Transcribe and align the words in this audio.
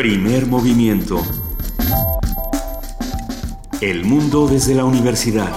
Primer 0.00 0.46
movimiento. 0.46 1.20
El 3.82 4.06
mundo 4.06 4.48
desde 4.48 4.74
la 4.74 4.86
universidad. 4.86 5.52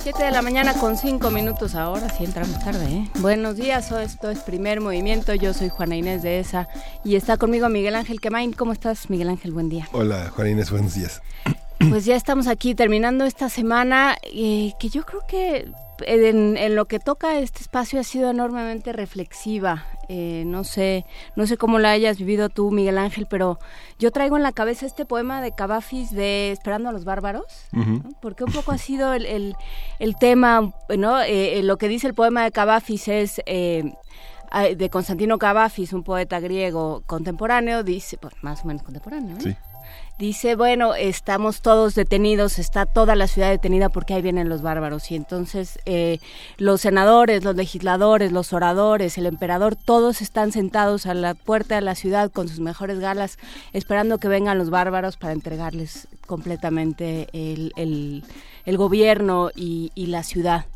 Siete 0.00 0.22
de 0.22 0.30
la 0.30 0.40
mañana 0.40 0.74
con 0.74 0.96
cinco 0.96 1.32
minutos 1.32 1.74
ahora, 1.74 2.08
sí 2.10 2.22
entramos 2.24 2.60
tarde, 2.60 2.84
¿eh? 2.92 3.10
Buenos 3.18 3.56
días, 3.56 3.90
esto 3.90 4.30
es 4.30 4.38
Primer 4.38 4.80
Movimiento, 4.80 5.34
yo 5.34 5.52
soy 5.52 5.68
Juana 5.68 5.96
Inés 5.96 6.22
de 6.22 6.38
ESA 6.38 6.68
y 7.02 7.16
está 7.16 7.36
conmigo 7.36 7.68
Miguel 7.68 7.96
Ángel 7.96 8.20
Quemain. 8.20 8.52
¿Cómo 8.52 8.70
estás, 8.72 9.10
Miguel 9.10 9.30
Ángel? 9.30 9.50
Buen 9.50 9.68
día. 9.68 9.88
Hola, 9.90 10.30
Juana 10.32 10.50
Inés, 10.50 10.70
buenos 10.70 10.94
días. 10.94 11.20
Pues 11.88 12.04
ya 12.04 12.14
estamos 12.14 12.46
aquí 12.46 12.76
terminando 12.76 13.24
esta 13.24 13.48
semana 13.48 14.16
eh, 14.32 14.74
que 14.78 14.90
yo 14.90 15.04
creo 15.04 15.26
que 15.26 15.72
en, 16.06 16.74
lo 16.74 16.86
que 16.86 16.98
toca 16.98 17.38
este 17.38 17.60
espacio 17.60 18.00
ha 18.00 18.04
sido 18.04 18.30
enormemente 18.30 18.92
reflexiva. 18.92 19.86
Eh, 20.08 20.44
no 20.46 20.64
sé, 20.64 21.06
no 21.36 21.46
sé 21.46 21.56
cómo 21.56 21.78
la 21.78 21.90
hayas 21.90 22.18
vivido 22.18 22.48
tú, 22.48 22.70
Miguel 22.70 22.98
Ángel, 22.98 23.26
pero 23.28 23.58
yo 23.98 24.10
traigo 24.10 24.36
en 24.36 24.42
la 24.42 24.52
cabeza 24.52 24.84
este 24.86 25.06
poema 25.06 25.40
de 25.40 25.54
Cavafis 25.54 26.10
de 26.10 26.52
Esperando 26.52 26.88
a 26.88 26.92
los 26.92 27.04
bárbaros, 27.04 27.68
porque 28.20 28.44
un 28.44 28.52
poco 28.52 28.72
ha 28.72 28.78
sido 28.78 29.14
el, 29.14 29.54
el, 29.98 30.16
tema, 30.16 30.72
¿no? 30.96 31.20
Eh, 31.22 31.62
lo 31.62 31.78
que 31.78 31.88
dice 31.88 32.06
el 32.06 32.14
poema 32.14 32.44
de 32.44 32.50
Cavafis 32.50 33.08
es 33.08 33.42
de 33.44 34.90
Constantino 34.90 35.38
Cavafis, 35.38 35.92
un 35.92 36.02
poeta 36.02 36.40
griego 36.40 37.02
contemporáneo, 37.06 37.82
dice, 37.82 38.18
pues 38.18 38.34
más 38.42 38.64
o 38.64 38.66
menos 38.66 38.82
contemporáneo, 38.82 39.36
¿eh? 39.46 39.56
Dice, 40.22 40.54
bueno, 40.54 40.94
estamos 40.94 41.62
todos 41.62 41.96
detenidos, 41.96 42.60
está 42.60 42.86
toda 42.86 43.16
la 43.16 43.26
ciudad 43.26 43.50
detenida 43.50 43.88
porque 43.88 44.14
ahí 44.14 44.22
vienen 44.22 44.48
los 44.48 44.62
bárbaros. 44.62 45.10
Y 45.10 45.16
entonces 45.16 45.80
eh, 45.84 46.20
los 46.58 46.80
senadores, 46.80 47.42
los 47.42 47.56
legisladores, 47.56 48.30
los 48.30 48.52
oradores, 48.52 49.18
el 49.18 49.26
emperador, 49.26 49.74
todos 49.74 50.22
están 50.22 50.52
sentados 50.52 51.06
a 51.06 51.14
la 51.14 51.34
puerta 51.34 51.74
de 51.74 51.80
la 51.80 51.96
ciudad 51.96 52.30
con 52.30 52.46
sus 52.46 52.60
mejores 52.60 53.00
galas, 53.00 53.36
esperando 53.72 54.18
que 54.18 54.28
vengan 54.28 54.58
los 54.58 54.70
bárbaros 54.70 55.16
para 55.16 55.32
entregarles 55.32 56.06
completamente 56.28 57.26
el, 57.32 57.72
el, 58.64 58.76
gobierno 58.76 59.50
y, 59.56 59.90
y 59.96 60.06
la 60.06 60.22
ciudad 60.22 60.66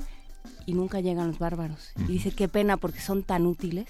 y 0.67 0.75
nunca 0.75 1.00
llegan 1.00 1.28
los 1.28 1.39
bárbaros. 1.39 1.92
Y 1.97 2.12
dice, 2.12 2.33
qué 2.33 2.48
pena 2.48 2.77
porque 2.77 3.00
son 3.00 3.22
tan 3.22 3.47
útiles. 3.47 3.86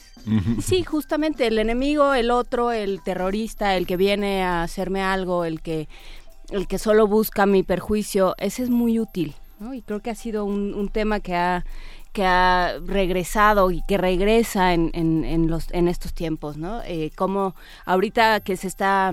Sí, 0.62 0.84
justamente 0.84 1.46
el 1.46 1.58
enemigo, 1.58 2.14
el 2.14 2.30
otro, 2.30 2.70
el 2.70 3.02
terrorista, 3.02 3.76
el 3.76 3.86
que 3.86 3.96
viene 3.96 4.44
a 4.44 4.62
hacerme 4.62 5.02
algo, 5.02 5.44
el 5.44 5.62
que, 5.62 5.88
el 6.50 6.68
que 6.68 6.78
solo 6.78 7.06
busca 7.06 7.46
mi 7.46 7.62
perjuicio, 7.62 8.34
ese 8.38 8.62
es 8.62 8.70
muy 8.70 9.00
útil. 9.00 9.34
¿no? 9.58 9.72
Y 9.72 9.80
creo 9.80 10.00
que 10.00 10.10
ha 10.10 10.14
sido 10.14 10.44
un, 10.44 10.88
tema 10.92 11.20
que 11.20 11.34
ha 11.34 11.64
que 12.12 12.24
ha 12.24 12.78
regresado 12.86 13.70
y 13.70 13.82
que 13.86 13.98
regresa 13.98 14.72
en, 14.72 14.90
en, 14.94 15.50
los, 15.50 15.70
en 15.72 15.86
estos 15.86 16.14
tiempos, 16.14 16.56
¿no? 16.56 16.80
Eh, 16.86 17.10
como 17.14 17.54
ahorita 17.84 18.40
que 18.40 18.56
se 18.56 18.68
está 18.68 19.12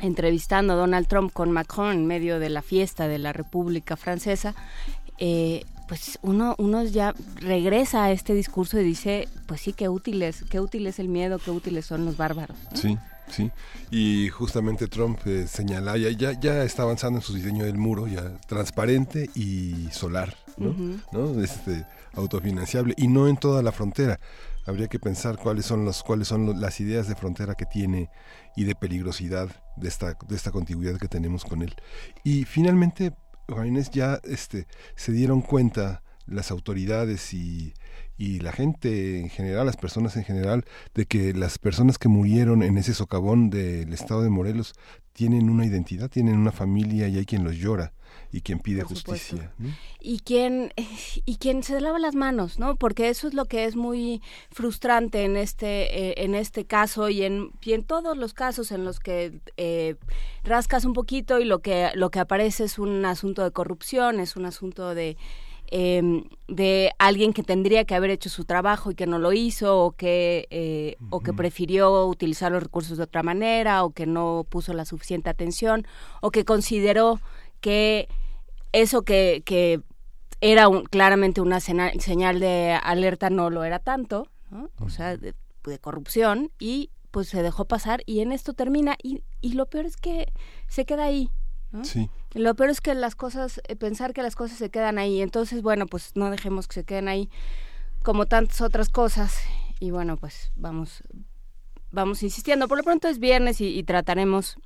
entrevistando 0.00 0.76
Donald 0.76 1.08
Trump 1.08 1.32
con 1.32 1.50
Macron 1.50 1.92
en 1.92 2.06
medio 2.06 2.38
de 2.38 2.50
la 2.50 2.62
fiesta 2.62 3.08
de 3.08 3.18
la 3.18 3.32
República 3.32 3.96
Francesa, 3.96 4.54
eh, 5.18 5.64
pues 5.88 6.18
uno, 6.22 6.54
uno 6.58 6.82
ya 6.84 7.14
regresa 7.36 8.04
a 8.04 8.12
este 8.12 8.34
discurso 8.34 8.80
y 8.80 8.84
dice, 8.84 9.28
pues 9.46 9.60
sí, 9.60 9.72
qué 9.72 9.88
útil 9.88 10.22
es, 10.22 10.44
qué 10.44 10.60
útil 10.60 10.86
es 10.86 10.98
el 10.98 11.08
miedo, 11.08 11.38
qué 11.38 11.50
útiles 11.50 11.86
son 11.86 12.04
los 12.04 12.16
bárbaros. 12.16 12.56
Sí, 12.74 12.98
sí. 13.28 13.50
Y 13.90 14.28
justamente 14.30 14.88
Trump 14.88 15.18
eh, 15.26 15.46
señala, 15.46 15.96
ya, 15.96 16.10
ya, 16.10 16.32
ya, 16.38 16.62
está 16.64 16.82
avanzando 16.82 17.18
en 17.18 17.22
su 17.22 17.34
diseño 17.34 17.64
del 17.64 17.76
muro, 17.76 18.06
ya 18.06 18.38
transparente 18.46 19.28
y 19.34 19.88
solar, 19.90 20.36
¿no? 20.56 20.74
¿no? 21.12 21.42
Este, 21.42 21.84
autofinanciable 22.14 22.94
y 22.96 23.08
no 23.08 23.28
en 23.28 23.36
toda 23.36 23.62
la 23.62 23.72
frontera. 23.72 24.18
Habría 24.66 24.88
que 24.88 24.98
pensar 24.98 25.36
cuáles 25.36 25.66
son 25.66 25.84
los 25.84 26.02
cuáles 26.02 26.28
son 26.28 26.58
las 26.58 26.80
ideas 26.80 27.06
de 27.06 27.14
frontera 27.14 27.54
que 27.54 27.66
tiene 27.66 28.08
y 28.56 28.64
de 28.64 28.74
peligrosidad 28.74 29.50
de 29.76 29.88
esta 29.88 30.16
de 30.26 30.34
esta 30.34 30.52
contigüidad 30.52 30.98
que 30.98 31.08
tenemos 31.08 31.44
con 31.44 31.60
él. 31.60 31.74
Y 32.22 32.44
finalmente 32.44 33.12
ya 33.92 34.20
este, 34.24 34.66
se 34.96 35.12
dieron 35.12 35.42
cuenta 35.42 36.02
las 36.26 36.50
autoridades 36.50 37.34
y, 37.34 37.74
y 38.16 38.40
la 38.40 38.52
gente 38.52 39.20
en 39.20 39.28
general, 39.28 39.66
las 39.66 39.76
personas 39.76 40.16
en 40.16 40.24
general, 40.24 40.64
de 40.94 41.06
que 41.06 41.34
las 41.34 41.58
personas 41.58 41.98
que 41.98 42.08
murieron 42.08 42.62
en 42.62 42.78
ese 42.78 42.94
socavón 42.94 43.50
del 43.50 43.92
estado 43.92 44.22
de 44.22 44.30
Morelos 44.30 44.74
tienen 45.12 45.50
una 45.50 45.66
identidad, 45.66 46.08
tienen 46.08 46.36
una 46.36 46.52
familia 46.52 47.08
y 47.08 47.18
hay 47.18 47.26
quien 47.26 47.44
los 47.44 47.56
llora 47.56 47.92
y 48.34 48.40
quien 48.40 48.58
pide 48.58 48.82
justicia. 48.82 49.52
Y 50.00 50.18
quien, 50.18 50.72
y 51.24 51.36
quien 51.36 51.62
se 51.62 51.80
lava 51.80 52.00
las 52.00 52.16
manos, 52.16 52.58
¿no? 52.58 52.74
Porque 52.74 53.08
eso 53.08 53.28
es 53.28 53.34
lo 53.34 53.44
que 53.44 53.64
es 53.64 53.76
muy 53.76 54.22
frustrante 54.50 55.22
en 55.22 55.36
este, 55.36 56.08
eh, 56.10 56.14
en 56.16 56.34
este 56.34 56.64
caso 56.64 57.08
y 57.08 57.22
en, 57.22 57.52
y 57.62 57.74
en 57.74 57.84
todos 57.84 58.16
los 58.16 58.34
casos 58.34 58.72
en 58.72 58.84
los 58.84 58.98
que 58.98 59.38
eh, 59.56 59.94
rascas 60.42 60.84
un 60.84 60.94
poquito 60.94 61.38
y 61.38 61.44
lo 61.44 61.60
que, 61.60 61.92
lo 61.94 62.10
que 62.10 62.18
aparece 62.18 62.64
es 62.64 62.80
un 62.80 63.04
asunto 63.04 63.44
de 63.44 63.52
corrupción, 63.52 64.18
es 64.18 64.34
un 64.34 64.46
asunto 64.46 64.96
de... 64.96 65.16
Em, 65.68 66.24
de 66.46 66.92
alguien 66.98 67.32
que 67.32 67.42
tendría 67.42 67.86
que 67.86 67.94
haber 67.94 68.10
hecho 68.10 68.28
su 68.28 68.44
trabajo 68.44 68.90
y 68.90 68.94
que 68.94 69.06
no 69.06 69.18
lo 69.18 69.32
hizo 69.32 69.78
o 69.82 69.92
que 69.92 70.46
eh, 70.50 70.96
o 71.08 71.20
que 71.20 71.32
prefirió 71.32 72.06
utilizar 72.06 72.52
los 72.52 72.62
recursos 72.62 72.98
de 72.98 73.04
otra 73.04 73.22
manera 73.22 73.82
o 73.82 73.90
que 73.90 74.04
no 74.04 74.44
puso 74.46 74.74
la 74.74 74.84
suficiente 74.84 75.30
atención 75.30 75.86
o 76.20 76.30
que 76.30 76.44
consideró 76.44 77.18
que 77.62 78.08
eso 78.74 79.02
que, 79.02 79.42
que 79.44 79.80
era 80.40 80.66
claramente 80.90 81.40
una 81.40 81.60
señal 81.60 82.40
de 82.40 82.78
alerta 82.82 83.30
no 83.30 83.48
lo 83.48 83.64
era 83.64 83.78
tanto, 83.78 84.28
o 84.78 84.88
sea, 84.90 85.16
de, 85.16 85.34
corrupción, 85.80 86.50
y 86.58 86.90
pues 87.10 87.28
se 87.28 87.42
dejó 87.42 87.64
pasar 87.64 88.02
y 88.04 88.20
en 88.20 88.32
esto 88.32 88.52
termina. 88.52 88.96
Y, 89.02 89.22
y 89.40 89.52
lo 89.52 89.66
peor 89.66 89.86
es 89.86 89.96
que 89.96 90.32
se 90.68 90.84
queda 90.84 91.04
ahí. 91.04 91.30
Sí. 91.82 92.10
Lo 92.34 92.54
peor 92.54 92.70
es 92.70 92.80
que 92.80 92.94
las 92.94 93.14
cosas, 93.14 93.60
eh, 93.68 93.76
pensar 93.76 94.12
que 94.12 94.22
las 94.22 94.36
cosas 94.36 94.58
se 94.58 94.70
quedan 94.70 94.98
ahí. 94.98 95.22
Entonces, 95.22 95.62
bueno, 95.62 95.86
pues 95.86 96.12
no 96.14 96.30
dejemos 96.30 96.68
que 96.68 96.74
se 96.74 96.84
queden 96.84 97.08
ahí 97.08 97.30
como 98.02 98.26
tantas 98.26 98.60
otras 98.60 98.88
cosas. 98.90 99.38
Y 99.80 99.90
bueno, 99.92 100.16
pues 100.16 100.52
vamos, 100.56 101.02
vamos 101.90 102.22
insistiendo. 102.22 102.68
Por 102.68 102.78
lo 102.78 102.84
pronto 102.84 103.08
es 103.08 103.18
viernes 103.18 103.60
y 103.60 103.82
trataremos 103.84 104.58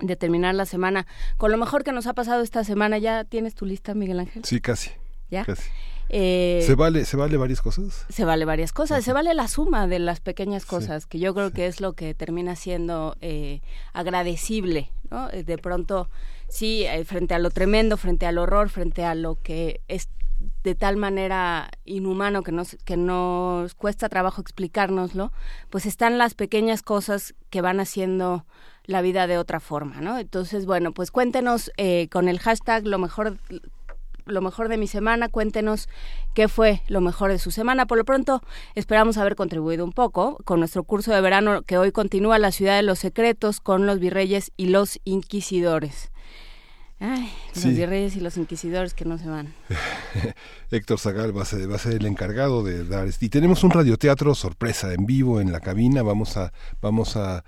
de 0.00 0.16
terminar 0.16 0.54
la 0.54 0.66
semana 0.66 1.06
con 1.36 1.50
lo 1.50 1.58
mejor 1.58 1.84
que 1.84 1.92
nos 1.92 2.06
ha 2.06 2.14
pasado 2.14 2.42
esta 2.42 2.64
semana. 2.64 2.98
¿Ya 2.98 3.24
tienes 3.24 3.54
tu 3.54 3.66
lista, 3.66 3.94
Miguel 3.94 4.20
Ángel? 4.20 4.44
Sí, 4.44 4.60
casi. 4.60 4.90
¿Ya? 5.30 5.44
Casi. 5.44 5.68
Eh, 6.12 6.64
¿Se 6.66 6.74
vale, 6.74 7.04
¿Se 7.04 7.16
vale 7.16 7.36
varias 7.36 7.62
cosas? 7.62 8.04
Se 8.08 8.24
vale 8.24 8.44
varias 8.44 8.72
cosas, 8.72 9.04
se 9.04 9.12
vale 9.12 9.32
la 9.32 9.46
suma 9.46 9.86
de 9.86 10.00
las 10.00 10.18
pequeñas 10.18 10.66
cosas, 10.66 11.06
que 11.06 11.20
yo 11.20 11.32
creo 11.34 11.52
que 11.52 11.66
es 11.66 11.80
lo 11.80 11.92
que 11.92 12.14
termina 12.14 12.56
siendo 12.56 13.16
eh, 13.20 13.60
agradecible, 13.92 14.90
¿no? 15.08 15.30
Eh, 15.30 15.44
de 15.44 15.56
pronto, 15.56 16.10
sí, 16.48 16.84
frente 17.04 17.34
a 17.34 17.38
lo 17.38 17.50
tremendo, 17.50 17.96
frente 17.96 18.26
al 18.26 18.38
horror, 18.38 18.70
frente 18.70 19.04
a 19.04 19.14
lo 19.14 19.40
que 19.40 19.82
es 19.86 20.08
de 20.64 20.74
tal 20.74 20.96
manera 20.96 21.70
inhumano 21.84 22.42
que 22.42 22.50
nos, 22.50 22.76
que 22.84 22.96
nos 22.96 23.74
cuesta 23.74 24.08
trabajo 24.08 24.40
explicárnoslo, 24.40 25.32
pues 25.68 25.86
están 25.86 26.18
las 26.18 26.34
pequeñas 26.34 26.82
cosas 26.82 27.34
que 27.50 27.60
van 27.60 27.78
haciendo 27.78 28.46
la 28.84 29.02
vida 29.02 29.26
de 29.26 29.38
otra 29.38 29.60
forma, 29.60 30.00
¿no? 30.00 30.18
Entonces, 30.18 30.66
bueno, 30.66 30.92
pues 30.92 31.10
cuéntenos 31.10 31.70
eh, 31.76 32.08
con 32.10 32.28
el 32.28 32.38
hashtag 32.38 32.86
lo 32.86 32.98
mejor 32.98 33.38
lo 34.26 34.40
mejor 34.40 34.68
de 34.68 34.76
mi 34.76 34.86
semana, 34.86 35.28
cuéntenos 35.28 35.88
qué 36.34 36.48
fue 36.48 36.82
lo 36.88 37.00
mejor 37.00 37.30
de 37.30 37.38
su 37.38 37.50
semana. 37.50 37.86
Por 37.86 37.98
lo 37.98 38.04
pronto, 38.04 38.42
esperamos 38.74 39.18
haber 39.18 39.36
contribuido 39.36 39.84
un 39.84 39.92
poco 39.92 40.38
con 40.44 40.60
nuestro 40.60 40.84
curso 40.84 41.12
de 41.12 41.20
verano 41.20 41.62
que 41.62 41.78
hoy 41.78 41.92
continúa 41.92 42.38
la 42.38 42.52
ciudad 42.52 42.76
de 42.76 42.82
los 42.82 42.98
secretos 42.98 43.60
con 43.60 43.86
los 43.86 43.98
virreyes 43.98 44.52
y 44.56 44.66
los 44.66 45.00
inquisidores. 45.04 46.10
Ay, 47.02 47.32
los 47.54 47.64
virreyes 47.64 48.14
y 48.16 48.20
los 48.20 48.36
inquisidores 48.36 48.92
que 48.92 49.06
no 49.06 49.16
se 49.16 49.26
van. 49.26 49.54
Héctor 50.70 50.98
Zagal 50.98 51.36
va 51.36 51.42
a, 51.42 51.46
ser, 51.46 51.70
va 51.70 51.76
a 51.76 51.78
ser 51.78 51.94
el 51.94 52.04
encargado 52.04 52.62
de 52.62 52.84
dar... 52.84 53.08
Y 53.18 53.28
tenemos 53.30 53.64
un 53.64 53.70
radioteatro 53.70 54.34
sorpresa 54.34 54.92
en 54.92 55.06
vivo 55.06 55.40
en 55.40 55.50
la 55.50 55.60
cabina. 55.60 56.02
Vamos 56.02 56.36
a, 56.36 56.52
vamos 56.82 57.16
a 57.16 57.42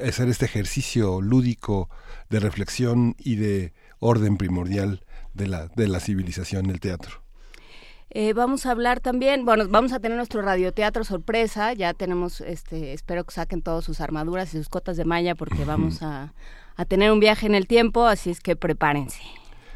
hacer 0.00 0.28
este 0.28 0.44
ejercicio 0.44 1.20
lúdico 1.20 1.88
de 2.30 2.40
reflexión 2.40 3.14
y 3.18 3.36
de 3.36 3.72
orden 3.98 4.36
primordial 4.36 5.04
de 5.34 5.46
la, 5.46 5.68
de 5.68 5.88
la 5.88 6.00
civilización, 6.00 6.70
el 6.70 6.80
teatro. 6.80 7.22
Eh, 8.10 8.32
vamos 8.32 8.66
a 8.66 8.70
hablar 8.70 9.00
también, 9.00 9.44
bueno, 9.44 9.64
vamos 9.68 9.92
a 9.92 10.00
tener 10.00 10.16
nuestro 10.16 10.40
radioteatro 10.40 11.04
sorpresa, 11.04 11.72
ya 11.72 11.92
tenemos, 11.92 12.40
este, 12.40 12.92
espero 12.92 13.24
que 13.24 13.34
saquen 13.34 13.62
todas 13.62 13.84
sus 13.84 14.00
armaduras 14.00 14.54
y 14.54 14.58
sus 14.58 14.68
cotas 14.68 14.96
de 14.96 15.04
malla 15.04 15.34
porque 15.34 15.64
vamos 15.64 16.02
a, 16.02 16.32
a, 16.76 16.84
tener 16.84 17.10
un 17.10 17.20
viaje 17.20 17.46
en 17.46 17.54
el 17.54 17.66
tiempo, 17.66 18.06
así 18.06 18.30
es 18.30 18.40
que 18.40 18.56
prepárense. 18.56 19.20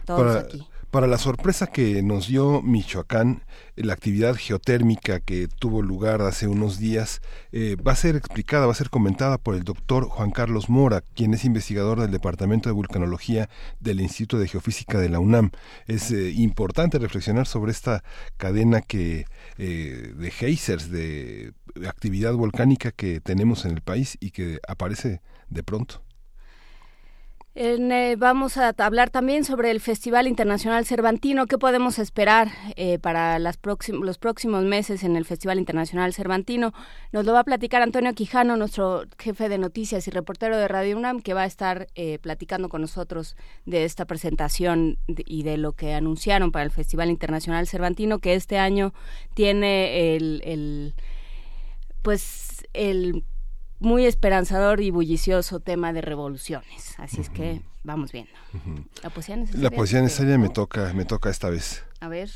Todos 0.07 0.37
aquí 0.37 0.70
para 0.91 1.07
la 1.07 1.19
sorpresa 1.19 1.69
que 1.69 2.03
nos 2.03 2.27
dio 2.27 2.63
Michoacán, 2.63 3.43
la 3.77 3.93
actividad 3.93 4.35
geotérmica 4.35 5.21
que 5.21 5.47
tuvo 5.47 5.83
lugar 5.83 6.21
hace 6.23 6.49
unos 6.49 6.79
días 6.79 7.21
eh, 7.53 7.77
va 7.77 7.93
a 7.93 7.97
ser 7.97 8.17
explicada, 8.17 8.67
va 8.67 8.73
a 8.73 8.75
ser 8.75 8.91
comentada 8.91 9.39
por 9.39 9.55
el 9.55 9.63
doctor 9.63 10.09
Juan 10.09 10.33
Carlos 10.33 10.69
Mora, 10.69 11.03
quien 11.15 11.33
es 11.33 11.45
investigador 11.45 12.01
del 12.01 12.11
Departamento 12.11 12.69
de 12.69 12.75
Vulcanología 12.75 13.49
del 13.79 14.01
Instituto 14.01 14.39
de 14.39 14.49
Geofísica 14.49 14.99
de 14.99 15.09
la 15.09 15.21
UNAM. 15.21 15.51
Es 15.87 16.11
eh, 16.11 16.33
importante 16.33 16.99
reflexionar 16.99 17.47
sobre 17.47 17.71
esta 17.71 18.03
cadena 18.37 18.81
que 18.81 19.27
eh, 19.59 20.13
de 20.17 20.31
geysers, 20.31 20.91
de 20.91 21.53
actividad 21.89 22.35
volcánica 22.35 22.91
que 22.91 23.21
tenemos 23.21 23.65
en 23.65 23.73
el 23.73 23.81
país 23.81 24.19
y 24.21 24.33
que 24.33 24.59
aparece 24.67 25.21
de 25.49 25.63
pronto. 25.63 26.03
Eh, 27.63 28.17
vamos 28.17 28.57
a 28.57 28.75
hablar 28.79 29.11
también 29.11 29.45
sobre 29.45 29.71
el 29.71 29.81
Festival 29.81 30.27
Internacional 30.27 30.87
Cervantino. 30.87 31.47
¿Qué 31.47 31.59
podemos 31.59 31.99
esperar 31.99 32.49
eh, 32.77 32.99
para 32.99 33.39
los 33.39 33.59
próximos 33.59 34.65
meses 34.65 35.05
en 35.05 35.15
el 35.15 35.27
Festival 35.27 35.59
Internacional 35.59 36.15
Cervantino? 36.15 36.73
Nos 37.13 37.27
lo 37.27 37.35
va 37.35 37.41
a 37.41 37.45
platicar 37.45 37.83
Antonio 37.83 38.15
Quijano, 38.15 38.57
nuestro 38.57 39.05
jefe 39.19 39.51
de 39.51 39.59
noticias 39.59 40.09
y 40.09 40.11
reportero 40.11 40.57
de 40.57 40.69
Radio 40.69 40.97
UNAM, 40.97 41.21
que 41.21 41.35
va 41.35 41.43
a 41.43 41.47
estar 41.47 41.89
eh, 41.97 42.19
platicando 42.19 42.71
con 42.71 42.81
nosotros 42.81 43.37
de 43.67 43.85
esta 43.85 44.07
presentación 44.07 44.97
y 45.07 45.43
de 45.43 45.59
lo 45.59 45.73
que 45.73 45.93
anunciaron 45.93 46.53
para 46.53 46.65
el 46.65 46.71
Festival 46.71 47.11
Internacional 47.11 47.67
Cervantino, 47.67 48.21
que 48.21 48.37
este 48.37 48.59
año 48.59 48.95
tiene 49.35 50.17
el 50.17 50.95
pues 52.01 52.67
el 52.73 53.23
muy 53.81 54.07
esperanzador 54.07 54.81
y 54.81 54.91
bullicioso 54.91 55.59
tema 55.59 55.93
de 55.93 56.03
revoluciones. 56.03 56.95
Así 56.99 57.21
es 57.21 57.31
que 57.31 57.63
vamos 57.83 58.13
viendo. 58.13 58.31
La 59.03 59.11
poesía 59.11 59.37
necesaria. 59.37 59.71
La 59.71 59.75
poesía 59.75 60.03
necesaria 60.03 60.39
me 60.39 60.51
toca, 60.51 60.93
me 60.93 61.05
toca 61.05 61.31
esta 61.31 61.51
vez. 61.51 61.85
A 62.01 62.09
ver, 62.09 62.31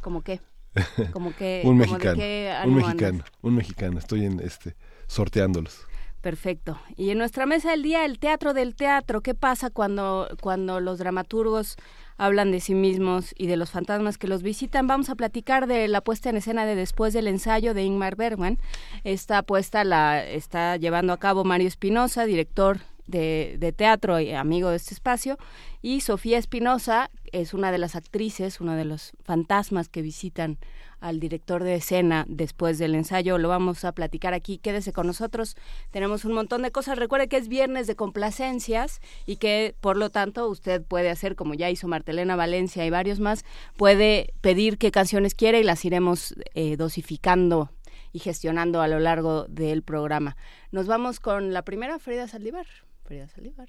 ¿cómo 0.00 0.22
qué? 0.22 0.40
Como 1.12 1.34
que 1.34 1.62
un 1.64 1.78
mexicano, 1.78 2.22
un 2.64 2.74
mexicano, 2.74 3.24
un 3.42 3.54
mexicano. 3.54 3.98
Estoy 3.98 4.24
en 4.24 4.40
este 4.40 4.76
sorteándolos. 5.06 5.86
Perfecto. 6.20 6.78
Y 6.96 7.10
en 7.10 7.18
nuestra 7.18 7.46
mesa 7.46 7.70
del 7.70 7.82
día, 7.82 8.04
el 8.04 8.18
teatro 8.18 8.52
del 8.52 8.74
teatro. 8.76 9.22
¿Qué 9.22 9.34
pasa 9.34 9.70
cuando, 9.70 10.28
cuando 10.42 10.78
los 10.78 10.98
dramaturgos 10.98 11.76
hablan 12.20 12.52
de 12.52 12.60
sí 12.60 12.74
mismos 12.74 13.34
y 13.38 13.46
de 13.46 13.56
los 13.56 13.70
fantasmas 13.70 14.18
que 14.18 14.28
los 14.28 14.42
visitan. 14.42 14.86
Vamos 14.86 15.08
a 15.08 15.14
platicar 15.14 15.66
de 15.66 15.88
la 15.88 16.02
puesta 16.02 16.28
en 16.28 16.36
escena 16.36 16.66
de 16.66 16.74
Después 16.74 17.14
del 17.14 17.26
ensayo 17.26 17.72
de 17.72 17.82
Ingmar 17.82 18.14
Bergman. 18.14 18.58
Esta 19.04 19.42
puesta 19.42 19.84
la 19.84 20.22
está 20.22 20.76
llevando 20.76 21.14
a 21.14 21.16
cabo 21.16 21.44
Mario 21.44 21.66
Espinosa, 21.66 22.26
director 22.26 22.80
de, 23.10 23.74
teatro 23.76 24.20
y 24.20 24.32
amigo 24.32 24.70
de 24.70 24.76
este 24.76 24.94
espacio, 24.94 25.38
y 25.82 26.00
Sofía 26.00 26.38
Espinosa 26.38 27.10
es 27.32 27.54
una 27.54 27.72
de 27.72 27.78
las 27.78 27.96
actrices, 27.96 28.60
uno 28.60 28.74
de 28.74 28.84
los 28.84 29.12
fantasmas 29.24 29.88
que 29.88 30.02
visitan 30.02 30.58
al 31.00 31.18
director 31.18 31.64
de 31.64 31.76
escena 31.76 32.24
después 32.28 32.78
del 32.78 32.94
ensayo. 32.94 33.38
Lo 33.38 33.48
vamos 33.48 33.84
a 33.84 33.92
platicar 33.92 34.34
aquí. 34.34 34.58
Quédese 34.58 34.92
con 34.92 35.06
nosotros. 35.06 35.56
Tenemos 35.90 36.24
un 36.24 36.34
montón 36.34 36.62
de 36.62 36.70
cosas. 36.70 36.98
Recuerde 36.98 37.28
que 37.28 37.38
es 37.38 37.48
viernes 37.48 37.86
de 37.86 37.96
complacencias 37.96 39.00
y 39.26 39.36
que, 39.36 39.74
por 39.80 39.96
lo 39.96 40.10
tanto, 40.10 40.48
usted 40.48 40.82
puede 40.82 41.10
hacer, 41.10 41.36
como 41.36 41.54
ya 41.54 41.70
hizo 41.70 41.88
Martelena 41.88 42.36
Valencia 42.36 42.84
y 42.84 42.90
varios 42.90 43.20
más, 43.20 43.44
puede 43.76 44.34
pedir 44.40 44.78
qué 44.78 44.90
canciones 44.90 45.34
quiere 45.34 45.60
y 45.60 45.64
las 45.64 45.84
iremos 45.84 46.34
eh, 46.54 46.76
dosificando 46.76 47.70
y 48.12 48.18
gestionando 48.18 48.82
a 48.82 48.88
lo 48.88 48.98
largo 48.98 49.44
del 49.48 49.82
programa. 49.82 50.36
Nos 50.72 50.86
vamos 50.86 51.20
con 51.20 51.52
la 51.52 51.62
primera, 51.62 51.98
Frida 51.98 52.28
Saldívar. 52.28 52.66
Frida 53.10 53.26
Saldívar. 53.26 53.68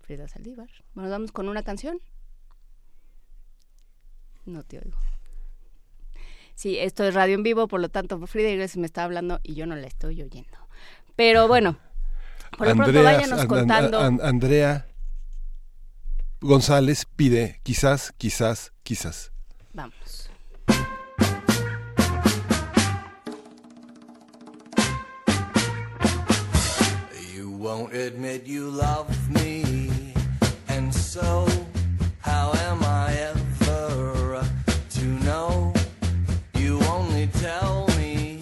Frida 0.00 0.26
Saldívar. 0.26 0.70
Nos 0.94 1.10
vamos 1.10 1.32
con 1.32 1.50
una 1.50 1.62
canción. 1.62 2.00
No 4.46 4.62
te 4.62 4.78
oigo. 4.78 4.96
Sí, 6.54 6.78
esto 6.78 7.04
es 7.04 7.12
radio 7.12 7.34
en 7.34 7.42
vivo, 7.42 7.68
por 7.68 7.78
lo 7.78 7.90
tanto, 7.90 8.26
Frida 8.26 8.48
Iglesias 8.48 8.78
me 8.78 8.86
está 8.86 9.04
hablando 9.04 9.40
y 9.42 9.54
yo 9.54 9.66
no 9.66 9.76
la 9.76 9.86
estoy 9.86 10.22
oyendo. 10.22 10.56
Pero 11.14 11.46
bueno, 11.46 11.78
por 12.56 12.68
lo 12.68 12.76
pronto 12.76 13.02
váyanos 13.02 13.44
contando. 13.44 14.00
Andrea 14.00 14.86
González 16.40 17.04
pide 17.16 17.60
quizás, 17.64 18.14
quizás, 18.16 18.72
quizás. 18.82 19.30
Vamos. 19.74 19.94
Won't 27.66 27.92
admit 27.94 28.46
you 28.46 28.70
love 28.70 29.10
me, 29.28 29.88
and 30.68 30.94
so 30.94 31.48
how 32.20 32.52
am 32.68 32.84
I 32.84 33.12
ever? 33.12 34.46
To 34.90 35.04
know? 35.26 35.72
You 36.54 36.80
only 36.82 37.26
tell 37.26 37.88
me. 37.98 38.38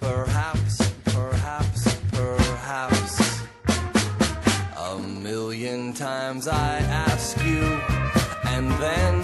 Perhaps, 0.00 0.92
perhaps, 1.06 1.96
perhaps. 2.12 3.42
A 4.78 4.96
million 4.96 5.92
times 5.92 6.46
I 6.46 6.78
ask 7.08 7.36
you, 7.44 7.64
and 8.54 8.70
then 8.80 9.15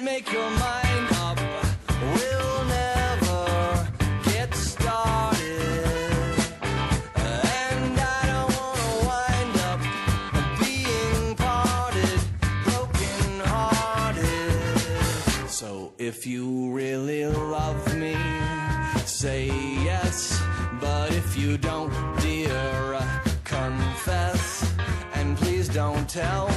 can't 0.00 0.04
make 0.04 0.32
your 0.32 0.50
mind 0.50 1.08
up, 1.16 1.38
we'll 2.00 2.64
never 2.64 3.88
get 4.24 4.54
started. 4.54 6.38
And 7.16 8.00
I 8.00 8.22
don't 8.32 8.54
wanna 8.56 9.06
wind 9.06 9.56
up 9.70 9.80
being 10.58 11.34
parted, 11.36 12.20
broken 12.64 13.40
hearted. 13.44 15.50
So 15.50 15.92
If 15.98 16.26
you 16.26 16.72
really 16.72 17.26
love 17.26 17.94
me, 17.96 18.16
say 19.04 19.46
yes. 19.84 20.40
But 20.80 21.12
if 21.12 21.36
you 21.36 21.58
don't, 21.58 21.92
dear, 22.20 22.98
confess. 23.44 24.64
And 25.14 25.36
please 25.36 25.68
don't 25.68 26.08
tell 26.08 26.49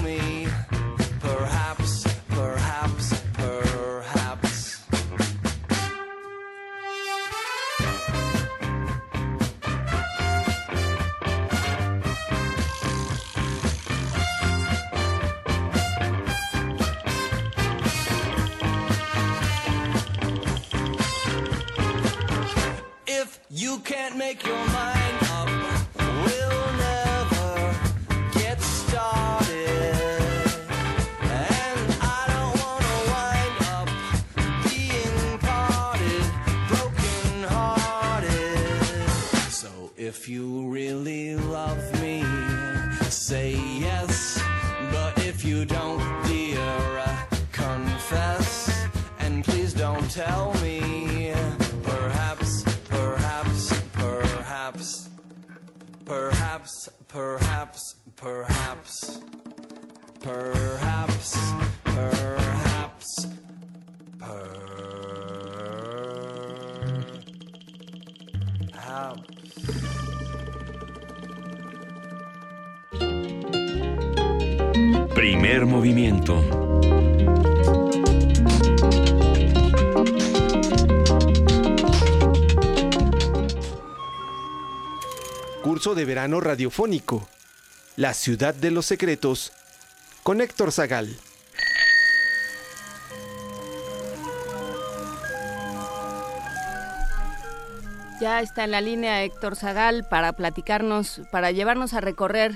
make 24.24 24.46
your 24.48 24.66
mind 24.68 25.03
perhaps, 57.14 57.96
perhaps, 58.16 59.20
perhaps, 60.20 61.38
perhaps, 61.84 63.28
perhaps. 64.18 64.74
Primer 75.14 75.66
movimiento. 75.68 76.83
De 85.84 86.06
Verano 86.06 86.40
Radiofónico, 86.40 87.28
La 87.98 88.14
Ciudad 88.14 88.56
de 88.56 88.72
los 88.72 88.86
Secretos, 88.86 89.52
con 90.24 90.40
Héctor 90.40 90.72
Zagal. 90.72 91.10
Ya 98.22 98.40
está 98.40 98.64
en 98.64 98.72
la 98.72 98.80
línea 98.80 99.24
Héctor 99.24 99.58
Zagal 99.58 100.08
para 100.10 100.32
platicarnos, 100.32 101.22
para 101.34 101.52
llevarnos 101.52 101.94
a 101.94 102.00
recorrer 102.00 102.54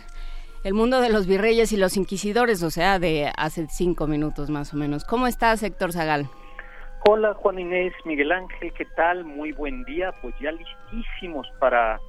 el 0.64 0.74
mundo 0.74 1.02
de 1.02 1.10
los 1.10 1.28
virreyes 1.28 1.74
y 1.74 1.78
los 1.78 1.98
inquisidores, 1.98 2.64
o 2.64 2.72
sea, 2.72 2.98
de 2.98 3.30
hace 3.36 3.68
cinco 3.68 4.08
minutos 4.08 4.50
más 4.50 4.74
o 4.74 4.78
menos. 4.78 5.04
¿Cómo 5.04 5.28
estás, 5.28 5.62
Héctor 5.64 5.92
Zagal? 5.92 6.30
Hola 7.06 7.34
Juan 7.34 7.60
Inés, 7.60 7.94
Miguel 8.06 8.32
Ángel, 8.32 8.72
¿qué 8.74 8.86
tal? 8.96 9.26
Muy 9.26 9.52
buen 9.52 9.84
día, 9.84 10.14
pues 10.22 10.34
ya 10.40 10.54
listísimos 10.54 11.46
para 11.60 12.00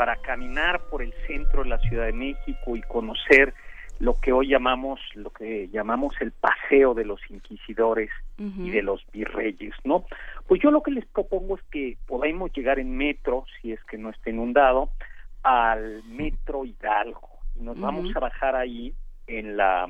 para 0.00 0.16
caminar 0.16 0.80
por 0.88 1.02
el 1.02 1.12
centro 1.26 1.62
de 1.62 1.68
la 1.68 1.78
Ciudad 1.80 2.06
de 2.06 2.14
México 2.14 2.74
y 2.74 2.80
conocer 2.80 3.52
lo 3.98 4.18
que 4.18 4.32
hoy 4.32 4.48
llamamos 4.48 4.98
lo 5.14 5.28
que 5.28 5.68
llamamos 5.68 6.14
el 6.22 6.32
paseo 6.32 6.94
de 6.94 7.04
los 7.04 7.20
inquisidores 7.28 8.08
y 8.38 8.70
de 8.70 8.80
los 8.80 9.04
virreyes, 9.12 9.74
¿no? 9.84 10.06
Pues 10.48 10.62
yo 10.62 10.70
lo 10.70 10.82
que 10.82 10.90
les 10.90 11.04
propongo 11.04 11.58
es 11.58 11.62
que 11.64 11.98
podamos 12.06 12.50
llegar 12.54 12.78
en 12.78 12.96
metro, 12.96 13.44
si 13.60 13.72
es 13.72 13.84
que 13.84 13.98
no 13.98 14.08
está 14.08 14.30
inundado, 14.30 14.88
al 15.42 16.02
metro 16.04 16.64
Hidalgo. 16.64 17.28
Y 17.54 17.60
nos 17.60 17.78
vamos 17.78 18.10
a 18.16 18.20
bajar 18.20 18.56
ahí 18.56 18.94
en 19.26 19.58
la 19.58 19.86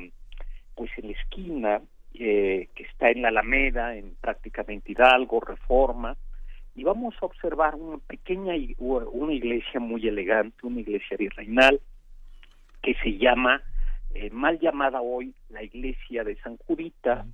pues 0.75 0.91
en 0.97 1.07
la 1.07 1.13
esquina 1.13 1.81
eh, 2.15 2.69
que 2.75 2.83
está 2.83 3.11
en 3.11 3.23
la 3.23 3.29
Alameda, 3.29 3.95
en 3.95 4.17
prácticamente 4.21 4.91
Hidalgo, 4.91 5.39
Reforma, 5.39 6.17
y 6.75 6.85
vamos 6.85 7.15
a 7.21 7.27
observar 7.27 7.75
una 7.75 7.99
pequeña 7.99 8.55
una 8.79 9.33
iglesia 9.33 9.81
muy 9.81 10.07
elegante, 10.07 10.67
una 10.67 10.81
iglesia 10.81 11.17
virreinal 11.17 11.81
que 12.83 12.95
se 13.03 13.19
llama 13.19 13.63
eh, 14.15 14.31
mal 14.31 14.59
llamada 14.59 15.01
hoy 15.01 15.35
la 15.51 15.63
iglesia 15.63 16.25
de 16.25 16.37
San 16.37 16.57
Jurita, 16.59 17.27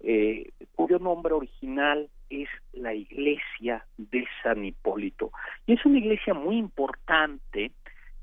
eh, 0.00 0.50
cuyo 0.74 0.98
nombre 0.98 1.32
original 1.32 2.08
es 2.28 2.48
la 2.72 2.92
iglesia 2.92 3.86
de 3.96 4.26
San 4.42 4.64
Hipólito. 4.64 5.32
Y 5.66 5.74
es 5.74 5.84
una 5.86 5.98
iglesia 5.98 6.34
muy 6.34 6.56
importante, 6.56 7.72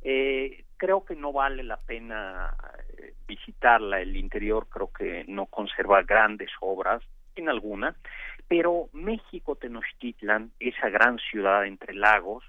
eh, 0.03 0.65
creo 0.77 1.03
que 1.03 1.15
no 1.15 1.34
vale 1.34 1.63
la 1.63 1.77
pena 1.77 2.55
visitarla, 3.27 4.01
el 4.01 4.15
interior 4.15 4.67
creo 4.69 4.91
que 4.91 5.25
no 5.27 5.48
conserva 5.48 6.03
grandes 6.03 6.51
obras, 6.62 7.01
en 7.36 7.50
alguna, 7.50 7.96
pero 8.48 8.89
México 8.94 9.56
Tenochtitlan, 9.56 10.51
esa 10.60 10.89
gran 10.89 11.18
ciudad 11.20 11.65
entre 11.65 11.94
lagos, 11.94 12.44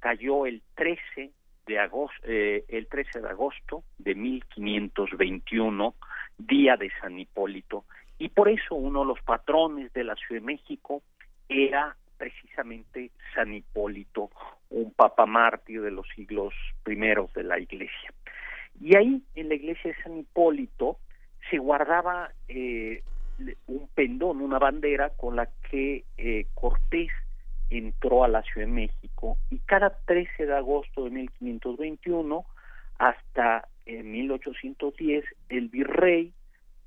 cayó 0.00 0.46
el 0.46 0.62
13 0.74 1.30
de 1.66 1.78
agosto, 1.78 2.18
eh, 2.24 2.64
el 2.68 2.86
13 2.88 3.20
de 3.20 3.28
agosto 3.28 3.84
de 3.98 4.14
1521, 4.14 5.94
día 6.38 6.76
de 6.76 6.90
San 7.00 7.18
Hipólito, 7.18 7.84
y 8.18 8.28
por 8.28 8.48
eso 8.48 8.74
uno 8.74 9.00
de 9.00 9.06
los 9.06 9.22
patrones 9.22 9.92
de 9.92 10.04
la 10.04 10.14
Ciudad 10.16 10.40
de 10.40 10.46
México 10.46 11.02
era 11.48 11.96
precisamente 12.16 13.10
San 13.34 13.52
Hipólito, 13.52 14.30
un 14.70 14.92
papa 14.92 15.26
mártir 15.26 15.82
de 15.82 15.90
los 15.90 16.06
siglos 16.14 16.54
primeros 16.84 17.32
de 17.34 17.42
la 17.42 17.58
Iglesia. 17.58 18.12
Y 18.80 18.96
ahí, 18.96 19.22
en 19.34 19.48
la 19.48 19.54
iglesia 19.54 19.90
de 19.90 20.02
San 20.02 20.16
Hipólito, 20.16 20.98
se 21.50 21.58
guardaba 21.58 22.30
eh, 22.48 23.02
un 23.66 23.88
pendón, 23.94 24.40
una 24.40 24.58
bandera 24.58 25.10
con 25.10 25.36
la 25.36 25.48
que 25.70 26.04
eh, 26.16 26.46
Cortés 26.54 27.10
entró 27.70 28.24
a 28.24 28.28
la 28.28 28.42
Ciudad 28.42 28.66
de 28.66 28.72
México 28.72 29.38
y 29.50 29.58
cada 29.60 29.96
13 30.06 30.46
de 30.46 30.54
agosto 30.54 31.04
de 31.04 31.10
1521 31.10 32.44
hasta 32.98 33.68
1810 33.86 35.24
el 35.48 35.68
virrey 35.68 36.32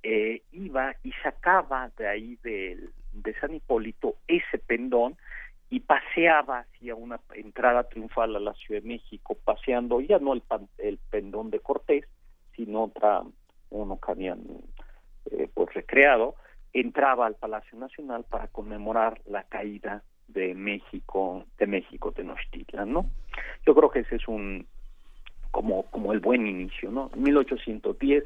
eh, 0.04 0.44
iba 0.52 0.96
y 1.04 1.12
sacaba 1.24 1.90
de 1.98 2.08
ahí 2.08 2.38
de, 2.44 2.80
de 3.14 3.40
San 3.40 3.56
Hipólito 3.56 4.16
ese 4.28 4.60
pendón 4.60 5.18
y 5.70 5.80
paseaba 5.80 6.60
hacia 6.60 6.96
una 6.96 7.20
entrada 7.34 7.84
triunfal 7.84 8.36
a 8.36 8.40
la 8.40 8.54
Ciudad 8.54 8.82
de 8.82 8.88
México, 8.88 9.36
paseando 9.44 10.00
ya 10.00 10.20
no 10.20 10.34
el, 10.34 10.44
el 10.78 11.00
pendón 11.10 11.50
de 11.50 11.60
Cortés, 11.60 12.06
sino 12.56 12.84
otra, 12.84 13.24
uno 13.72 14.00
que 14.00 14.12
habían 14.12 14.42
eh, 15.32 15.50
pues 15.54 15.74
recreado, 15.74 16.36
entraba 16.76 17.26
al 17.26 17.36
Palacio 17.36 17.78
Nacional 17.80 18.26
para 18.30 18.48
conmemorar 18.48 19.22
la 19.26 19.44
caída 19.44 20.04
de 20.28 20.54
México, 20.54 21.46
de 21.58 21.68
México 21.68 22.12
Tenochtitlan, 22.12 22.92
¿no? 22.92 23.10
Yo 23.66 23.74
creo 23.74 23.90
que 23.90 24.00
ese 24.00 24.18
es 24.18 24.28
un 24.28 24.68
como 25.52 25.84
como 25.84 26.12
el 26.12 26.20
buen 26.20 26.46
inicio, 26.46 26.92
¿no? 26.92 27.10
En 27.16 27.24
1810, 27.24 28.26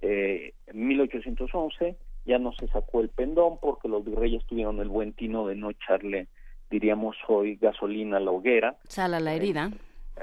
eh, 0.00 0.54
1811 0.72 1.96
ya 2.24 2.38
no 2.38 2.52
se 2.52 2.66
sacó 2.68 3.02
el 3.02 3.10
pendón 3.10 3.58
porque 3.60 3.88
los 3.88 4.02
virreyes 4.04 4.44
tuvieron 4.46 4.80
el 4.80 4.88
buen 4.88 5.12
tino 5.12 5.46
de 5.46 5.56
no 5.56 5.68
echarle, 5.68 6.28
diríamos 6.70 7.16
hoy, 7.28 7.56
gasolina 7.56 8.16
a 8.16 8.20
la 8.20 8.30
hoguera. 8.30 8.76
Sala 8.84 9.20
la 9.20 9.34
herida. 9.34 9.70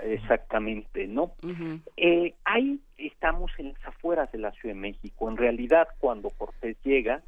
exactamente, 0.01 1.07
¿no? 1.07 1.33
eh, 1.97 2.33
ahí 2.45 2.79
estamos 2.97 3.51
en 3.59 3.73
las 3.73 3.85
afueras 3.85 4.31
de 4.31 4.39
la 4.39 4.51
Ciudad 4.53 4.73
de 4.73 4.81
México. 4.81 5.29
En 5.29 5.37
realidad, 5.37 5.87
cuando 5.99 6.29
Cortés 6.31 6.77
llega, 6.83 7.21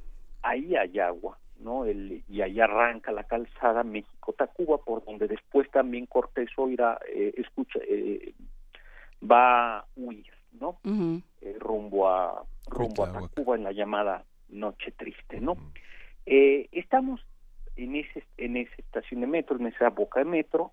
ahí 0.43 0.75
hay 0.75 0.99
agua. 0.99 1.37
¿no? 1.59 1.85
El, 1.85 2.23
y 2.27 2.41
ahí 2.41 2.59
arranca 2.59 3.11
la 3.11 3.23
calzada 3.23 3.83
México-Tacuba, 3.83 4.79
por 4.79 5.05
donde 5.05 5.27
después 5.27 5.69
también 5.69 6.07
Cortés 6.07 6.49
Oira 6.57 6.99
eh, 7.07 7.33
escucha, 7.37 7.79
eh, 7.87 8.33
va 9.23 9.77
a 9.77 9.85
huir, 9.95 10.33
¿no? 10.59 10.79
Eh, 11.41 11.55
rumbo 11.59 12.09
a 12.09 12.43
rumbo 12.67 13.03
a 13.03 13.13
Tacuba 13.13 13.55
en 13.55 13.63
la 13.63 13.71
llamada 13.71 14.23
Noche 14.49 14.91
Triste, 14.91 15.39
¿no? 15.39 15.55
eh, 16.25 16.67
estamos 16.71 17.21
en 17.75 17.95
ese 17.95 18.23
en 18.37 18.57
esa 18.57 18.75
estación 18.77 19.21
de 19.21 19.27
metro, 19.27 19.57
en 19.57 19.67
esa 19.67 19.89
boca 19.89 20.19
de 20.19 20.25
metro, 20.25 20.71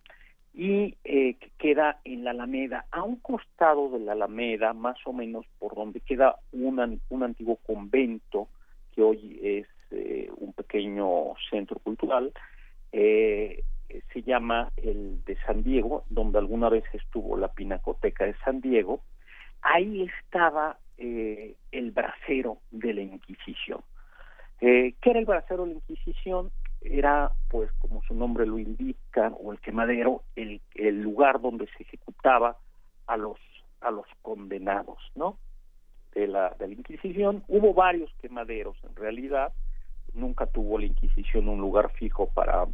y 0.54 0.96
eh, 1.04 1.34
que 1.34 1.50
queda 1.58 2.00
en 2.04 2.24
la 2.24 2.30
Alameda, 2.30 2.86
a 2.90 3.02
un 3.02 3.16
costado 3.16 3.90
de 3.90 4.00
la 4.00 4.12
Alameda, 4.12 4.72
más 4.72 4.98
o 5.04 5.12
menos 5.12 5.46
por 5.58 5.74
donde 5.74 6.00
queda 6.00 6.36
un, 6.52 7.00
un 7.08 7.22
antiguo 7.22 7.56
convento 7.56 8.48
que 8.98 9.02
hoy 9.04 9.38
es 9.40 9.66
eh, 9.92 10.28
un 10.38 10.52
pequeño 10.54 11.34
centro 11.48 11.78
cultural, 11.78 12.32
eh, 12.90 13.62
se 14.12 14.22
llama 14.22 14.72
el 14.76 15.24
de 15.24 15.36
San 15.46 15.62
Diego, 15.62 16.04
donde 16.10 16.40
alguna 16.40 16.68
vez 16.68 16.82
estuvo 16.92 17.36
la 17.36 17.46
Pinacoteca 17.46 18.24
de 18.24 18.34
San 18.44 18.60
Diego. 18.60 19.00
Ahí 19.62 20.02
estaba 20.02 20.78
eh, 20.96 21.54
el 21.70 21.92
bracero 21.92 22.58
de 22.72 22.92
la 22.94 23.02
Inquisición. 23.02 23.82
¿Qué 24.58 24.96
era 25.00 25.20
el 25.20 25.26
bracero 25.26 25.62
de 25.62 25.74
la 25.74 25.76
Inquisición? 25.76 26.50
Era, 26.80 27.30
pues, 27.48 27.70
como 27.78 28.02
su 28.02 28.14
nombre 28.14 28.46
lo 28.46 28.58
indica, 28.58 29.28
o 29.28 29.52
el 29.52 29.60
quemadero, 29.60 30.24
el, 30.34 30.60
el 30.74 31.00
lugar 31.02 31.40
donde 31.40 31.68
se 31.76 31.84
ejecutaba 31.84 32.56
a 33.06 33.16
los 33.16 33.38
a 33.80 33.92
los 33.92 34.06
condenados, 34.22 34.98
¿no? 35.14 35.38
De 36.18 36.26
la, 36.26 36.52
de 36.58 36.66
la 36.66 36.74
Inquisición. 36.74 37.44
Hubo 37.46 37.74
varios 37.74 38.12
quemaderos, 38.20 38.76
en 38.82 38.96
realidad, 38.96 39.52
nunca 40.14 40.46
tuvo 40.46 40.76
la 40.76 40.86
Inquisición 40.86 41.48
un 41.48 41.60
lugar 41.60 41.92
fijo 41.92 42.28
para, 42.34 42.66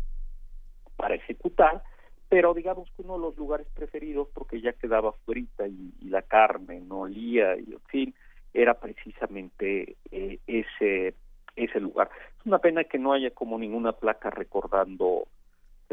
para 0.97 1.15
ejecutar, 1.15 1.83
pero 2.31 2.55
digamos 2.55 2.89
que 2.97 3.03
uno 3.03 3.15
de 3.15 3.21
los 3.21 3.37
lugares 3.37 3.67
preferidos, 3.75 4.29
porque 4.33 4.63
ya 4.63 4.73
quedaba 4.73 5.13
frita 5.27 5.69
y, 5.69 5.93
la 6.09 6.23
carne 6.23 6.81
no 6.81 7.01
olía, 7.01 7.55
y 7.59 7.73
en 7.73 7.81
fin, 7.89 8.15
era 8.55 8.81
precisamente 8.81 9.97
eh, 10.11 10.39
ese, 10.47 11.15
ese 11.55 11.81
lugar. 11.81 12.09
Es 12.41 12.47
una 12.47 12.61
pena 12.61 12.85
que 12.85 12.99
no 12.99 13.13
haya 13.13 13.31
como 13.31 13.59
ninguna 13.59 13.93
placa 13.93 14.31
recordando 14.31 15.29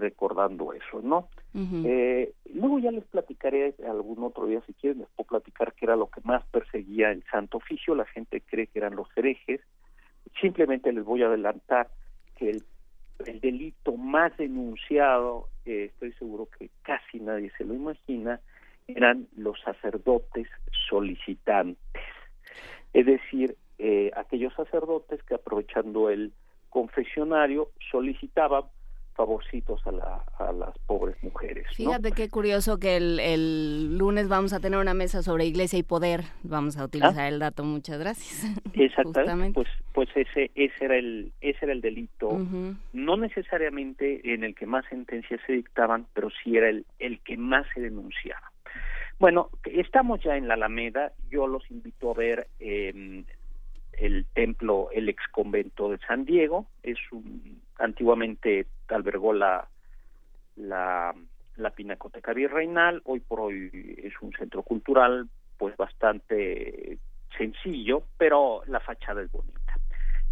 recordando 0.01 0.73
eso, 0.73 1.01
¿no? 1.01 1.29
eh, 1.53 2.33
luego 2.53 2.79
ya 2.79 2.91
les 2.91 3.05
platicaré 3.05 3.75
algún 3.87 4.23
otro 4.23 4.45
día, 4.47 4.61
si 4.65 4.73
quieren, 4.73 4.99
les 4.99 5.09
puedo 5.09 5.27
platicar 5.27 5.73
que 5.73 5.85
era 5.85 5.95
lo 5.95 6.09
que 6.09 6.21
más 6.23 6.45
perseguía 6.47 7.11
el 7.11 7.23
Santo 7.31 7.57
Oficio, 7.57 7.95
la 7.95 8.05
gente 8.05 8.41
cree 8.41 8.67
que 8.67 8.79
eran 8.79 8.95
los 8.95 9.07
herejes, 9.15 9.61
Simplemente 10.39 10.91
les 10.93 11.03
voy 11.03 11.23
a 11.23 11.27
adelantar 11.27 11.89
que 12.37 12.49
el, 12.49 12.63
delito 13.39 13.97
más 13.97 14.35
denunciado, 14.37 15.47
eh, 15.65 15.91
estoy 15.93 16.11
seguro 16.13 16.47
que 16.57 16.71
casi 16.81 17.19
nadie 17.19 17.51
se 17.55 17.63
lo 17.63 17.75
imagina, 17.75 18.39
eran 18.87 19.27
los 19.35 19.59
sacerdotes 19.61 20.47
solicitantes. 20.89 21.77
Es 22.93 23.05
decir, 23.05 23.55
eh, 23.77 24.11
aquellos 24.15 24.53
sacerdotes 24.55 25.21
que 25.23 25.35
aprovechando 25.35 26.09
el 26.09 26.33
confesionario 26.69 27.69
solicitaban 27.91 28.63
favorcitos 29.15 29.85
a, 29.85 29.91
la, 29.91 30.23
a 30.39 30.51
las 30.51 30.77
pobres 30.87 31.15
mujeres. 31.23 31.67
Fíjate 31.75 32.11
qué 32.11 32.29
curioso 32.29 32.79
que 32.79 32.97
el, 32.97 33.19
el, 33.19 33.97
lunes 33.97 34.27
vamos 34.27 34.53
a 34.53 34.59
tener 34.59 34.79
una 34.79 34.93
mesa 34.93 35.21
sobre 35.21 35.45
iglesia 35.45 35.79
y 35.79 35.83
poder. 35.83 36.21
Vamos 36.43 36.77
a 36.77 36.85
utilizar 36.85 37.25
ah. 37.25 37.27
el 37.27 37.39
dato. 37.39 37.63
Muchas 37.63 37.99
gracias. 37.99 38.43
Exactamente. 38.73 39.53
Pues, 39.53 39.67
pues 39.93 40.09
ese, 40.15 40.51
ese 40.55 40.85
era 40.85 40.97
el, 40.97 41.31
ese 41.41 41.59
era 41.65 41.73
el 41.73 41.81
delito, 41.81 42.29
no 42.93 43.17
necesariamente 43.17 44.33
en 44.33 44.43
el 44.43 44.55
que 44.55 44.65
más 44.65 44.85
sentencias 44.89 45.39
se 45.45 45.53
dictaban, 45.53 46.07
pero 46.13 46.29
sí 46.43 46.57
era 46.57 46.69
el, 46.69 46.85
el 46.99 47.19
que 47.19 47.37
más 47.37 47.65
se 47.73 47.81
denunciaba. 47.81 48.51
Bueno, 49.19 49.49
estamos 49.65 50.19
ya 50.23 50.35
en 50.35 50.47
la 50.47 50.55
Alameda. 50.55 51.13
Yo 51.29 51.45
los 51.45 51.69
invito 51.69 52.09
a 52.09 52.15
ver 52.15 52.47
eh, 52.59 53.23
el 53.93 54.25
templo, 54.33 54.89
el 54.91 55.09
ex 55.09 55.21
convento 55.31 55.91
de 55.91 55.99
San 55.99 56.25
Diego. 56.25 56.65
Es 56.81 56.97
un 57.11 57.60
antiguamente 57.77 58.67
albergó 58.87 59.33
la, 59.33 59.67
la, 60.55 61.13
la 61.55 61.69
Pinacoteca 61.71 62.33
Virreinal, 62.33 63.01
hoy 63.05 63.19
por 63.19 63.41
hoy 63.41 63.69
es 64.03 64.13
un 64.21 64.31
centro 64.33 64.63
cultural 64.63 65.29
pues 65.57 65.77
bastante 65.77 66.97
sencillo, 67.37 68.03
pero 68.17 68.63
la 68.67 68.79
fachada 68.79 69.21
es 69.21 69.31
bonita. 69.31 69.75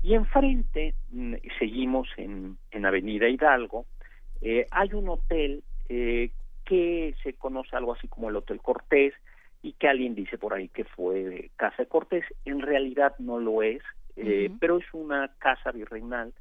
Y 0.02 0.14
enfrente, 0.14 0.96
mm, 1.12 1.36
seguimos 1.58 2.08
en, 2.18 2.58
en 2.72 2.86
Avenida 2.86 3.28
Hidalgo, 3.28 3.86
eh, 4.42 4.66
hay 4.72 4.94
un 4.94 5.10
hotel 5.10 5.64
eh, 5.90 6.32
que 6.66 7.16
se 7.24 7.34
conoce 7.34 7.76
algo 7.76 7.94
así 7.94 8.08
como 8.08 8.30
el 8.30 8.36
Hotel 8.36 8.62
Cortés 8.62 9.14
y 9.62 9.74
que 9.74 9.90
alguien 9.90 10.16
dice 10.16 10.38
por 10.38 10.54
ahí 10.54 10.70
que 10.70 10.86
fue 10.86 11.52
Casa 11.58 11.84
de 11.84 11.88
Cortés, 11.88 12.24
en 12.46 12.62
realidad 12.62 13.16
no 13.20 13.40
lo 13.40 13.62
es, 13.62 13.82
eh, 14.16 14.50
pero 14.60 14.78
es 14.78 14.86
una 14.94 15.32
casa 15.40 15.72
virreinal 15.72 16.34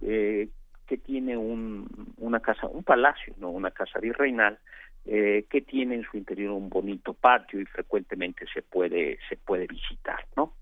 eh, 0.00 0.48
que 0.86 0.96
tiene 0.98 1.36
un, 1.36 2.14
una 2.18 2.40
casa, 2.40 2.66
un 2.66 2.84
palacio, 2.84 3.34
no 3.38 3.50
una 3.50 3.70
casa 3.70 3.98
virreinal, 3.98 4.58
eh, 5.04 5.46
que 5.48 5.60
tiene 5.60 5.96
en 5.96 6.04
su 6.04 6.16
interior 6.16 6.52
un 6.52 6.68
bonito 6.68 7.14
patio 7.14 7.60
y 7.60 7.64
frecuentemente 7.66 8.44
se 8.52 8.62
puede 8.62 9.18
se 9.28 9.36
puede 9.36 9.66
visitar, 9.66 10.26
¿no? 10.36 10.54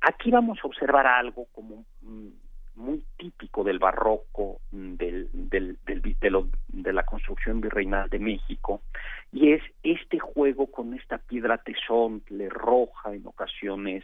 Aquí 0.00 0.30
vamos 0.30 0.58
a 0.62 0.66
observar 0.66 1.06
algo 1.06 1.46
como 1.52 1.84
muy 2.76 3.04
típico 3.18 3.62
del 3.62 3.78
barroco 3.78 4.60
del, 4.70 5.28
del, 5.32 5.78
del, 5.84 6.00
de, 6.00 6.44
de 6.68 6.92
la 6.92 7.02
construcción 7.04 7.60
virreinal 7.60 8.08
de 8.08 8.18
México 8.18 8.80
y 9.32 9.52
es 9.52 9.62
este 9.82 10.18
juego 10.18 10.70
con 10.70 10.94
esta 10.94 11.18
piedra 11.18 11.58
tesontle 11.58 12.48
roja 12.48 13.12
en 13.12 13.26
ocasiones 13.26 14.02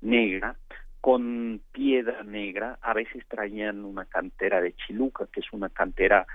negra 0.00 0.56
con 1.04 1.60
piedra 1.70 2.22
negra 2.22 2.78
a 2.80 2.94
veces 2.94 3.26
traían 3.28 3.84
una 3.84 4.06
cantera 4.06 4.62
de 4.62 4.72
chiluca 4.72 5.26
que 5.30 5.40
es 5.40 5.52
una 5.52 5.68
cantera 5.68 6.26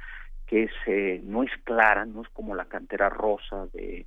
que 0.45 0.65
es 0.65 0.71
eh, 0.85 1.19
no 1.23 1.41
es 1.41 1.49
clara 1.63 2.05
no 2.05 2.21
es 2.21 2.29
como 2.29 2.53
la 2.53 2.65
cantera 2.65 3.09
rosa 3.09 3.65
de 3.73 4.05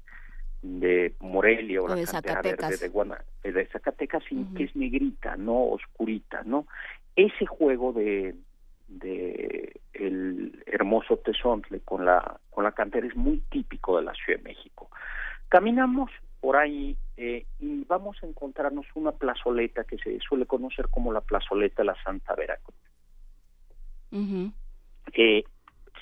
de 0.63 1.17
Morelia 1.19 1.83
o, 1.83 1.89
la 1.89 1.97
de 1.97 2.05
cantera 2.05 2.43
verde 2.43 2.77
de, 2.77 2.89
Guana, 2.91 3.19
de 3.43 3.67
Zacatecas, 3.73 4.23
que 4.57 4.63
es 4.63 4.77
negrita, 4.77 5.35
no 5.35 5.65
oscurita, 5.65 6.43
¿no? 6.45 6.69
ese 7.17 7.45
juego 7.45 7.93
de, 7.93 8.37
de 8.87 9.81
el 9.95 10.63
hermoso 10.67 11.17
tesontle 11.17 11.81
con 11.81 12.05
la 12.05 12.39
con 12.51 12.63
la 12.63 12.71
cantera 12.71 13.09
es 13.09 13.17
muy 13.17 13.43
típico 13.51 13.97
de 13.97 14.05
la 14.05 14.15
Ciudad 14.15 14.39
de 14.39 14.45
México. 14.45 14.89
Caminamos 15.49 16.13
por 16.43 16.57
ahí 16.57 16.97
eh, 17.17 17.47
y 17.61 17.85
vamos 17.85 18.17
a 18.21 18.27
encontrarnos 18.27 18.85
una 18.97 19.13
plazoleta 19.13 19.85
que 19.85 19.97
se 19.99 20.19
suele 20.19 20.45
conocer 20.45 20.89
como 20.89 21.13
la 21.13 21.21
plazoleta 21.21 21.83
de 21.83 21.87
la 21.87 22.03
Santa 22.03 22.35
Veracruz. 22.35 22.77
eh, 25.15 25.45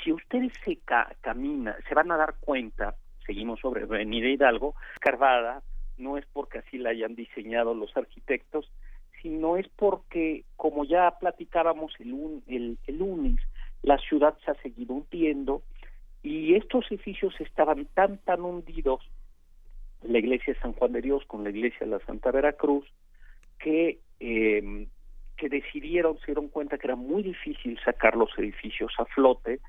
si 0.02 0.12
ustedes 0.12 0.52
se 0.64 0.76
ca 0.78 1.14
caminan, 1.20 1.74
se 1.86 1.94
van 1.94 2.10
a 2.10 2.16
dar 2.16 2.36
cuenta, 2.40 2.96
seguimos 3.26 3.60
sobre 3.60 3.82
Avenida 3.82 4.28
Hidalgo, 4.28 4.74
carvada, 4.98 5.62
no 5.98 6.16
es 6.16 6.24
porque 6.32 6.60
así 6.60 6.78
la 6.78 6.88
hayan 6.90 7.14
diseñado 7.14 7.74
los 7.74 7.94
arquitectos, 7.94 8.72
sino 9.20 9.58
es 9.58 9.68
porque, 9.68 10.44
como 10.56 10.86
ya 10.86 11.18
platicábamos 11.20 11.92
el, 12.00 12.42
el, 12.46 12.78
el 12.86 12.98
lunes, 12.98 13.36
la 13.82 13.98
ciudad 13.98 14.38
se 14.42 14.52
ha 14.52 14.54
seguido 14.62 14.94
hundiendo 14.94 15.62
y 16.22 16.54
estos 16.54 16.86
edificios 16.90 17.34
estaban 17.40 17.84
tan, 17.92 18.16
tan 18.18 18.40
hundidos, 18.40 19.02
la 20.02 20.18
iglesia 20.18 20.54
de 20.54 20.60
San 20.60 20.72
Juan 20.72 20.92
de 20.92 21.02
Dios 21.02 21.24
con 21.26 21.44
la 21.44 21.50
iglesia 21.50 21.80
de 21.80 21.86
la 21.86 22.00
Santa 22.00 22.30
Veracruz, 22.30 22.86
que, 23.58 23.98
eh, 24.20 24.86
que 25.36 25.48
decidieron, 25.48 26.18
se 26.20 26.26
dieron 26.26 26.48
cuenta 26.48 26.78
que 26.78 26.86
era 26.86 26.96
muy 26.96 27.22
difícil 27.22 27.78
sacar 27.84 28.16
los 28.16 28.30
edificios 28.38 28.92
a 28.98 29.04
flote 29.06 29.60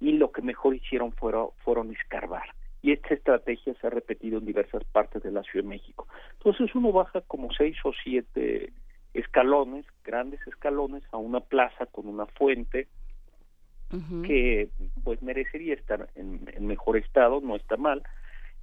y 0.00 0.12
lo 0.12 0.32
que 0.32 0.42
mejor 0.42 0.74
hicieron 0.74 1.12
fueron, 1.12 1.50
fueron 1.64 1.92
escarbar. 1.92 2.54
Y 2.82 2.92
esta 2.92 3.12
estrategia 3.12 3.74
se 3.74 3.86
ha 3.86 3.90
repetido 3.90 4.38
en 4.38 4.46
diversas 4.46 4.84
partes 4.84 5.22
de 5.22 5.30
la 5.30 5.42
Ciudad 5.42 5.64
de 5.64 5.70
México. 5.70 6.08
Entonces 6.32 6.74
uno 6.74 6.92
baja 6.92 7.20
como 7.22 7.52
seis 7.52 7.76
o 7.84 7.92
siete 8.02 8.72
escalones, 9.12 9.84
grandes 10.04 10.40
escalones, 10.46 11.02
a 11.12 11.18
una 11.18 11.40
plaza 11.40 11.86
con 11.86 12.06
una 12.06 12.26
fuente 12.26 12.88
que 14.24 14.68
pues 15.02 15.20
merecería 15.20 15.74
estar 15.74 16.08
en, 16.14 16.40
mejor 16.64 16.96
estado, 16.96 17.40
no 17.40 17.56
está 17.56 17.76
mal. 17.76 18.04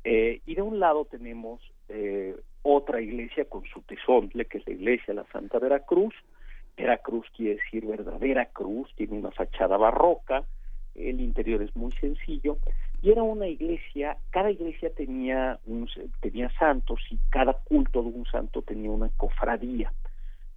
Eh, 0.10 0.40
y 0.46 0.56
de 0.56 0.62
un 0.62 0.80
lado 0.80 1.04
tenemos 1.04 1.60
eh, 1.90 2.34
otra 2.62 3.02
iglesia 3.02 3.44
con 3.44 3.66
su 3.66 3.82
tesontle, 3.82 4.46
que 4.46 4.60
es 4.60 4.66
la 4.66 4.72
iglesia 4.72 5.08
de 5.08 5.16
la 5.16 5.26
Santa 5.34 5.60
Veracruz. 5.60 6.14
Veracruz 6.78 7.28
quiere 7.36 7.56
decir 7.56 7.86
verdadera 7.86 8.46
cruz, 8.46 8.90
tiene 8.96 9.18
una 9.18 9.32
fachada 9.32 9.76
barroca, 9.76 10.46
el 10.96 11.20
interior 11.20 11.62
es 11.62 11.76
muy 11.76 11.92
sencillo 12.00 12.58
y 13.02 13.12
era 13.12 13.22
una 13.22 13.48
iglesia, 13.48 14.16
cada 14.30 14.50
iglesia 14.50 14.94
tenía 14.96 15.60
un, 15.66 15.90
tenía 16.22 16.50
santos 16.58 17.02
y 17.12 17.20
cada 17.30 17.52
culto 17.52 18.02
de 18.02 18.08
un 18.08 18.26
santo 18.28 18.62
tenía 18.62 18.90
una 18.90 19.10
cofradía. 19.18 19.92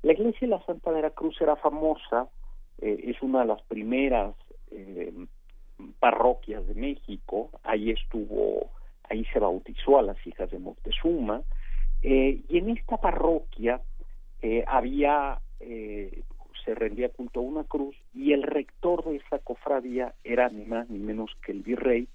La 0.03 0.13
iglesia 0.13 0.47
de 0.47 0.55
la 0.55 0.65
Santa 0.65 0.93
Veracruz 0.93 1.41
era 1.41 1.57
famosa, 1.57 2.29
eh, 2.81 3.01
es 3.03 3.21
una 3.21 3.41
de 3.41 3.47
las 3.47 3.63
primeras 3.63 4.33
eh, 4.71 5.13
parroquias 5.99 6.65
de 6.69 6.75
México, 6.77 7.51
ahí 7.65 7.91
estuvo, 7.91 8.71
ahí 9.11 9.25
se 9.27 9.39
bautizó 9.39 9.99
a 9.99 10.03
las 10.03 10.27
hijas 10.27 10.51
de 10.51 10.59
Moctezuma, 10.59 11.43
eh, 12.03 12.41
y 12.49 12.59
en 12.59 12.71
esta 12.71 12.97
parroquia 12.97 13.81
había, 14.67 15.39
se 15.59 16.75
rendía 16.75 17.11
culto 17.11 17.41
a 17.41 17.43
una 17.43 17.65
cruz, 17.65 17.95
y 18.15 18.33
el 18.33 18.43
rector 18.43 19.05
de 19.05 19.17
esa 19.17 19.39
cofradía 19.39 20.15
era 20.25 20.49
ni 20.49 20.65
más 20.65 20.89
ni 20.89 20.99
menos 20.99 21.31
que 21.45 21.53
el 21.53 21.63
virrey, 21.63 22.09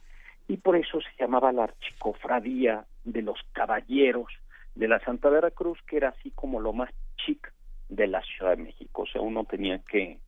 y 0.47 0.57
por 0.57 0.75
eso 0.75 0.99
se 1.01 1.23
llamaba 1.23 1.51
la 1.51 1.65
archicofradía 1.65 2.85
de 3.03 3.21
los 3.21 3.37
caballeros 3.53 4.27
de 4.75 4.87
la 4.87 4.99
Santa 4.99 5.29
Veracruz, 5.29 5.79
que 5.87 5.97
era 5.97 6.09
así 6.09 6.31
como 6.31 6.59
lo 6.59 6.73
más 6.73 6.89
chic 7.17 7.51
de 7.89 8.07
la 8.07 8.21
Ciudad 8.21 8.57
de 8.57 8.63
México. 8.63 9.03
O 9.03 9.05
sea, 9.07 9.21
uno 9.21 9.45
tenía 9.45 9.79
que, 9.79 10.19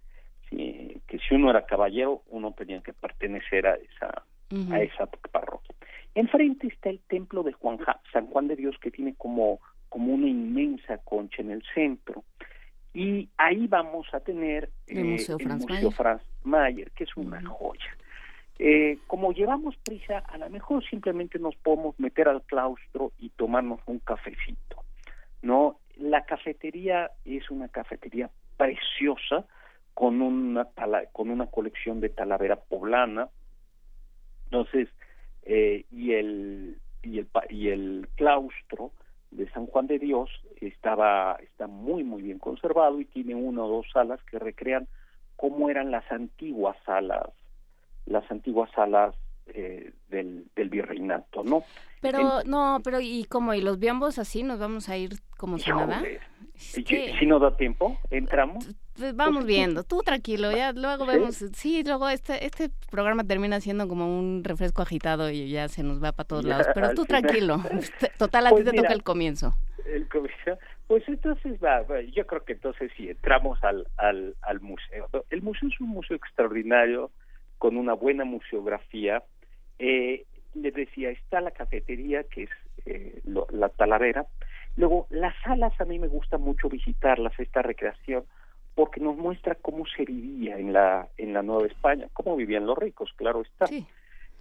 si, 0.50 1.02
que 1.08 1.20
si 1.20 1.36
uno 1.36 1.50
era 1.50 1.66
caballero, 1.66 2.24
uno 2.30 2.54
tenía 2.54 2.82
que 2.82 2.94
pertenecer 2.94 3.68
a 3.68 3.76
esa, 3.76 4.24
a 4.72 4.82
esa 4.82 5.06
parroquia. 5.32 5.76
Enfrente 6.18 6.66
está 6.66 6.90
el 6.90 7.00
templo 7.02 7.44
de 7.44 7.54
Juan 7.54 7.78
San 8.12 8.26
Juan 8.26 8.48
de 8.48 8.56
Dios, 8.56 8.76
que 8.82 8.90
tiene 8.90 9.14
como, 9.14 9.60
como 9.88 10.16
una 10.16 10.28
inmensa 10.28 10.98
concha 10.98 11.44
en 11.44 11.52
el 11.52 11.64
centro. 11.76 12.24
Y 12.92 13.30
ahí 13.38 13.68
vamos 13.68 14.08
a 14.12 14.20
tener 14.22 14.72
el 14.88 14.98
eh, 14.98 15.04
Museo, 15.04 15.38
Franz, 15.38 15.64
Mayer. 15.68 16.22
Mayer, 16.44 16.92
que 16.94 17.04
es 17.04 17.16
una 17.16 17.46
joya. 17.46 17.96
Eh, 18.58 18.98
como 19.06 19.32
llevamos 19.32 19.78
prisa, 19.78 20.18
a 20.18 20.40
lo 20.40 20.50
mejor 20.50 20.84
simplemente 20.90 21.38
nos 21.38 21.56
podemos 21.58 22.00
meter 22.00 22.28
al 22.28 22.42
claustro 22.42 23.12
y 23.20 23.30
tomarnos 23.30 23.82
un 23.86 24.00
cafecito, 24.00 24.84
¿no? 25.44 25.78
La 25.98 26.26
cafetería 26.26 27.12
es 27.26 27.52
una 27.52 27.68
cafetería 27.68 28.32
preciosa 28.58 29.46
con 29.94 30.24
una 30.24 30.68
con 31.12 31.30
una 31.30 31.46
colección 31.46 32.00
de 32.00 32.10
talavera 32.10 32.56
poblana. 32.56 33.30
Entonces, 34.46 34.90
eh, 35.48 35.86
y 35.92 36.12
el 36.12 36.78
y 37.04 37.20
el 37.20 37.28
y 37.50 37.70
el 37.70 38.10
claustro 38.16 38.92
de 39.32 39.50
San 39.52 39.66
Juan 39.68 39.88
de 39.88 39.98
Dios 39.98 40.30
estaba 40.60 41.38
está 41.42 41.68
muy 41.68 42.04
muy 42.04 42.22
bien 42.22 42.38
conservado 42.38 43.00
y 43.00 43.06
tiene 43.06 43.34
una 43.34 43.64
o 43.64 43.70
dos 43.70 43.88
salas 43.94 44.20
que 44.30 44.40
recrean 44.40 44.88
cómo 45.38 45.70
eran 45.70 45.90
las 45.90 46.10
antiguas 46.12 46.76
salas 46.86 47.30
las 48.06 48.30
antiguas 48.30 48.70
salas 48.76 49.16
eh, 49.54 49.94
del, 50.10 50.46
del 50.56 50.70
virreinato, 50.70 51.44
¿no? 51.44 51.64
Pero, 52.02 52.44
no, 52.46 52.80
pero 52.84 53.00
¿y 53.00 53.26
cómo? 53.26 53.54
¿Y 53.54 53.62
los 53.62 53.80
biambos 53.80 54.20
así 54.20 54.44
nos 54.44 54.60
vamos 54.60 54.90
a 54.90 54.98
ir 54.98 55.14
como 55.38 55.58
si 55.58 55.70
nada? 55.72 56.04
Si 56.56 57.26
no 57.26 57.40
da 57.40 57.56
tiempo, 57.56 57.98
entramos. 58.10 58.70
Vamos 59.14 59.46
viendo, 59.46 59.84
tú 59.84 60.02
tranquilo, 60.02 60.52
ya 60.52 60.72
luego 60.74 61.06
vemos, 61.06 61.36
sí, 61.54 61.84
luego 61.84 62.10
este 62.10 62.48
este 62.48 62.72
programa 62.90 63.24
termina 63.24 63.62
siendo 63.62 63.88
como 63.88 64.18
un 64.18 64.44
refresco 64.44 64.82
agitado 64.82 65.30
y 65.30 65.52
ya 65.52 65.68
se 65.68 65.84
nos 65.84 66.04
va 66.04 66.14
para 66.14 66.28
todos 66.28 66.46
lados, 66.46 66.68
pero 66.74 66.96
tú 66.96 67.06
tranquilo, 67.06 67.58
total 68.18 68.48
a 68.48 68.50
ti 68.50 68.64
pues 68.64 68.66
te 68.66 68.74
toca 68.76 68.94
el 68.94 69.04
comienzo. 69.04 69.54
El 69.86 70.10
comienzo, 70.10 70.58
pues 70.88 71.08
entonces 71.08 71.60
va, 71.64 71.86
yo 72.12 72.26
creo 72.26 72.44
que 72.44 72.54
entonces 72.54 72.92
sí, 72.98 73.08
entramos 73.08 73.64
al, 73.64 73.88
al, 73.98 74.36
al 74.42 74.62
museo. 74.62 75.08
El 75.30 75.44
museo 75.44 75.70
es 75.70 75.80
un 75.80 75.90
museo 75.90 76.18
extraordinario, 76.18 77.12
con 77.60 77.78
una 77.78 77.94
buena 77.94 78.26
museografía, 78.26 79.24
eh, 79.80 80.26
les 80.54 80.74
decía, 80.74 81.10
está 81.10 81.42
la 81.42 81.52
cafetería, 81.52 82.24
que 82.24 82.44
es 82.44 82.50
eh, 82.86 83.22
la 83.52 83.70
Talavera. 83.70 84.26
Luego, 84.76 85.08
las 85.10 85.36
salas 85.44 85.80
a 85.80 85.86
mí 85.86 86.00
me 86.00 86.08
gusta 86.08 86.38
mucho 86.38 86.70
visitarlas, 86.70 87.40
esta 87.40 87.62
recreación, 87.62 88.24
porque 88.76 89.00
nos 89.00 89.18
muestra 89.18 89.56
cómo 89.56 89.86
se 89.88 90.06
vivía 90.06 90.58
en 90.58 90.74
la, 90.74 91.08
en 91.18 91.34
la 91.34 91.42
Nueva 91.42 91.68
España, 91.68 92.08
cómo 92.14 92.36
vivían 92.36 92.66
los 92.66 92.78
ricos, 92.78 93.12
claro 93.16 93.42
está. 93.42 93.66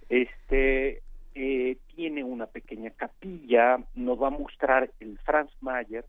Este, 0.09 1.01
eh, 1.35 1.77
tiene 1.95 2.23
una 2.23 2.45
pequeña 2.45 2.91
capilla, 2.91 3.79
nos 3.95 4.21
va 4.21 4.27
a 4.27 4.31
mostrar 4.31 4.91
el 4.99 5.17
Franz 5.19 5.51
Mayer, 5.61 6.05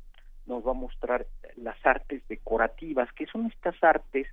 nos 0.47 0.67
va 0.67 0.71
a 0.71 0.75
mostrar 0.75 1.27
las 1.57 1.77
artes 1.85 2.23
decorativas, 2.29 3.13
que 3.13 3.27
son 3.27 3.47
estas 3.47 3.83
artes 3.83 4.27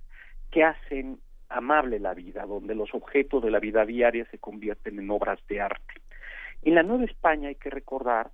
que 0.50 0.64
hacen 0.64 1.18
amable 1.48 1.98
la 1.98 2.14
vida, 2.14 2.46
donde 2.46 2.74
los 2.74 2.94
objetos 2.94 3.42
de 3.42 3.50
la 3.50 3.60
vida 3.60 3.84
diaria 3.84 4.26
se 4.30 4.38
convierten 4.38 4.98
en 4.98 5.10
obras 5.10 5.38
de 5.48 5.60
arte. 5.60 5.94
En 6.62 6.74
la 6.74 6.82
Nueva 6.82 7.04
España 7.04 7.48
hay 7.48 7.54
que 7.54 7.70
recordar 7.70 8.30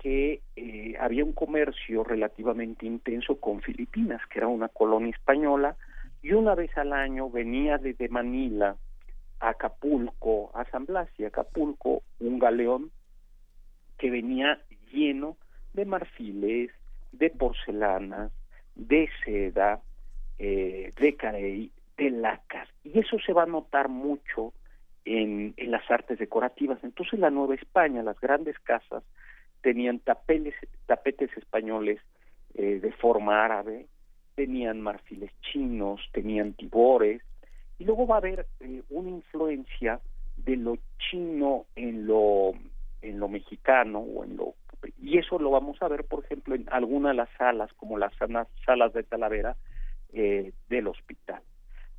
que 0.00 0.40
eh, 0.56 0.94
había 0.98 1.24
un 1.24 1.32
comercio 1.32 2.04
relativamente 2.04 2.86
intenso 2.86 3.38
con 3.38 3.60
Filipinas, 3.60 4.20
que 4.28 4.38
era 4.38 4.48
una 4.48 4.68
colonia 4.68 5.10
española, 5.10 5.76
y 6.22 6.32
una 6.32 6.54
vez 6.54 6.76
al 6.76 6.92
año 6.92 7.30
venía 7.30 7.78
desde 7.78 8.08
Manila 8.08 8.76
a 9.40 9.48
Acapulco, 9.50 10.50
a 10.54 10.64
San 10.70 10.86
Blas 10.86 11.08
y 11.18 11.24
Acapulco, 11.24 12.02
un 12.18 12.38
galeón 12.38 12.90
que 13.98 14.10
venía 14.10 14.60
lleno 14.92 15.36
de 15.72 15.84
marfiles, 15.84 16.70
de 17.12 17.30
porcelanas, 17.30 18.32
de 18.74 19.08
seda, 19.24 19.80
eh, 20.38 20.92
de 20.98 21.16
carey, 21.16 21.70
de 22.00 22.10
lacas. 22.10 22.68
Y 22.82 22.98
eso 22.98 23.18
se 23.24 23.34
va 23.34 23.42
a 23.42 23.46
notar 23.46 23.90
mucho 23.90 24.54
en, 25.04 25.52
en 25.58 25.70
las 25.70 25.88
artes 25.90 26.18
decorativas. 26.18 26.82
Entonces 26.82 27.20
la 27.20 27.30
Nueva 27.30 27.54
España, 27.54 28.02
las 28.02 28.18
grandes 28.18 28.58
casas, 28.60 29.04
tenían 29.60 29.98
tapeles, 29.98 30.54
tapetes 30.86 31.30
españoles 31.36 32.00
eh, 32.54 32.80
de 32.80 32.92
forma 32.92 33.44
árabe, 33.44 33.86
tenían 34.34 34.80
marfiles 34.80 35.30
chinos, 35.42 36.00
tenían 36.12 36.54
tibores, 36.54 37.22
y 37.78 37.84
luego 37.84 38.06
va 38.06 38.14
a 38.14 38.18
haber 38.18 38.46
eh, 38.60 38.82
una 38.88 39.10
influencia 39.10 40.00
de 40.38 40.56
lo 40.56 40.78
chino 40.98 41.66
en 41.76 42.06
lo 42.06 42.52
en 43.02 43.18
lo 43.18 43.28
mexicano 43.28 43.98
o 43.98 44.24
en 44.24 44.36
lo 44.36 44.54
y 44.98 45.18
eso 45.18 45.38
lo 45.38 45.50
vamos 45.50 45.82
a 45.82 45.88
ver 45.88 46.04
por 46.04 46.24
ejemplo 46.24 46.54
en 46.54 46.66
algunas 46.70 47.12
de 47.12 47.16
las 47.16 47.28
salas 47.36 47.70
como 47.74 47.98
las 47.98 48.12
salas 48.16 48.92
de 48.94 49.02
Talavera 49.02 49.56
eh, 50.12 50.52
del 50.68 50.86
hospital 50.86 51.42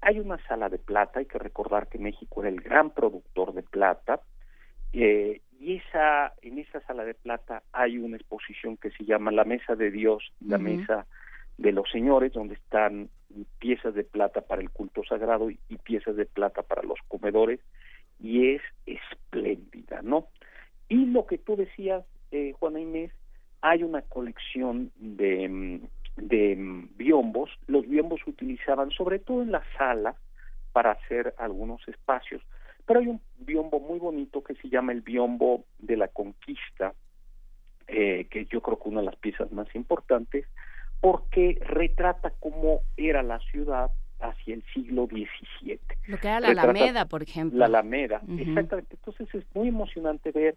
hay 0.02 0.20
una 0.20 0.38
sala 0.48 0.70
de 0.70 0.80
plata 0.80 1.20
hay 1.20 1.26
que 1.26 1.40
recordar 1.40 1.88
que 1.88 2.00
México 2.00 2.42
era 2.42 2.50
el 2.50 2.62
gran 2.62 2.92
productor 2.92 3.54
de 3.54 3.64
plata 3.64 4.22
eh, 4.94 5.42
y 5.60 5.78
esa 5.78 6.34
en 6.42 6.60
esa 6.60 6.82
sala 6.82 7.06
de 7.06 7.14
plata 7.14 7.64
hay 7.72 7.98
una 7.98 8.18
exposición 8.18 8.78
que 8.78 8.92
se 8.92 9.06
llama 9.06 9.32
la 9.32 9.46
mesa 9.46 9.76
de 9.76 9.92
Dios 9.92 10.34
la 10.46 10.58
mesa 10.58 11.06
de 11.58 11.72
los 11.72 11.90
señores 11.92 12.34
donde 12.34 12.56
están 12.56 13.10
piezas 13.60 13.94
de 13.94 14.04
plata 14.04 14.42
para 14.42 14.62
el 14.62 14.70
culto 14.70 15.04
sagrado 15.04 15.50
y, 15.50 15.58
piezas 15.84 16.16
de 16.16 16.26
plata 16.26 16.64
para 16.64 16.84
los 16.84 17.00
comedores 17.08 17.60
y 18.20 18.54
es 18.54 18.62
espléndida, 18.86 20.02
¿no? 20.02 20.28
Y 20.90 21.06
lo 21.06 21.26
que 21.26 21.38
tú 21.38 21.56
decías, 21.56 22.04
eh, 22.32 22.54
Juana 22.60 22.80
Inés, 22.80 23.12
hay 23.62 23.84
una 23.84 24.02
colección 24.02 24.92
de, 24.96 25.48
mm, 25.48 25.88
de 26.18 26.56
mm, 26.56 26.98
biombos. 26.98 27.50
Los 27.68 27.88
biombos 27.88 28.22
se 28.24 28.30
utilizaban 28.30 28.92
sobre 28.92 29.20
todo 29.20 29.42
en 29.42 29.52
la 29.52 29.64
sala 29.78 30.16
para 30.72 30.92
hacer 30.92 31.34
algunos 31.38 31.86
espacios, 31.88 32.42
pero 32.86 33.00
hay 33.00 33.08
un 33.08 33.22
biombo 33.40 33.80
muy 33.80 34.00
bonito 34.00 34.44
que 34.44 34.56
se 34.56 34.70
llama 34.70 34.92
el 34.92 35.02
biombo 35.02 35.66
de 35.80 35.98
la 35.98 36.08
conquista, 36.08 36.94
eh, 37.88 38.28
que 38.30 38.46
yo 38.46 38.62
creo 38.62 38.80
que 38.80 38.90
una 38.90 39.02
de 39.02 39.08
las 39.08 39.18
piezas 39.18 39.52
más 39.52 39.74
importantes, 39.76 40.46
porque 41.02 41.58
retrata 41.62 42.32
cómo 42.40 42.82
era 42.96 43.24
la 43.24 43.40
ciudad 43.40 43.92
hacia 44.20 44.54
el 44.54 44.64
siglo 44.74 45.08
XVII. 45.08 45.80
Lo 46.08 46.18
que 46.18 46.28
era 46.28 46.40
la 46.40 46.50
Alameda, 46.50 47.06
por 47.06 47.24
ejemplo. 47.24 47.60
La 47.60 47.66
Alameda, 47.66 48.22
exactamente. 48.38 48.96
Entonces 48.96 49.34
es 49.34 49.44
muy 49.56 49.70
emocionante 49.70 50.32
ver 50.32 50.56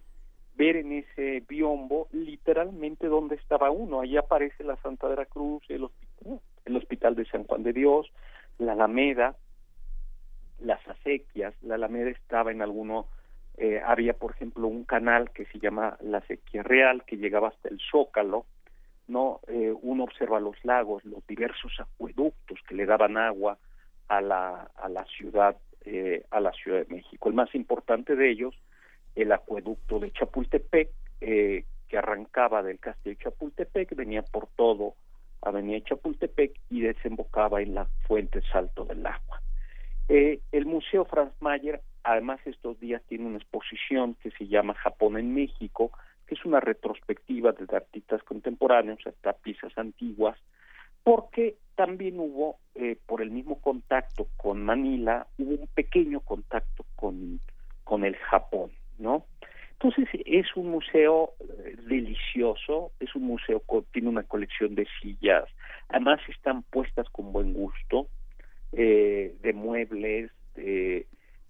ver 0.57 0.77
en 0.77 0.93
ese 0.93 1.43
biombo 1.49 2.09
literalmente 2.12 3.07
dónde 3.09 3.37
estaba 3.37 3.71
uno. 3.71 4.01
Ahí 4.01 4.17
aparece 4.17 4.64
la 4.64 4.77
Santa 4.77 5.09
de 5.09 5.17
la 5.17 5.27
Cruz, 5.27 5.62
el 5.69 5.85
hospital, 5.85 6.40
el 6.64 6.77
hospital 6.77 7.14
de 7.14 7.27
San 7.27 7.45
Juan 7.45 7.62
de 7.62 7.73
Dios, 7.73 8.11
la 8.59 8.73
Alameda, 8.73 9.37
las 10.61 10.87
acequias. 10.88 11.55
La 11.62 11.75
Alameda 11.75 12.11
estaba 12.11 12.53
en 12.53 12.62
alguno, 12.62 13.09
eh, 13.57 13.81
había 13.85 14.14
por 14.14 14.33
ejemplo 14.33 14.67
un 14.67 14.85
canal 14.85 15.31
que 15.31 15.47
se 15.47 15.59
llama 15.59 15.97
la 16.01 16.19
Acequia 16.19 16.62
Real 16.62 17.05
que 17.05 17.17
llegaba 17.17 17.49
hasta 17.49 17.69
el 17.69 17.81
Zócalo 17.90 18.47
no 19.07 19.40
eh, 19.49 19.73
uno 19.83 20.05
observa 20.05 20.40
los 20.40 20.57
lagos 20.64 21.05
los 21.05 21.27
diversos 21.27 21.73
acueductos 21.79 22.59
que 22.67 22.75
le 22.75 22.87
daban 22.87 23.17
agua 23.17 23.59
a 24.09 24.21
la 24.21 24.71
a 24.77 24.88
la 24.88 25.05
ciudad 25.05 25.57
eh, 25.85 26.25
a 26.31 26.40
la 26.40 26.53
ciudad 26.53 26.87
de 26.87 26.95
México 26.95 27.29
el 27.29 27.35
más 27.35 27.55
importante 27.55 28.17
de 28.17 28.31
ellos 28.31 28.55
el 29.14 29.33
acueducto 29.33 29.98
de 29.98 30.11
Chapultepec 30.12 30.90
eh, 31.20 31.64
que 31.88 31.98
arrancaba 31.98 32.62
del 32.62 32.79
castillo 32.79 33.16
de 33.16 33.24
Chapultepec 33.24 33.94
venía 33.94 34.22
por 34.22 34.48
todo 34.57 34.94
Avenida 35.42 35.85
Chapultepec 35.85 36.59
y 36.70 36.81
desembocaba 36.81 37.61
en 37.62 37.74
la 37.74 37.87
fuente 38.07 38.40
Salto 38.50 38.85
del 38.85 39.05
Agua. 39.07 39.40
El 40.09 40.66
Museo 40.66 41.05
Franz 41.07 41.33
Mayer 41.40 41.81
además 42.03 42.38
estos 42.44 42.79
días 42.79 43.03
tiene 43.09 43.27
una 43.27 43.38
exposición 43.38 44.14
que 44.22 44.31
se 44.33 44.46
llama 44.46 44.74
Japón 44.74 45.18
en 45.18 45.35
México 45.35 45.90
que 46.27 46.35
es 46.35 46.44
una 46.44 46.61
retrospectiva 46.61 47.53
de 47.53 47.77
artistas 47.77 48.22
contemporáneos 48.22 48.98
hasta 49.07 49.33
piezas 49.35 49.77
antiguas, 49.77 50.38
porque 51.03 51.57
también 51.74 52.18
hubo, 52.18 52.57
eh, 52.74 52.96
por 53.07 53.20
el 53.20 53.31
mismo 53.31 53.61
contacto 53.61 54.29
con 54.37 54.64
Manila, 54.64 55.27
hubo 55.38 55.50
un 55.50 55.66
pequeño 55.74 56.20
contacto 56.20 56.85
con, 56.96 57.40
con 57.83 58.05
el 58.05 58.16
Japón, 58.16 58.70
¿no? 58.99 59.27
Entonces 59.73 60.09
es 60.25 60.47
un 60.57 60.71
museo 60.71 61.35
eh, 61.41 61.77
delicioso, 61.87 62.93
es 63.01 63.15
un 63.15 63.25
museo 63.25 63.63
que 63.69 63.83
tiene 63.93 64.09
una 64.09 64.23
colección 64.23 64.75
de 64.75 64.87
sillas, 65.01 65.45
además 65.89 66.21
están 66.29 66.63
puestas 66.63 67.09
con 67.11 67.33
buen 67.33 67.53
gusto, 67.53 68.09
eh, 68.73 69.35
de 69.43 69.53
muebles, 69.53 70.31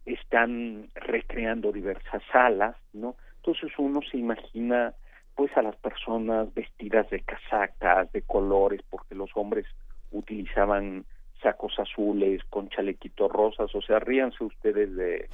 están 0.07 0.89
recreando 0.95 1.71
diversas 1.71 2.23
salas, 2.33 2.77
¿no? 2.93 3.17
Entonces 3.37 3.71
uno 3.79 4.01
se 4.11 4.17
imagina 4.17 4.95
pues 5.35 5.55
a 5.57 5.63
las 5.63 5.77
personas 5.77 6.53
vestidas 6.55 7.09
de 7.11 7.21
casacas, 7.21 8.11
de 8.13 8.23
colores, 8.23 8.81
porque 8.89 9.15
los 9.15 9.31
hombres 9.35 9.67
utilizaban 10.11 11.05
sacos 11.43 11.79
azules 11.79 12.43
con 12.51 12.69
chalequitos 12.69 13.31
rosas, 13.31 13.75
o 13.75 13.83
sea, 13.83 13.99
ríanse 13.99 14.45
ustedes 14.45 14.95
de, 14.97 15.29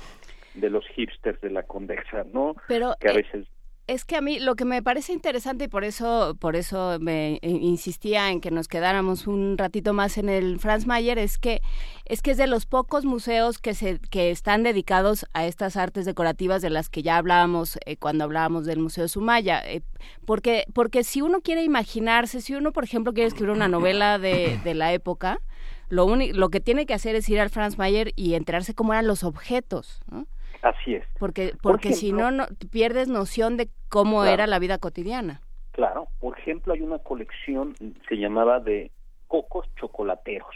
de 0.54 0.70
los 0.70 0.86
hipsters 0.88 1.40
de 1.40 1.50
la 1.50 1.62
condesa, 1.64 2.24
¿no? 2.32 2.56
Pero 2.68 2.94
que 3.00 3.08
a 3.08 3.12
eh, 3.12 3.16
veces 3.16 3.48
es 3.90 4.04
que 4.04 4.14
a 4.14 4.20
mí 4.20 4.38
lo 4.38 4.54
que 4.54 4.64
me 4.64 4.84
parece 4.84 5.12
interesante 5.12 5.64
y 5.64 5.68
por 5.68 5.82
eso 5.82 6.36
por 6.38 6.54
eso 6.54 6.98
me 7.00 7.40
insistía 7.42 8.30
en 8.30 8.40
que 8.40 8.52
nos 8.52 8.68
quedáramos 8.68 9.26
un 9.26 9.58
ratito 9.58 9.92
más 9.92 10.16
en 10.16 10.28
el 10.28 10.60
Franz 10.60 10.86
Mayer 10.86 11.18
es 11.18 11.38
que 11.38 11.60
es 12.04 12.22
que 12.22 12.30
es 12.30 12.36
de 12.36 12.46
los 12.46 12.66
pocos 12.66 13.04
museos 13.04 13.58
que 13.58 13.74
se 13.74 13.98
que 13.98 14.30
están 14.30 14.62
dedicados 14.62 15.26
a 15.32 15.44
estas 15.44 15.76
artes 15.76 16.04
decorativas 16.04 16.62
de 16.62 16.70
las 16.70 16.88
que 16.88 17.02
ya 17.02 17.16
hablábamos 17.16 17.80
eh, 17.84 17.96
cuando 17.96 18.22
hablábamos 18.22 18.64
del 18.64 18.78
Museo 18.78 19.08
Sumaya 19.08 19.60
eh, 19.66 19.82
porque 20.24 20.66
porque 20.72 21.02
si 21.02 21.20
uno 21.20 21.40
quiere 21.40 21.64
imaginarse 21.64 22.40
si 22.40 22.54
uno 22.54 22.70
por 22.70 22.84
ejemplo 22.84 23.12
quiere 23.12 23.26
escribir 23.26 23.50
una 23.50 23.66
novela 23.66 24.20
de, 24.20 24.60
de 24.62 24.74
la 24.74 24.92
época 24.92 25.40
lo 25.88 26.14
lo 26.14 26.48
que 26.50 26.60
tiene 26.60 26.86
que 26.86 26.94
hacer 26.94 27.16
es 27.16 27.28
ir 27.28 27.40
al 27.40 27.50
Franz 27.50 27.76
Mayer 27.76 28.12
y 28.14 28.34
enterarse 28.34 28.72
cómo 28.72 28.92
eran 28.92 29.08
los 29.08 29.24
objetos 29.24 30.00
¿no? 30.08 30.28
Así 30.62 30.94
es. 30.94 31.04
Porque, 31.18 31.54
porque 31.62 31.92
si 31.92 32.12
no, 32.12 32.30
no, 32.30 32.46
pierdes 32.70 33.08
noción 33.08 33.56
de 33.56 33.70
cómo 33.88 34.24
era 34.24 34.46
la 34.46 34.58
vida 34.58 34.78
cotidiana. 34.78 35.40
Claro, 35.72 36.08
por 36.18 36.38
ejemplo, 36.38 36.72
hay 36.72 36.82
una 36.82 36.98
colección, 36.98 37.74
se 38.08 38.16
llamaba 38.16 38.60
de 38.60 38.90
cocos 39.28 39.66
chocolateros, 39.76 40.54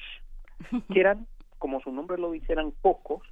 que 0.92 1.00
eran, 1.00 1.26
como 1.58 1.80
su 1.80 1.92
nombre 1.92 2.18
lo 2.18 2.32
dice, 2.32 2.52
eran 2.52 2.72
cocos, 2.82 3.22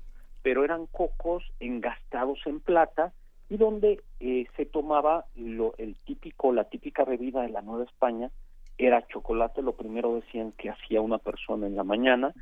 pero 0.43 0.65
eran 0.65 0.87
cocos 0.87 1.45
engastados 1.61 2.39
en 2.47 2.61
plata 2.61 3.13
y 3.49 3.57
donde 3.59 4.03
eh, 4.21 4.47
se 4.57 4.65
tomaba 4.65 5.27
lo, 5.37 5.75
el 5.77 5.97
típico, 6.07 6.53
la 6.53 6.65
típica 6.65 7.05
bebida 7.05 7.43
de 7.43 7.51
la 7.51 7.61
Nueva 7.61 7.85
España, 7.85 8.31
era 8.79 9.07
chocolate, 9.09 9.63
lo 9.63 9.73
primero 9.75 10.15
decían 10.15 10.53
que 10.53 10.71
hacía 10.71 11.01
una 11.01 11.19
persona 11.19 11.67
en 11.67 11.77
la 11.77 11.85
mañana, 11.85 12.33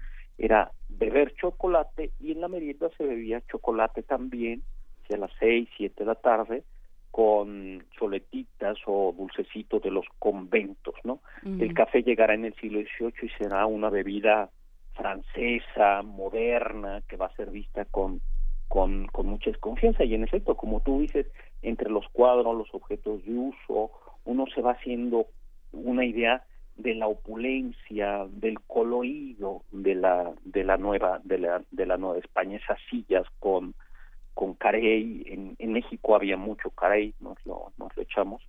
era 0.41 0.73
beber 0.89 1.35
chocolate 1.35 2.13
y 2.19 2.33
en 2.33 2.41
la 2.41 2.49
merienda 2.49 2.89
se 2.97 3.05
bebía 3.05 3.43
chocolate 3.51 4.03
también, 4.03 4.63
a 5.15 5.17
las 5.17 5.31
seis, 5.39 5.69
siete 5.77 6.05
de 6.05 6.07
la 6.07 6.15
tarde, 6.15 6.63
con 7.11 7.85
soletitas 7.99 8.79
o 8.87 9.13
dulcecitos 9.17 9.83
de 9.83 9.91
los 9.91 10.07
conventos, 10.19 10.95
¿no? 11.03 11.21
El 11.45 11.75
café 11.75 12.03
llegará 12.03 12.35
en 12.35 12.45
el 12.45 12.55
siglo 12.55 12.81
XVIII 12.81 13.15
y 13.23 13.29
será 13.31 13.67
una 13.67 13.91
bebida 13.91 14.51
francesa, 14.95 16.03
moderna, 16.03 17.03
que 17.09 17.17
va 17.17 17.27
a 17.27 17.35
ser 17.35 17.51
vista 17.51 17.85
con, 17.87 18.21
con, 18.69 19.07
con 19.09 19.27
mucha 19.27 19.51
desconfianza. 19.51 20.05
Y 20.05 20.15
en 20.15 20.23
efecto, 20.23 20.57
como 20.57 20.81
tú 20.81 21.01
dices, 21.01 21.27
entre 21.63 21.91
los 21.91 22.07
cuadros, 22.13 22.57
los 22.57 22.73
objetos 22.73 23.25
de 23.25 23.33
uso, 23.33 23.91
uno 24.25 24.47
se 24.55 24.63
va 24.63 24.73
haciendo 24.73 25.27
una 25.73 26.05
idea 26.05 26.45
de 26.83 26.95
la 26.95 27.07
opulencia, 27.07 28.27
del 28.31 28.61
colorido 28.61 29.63
de 29.73 29.95
la 29.95 30.33
de 30.45 30.65
la 30.65 30.77
nueva 30.77 31.21
de 31.25 31.39
la 31.39 31.63
de 31.71 31.87
la 31.87 31.97
nueva 31.97 32.19
España, 32.19 32.59
esas 32.59 32.79
sillas 32.91 33.27
con 33.39 33.75
con 34.35 34.55
carey, 34.55 35.25
en, 35.27 35.57
en 35.59 35.73
México 35.73 36.15
había 36.15 36.37
mucho 36.37 36.71
carey, 36.71 37.15
nos 37.21 37.37
lo 37.45 37.73
nos 37.79 37.95
lo 37.97 38.03
echamos, 38.03 38.43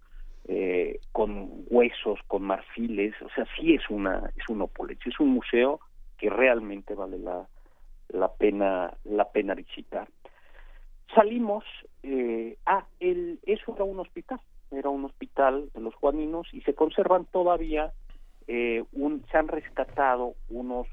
eh, 0.48 1.00
con 1.12 1.65
huesos, 1.70 2.20
con 2.28 2.44
marfiles, 2.44 3.13
o 3.22 3.30
sea, 3.36 3.46
sí 3.58 3.74
es 3.74 3.89
una 3.89 4.32
es 4.38 4.48
una 4.50 4.65
opulencia, 4.65 5.10
es 5.10 5.20
un 5.20 5.30
museo 5.30 5.80
que 6.17 6.30
realmente 6.30 6.94
vale 6.96 7.17
la 7.20 7.48
la 8.10 8.32
pena 8.34 8.94
la 9.04 9.26
pena 9.32 9.54
visitar. 9.54 10.08
Salimos, 11.13 11.65
eh, 12.04 12.58
ah, 12.65 12.86
el, 13.00 13.39
eso 13.46 13.76
era 13.76 13.84
un 13.84 14.00
hospital, 14.00 14.39
era 14.72 14.89
un 14.89 15.06
hospital 15.06 15.70
de 15.74 15.82
los 15.82 15.94
Juaninos 15.96 16.48
y 16.54 16.62
se 16.62 16.74
conservan 16.74 17.26
todavía, 17.26 17.91
eh, 18.47 18.84
un, 18.93 19.25
se 19.32 19.38
han 19.38 19.47
rescatado 19.47 20.36
unos 20.49 20.88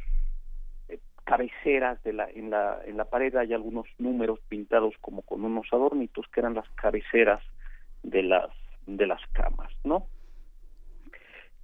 eh, 0.89 0.99
cabeceras 1.25 2.03
de 2.03 2.13
la, 2.13 2.29
en, 2.31 2.51
la, 2.51 2.81
en 2.85 2.97
la 2.97 3.05
pared 3.05 3.35
hay 3.37 3.53
algunos 3.53 3.87
números 3.99 4.41
pintados 4.49 4.95
como 5.01 5.23
con 5.23 5.45
unos 5.45 5.67
adornitos 5.73 6.27
que 6.29 6.41
eran 6.41 6.55
las 6.55 6.69
cabeceras 6.71 7.43
de 8.03 8.23
las 8.23 8.51
de 8.87 9.07
las 9.07 9.21
camas, 9.33 9.71
¿no? 9.85 10.07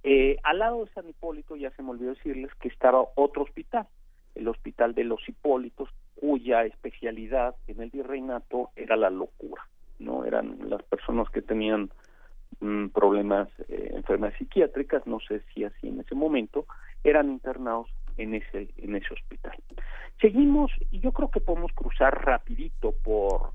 Eh, 0.03 0.37
al 0.43 0.59
lado 0.59 0.85
de 0.85 0.91
San 0.91 1.09
Hipólito, 1.09 1.55
ya 1.55 1.71
se 1.71 1.81
me 1.81 1.89
olvidó 1.89 2.11
decirles 2.11 2.53
que 2.61 2.67
estaba 2.67 3.03
otro 3.15 3.41
hospital, 3.41 3.87
el 4.35 4.47
Hospital 4.47 4.93
de 4.93 5.03
los 5.03 5.27
Hipólitos, 5.27 5.89
cuya 6.13 6.63
especialidad 6.63 7.55
en 7.67 7.81
el 7.81 7.89
virreinato 7.89 8.69
era 8.75 8.95
la 8.95 9.09
locura, 9.09 9.67
¿no? 9.97 10.23
Eran 10.23 10.69
las 10.69 10.83
personas 10.83 11.27
que 11.31 11.41
tenían 11.41 11.89
mm, 12.59 12.87
problemas, 12.87 13.49
eh, 13.67 13.91
enfermedades 13.93 14.37
psiquiátricas, 14.37 15.05
no 15.07 15.19
sé 15.19 15.41
si 15.53 15.63
así 15.63 15.87
en 15.87 15.99
ese 15.99 16.15
momento, 16.15 16.65
eran 17.03 17.29
internados 17.29 17.87
en 18.17 18.35
ese, 18.35 18.69
en 18.77 18.95
ese 18.95 19.13
hospital. 19.13 19.55
Seguimos, 20.21 20.71
y 20.91 20.99
yo 20.99 21.11
creo 21.11 21.29
que 21.29 21.41
podemos 21.41 21.71
cruzar 21.73 22.25
rapidito 22.25 22.93
por 23.03 23.51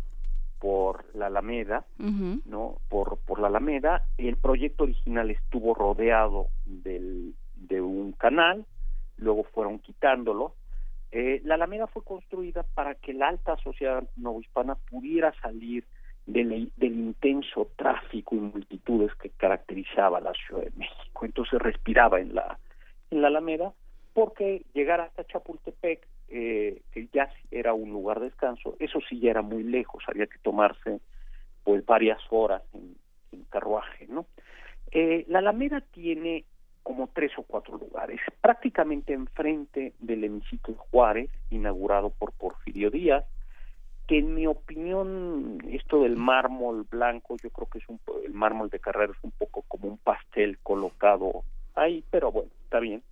por 0.61 1.07
la 1.15 1.29
Alameda, 1.29 1.87
¿no? 1.97 2.77
Por, 2.91 3.19
por 3.21 3.41
la 3.41 3.49
Alameda. 3.49 4.05
El 4.19 4.37
proyecto 4.37 4.85
original 4.85 5.31
estuvo 5.31 5.75
rodeado 5.75 6.49
del, 6.67 7.35
de 7.55 7.81
un 7.81 8.13
canal, 8.13 8.67
luego 9.17 9.45
fueron 9.45 9.79
quitándolo. 9.79 10.55
Eh, 11.13 11.41
la 11.45 11.55
Alameda 11.55 11.87
fue 11.87 12.05
construida 12.05 12.63
para 12.75 12.95
que 12.95 13.15
la 13.15 13.29
alta 13.29 13.57
sociedad 13.57 14.05
novohispana 14.17 14.75
pudiera 14.75 15.33
salir 15.41 15.87
del, 16.33 16.73
del 16.77 16.93
intenso 16.93 17.69
tráfico 17.77 18.35
y 18.35 18.39
multitudes 18.39 19.15
que 19.17 19.31
caracterizaba 19.31 20.21
la 20.21 20.33
Ciudad 20.33 20.65
de 20.65 20.73
México. 20.77 21.25
Entonces 21.25 21.61
respiraba 21.61 22.21
en 22.21 22.35
la, 22.35 22.59
en 23.11 23.23
la 23.23 23.29
Alameda 23.29 23.73
porque 24.13 24.65
llegar 24.75 25.01
hasta 25.01 25.25
Chapultepec 25.25 26.07
eh, 26.29 26.83
que 26.93 27.09
ya 27.13 27.29
era 27.51 27.75
un 27.75 27.91
lugar 27.91 28.21
de 28.21 28.27
descanso, 28.27 28.77
eso 28.79 29.01
sí 29.09 29.19
ya 29.19 29.31
era 29.31 29.43
muy 29.43 29.65
lejos, 29.65 30.05
había 30.07 30.29
que 30.29 30.39
tomarse 30.39 31.01
pues 31.65 31.85
varias 31.85 32.21
horas 32.31 32.63
en, 32.73 32.95
carruaje, 33.49 34.07
¿no? 34.09 34.27
Eh, 34.93 35.25
la 35.27 35.41
Alameda 35.41 35.81
tiene 35.81 36.45
como 36.85 37.09
tres 37.13 37.33
o 37.37 37.43
cuatro 37.43 37.79
lugares, 37.79 38.21
prácticamente 38.41 39.13
enfrente 39.13 39.93
del 39.99 40.23
hemiciclo 40.23 40.75
Juárez, 40.77 41.31
inaugurado 41.51 42.11
por 42.11 42.31
Porfirio 42.33 42.91
Díaz, 42.91 43.25
que 44.11 44.19
en 44.19 44.35
mi 44.35 44.45
opinión 44.49 45.59
esto 45.71 46.03
del 46.03 46.17
mármol 46.17 46.83
blanco, 46.83 47.37
yo 47.41 47.49
creo 47.51 47.69
que 47.69 47.79
es 47.79 47.89
un 47.89 48.01
el 48.25 48.35
mármol 48.35 48.69
de 48.69 48.81
Carrera 48.81 49.13
es 49.17 49.23
un 49.23 49.31
poco 49.31 49.63
como 49.69 49.87
un 49.87 49.99
pastel 49.99 50.59
colocado 50.65 51.45
ahí, 51.77 52.03
pero 52.11 52.33
bueno, 52.33 52.51
está 52.65 52.81
bien. 52.81 53.05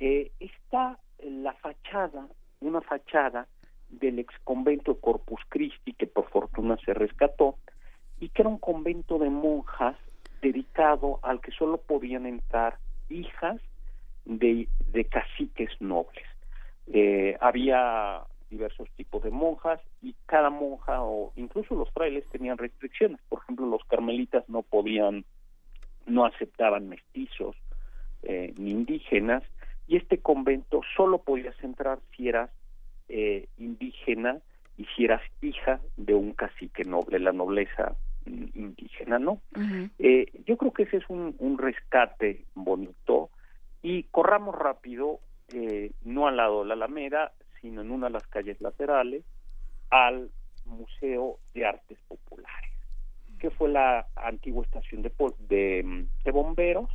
Eh, 0.00 0.32
está 0.40 0.98
la 1.22 1.52
fachada 1.52 2.26
una 2.60 2.80
fachada 2.80 3.46
del 3.90 4.18
ex 4.18 4.34
convento 4.42 4.98
Corpus 4.98 5.40
Christi, 5.50 5.92
que 5.92 6.08
por 6.08 6.28
fortuna 6.30 6.78
se 6.84 6.94
rescató, 6.94 7.54
y 8.18 8.28
que 8.30 8.42
era 8.42 8.48
un 8.48 8.58
convento 8.58 9.20
de 9.20 9.30
monjas 9.30 9.96
dedicado 10.42 11.20
al 11.22 11.40
que 11.40 11.52
solo 11.52 11.78
podían 11.78 12.26
entrar 12.26 12.78
hijas 13.08 13.60
de, 14.24 14.66
de 14.90 15.04
caciques 15.04 15.70
nobles. 15.80 16.26
Eh, 16.88 17.36
había 17.40 18.24
diversos 18.54 18.88
tipos 18.96 19.22
de 19.22 19.30
monjas 19.30 19.80
y 20.00 20.14
cada 20.26 20.50
monja 20.50 21.02
o 21.02 21.32
incluso 21.36 21.74
los 21.74 21.90
frailes 21.90 22.24
tenían 22.30 22.58
restricciones. 22.58 23.20
Por 23.28 23.40
ejemplo, 23.42 23.66
los 23.66 23.84
carmelitas 23.84 24.48
no 24.48 24.62
podían, 24.62 25.24
no 26.06 26.24
aceptaban 26.24 26.88
mestizos 26.88 27.56
eh, 28.22 28.54
ni 28.56 28.70
indígenas 28.70 29.42
y 29.86 29.96
este 29.96 30.18
convento 30.18 30.80
solo 30.96 31.18
podías 31.18 31.56
entrar 31.62 31.98
si 32.16 32.28
eras 32.28 32.50
eh, 33.08 33.48
indígena 33.58 34.40
y 34.76 34.86
si 34.96 35.04
eras 35.04 35.22
hija 35.42 35.80
de 35.96 36.14
un 36.14 36.32
cacique 36.32 36.84
noble, 36.84 37.18
la 37.18 37.32
nobleza 37.32 37.96
mm, 38.24 38.44
indígena, 38.54 39.18
¿no? 39.18 39.40
eh, 39.98 40.26
yo 40.46 40.56
creo 40.56 40.72
que 40.72 40.84
ese 40.84 40.98
es 40.98 41.04
un, 41.08 41.34
un, 41.38 41.58
rescate 41.58 42.44
bonito 42.54 43.30
y 43.82 44.04
corramos 44.04 44.54
rápido, 44.54 45.20
eh, 45.52 45.92
no 46.02 46.26
al 46.26 46.38
lado 46.38 46.62
de 46.62 46.68
la 46.68 46.74
Alameda, 46.74 47.32
sino 47.64 47.80
en 47.80 47.90
una 47.90 48.08
de 48.08 48.12
las 48.12 48.26
calles 48.26 48.60
laterales, 48.60 49.24
al 49.88 50.30
Museo 50.66 51.38
de 51.54 51.64
Artes 51.64 51.98
Populares, 52.06 52.72
que 53.38 53.48
fue 53.48 53.70
la 53.70 54.06
antigua 54.16 54.64
estación 54.64 55.00
de, 55.00 55.10
de, 55.48 56.04
de 56.24 56.30
bomberos, 56.30 56.90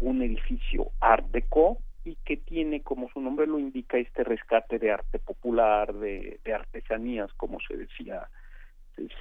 un 0.00 0.20
edificio 0.20 0.90
Art 0.98 1.26
Deco 1.30 1.78
y 2.04 2.16
que 2.24 2.38
tiene, 2.38 2.82
como 2.82 3.08
su 3.10 3.20
nombre 3.20 3.46
lo 3.46 3.60
indica, 3.60 3.98
este 3.98 4.24
rescate 4.24 4.80
de 4.80 4.90
arte 4.90 5.20
popular, 5.20 5.94
de, 5.94 6.40
de 6.44 6.54
artesanías, 6.54 7.32
como 7.34 7.58
se 7.60 7.76
decía 7.76 8.28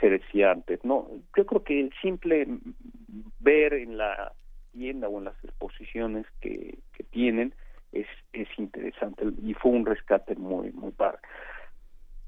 se 0.01 0.09
decía 0.09 0.51
antes, 0.51 0.83
¿no? 0.83 1.07
Yo 1.37 1.45
creo 1.45 1.63
que 1.63 1.79
el 1.79 1.93
simple 2.01 2.47
ver 3.39 3.73
en 3.73 3.97
la 3.97 4.33
tienda 4.73 5.07
o 5.07 5.19
en 5.19 5.25
las 5.25 5.41
exposiciones 5.43 6.25
que, 6.41 6.79
que 6.93 7.03
tienen 7.03 7.53
es, 7.91 8.07
es 8.33 8.47
interesante 8.57 9.25
y 9.41 9.53
fue 9.53 9.71
un 9.71 9.85
rescate 9.85 10.35
muy, 10.35 10.71
muy 10.71 10.91
padre. 10.91 11.19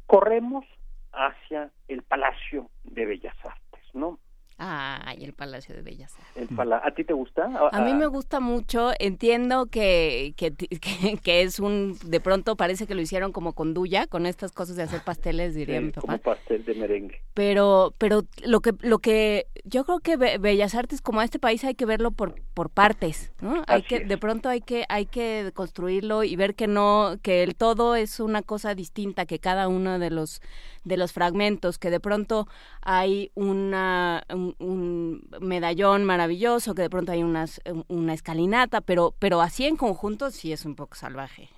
Corremos 0.05 0.65
hacia 1.13 1.71
el 1.87 2.03
Palacio 2.03 2.69
de 2.83 3.05
Bellas 3.05 3.35
Artes, 3.43 3.83
¿no? 3.93 4.19
Ay, 4.63 5.23
el 5.23 5.33
Palacio 5.33 5.73
de 5.73 5.81
Bellas 5.81 6.15
Artes. 6.19 6.49
¿A 6.83 6.91
ti 6.91 7.03
te 7.03 7.13
gusta? 7.13 7.49
A, 7.71 7.81
mí 7.81 7.95
me 7.95 8.05
gusta 8.05 8.39
mucho. 8.39 8.91
Entiendo 8.99 9.65
que, 9.65 10.35
que, 10.37 10.53
que, 10.53 11.41
es 11.41 11.59
un... 11.59 11.97
De 12.05 12.19
pronto 12.19 12.55
parece 12.55 12.85
que 12.85 12.93
lo 12.93 13.01
hicieron 13.01 13.31
como 13.31 13.53
con 13.53 13.73
Duya, 13.73 14.05
con 14.05 14.27
estas 14.27 14.51
cosas 14.51 14.75
de 14.75 14.83
hacer 14.83 15.01
pasteles, 15.03 15.55
diría 15.55 15.81
mi 15.81 15.89
papá. 15.89 16.01
Como 16.01 16.17
pastel 16.19 16.63
de 16.63 16.75
merengue. 16.75 17.21
Pero, 17.33 17.95
pero 17.97 18.21
lo 18.45 18.59
que, 18.59 18.73
lo 18.81 18.99
que... 18.99 19.47
Yo 19.63 19.83
creo 19.83 19.99
que 19.99 20.15
Bellas 20.17 20.75
Artes, 20.75 21.01
como 21.01 21.21
a 21.21 21.23
este 21.23 21.39
país, 21.39 21.63
hay 21.63 21.73
que 21.73 21.87
verlo 21.87 22.11
por, 22.11 22.35
por 22.53 22.69
partes, 22.69 23.31
¿no? 23.41 23.63
Hay 23.65 23.81
que, 23.81 24.01
de 24.01 24.17
pronto 24.19 24.47
hay 24.47 24.61
que, 24.61 24.85
hay 24.89 25.07
que 25.07 25.51
construirlo 25.55 26.23
y 26.23 26.35
ver 26.35 26.53
que 26.53 26.67
no... 26.67 27.15
Que 27.23 27.41
el 27.41 27.55
todo 27.55 27.95
es 27.95 28.19
una 28.19 28.43
cosa 28.43 28.75
distinta 28.75 29.25
que 29.25 29.39
cada 29.39 29.67
uno 29.67 29.97
de 29.97 30.11
los, 30.11 30.39
de 30.83 30.97
los 30.97 31.13
fragmentos, 31.13 31.77
que 31.77 31.89
de 31.89 31.99
pronto 31.99 32.47
hay 32.81 33.31
una 33.35 34.23
un, 34.59 35.27
medallón 35.39 36.03
maravilloso, 36.03 36.73
que 36.75 36.83
de 36.83 36.89
pronto 36.89 37.11
hay 37.11 37.23
unas, 37.23 37.61
una 37.87 38.13
escalinata, 38.13 38.81
pero, 38.81 39.13
pero 39.19 39.41
así 39.41 39.65
en 39.65 39.77
conjunto 39.77 40.31
sí 40.31 40.51
es 40.51 40.65
un 40.65 40.75
poco 40.75 40.95
salvaje. 40.95 41.49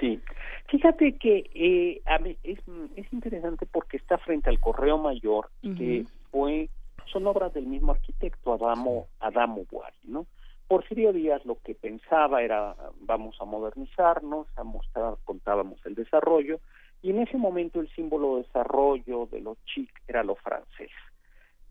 Sí, 0.00 0.20
fíjate 0.68 1.16
que 1.16 1.50
eh, 1.54 2.02
a 2.06 2.18
mí 2.18 2.36
es, 2.42 2.58
es 2.96 3.12
interesante 3.12 3.66
porque 3.66 3.96
está 3.96 4.18
frente 4.18 4.50
al 4.50 4.60
Correo 4.60 4.98
Mayor, 4.98 5.50
que 5.62 6.04
fue, 6.30 6.68
son 7.12 7.26
obras 7.26 7.52
del 7.54 7.66
mismo 7.66 7.92
arquitecto, 7.92 8.54
Adamo, 8.54 9.06
Adamo 9.20 9.64
Buari, 9.70 9.96
¿no? 10.04 10.26
Porfirio 10.68 11.14
Díaz 11.14 11.44
lo 11.46 11.56
que 11.62 11.74
pensaba 11.74 12.42
era 12.42 12.76
vamos 13.00 13.36
a 13.40 13.46
modernizarnos, 13.46 14.46
a 14.56 14.64
mostrar, 14.64 15.14
contábamos 15.24 15.84
el 15.86 15.94
desarrollo, 15.94 16.60
y 17.02 17.10
en 17.10 17.20
ese 17.20 17.36
momento 17.36 17.80
el 17.80 17.88
símbolo 17.94 18.36
de 18.36 18.42
desarrollo 18.42 19.26
de 19.26 19.40
los 19.40 19.56
chic 19.64 19.90
era 20.08 20.22
lo 20.22 20.34
francés. 20.36 20.90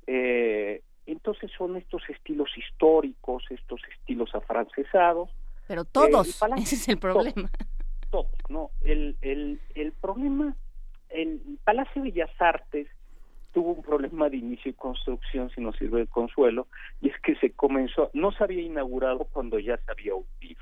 Eh, 0.06 0.82
entonces 1.06 1.52
son 1.58 1.76
estos 1.78 2.02
estilos 2.10 2.50
históricos, 2.58 3.44
estos 3.50 3.82
estilos 3.98 4.34
afrancesados. 4.34 5.30
Pero 5.68 5.84
todos, 5.86 6.42
ese 6.58 6.76
es 6.76 6.88
el 6.88 6.98
problema. 6.98 7.50
Todos, 8.10 8.32
¿no? 8.50 8.72
El, 8.82 9.18
el, 9.22 9.60
el 9.76 9.92
problema, 9.94 10.56
el 11.10 11.42
Palacio 11.64 12.02
de 12.02 12.12
Bellas 12.12 12.32
Artes 12.40 12.88
tuvo 13.52 13.72
un 13.72 13.82
problema 13.82 14.30
de 14.30 14.38
inicio 14.38 14.72
y 14.72 14.76
construcción, 14.76 15.50
si 15.50 15.62
nos 15.62 15.76
sirve 15.78 16.02
de 16.02 16.08
consuelo, 16.08 16.68
y 17.02 17.10
es 17.10 17.20
que 17.22 17.36
se 17.38 17.52
comenzó, 17.52 18.12
no 18.14 18.32
se 18.32 18.44
había 18.44 18.62
inaugurado 18.62 19.26
cuando 19.26 19.60
ya 19.60 19.78
se 19.78 19.92
había 19.92 20.14
hundido, 20.14 20.62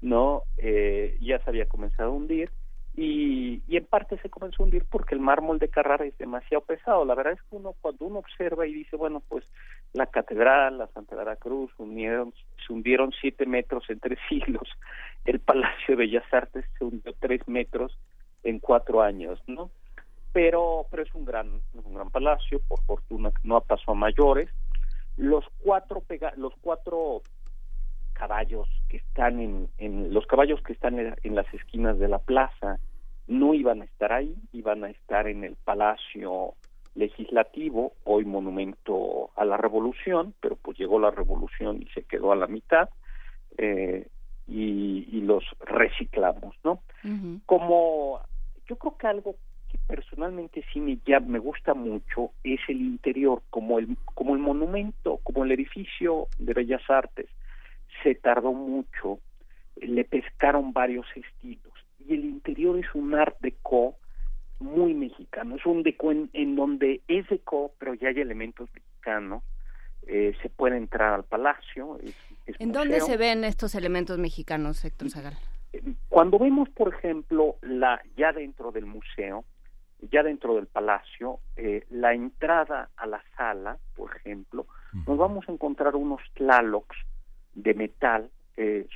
¿no? 0.00 0.42
Eh, 0.56 1.18
ya 1.20 1.38
se 1.40 1.50
había 1.50 1.66
comenzado 1.66 2.10
a 2.10 2.12
hundir, 2.14 2.50
y, 2.96 3.60
y, 3.66 3.76
en 3.76 3.86
parte 3.86 4.18
se 4.18 4.30
comenzó 4.30 4.62
a 4.62 4.66
hundir 4.66 4.84
porque 4.88 5.14
el 5.16 5.20
mármol 5.20 5.58
de 5.58 5.68
Carrara 5.68 6.04
es 6.04 6.16
demasiado 6.16 6.64
pesado. 6.64 7.04
La 7.04 7.16
verdad 7.16 7.32
es 7.32 7.42
que 7.42 7.56
uno 7.56 7.74
cuando 7.80 8.04
uno 8.04 8.20
observa 8.20 8.66
y 8.66 8.72
dice, 8.72 8.96
bueno, 8.96 9.20
pues 9.28 9.44
la 9.94 10.06
catedral, 10.06 10.78
la 10.78 10.86
Santa 10.88 11.16
Clara 11.16 11.36
Cruz, 11.36 11.72
unieron, 11.78 12.32
se 12.64 12.72
hundieron 12.72 13.12
siete 13.20 13.46
metros 13.46 13.84
en 13.88 13.98
tres 13.98 14.18
siglos. 14.28 14.68
El 15.24 15.40
Palacio 15.40 15.88
de 15.88 15.96
Bellas 15.96 16.24
Artes 16.32 16.64
se 16.78 16.84
hundió 16.84 17.12
tres 17.18 17.46
metros 17.48 17.98
en 18.44 18.60
cuatro 18.60 19.02
años, 19.02 19.40
¿no? 19.46 19.70
Pero, 20.32 20.86
pero 20.90 21.02
es 21.02 21.14
un 21.14 21.24
gran, 21.24 21.60
un 21.72 21.94
gran 21.94 22.10
palacio, 22.10 22.60
por 22.68 22.80
fortuna 22.82 23.32
no 23.42 23.60
pasó 23.60 23.92
a 23.92 23.94
mayores. 23.94 24.50
Los 25.16 25.44
cuatro 25.62 26.00
pega, 26.00 26.32
los 26.36 26.52
cuatro 26.60 27.22
caballos 28.26 28.68
que 28.88 28.96
están 28.96 29.38
en, 29.38 29.68
en 29.76 30.14
los 30.14 30.26
caballos 30.26 30.62
que 30.62 30.72
están 30.72 30.98
en, 30.98 31.34
las 31.34 31.52
esquinas 31.52 31.98
de 31.98 32.08
la 32.08 32.18
plaza 32.18 32.78
no 33.26 33.52
iban 33.52 33.82
a 33.82 33.84
estar 33.84 34.14
ahí, 34.14 34.34
iban 34.52 34.82
a 34.82 34.88
estar 34.88 35.28
en 35.28 35.44
el 35.44 35.56
Palacio 35.56 36.54
Legislativo, 36.94 37.92
hoy 38.04 38.24
monumento 38.24 39.30
a 39.36 39.44
la 39.44 39.58
Revolución, 39.58 40.32
pero 40.40 40.56
pues 40.56 40.78
llegó 40.78 40.98
la 40.98 41.10
Revolución 41.10 41.82
y 41.82 41.86
se 41.92 42.04
quedó 42.04 42.32
a 42.32 42.36
la 42.36 42.46
mitad, 42.46 42.88
eh, 43.58 44.08
y, 44.46 45.20
los 45.20 45.44
reciclamos, 45.60 46.54
¿no? 46.64 46.80
Como 47.46 48.20
yo 48.66 48.76
creo 48.76 48.96
que 48.98 49.06
algo 49.06 49.36
que 49.70 49.78
personalmente 49.86 50.62
sí 50.72 50.80
me, 50.80 50.98
ya 51.06 51.20
me 51.20 51.38
gusta 51.38 51.72
mucho 51.74 52.30
es 52.42 52.60
el 52.68 52.80
interior, 52.80 53.42
como 53.50 53.78
el, 53.78 53.96
como 54.14 54.34
el 54.34 54.40
monumento, 54.40 55.18
como 55.22 55.44
el 55.44 55.52
edificio 55.52 56.28
de 56.38 56.52
Bellas 56.52 56.82
Artes, 56.88 57.28
se 58.02 58.14
tardó 58.14 58.52
mucho, 58.52 59.20
le 59.76 60.04
pescaron 60.04 60.72
varios 60.72 61.06
estilos 61.14 61.72
y 62.06 62.14
el 62.14 62.24
interior 62.24 62.78
es 62.78 62.94
un 62.94 63.14
art 63.14 63.36
deco 63.40 63.96
muy 64.60 64.94
mexicano, 64.94 65.56
es 65.56 65.66
un 65.66 65.82
deco 65.82 66.12
en, 66.12 66.56
donde 66.56 67.02
es 67.08 67.28
deco, 67.28 67.72
pero 67.78 67.94
ya 67.94 68.08
hay 68.08 68.20
elementos 68.20 68.68
mexicanos, 68.72 69.42
eh, 70.06 70.34
se 70.42 70.48
puede 70.48 70.76
entrar 70.76 71.12
al 71.14 71.24
palacio. 71.24 71.98
¿En 72.46 72.72
dónde 72.72 73.00
se 73.00 73.16
ven 73.16 73.44
estos 73.44 73.74
elementos 73.74 74.18
mexicanos, 74.18 74.84
Héctor 74.84 75.10
Zagal? 75.10 75.34
Cuando 76.08 76.38
vemos, 76.38 76.68
por 76.70 76.94
ejemplo, 76.94 77.56
la 77.62 78.00
ya 78.16 78.32
dentro 78.32 78.70
del 78.70 78.86
museo, 78.86 79.44
ya 80.12 80.22
dentro 80.22 80.54
del 80.54 80.66
palacio, 80.66 81.40
eh, 81.56 81.84
la 81.90 82.14
entrada 82.14 82.90
a 82.96 83.06
la 83.06 83.22
sala, 83.36 83.78
por 83.96 84.14
ejemplo, 84.16 84.66
nos 85.06 85.18
vamos 85.18 85.48
a 85.48 85.52
encontrar 85.52 85.96
unos 85.96 86.20
tlalocs 86.34 86.96
de 87.54 87.74
metal, 87.74 88.30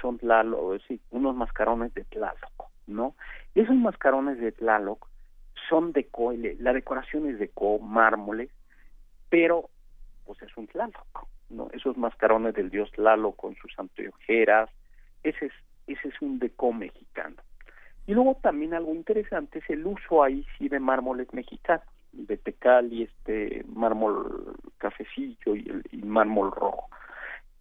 son 0.01 0.18
tlaloc, 0.18 0.81
unos 1.11 1.35
mascarones 1.35 1.92
de 1.94 2.05
tlaloc. 2.05 2.68
¿no? 2.88 3.14
Y 3.55 3.61
esos 3.61 3.77
mascarones 3.77 4.38
de 4.40 4.53
Tlaloc 4.53 5.07
son 5.68 5.92
de 5.92 6.07
co, 6.07 6.33
la 6.33 6.73
decoración 6.73 7.29
es 7.29 7.38
de 7.38 7.49
co, 7.51 7.79
mármoles, 7.79 8.51
pero 9.29 9.68
pues 10.25 10.40
es 10.42 10.57
un 10.57 10.66
Tlaloc, 10.66 11.29
¿no? 11.51 11.68
Esos 11.73 11.97
mascarones 11.97 12.55
del 12.55 12.71
dios 12.71 12.90
Tlaloc 12.92 13.37
con 13.37 13.55
sus 13.57 13.79
anteojeras, 13.79 14.71
ese 15.23 15.47
es, 15.47 15.53
ese 15.87 16.09
es 16.09 16.23
un 16.23 16.38
deco 16.38 16.73
mexicano. 16.73 17.37
Y 18.07 18.14
luego 18.14 18.37
también 18.42 18.73
algo 18.73 18.94
interesante 18.94 19.59
es 19.59 19.68
el 19.68 19.87
uso 19.87 20.23
ahí 20.23 20.47
sí 20.57 20.68
de 20.68 20.81
mármoles 20.81 21.33
mexicanos, 21.35 21.85
de 22.12 22.38
tecal 22.38 22.90
y 22.90 23.03
este 23.03 23.64
mármol 23.68 24.57
cafecillo 24.79 25.55
y 25.55 25.68
el 25.68 25.83
y 25.92 25.99
mármol 25.99 26.51
rojo. 26.51 26.88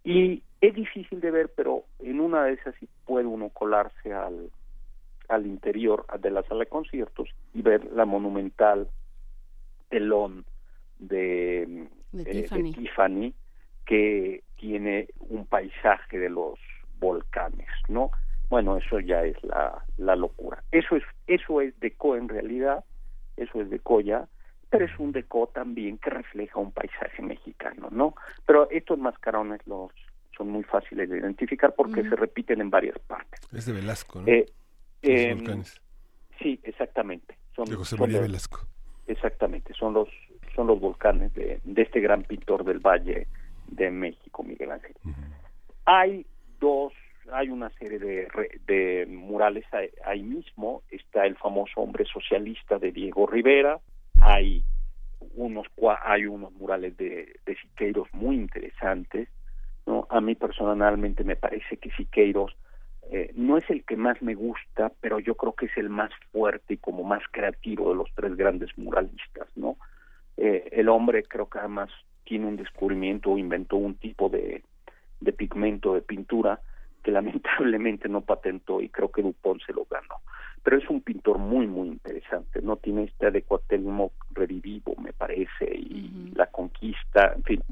Y 0.06 0.42
es 0.62 0.74
difícil 0.74 1.20
de 1.22 1.32
ver, 1.32 1.52
pero 1.56 1.84
en 2.00 2.20
una 2.20 2.46
de 2.46 2.54
esas 2.54 2.76
sí 2.80 2.88
puede 3.06 3.26
uno 3.26 3.50
colarse 3.50 4.14
al, 4.14 4.50
al 5.28 5.46
interior 5.46 6.06
de 6.20 6.32
la 6.32 6.44
sala 6.44 6.62
de 6.62 6.68
conciertos 6.68 7.30
y 7.54 7.62
ver 7.62 7.86
la 7.94 8.06
monumental 8.06 8.88
telón 9.90 10.46
de, 11.00 11.88
eh, 12.14 12.48
Tiffany. 12.74 13.34
que 13.86 14.44
tiene 14.58 15.08
un 15.30 15.46
paisaje 15.46 16.18
de 16.18 16.30
los 16.30 16.60
volcanes, 17.00 17.68
¿no? 17.88 18.12
Bueno, 18.50 18.78
eso 18.78 19.00
ya 19.00 19.24
es 19.24 19.42
la, 19.44 19.84
la 19.98 20.16
locura. 20.16 20.64
Eso 20.72 20.96
es 20.96 21.04
eso 21.28 21.62
es 21.62 21.78
deco 21.80 22.16
en 22.16 22.30
realidad, 22.30 22.84
eso 23.36 23.62
es 23.62 23.70
deco 23.70 24.02
ya, 24.02 24.28
pero 24.70 24.86
es 24.86 25.00
un 25.00 25.12
deco 25.12 25.48
también 25.48 25.98
que 25.98 26.10
refleja 26.10 26.60
un 26.60 26.72
paisaje 26.72 27.22
mexicano, 27.22 27.90
¿no? 27.92 28.16
Pero 28.46 28.70
estos 28.72 28.98
mascarones 28.98 29.66
los 29.68 29.92
son 30.38 30.50
muy 30.50 30.64
fáciles 30.64 31.10
de 31.10 31.18
identificar 31.18 31.74
porque 31.76 32.04
se 32.04 32.16
repiten 32.16 32.62
en 32.62 32.70
varias 32.70 32.98
partes. 33.00 33.40
Es 33.52 33.66
de 33.66 33.74
Velasco, 33.74 34.22
¿no? 34.22 34.28
Eh, 34.28 34.46
eh, 35.02 35.36
sí, 36.40 36.60
exactamente. 36.64 37.38
Son, 37.56 37.66
de 37.66 37.76
José 37.76 37.98
María 37.98 38.22
Velasco. 38.22 38.68
Exactamente, 39.08 39.74
son 39.74 39.94
los 39.94 40.10
son 40.56 40.68
los 40.68 40.80
volcanes 40.80 41.34
de, 41.36 41.62
de, 41.64 41.82
este 41.84 42.00
gran 42.00 42.24
pintor 42.24 42.64
del 42.64 42.80
Valle 42.80 43.28
de 43.68 43.92
México, 43.92 44.44
Miguel 44.44 44.72
Ángel. 44.72 44.96
Hay 45.86 46.26
dos, 46.60 46.94
hay 47.32 47.50
una 47.50 47.70
serie 47.78 48.00
de, 48.00 48.28
de 48.66 49.06
murales 49.06 49.66
ahí, 50.04 50.24
mismo. 50.24 50.82
Está 50.90 51.26
el 51.26 51.36
famoso 51.38 51.82
hombre 51.82 52.06
socialista 52.06 52.80
de 52.80 52.92
Diego 52.92 53.28
Rivera. 53.28 53.80
Hay 54.20 54.64
unos 55.36 55.68
hay 56.04 56.26
unos 56.26 56.52
murales 56.54 56.98
de, 56.98 57.36
de 57.46 57.56
Siqueiros 57.58 58.08
muy 58.14 58.36
interesantes. 58.36 59.30
¿No? 59.88 60.06
A 60.10 60.22
mí 60.22 60.36
personalmente 60.36 61.24
me 61.24 61.36
parece 61.36 61.78
que 61.78 61.90
Siqueiros 61.92 62.56
eh, 63.10 63.32
no 63.36 63.58
es 63.58 63.68
el 63.70 63.86
que 63.86 63.96
más 63.96 64.22
me 64.22 64.36
gusta, 64.36 64.92
pero 65.00 65.20
yo 65.20 65.36
creo 65.36 65.54
que 65.54 65.68
es 65.68 65.78
el 65.78 65.90
más 65.90 66.12
fuerte 66.32 66.74
y 66.74 66.78
como 66.78 67.04
más 67.04 67.24
creativo 67.32 67.90
de 67.90 67.96
los 67.96 68.10
tres 68.14 68.36
grandes 68.36 68.78
muralistas, 68.78 69.48
¿no? 69.56 69.78
Eh, 70.36 70.68
el 70.74 70.90
hombre 70.90 71.24
creo 71.24 71.50
que 71.50 71.58
además 71.58 71.90
tiene 72.26 72.48
un 72.48 72.58
descubrimiento 72.58 73.32
o 73.32 73.38
inventó 73.38 73.78
un 73.78 73.96
tipo 73.96 74.28
de, 74.30 74.62
de 75.22 75.34
pigmento 75.34 75.94
de 75.94 76.02
pintura 76.02 76.60
que 77.02 77.12
lamentablemente 77.12 78.10
no 78.10 78.22
patentó 78.22 78.82
y 78.82 78.90
creo 78.90 79.10
que 79.10 79.22
Dupont 79.22 79.62
se 79.66 79.74
lo 79.74 79.88
ganó. 79.90 80.16
Pero 80.64 80.78
es 80.78 80.90
un 80.90 81.00
pintor 81.00 81.38
muy, 81.38 81.66
muy 81.66 81.88
interesante, 81.88 82.62
¿no? 82.62 82.76
Tiene 82.76 83.06
este 83.06 83.28
adecuatismo 83.28 84.12
revivivo, 84.32 84.96
me 84.98 85.14
parece, 85.14 85.74
y 85.74 86.34
la 86.36 86.48
conquista, 86.48 87.32
en 87.34 87.44
fin. 87.44 87.64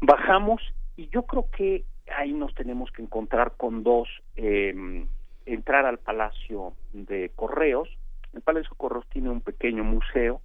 Bajamos 0.00 0.62
y 0.96 1.08
yo 1.08 1.22
creo 1.24 1.48
que 1.50 1.84
ahí 2.16 2.32
nos 2.32 2.54
tenemos 2.54 2.90
que 2.92 3.02
encontrar 3.02 3.54
con 3.56 3.82
dos, 3.82 4.08
eh, 4.36 5.06
entrar 5.46 5.86
al 5.86 5.98
Palacio 5.98 6.74
de 6.92 7.30
Correos. 7.34 7.88
El 8.32 8.42
Palacio 8.42 8.70
de 8.70 8.76
Correos 8.76 9.06
tiene 9.10 9.30
un 9.30 9.40
pequeño 9.40 9.84
museo. 9.84 10.40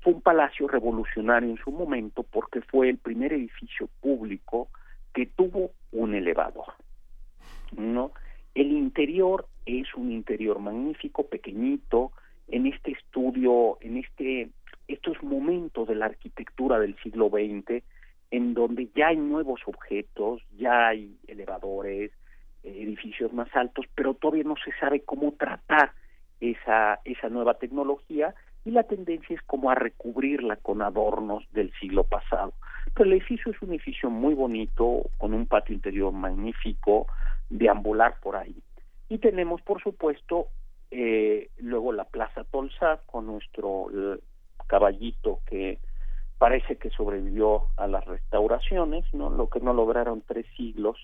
Fue 0.00 0.12
un 0.12 0.22
palacio 0.22 0.68
revolucionario 0.68 1.50
en 1.50 1.58
su 1.58 1.72
momento 1.72 2.22
porque 2.22 2.60
fue 2.60 2.88
el 2.88 2.98
primer 2.98 3.32
edificio 3.32 3.88
público 4.00 4.68
que 5.12 5.26
tuvo 5.26 5.72
un 5.92 6.14
elevador. 6.14 6.74
¿no? 7.76 8.12
El 8.54 8.72
interior 8.72 9.46
es 9.66 9.92
un 9.94 10.12
interior 10.12 10.60
magnífico, 10.60 11.26
pequeñito, 11.26 12.12
en 12.48 12.66
este 12.66 12.92
estudio, 12.92 13.78
en 13.80 13.98
este 13.98 14.50
estos 14.86 15.22
momentos 15.22 15.86
de 15.86 15.94
la 15.94 16.06
arquitectura 16.06 16.78
del 16.78 16.96
siglo 17.02 17.28
XX, 17.28 17.82
en 18.30 18.54
donde 18.54 18.88
ya 18.94 19.08
hay 19.08 19.16
nuevos 19.16 19.60
objetos, 19.66 20.42
ya 20.56 20.88
hay 20.88 21.16
elevadores, 21.26 22.12
eh, 22.62 22.82
edificios 22.82 23.32
más 23.32 23.48
altos, 23.54 23.86
pero 23.94 24.14
todavía 24.14 24.44
no 24.44 24.56
se 24.62 24.72
sabe 24.78 25.00
cómo 25.00 25.32
tratar 25.32 25.92
esa, 26.40 27.00
esa 27.04 27.28
nueva 27.28 27.54
tecnología 27.54 28.34
y 28.64 28.70
la 28.70 28.82
tendencia 28.82 29.34
es 29.34 29.42
como 29.42 29.70
a 29.70 29.74
recubrirla 29.74 30.56
con 30.56 30.82
adornos 30.82 31.44
del 31.52 31.72
siglo 31.80 32.04
pasado. 32.04 32.52
Pero 32.94 33.06
el 33.06 33.16
edificio 33.16 33.52
es 33.52 33.62
un 33.62 33.70
edificio 33.70 34.10
muy 34.10 34.34
bonito, 34.34 35.04
con 35.16 35.32
un 35.32 35.46
patio 35.46 35.74
interior 35.74 36.12
magnífico, 36.12 37.06
deambular 37.48 38.20
por 38.20 38.36
ahí. 38.36 38.56
Y 39.08 39.18
tenemos, 39.18 39.62
por 39.62 39.82
supuesto, 39.82 40.48
eh, 40.90 41.50
luego 41.58 41.92
la 41.92 42.04
Plaza 42.04 42.44
Tolsa 42.44 43.00
con 43.06 43.26
nuestro 43.26 43.86
caballito 44.66 45.40
que 45.46 45.78
parece 46.38 46.76
que 46.76 46.90
sobrevivió 46.90 47.64
a 47.76 47.86
las 47.86 48.04
restauraciones, 48.04 49.04
¿no? 49.12 49.30
Lo 49.30 49.48
que 49.48 49.60
no 49.60 49.74
lograron 49.74 50.22
tres 50.26 50.46
siglos 50.56 50.96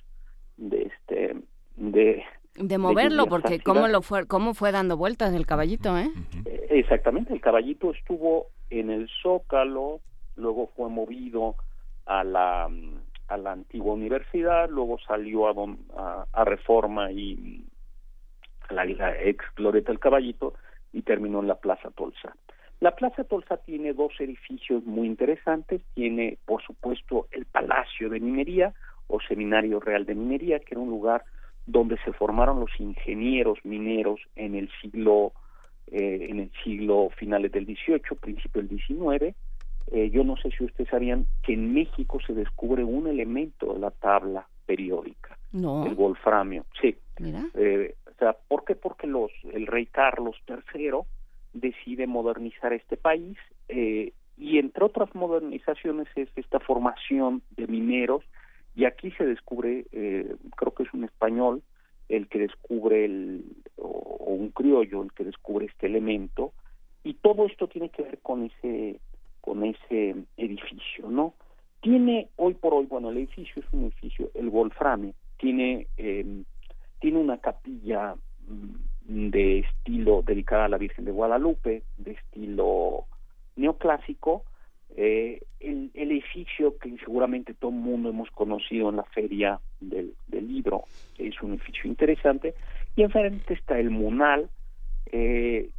de 0.57 0.83
este 0.83 1.37
de 1.77 2.23
de 2.57 2.79
moverlo 2.79 3.27
porque 3.27 3.59
cómo 3.59 3.89
lo 3.89 4.01
fue 4.01 4.27
cómo 4.27 4.55
fue 4.55 4.71
dando 4.71 4.97
vueltas 4.97 5.35
el 5.35 5.47
caballito, 5.47 5.99
¿eh? 5.99 6.11
¿eh? 6.47 6.67
Exactamente, 6.71 7.33
el 7.33 7.41
caballito 7.41 7.93
estuvo 7.93 8.47
en 8.71 8.91
el 8.91 9.09
Zócalo, 9.23 10.01
luego 10.37 10.71
fue 10.77 10.89
movido 10.89 11.57
a 12.07 12.23
la 12.23 12.69
a 13.27 13.37
la 13.37 13.53
antigua 13.53 13.95
universidad, 13.95 14.69
luego 14.69 14.99
salió 15.01 15.49
a, 15.49 16.27
a, 16.33 16.45
Reforma 16.45 17.11
y 17.11 17.65
a 18.69 18.75
la, 18.75 18.85
la 18.85 19.21
ex 19.21 19.45
Glorieta 19.57 19.91
del 19.91 19.99
Caballito 19.99 20.55
y 20.93 21.03
terminó 21.03 21.41
en 21.41 21.49
la 21.49 21.57
Plaza 21.57 21.91
Tolsa. 21.91 22.37
La 22.81 22.95
Plaza 22.95 23.25
Tolsa 23.25 23.57
tiene 23.59 23.93
dos 23.93 24.13
edificios 24.19 24.85
muy 24.85 25.07
interesantes. 25.07 25.83
Tiene, 25.95 26.39
por 26.45 26.63
supuesto, 26.63 27.29
el 27.31 27.47
Palacio 27.47 28.11
de 28.11 28.21
Minería 28.21 28.75
o 29.07 29.21
Seminario 29.21 29.81
Real 29.81 30.07
de 30.07 30.15
Minería, 30.15 30.59
que 30.61 30.75
era 30.75 30.81
un 30.81 30.91
lugar 30.91 31.25
donde 31.67 31.97
se 32.05 32.13
formaron 32.13 32.61
los 32.61 32.71
ingenieros 32.79 33.59
mineros 33.65 34.21
en 34.37 34.55
el 34.55 34.71
siglo 34.83 35.33
eh, 35.87 36.29
en 36.31 36.41
el 36.41 36.51
siglo 36.63 37.11
finales 37.17 37.53
del 37.53 37.67
18, 37.67 38.17
principio 38.17 38.63
del 38.63 38.71
19. 38.71 39.35
Eh, 39.93 40.11
yo 40.11 40.25
no 40.25 40.37
sé 40.39 40.51
si 40.51 40.65
ustedes 40.65 40.89
sabían 40.89 41.27
que 41.43 41.53
en 41.53 41.75
México 41.75 42.19
se 42.27 42.33
descubre 42.33 42.83
un 42.83 43.07
elemento 43.07 43.75
de 43.75 43.81
la 43.81 43.91
tabla 43.91 44.49
periódica, 44.65 45.39
el 45.53 45.95
wolframio. 45.95 46.65
Sí. 46.81 46.97
Eh, 47.55 47.95
o 48.07 48.19
sea, 48.19 48.35
¿por 48.49 48.65
qué? 48.65 48.75
Porque 48.77 49.07
los 49.07 49.31
el 49.53 49.67
rey 49.67 49.87
Carlos 49.87 50.37
III 50.49 51.01
decide 51.55 52.07
modernizar 52.07 52.73
este 52.73 52.97
país 52.97 53.39
eh, 53.69 54.13
y 54.37 54.59
entre 54.59 54.85
otras 54.85 55.15
modernizaciones 55.15 56.09
es 56.17 56.29
esta 56.37 56.61
formación 56.61 57.43
de 57.57 57.67
mineros 57.67 58.25
y 58.75 58.85
aquí 58.85 59.13
se 59.13 59.25
descubre, 59.25 59.87
eh, 59.93 60.35
creo 60.57 60.75
que 60.75 60.83
es 60.83 60.93
un 60.93 61.05
español, 61.05 61.63
el 62.09 62.29
que 62.29 62.41
descubre 62.41 63.05
el, 63.05 63.45
o, 63.77 64.25
un 64.27 64.51
criollo 64.51 65.03
el 65.03 65.13
que 65.13 65.25
descubre 65.25 65.67
este 65.67 65.87
elemento, 65.87 66.53
y 67.05 67.15
todo 67.15 67.47
esto 67.47 67.69
tiene 67.69 67.91
que 67.91 68.03
ver 68.03 68.19
con 68.19 68.45
ese, 68.45 69.01
con 69.41 69.65
ese 69.65 70.17
edificio, 70.37 71.09
¿no? 71.09 71.35
Tiene 71.81 72.29
hoy 72.37 72.55
por 72.55 72.75
hoy, 72.75 72.87
bueno, 72.87 73.11
el 73.11 73.19
edificio 73.19 73.63
es 73.63 73.73
un 73.73 73.85
edificio, 73.85 74.31
el 74.35 74.49
Wolframe, 74.49 75.15
tiene, 75.39 75.87
em, 75.97 76.45
tiene 76.99 77.19
una 77.19 77.39
capilla 77.39 78.17
mm, 78.49 78.75
de 79.05 79.61
estilo 79.61 80.23
dedicada 80.23 80.65
a 80.65 80.69
la 80.69 80.79
Virgen 80.79 81.05
de 81.05 81.13
Guadalupe, 81.13 81.83
de 81.99 82.13
estilo 82.13 83.05
neoclásico, 83.57 84.45
eh, 84.97 85.41
el, 85.61 85.91
edificio 85.95 86.79
que 86.79 86.97
seguramente 86.99 87.55
todo 87.55 87.73
el 87.73 87.79
mundo 87.79 88.11
hemos 88.11 88.31
conocido 88.31 88.91
en 88.91 88.97
la 88.97 89.05
feria 89.05 89.59
del, 89.81 90.15
libro 90.29 90.85
es 91.19 91.41
un 91.43 91.53
edificio 91.53 91.89
interesante 91.89 92.55
y 92.95 93.03
enfrente 93.03 93.55
está 93.55 93.79
el 93.79 93.91
Munal 93.91 94.51
eh, 95.11 95.71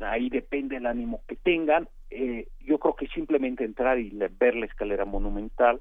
ahí 0.00 0.28
depende 0.28 0.76
el 0.76 0.86
ánimo 0.86 1.22
que 1.26 1.36
tengan 1.36 1.88
eh, 2.10 2.46
yo 2.60 2.78
creo 2.78 2.94
que 2.94 3.08
simplemente 3.08 3.64
entrar 3.64 3.98
y 3.98 4.10
ver 4.38 4.54
la 4.54 4.66
escalera 4.66 5.04
monumental 5.04 5.80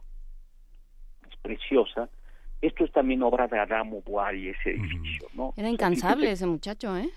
es 1.29 1.37
preciosa 1.41 2.09
esto 2.63 2.83
es 2.83 2.91
también 2.91 3.21
obra 3.23 3.47
de 3.47 3.59
Adamo 3.59 4.01
Boari 4.05 4.49
ese 4.49 4.71
edificio 4.71 5.27
no 5.33 5.53
era 5.55 5.69
incansable 5.69 6.31
ese 6.31 6.45
muchacho 6.45 6.97
eh 6.97 7.09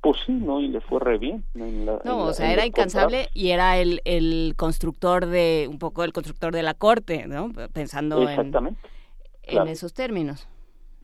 pues 0.00 0.16
sí, 0.26 0.32
¿no? 0.32 0.60
Y 0.60 0.68
le 0.68 0.80
fue 0.80 1.00
re 1.00 1.18
bien. 1.18 1.44
no, 1.54 2.18
o 2.18 2.32
sea, 2.32 2.52
era 2.52 2.66
incansable 2.66 3.28
y 3.34 3.50
era 3.50 3.78
el, 3.78 4.00
el 4.04 4.54
constructor 4.56 5.26
de, 5.26 5.66
un 5.70 5.78
poco 5.78 6.04
el 6.04 6.12
constructor 6.12 6.52
de 6.52 6.62
la 6.62 6.74
corte, 6.74 7.26
¿no? 7.26 7.50
Pensando 7.72 8.22
Exactamente, 8.22 8.80
en, 9.44 9.68
esos 9.68 9.94
términos. 9.94 10.48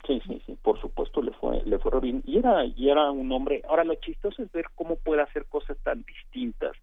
Sí, 0.05 0.21
sí, 0.27 0.41
sí, 0.45 0.57
por 0.61 0.79
supuesto 0.79 1.21
le 1.21 1.31
fue, 1.31 1.63
le 1.65 1.79
fue 1.79 1.91
re 1.91 1.99
bien. 1.99 2.21
Y 2.25 2.37
era, 2.37 2.65
y 2.65 2.89
era 2.89 3.09
un 3.11 3.31
hombre, 3.31 3.63
ahora 3.67 3.83
lo 3.83 3.95
chistoso 3.95 4.43
es 4.43 4.51
ver 4.51 4.65
cómo 4.75 4.97
puede 4.97 5.21
hacer 5.21 5.45
cosas 5.45 5.77
tan 5.83 6.03
distintas 6.03 6.73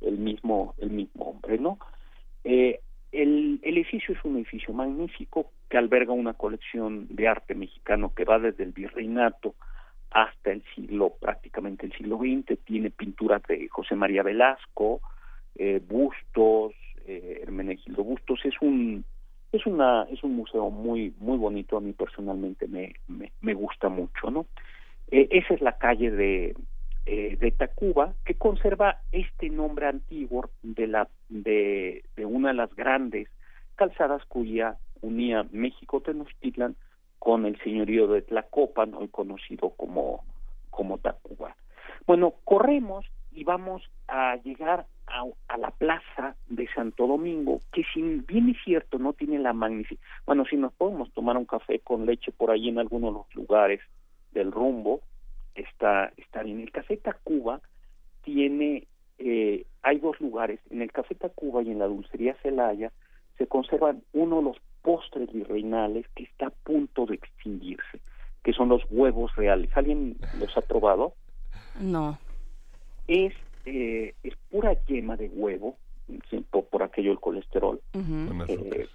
el 0.00 0.18
mismo, 0.18 0.74
el 0.78 0.90
mismo 0.90 1.24
hombre, 1.24 1.58
¿no? 1.58 1.78
Eh, 2.44 2.80
el, 3.12 3.60
edificio 3.62 4.14
es 4.14 4.24
un 4.24 4.36
edificio 4.36 4.72
magnífico 4.74 5.50
que 5.68 5.78
alberga 5.78 6.12
una 6.12 6.34
colección 6.34 7.06
de 7.10 7.28
arte 7.28 7.54
mexicano 7.54 8.12
que 8.14 8.24
va 8.24 8.38
desde 8.38 8.64
el 8.64 8.72
virreinato 8.72 9.54
hasta 10.10 10.52
el 10.52 10.62
siglo, 10.74 11.14
prácticamente 11.20 11.86
el 11.86 11.92
siglo 11.92 12.18
XX, 12.18 12.58
tiene 12.64 12.90
pinturas 12.90 13.42
de 13.42 13.68
José 13.68 13.94
María 13.94 14.22
Velasco, 14.22 15.00
eh, 15.54 15.82
bustos, 15.86 16.72
eh, 17.06 17.40
Hermenegildo 17.42 18.04
Bustos, 18.04 18.40
es 18.44 18.54
un 18.60 19.04
es 19.50 19.64
una 19.64 20.02
es 20.10 20.22
un 20.22 20.36
museo 20.36 20.70
muy 20.70 21.14
muy 21.18 21.38
bonito. 21.38 21.76
A 21.76 21.80
mí 21.80 21.92
personalmente 21.92 22.68
me, 22.68 22.94
me, 23.40 23.54
gusta 23.54 23.88
mucho 23.88 24.30
no 24.30 24.46
eh, 25.10 25.28
esa 25.30 25.54
es 25.54 25.60
la 25.60 25.78
calle 25.78 26.10
de 26.10 26.54
eh, 27.10 27.38
de 27.40 27.52
Tacuba 27.52 28.12
que 28.26 28.34
conserva 28.34 29.00
este 29.12 29.48
nombre 29.48 29.86
antiguo 29.86 30.50
de 30.62 30.86
la 30.86 31.08
de, 31.30 32.04
una 32.18 32.48
de 32.48 32.54
las 32.54 32.74
grandes 32.76 33.30
calzadas 33.76 34.22
cuya 34.26 34.76
unía 35.00 35.46
México 35.50 36.02
Tenochtitlan 36.02 36.76
con 37.18 37.46
el 37.46 37.58
señorío 37.62 38.08
de 38.08 38.20
Tlacopan, 38.20 38.92
hoy 38.92 39.08
conocido 39.08 39.70
como, 39.70 40.22
como 40.68 40.98
Tacuba. 40.98 41.56
Bueno, 42.06 42.34
corremos 42.44 43.06
y 43.32 43.42
vamos 43.42 43.82
a 44.06 44.36
llegar 44.44 44.84
a, 45.06 45.24
a, 45.48 45.56
la 45.56 45.70
plaza 45.70 46.36
de 46.50 46.68
Santo 46.74 47.06
Domingo, 47.06 47.62
que 47.72 47.84
si 47.94 48.02
bien 48.02 48.50
es 48.50 48.58
cierto 48.62 48.98
no 48.98 49.14
tiene 49.14 49.38
la 49.38 49.54
magnificencia, 49.54 50.06
bueno, 50.26 50.44
si 50.44 50.56
nos 50.56 50.74
podemos 50.74 51.10
tomar 51.14 51.38
un 51.38 51.46
café 51.46 51.78
con 51.78 52.04
leche 52.04 52.32
por 52.32 52.50
ahí 52.50 52.68
en 52.68 52.78
algunos 52.78 53.14
de 53.14 53.18
los 53.20 53.34
lugares 53.34 53.80
del 54.32 54.52
rumbo, 54.52 55.00
está, 55.60 56.12
está 56.16 56.42
en 56.42 56.60
el 56.60 56.70
Café 56.70 56.96
Tacuba, 56.96 57.60
tiene, 58.22 58.86
eh, 59.18 59.64
hay 59.82 59.98
dos 59.98 60.20
lugares, 60.20 60.60
en 60.70 60.82
el 60.82 60.92
Café 60.92 61.14
Tacuba 61.14 61.62
y 61.62 61.70
en 61.70 61.78
la 61.78 61.86
Dulcería 61.86 62.36
Celaya, 62.42 62.92
se 63.36 63.46
conservan 63.46 64.02
uno 64.12 64.38
de 64.38 64.42
los 64.42 64.56
postres 64.82 65.32
virreinales 65.32 66.06
que 66.14 66.24
está 66.24 66.46
a 66.46 66.50
punto 66.50 67.06
de 67.06 67.16
extinguirse, 67.16 68.00
que 68.42 68.52
son 68.52 68.68
los 68.68 68.82
huevos 68.90 69.34
reales. 69.36 69.70
¿Alguien 69.76 70.16
los 70.38 70.56
ha 70.56 70.62
probado? 70.62 71.14
No. 71.80 72.18
Es, 73.06 73.32
eh, 73.66 74.14
es 74.22 74.34
pura 74.50 74.74
yema 74.86 75.16
de 75.16 75.28
huevo, 75.28 75.76
por, 76.70 76.82
aquello 76.82 77.12
el 77.12 77.20
colesterol. 77.20 77.80
Eh, 77.94 78.88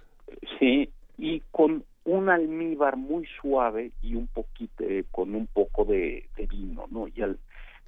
sí, 0.58 0.90
y 1.16 1.40
con 1.50 1.84
un 2.04 2.28
almíbar 2.28 2.96
muy 2.96 3.26
suave 3.40 3.92
y 4.02 4.14
un 4.14 4.26
poquito, 4.26 4.84
eh, 4.84 5.04
con 5.10 5.34
un 5.34 5.46
poco 5.46 5.84
de, 5.84 6.28
vino, 6.48 6.86
¿no? 6.90 7.08
Y 7.08 7.22
al, 7.22 7.38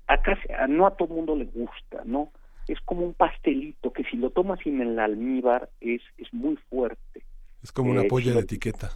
acá 0.07 0.39
no 0.69 0.87
a 0.87 0.97
todo 0.97 1.09
mundo 1.09 1.37
le 1.37 1.45
gusta, 1.45 2.03
¿no? 2.05 2.31
Es 2.69 2.81
como 2.81 3.03
un 3.03 3.14
pastelito 3.14 3.93
que 3.93 4.05
si 4.05 4.17
lo 4.17 4.31
tomas 4.31 4.59
sin 4.61 4.81
el 4.81 4.99
almíbar 4.99 5.69
es, 5.81 6.03
es 6.19 6.33
muy 6.33 6.57
fuerte. 6.69 7.23
Es 7.62 7.73
como 7.73 7.91
una 7.91 8.03
eh, 8.03 8.09
polla 8.09 8.33
de 8.33 8.41
etiqueta. 8.41 8.91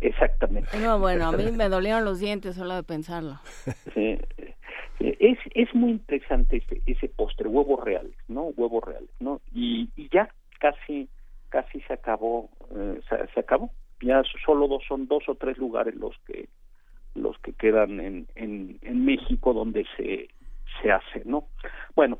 Exactamente. 0.00 0.78
No, 0.78 0.98
bueno, 0.98 1.28
a 1.28 1.32
mí 1.32 1.50
me 1.52 1.68
dolieron 1.68 2.04
los 2.04 2.20
dientes 2.20 2.56
solo 2.56 2.74
de 2.74 2.82
pensarlo. 2.82 3.38
es, 4.98 5.38
es 5.54 5.74
muy 5.74 5.90
interesante 5.90 6.56
ese, 6.56 6.82
ese 6.86 7.08
postre, 7.08 7.48
huevos 7.48 7.84
reales, 7.84 8.16
¿no? 8.28 8.44
Huevos 8.56 8.82
reales, 8.84 9.10
¿no? 9.20 9.40
Y, 9.52 9.90
y 9.96 10.08
ya 10.10 10.28
casi 10.58 11.08
casi 11.50 11.80
se 11.82 11.92
acabó, 11.92 12.48
eh, 12.74 13.00
se, 13.34 13.40
acabó. 13.40 13.70
Ya 14.00 14.22
solo 14.44 14.68
dos 14.68 14.82
son 14.86 15.06
dos 15.06 15.28
o 15.28 15.34
tres 15.34 15.58
lugares 15.58 15.94
los 15.94 16.16
que 16.26 16.48
los 17.14 17.36
que 17.38 17.52
quedan 17.52 18.00
en, 18.00 18.28
en, 18.36 18.78
en 18.82 19.04
México 19.04 19.52
donde 19.52 19.84
se 19.96 20.28
se 20.80 20.92
hace, 20.92 21.22
¿no? 21.24 21.48
Bueno, 21.96 22.18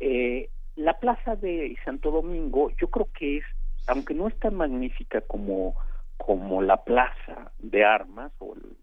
eh, 0.00 0.50
la 0.74 0.98
plaza 0.98 1.36
de 1.36 1.76
Santo 1.84 2.10
Domingo 2.10 2.70
yo 2.78 2.88
creo 2.88 3.08
que 3.12 3.38
es 3.38 3.44
aunque 3.86 4.14
no 4.14 4.28
es 4.28 4.38
tan 4.38 4.54
magnífica 4.54 5.20
como, 5.22 5.74
como 6.16 6.62
la 6.62 6.84
plaza 6.84 7.52
de 7.58 7.84
armas 7.84 8.32
o 8.38 8.54
el, 8.54 8.76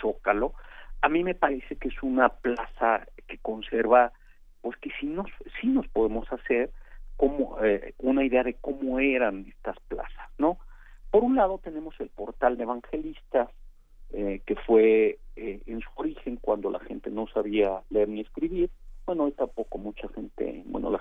zócalo, 0.00 0.54
a 1.02 1.08
mí 1.08 1.22
me 1.22 1.34
parece 1.34 1.76
que 1.76 1.88
es 1.88 2.02
una 2.02 2.28
plaza 2.28 3.06
que 3.26 3.38
conserva, 3.38 4.12
pues 4.60 4.76
que 4.78 4.90
sí 4.98 5.06
nos, 5.06 5.30
sí 5.60 5.68
nos 5.68 5.86
podemos 5.88 6.30
hacer 6.32 6.70
como 7.16 7.62
eh, 7.64 7.94
una 7.98 8.24
idea 8.24 8.42
de 8.42 8.54
cómo 8.54 8.98
eran 8.98 9.46
estas 9.46 9.78
plazas, 9.88 10.30
¿no? 10.38 10.58
Por 11.10 11.24
un 11.24 11.36
lado 11.36 11.58
tenemos 11.58 11.94
el 12.00 12.08
portal 12.08 12.56
de 12.56 12.64
evangelistas, 12.64 13.48
eh, 14.12 14.40
que 14.46 14.56
fue 14.56 15.18
eh, 15.36 15.60
en 15.66 15.80
su 15.80 15.88
origen 15.96 16.36
cuando 16.36 16.70
la 16.70 16.80
gente 16.80 17.10
no 17.10 17.26
sabía 17.28 17.82
leer 17.90 18.08
ni 18.08 18.20
escribir. 18.20 18.70
Bueno, 19.06 19.24
hoy 19.24 19.32
tampoco 19.32 19.78
mucha 19.78 20.08
gente, 20.08 20.62
bueno, 20.66 20.90
la 20.90 21.00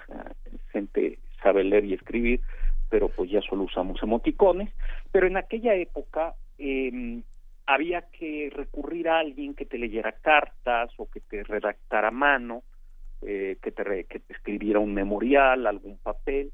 gente 0.72 1.20
sabe 1.42 1.64
leer 1.64 1.86
y 1.86 1.94
escribir, 1.94 2.42
pero 2.90 3.10
pues 3.10 3.30
ya 3.30 3.42
solo 3.42 3.64
usamos 3.64 4.02
emoticones, 4.02 4.74
pero 5.12 5.28
en 5.28 5.38
aquella 5.38 5.76
época 5.76 6.36
eh, 6.58 7.22
había 7.66 8.04
que 8.04 8.50
recurrir 8.54 9.10
a 9.10 9.20
alguien 9.20 9.54
que 9.54 9.66
te 9.66 9.78
leyera 9.78 10.14
cartas 10.14 10.90
o 10.98 11.10
que 11.10 11.20
te 11.20 11.44
redactara 11.44 12.08
a 12.08 12.12
mano, 12.12 12.64
eh, 13.22 13.58
que, 13.62 13.72
te 13.72 14.06
que 14.06 14.20
te 14.20 14.34
escribiera 14.34 14.80
un 14.80 14.94
memorial, 14.94 15.68
algún 15.68 15.98
papel, 15.98 16.52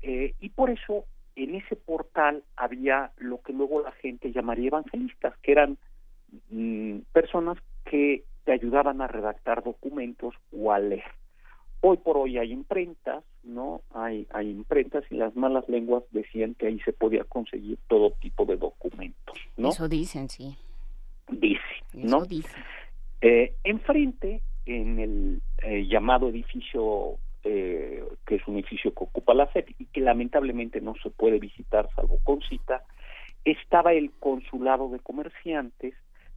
eh, 0.00 0.34
y 0.40 0.48
por 0.48 0.70
eso 0.70 1.04
en 1.36 1.54
ese 1.54 1.76
portal 1.76 2.42
había 2.56 3.12
lo 3.18 3.40
que 3.42 3.52
luego 3.52 3.82
la 3.82 3.92
gente 3.92 4.32
llamaría 4.32 4.68
evangelistas, 4.68 5.36
que 5.42 5.52
eran 5.52 5.78
mm, 6.50 7.00
personas 7.12 7.58
que 7.84 8.24
te 8.44 8.52
ayudaban 8.52 9.00
a 9.02 9.06
redactar 9.06 9.62
documentos 9.62 10.34
o 10.52 10.72
a 10.72 10.78
leer. 10.78 11.04
Hoy 11.82 11.98
por 11.98 12.16
hoy 12.16 12.38
hay 12.38 12.52
imprentas, 12.52 13.22
¿no? 13.44 13.82
Hay, 13.92 14.26
hay 14.32 14.50
imprentas 14.50 15.04
y 15.10 15.16
las 15.16 15.36
malas 15.36 15.68
lenguas 15.68 16.04
decían 16.10 16.54
que 16.54 16.68
ahí 16.68 16.80
se 16.80 16.92
podía 16.92 17.24
conseguir 17.24 17.78
todo 17.86 18.12
tipo 18.12 18.46
de 18.46 18.56
documentos, 18.56 19.38
¿no? 19.56 19.68
Eso 19.68 19.88
dicen, 19.88 20.28
sí. 20.28 20.56
Dice, 21.28 21.60
¿no? 21.92 22.18
Eso 22.18 22.26
dicen. 22.26 22.62
Eh, 23.20 23.54
enfrente, 23.62 24.40
en 24.64 24.98
el 24.98 25.42
eh, 25.62 25.86
llamado 25.86 26.28
edificio, 26.28 27.18
eh, 27.48 28.02
que 28.26 28.34
es 28.34 28.48
un 28.48 28.56
edificio 28.56 28.92
que 28.92 29.04
ocupa 29.04 29.32
la 29.32 29.46
SEP 29.52 29.70
y 29.78 29.86
que 29.86 30.00
lamentablemente 30.00 30.80
no 30.80 30.94
se 31.00 31.10
puede 31.10 31.38
visitar 31.38 31.88
salvo 31.94 32.18
con 32.24 32.42
cita, 32.42 32.82
estaba 33.44 33.92
el 33.92 34.10
consulado 34.18 34.88
de 34.88 34.98
comerciantes, 34.98 35.94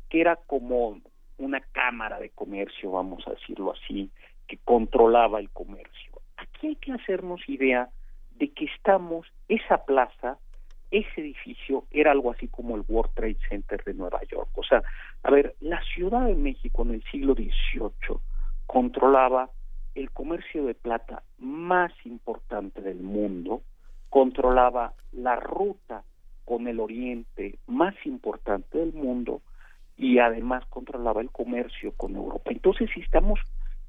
que 0.08 0.22
era 0.22 0.36
como 0.36 1.02
una 1.40 1.62
cámara 1.72 2.20
de 2.20 2.30
comercio, 2.30 2.92
vamos 2.92 3.28
a 3.28 3.32
decirlo 3.32 3.74
así, 3.74 4.12
que 4.48 4.58
controlaba 4.58 5.40
el 5.40 5.50
comercio. 5.50 6.22
Aquí 6.38 6.68
hay 6.68 6.76
que 6.76 6.92
hacernos 6.92 7.42
idea 7.50 7.90
de 8.36 8.50
que 8.52 8.66
estamos, 8.66 9.26
esa 9.48 9.86
plaza, 9.86 10.38
ese 10.92 11.22
edificio 11.22 11.86
era 11.90 12.12
algo 12.12 12.32
así 12.32 12.48
como 12.50 12.76
el 12.76 12.84
World 12.88 13.16
Trade 13.16 13.38
Center 13.50 13.84
de 13.84 13.96
Nueva 13.96 14.22
York. 14.30 14.50
O 14.56 14.64
sea, 14.64 14.84
a 15.24 15.32
ver, 15.32 15.56
la 15.60 15.82
Ciudad 15.96 16.28
de 16.28 16.36
México 16.36 16.84
en 16.84 16.92
el 16.92 17.04
siglo 17.06 17.34
XVIII 17.34 18.20
controlaba 18.68 19.50
el 19.96 20.12
comercio 20.12 20.66
de 20.66 20.76
plata 20.76 21.24
más 21.38 21.92
importante 22.06 22.82
del 22.82 23.02
mundo, 23.02 23.62
controlaba 24.10 24.94
la 25.12 25.36
ruta 25.36 26.04
con 26.46 26.68
el 26.68 26.80
oriente 26.80 27.60
más 27.68 27.96
importante 28.06 28.80
del 28.80 28.94
mundo, 28.94 29.42
y 30.00 30.20
además 30.20 30.64
controlaba 30.70 31.22
el 31.22 31.30
comercio 31.30 31.92
con 31.98 32.16
Europa. 32.16 32.52
Entonces 32.52 32.90
estamos, 32.96 33.40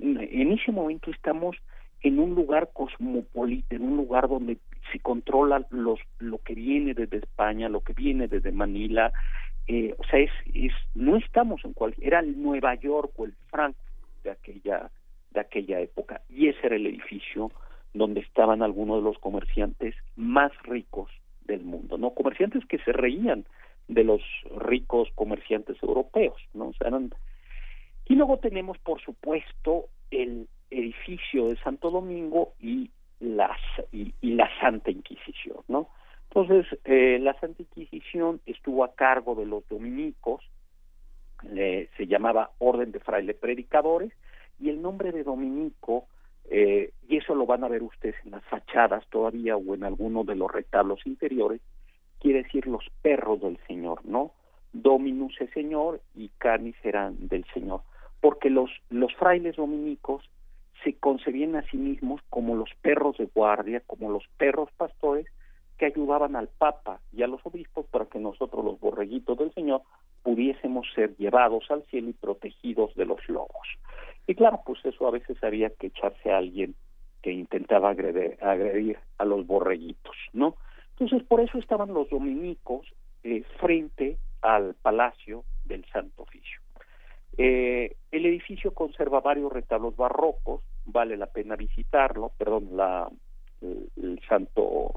en 0.00 0.52
ese 0.52 0.72
momento 0.72 1.10
estamos 1.10 1.56
en 2.02 2.18
un 2.18 2.34
lugar 2.34 2.70
cosmopolita, 2.72 3.76
en 3.76 3.82
un 3.82 3.96
lugar 3.96 4.28
donde 4.28 4.58
se 4.90 4.98
controla 4.98 5.64
los, 5.70 6.00
lo 6.18 6.38
que 6.38 6.54
viene 6.54 6.94
desde 6.94 7.18
España, 7.18 7.68
lo 7.68 7.80
que 7.80 7.92
viene 7.92 8.26
desde 8.26 8.50
Manila, 8.50 9.12
eh, 9.68 9.94
o 9.98 10.04
sea, 10.04 10.18
es, 10.18 10.32
es, 10.52 10.72
no 10.94 11.16
estamos 11.16 11.64
en 11.64 11.74
cual, 11.74 11.94
era 12.00 12.18
el 12.18 12.42
Nueva 12.42 12.74
York 12.74 13.12
o 13.16 13.24
el 13.26 13.34
Frankfurt 13.50 13.86
de 14.24 14.30
aquella, 14.32 14.90
de 15.30 15.40
aquella 15.40 15.80
época, 15.80 16.22
y 16.28 16.48
ese 16.48 16.66
era 16.66 16.76
el 16.76 16.86
edificio 16.86 17.50
donde 17.92 18.20
estaban 18.20 18.62
algunos 18.62 18.98
de 18.98 19.02
los 19.02 19.18
comerciantes 19.18 19.94
más 20.16 20.52
ricos 20.62 21.10
del 21.44 21.62
mundo, 21.62 21.98
¿no? 21.98 22.10
Comerciantes 22.10 22.64
que 22.66 22.78
se 22.78 22.92
reían 22.92 23.44
de 23.88 24.04
los 24.04 24.22
ricos 24.56 25.08
comerciantes 25.14 25.76
europeos, 25.82 26.40
¿no? 26.54 26.68
O 26.68 26.72
sea, 26.74 26.88
eran... 26.88 27.10
Y 28.06 28.14
luego 28.14 28.38
tenemos, 28.38 28.78
por 28.78 29.00
supuesto, 29.00 29.86
el 30.10 30.48
edificio 30.70 31.48
de 31.48 31.56
Santo 31.56 31.90
Domingo 31.90 32.54
y, 32.60 32.90
las, 33.18 33.58
y, 33.92 34.12
la 34.22 34.48
Santa 34.60 34.90
Inquisición, 34.90 35.58
¿no? 35.68 35.88
Entonces, 36.28 36.66
eh, 36.84 37.18
la 37.20 37.38
Santa 37.40 37.62
Inquisición 37.62 38.40
estuvo 38.46 38.84
a 38.84 38.94
cargo 38.94 39.34
de 39.34 39.46
los 39.46 39.68
dominicos, 39.68 40.44
se 41.42 42.06
llamaba 42.06 42.50
Orden 42.58 42.92
de 42.92 43.00
Fraile 43.00 43.32
Predicadores, 43.32 44.12
y 44.60 44.68
el 44.68 44.82
nombre 44.82 45.12
de 45.12 45.24
dominico, 45.24 46.06
eh, 46.50 46.92
y 47.08 47.16
eso 47.16 47.34
lo 47.34 47.46
van 47.46 47.64
a 47.64 47.68
ver 47.68 47.82
ustedes 47.82 48.16
en 48.24 48.32
las 48.32 48.44
fachadas 48.44 49.04
todavía 49.08 49.56
o 49.56 49.74
en 49.74 49.84
alguno 49.84 50.24
de 50.24 50.34
los 50.34 50.50
retablos 50.50 51.06
interiores, 51.06 51.60
quiere 52.20 52.42
decir 52.42 52.66
los 52.66 52.84
perros 53.02 53.40
del 53.40 53.58
Señor, 53.66 54.04
¿no? 54.04 54.32
Dominus 54.72 55.40
es 55.40 55.50
Señor 55.50 56.00
y 56.14 56.28
canis 56.38 56.76
serán 56.82 57.28
del 57.28 57.44
Señor, 57.54 57.82
porque 58.20 58.50
los, 58.50 58.70
los 58.90 59.14
frailes 59.14 59.56
dominicos 59.56 60.28
se 60.84 60.94
concebían 60.94 61.56
a 61.56 61.62
sí 61.70 61.76
mismos 61.76 62.20
como 62.30 62.54
los 62.54 62.70
perros 62.80 63.16
de 63.18 63.26
guardia, 63.26 63.82
como 63.86 64.10
los 64.10 64.26
perros 64.38 64.70
pastores 64.76 65.26
que 65.78 65.86
ayudaban 65.86 66.36
al 66.36 66.48
Papa 66.48 67.00
y 67.12 67.22
a 67.22 67.26
los 67.26 67.40
obispos 67.44 67.86
para 67.86 68.06
que 68.06 68.18
nosotros, 68.18 68.64
los 68.64 68.78
borreguitos 68.78 69.38
del 69.38 69.52
Señor, 69.54 69.82
pudiésemos 70.22 70.86
ser 70.94 71.16
llevados 71.16 71.70
al 71.70 71.84
cielo 71.84 72.10
y 72.10 72.12
protegidos 72.12 72.94
de 72.94 73.06
los 73.06 73.26
lobos. 73.28 73.66
Y 74.30 74.36
claro, 74.36 74.62
pues 74.64 74.78
eso 74.84 75.08
a 75.08 75.10
veces 75.10 75.42
había 75.42 75.70
que 75.70 75.88
echarse 75.88 76.30
a 76.30 76.38
alguien 76.38 76.76
que 77.20 77.32
intentaba 77.32 77.90
agredir, 77.90 78.96
a 79.18 79.24
los 79.24 79.44
borreguitos, 79.44 80.14
¿no? 80.32 80.54
Entonces, 80.90 81.26
por 81.26 81.40
eso 81.40 81.58
estaban 81.58 81.92
los 81.92 82.08
dominicos 82.10 82.86
eh, 83.24 83.42
frente 83.58 84.18
al 84.40 84.74
palacio 84.74 85.42
del 85.64 85.84
Santo 85.86 86.22
Oficio. 86.22 86.60
Eh, 87.38 87.96
el 88.12 88.24
edificio 88.24 88.72
conserva 88.72 89.18
varios 89.18 89.52
retablos 89.52 89.96
barrocos, 89.96 90.62
vale 90.86 91.16
la 91.16 91.26
pena 91.26 91.56
visitarlo, 91.56 92.30
perdón, 92.38 92.68
la, 92.76 93.10
el, 93.60 94.20
Santo, 94.28 94.92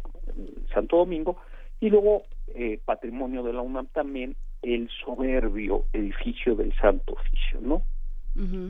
Santo 0.71 0.97
Domingo, 0.97 1.37
y 1.79 1.89
luego, 1.89 2.21
eh, 2.53 2.79
patrimonio 2.85 3.41
de 3.41 3.53
la 3.53 3.61
UNAM 3.63 3.87
también, 3.87 4.35
el 4.61 4.91
soberbio 5.03 5.85
edificio 5.91 6.53
del 6.53 6.71
Santo 6.75 7.13
Oficio, 7.13 7.59
¿no? 7.61 7.81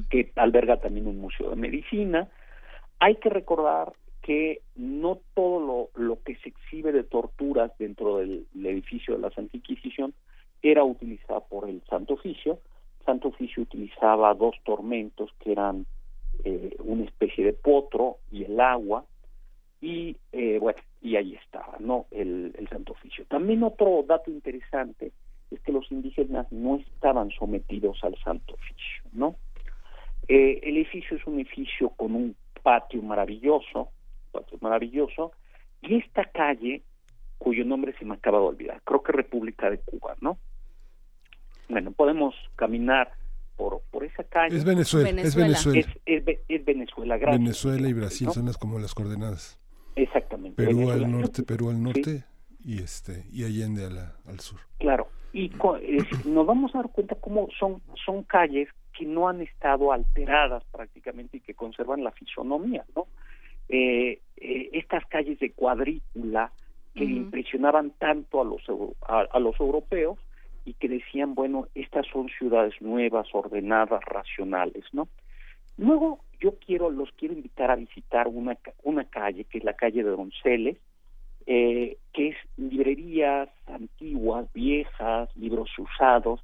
Que 0.09 0.31
alberga 0.35 0.77
también 0.77 1.07
un 1.07 1.19
museo 1.19 1.49
de 1.49 1.55
medicina. 1.55 2.27
Hay 2.99 3.15
que 3.15 3.29
recordar 3.29 3.93
que 4.21 4.61
no 4.75 5.19
todo 5.33 5.89
lo, 5.95 6.23
que 6.23 6.35
se 6.37 6.49
exhibe 6.49 6.91
de 6.91 7.03
torturas 7.03 7.71
dentro 7.77 8.17
del, 8.17 8.45
edificio 8.55 9.15
de 9.15 9.21
la 9.21 9.31
Santa 9.31 9.57
Inquisición 9.57 10.13
era 10.61 10.83
utilizado 10.83 11.45
por 11.49 11.69
el 11.69 11.81
Santo 11.89 12.13
Oficio. 12.13 12.59
El 12.99 13.05
Santo 13.05 13.27
Oficio 13.29 13.63
utilizaba 13.63 14.33
dos 14.33 14.55
tormentos 14.63 15.29
que 15.39 15.51
eran 15.51 15.85
eh, 16.45 16.75
una 16.79 17.03
especie 17.03 17.43
de 17.43 17.53
potro 17.53 18.17
y 18.31 18.45
el 18.45 18.59
agua 18.59 19.05
y 19.81 20.15
eh, 20.31 20.57
bueno 20.59 20.79
y 21.01 21.17
ahí 21.17 21.35
estaba 21.35 21.75
no 21.79 22.05
el 22.11 22.67
Santo 22.69 22.93
Oficio. 22.93 23.25
También 23.25 23.61
otro 23.63 24.03
dato 24.07 24.31
interesante 24.31 25.11
es 25.51 25.59
que 25.61 25.71
los 25.71 25.91
indígenas 25.91 26.51
no 26.51 26.77
estaban 26.77 27.29
sometidos 27.31 28.01
al 28.03 28.15
Santo 28.23 28.53
Oficio, 28.53 29.03
¿no? 29.11 29.35
Eh, 30.27 30.59
el 30.63 30.77
edificio 30.77 31.17
es 31.17 31.25
un 31.27 31.35
edificio 31.35 31.89
con 31.89 32.15
un 32.15 32.35
patio 32.61 33.01
maravilloso, 33.01 33.89
maravilloso, 34.61 35.31
y 35.81 35.95
esta 35.95 36.23
calle, 36.25 36.81
cuyo 37.37 37.65
nombre 37.65 37.93
se 37.97 38.05
me 38.05 38.15
acaba 38.15 38.39
de 38.39 38.45
olvidar, 38.45 38.81
creo 38.83 39.03
que 39.03 39.11
República 39.11 39.69
de 39.69 39.79
Cuba, 39.79 40.15
¿no? 40.21 40.37
Bueno, 41.67 41.91
podemos 41.91 42.35
caminar 42.55 43.11
por, 43.57 43.81
por 43.91 44.03
esa 44.03 44.23
calle. 44.23 44.55
Es 44.55 44.63
Venezuela, 44.63 45.09
es 45.21 45.35
Venezuela. 45.35 45.79
Es, 46.05 46.65
Venezuela, 46.65 47.17
gracias. 47.17 47.39
Venezuela 47.39 47.89
y 47.89 47.93
Brasil 47.93 48.29
son 48.31 48.45
las, 48.45 48.57
como 48.57 48.79
las 48.79 48.93
coordenadas. 48.93 49.59
Exactamente. 49.95 50.63
Perú 50.63 50.89
al 50.89 51.11
norte, 51.11 51.43
Perú 51.43 51.69
al 51.69 51.81
norte 51.81 52.23
y 52.63 52.81
este 52.81 53.25
y 53.31 53.43
Allende 53.43 53.85
al 54.25 54.39
sur. 54.39 54.59
Claro, 54.79 55.07
y 55.33 55.51
nos 56.25 56.45
vamos 56.45 56.73
a 56.75 56.79
dar 56.79 56.91
cuenta 56.91 57.15
cómo 57.15 57.47
son, 57.59 57.81
son 58.05 58.23
calles 58.23 58.69
que 58.97 59.05
no 59.05 59.27
han 59.27 59.41
estado 59.41 59.91
alteradas 59.91 60.63
prácticamente 60.71 61.37
y 61.37 61.41
que 61.41 61.53
conservan 61.53 62.03
la 62.03 62.11
fisonomía, 62.11 62.85
¿no? 62.95 63.07
Eh, 63.69 64.19
eh, 64.37 64.69
estas 64.73 65.05
calles 65.07 65.39
de 65.39 65.51
cuadrícula 65.51 66.51
que 66.93 67.05
impresionaban 67.05 67.91
tanto 67.97 68.41
a 68.41 68.45
los, 68.45 68.61
a, 69.01 69.39
los 69.39 69.59
europeos 69.59 70.19
y 70.63 70.75
que 70.75 70.87
decían, 70.87 71.33
bueno, 71.33 71.67
estas 71.73 72.05
son 72.05 72.29
ciudades 72.29 72.79
nuevas, 72.81 73.27
ordenadas, 73.33 74.03
racionales, 74.05 74.85
¿no? 74.91 75.07
Luego 75.77 76.19
yo 76.39 76.53
quiero, 76.59 76.91
los 76.91 77.11
quiero 77.13 77.33
invitar 77.33 77.71
a 77.71 77.75
visitar 77.75 78.27
una, 78.27 78.57
una 78.83 79.05
calle, 79.05 79.45
que 79.45 79.57
es 79.57 79.63
la 79.63 79.73
calle 79.73 80.03
de 80.03 80.11
Donceles, 80.11 80.77
eh, 81.47 81.97
que 82.13 82.29
es 82.29 82.37
librerías 82.57 83.49
antiguas, 83.65 84.51
viejas, 84.53 85.35
libros 85.35 85.69
usados, 85.79 86.41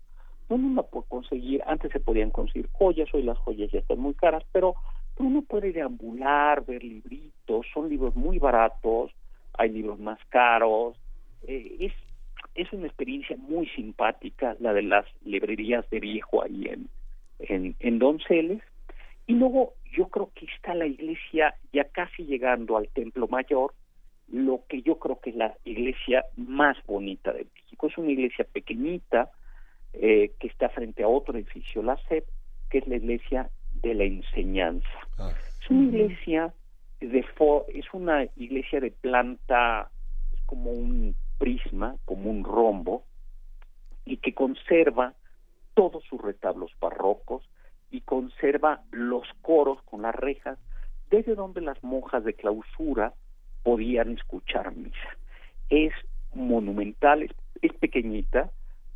uno 0.50 0.84
puede 0.84 1.06
conseguir, 1.08 1.62
antes 1.66 1.91
se 1.91 2.00
podían 2.00 2.32
conseguir 2.32 2.70
joyas, 2.72 3.14
hoy 3.14 3.24
las 3.24 3.38
joyas 3.38 3.72
ya 3.72 3.80
están 3.80 4.00
muy 4.00 4.14
caras, 4.14 4.43
pero 4.52 4.76
uno 5.18 5.41
puede 5.43 5.72
deambular, 5.72 6.66
ver 6.66 6.84
libritos, 6.84 7.66
son 7.74 7.89
libros 7.89 8.16
muy 8.16 8.39
baratos, 8.39 9.12
hay 9.58 9.70
libros 9.70 10.00
más 10.00 10.20
caros, 10.30 10.97
eh, 11.47 11.78
es, 11.80 11.93
es 12.56 12.72
una 12.74 12.88
experiencia 12.88 13.38
muy 13.38 13.68
simpática 13.70 14.56
la 14.60 14.74
de 14.74 14.84
las 14.84 15.06
librerías 15.24 15.89
de 15.89 16.00
viejo 16.00 16.43
ahí 16.43 16.66
en, 16.66 16.89
en, 17.39 17.76
en 17.80 18.00
Donceles, 18.00 18.62
y 19.28 19.34
luego 19.34 19.74
yo 19.91 20.08
creo 20.08 20.32
que 20.34 20.45
está 20.45 20.74
la 20.74 20.88
iglesia 20.88 21.54
ya 21.72 21.84
casi 21.84 22.24
llegando 22.26 22.78
al 22.78 22.88
Templo 22.89 23.28
Mayor, 23.28 23.74
lo 24.32 24.62
que 24.68 24.82
yo 24.82 25.00
creo 25.00 25.20
que 25.20 25.32
es 25.32 25.36
la 25.36 25.56
iglesia 25.66 26.26
más 26.38 26.78
bonita 26.86 27.34
de 27.34 27.47
México. 27.54 27.88
Es 27.88 27.97
una 27.97 28.12
iglesia 28.12 28.45
pequeñita 28.52 29.32
eh, 29.94 30.34
que 30.40 30.48
está 30.48 30.70
frente 30.70 31.04
a 31.04 31.08
otro 31.08 31.38
edificio, 31.38 31.82
la 31.82 31.98
SEP, 32.08 32.26
que 32.70 32.80
es 32.80 32.88
la 32.88 32.98
iglesia 32.98 33.50
de 33.82 33.94
la 33.94 34.04
enseñanza. 34.04 34.88
Ah. 35.18 35.32
Es 35.62 35.70
una 35.70 35.84
iglesia 35.86 36.54
de 37.00 37.26
es 37.74 37.86
una 37.94 38.26
iglesia 38.36 38.80
de 38.80 38.92
planta 38.92 39.90
como 40.46 40.72
un 40.72 41.16
prisma, 41.38 41.96
como 42.06 42.30
un 42.30 42.44
rombo, 42.44 43.04
y 44.06 44.18
que 44.18 44.34
conserva 44.34 45.14
todos 45.74 46.04
sus 46.04 46.22
retablos 46.22 46.72
barrocos 46.80 47.48
y 47.92 48.02
conserva 48.02 48.84
los 48.92 49.26
coros 49.42 49.82
con 49.84 50.02
las 50.02 50.16
rejas, 50.16 50.60
desde 51.10 51.36
donde 51.36 51.62
las 51.62 51.82
monjas 51.84 52.24
de 52.24 52.34
clausura 52.34 53.14
podían 53.64 54.12
escuchar 54.12 54.76
misa. 54.76 55.18
Es 55.70 55.94
monumental, 56.34 57.30
es, 57.62 57.74
pequeñita. 57.74 58.52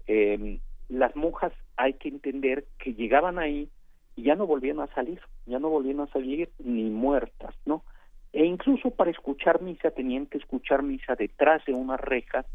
Eh, 0.08 0.60
las 0.90 1.16
monjas 1.16 1.54
hay 1.78 1.94
que 1.94 2.10
entender 2.10 2.66
que 2.78 2.94
llegaban 2.94 3.40
ahí 3.40 3.70
y 4.16 4.24
ya 4.24 4.36
no 4.36 4.46
volvían 4.46 4.80
a 4.80 4.88
salir, 4.88 5.20
ya 5.46 5.60
no 5.60 5.70
volvían 5.70 6.00
a 6.02 6.08
salir 6.08 6.50
ni 6.60 6.90
muertas, 6.90 7.56
¿no? 7.66 7.84
E 8.32 8.46
incluso 8.46 8.92
para 8.92 9.12
escuchar 9.12 9.62
misa 9.62 9.92
tenían 9.92 10.26
que 10.26 10.38
escuchar 10.38 10.84
misa 10.84 11.16
detrás 11.16 11.64
de 11.66 11.74
una 11.74 11.98
reja, 11.98 12.46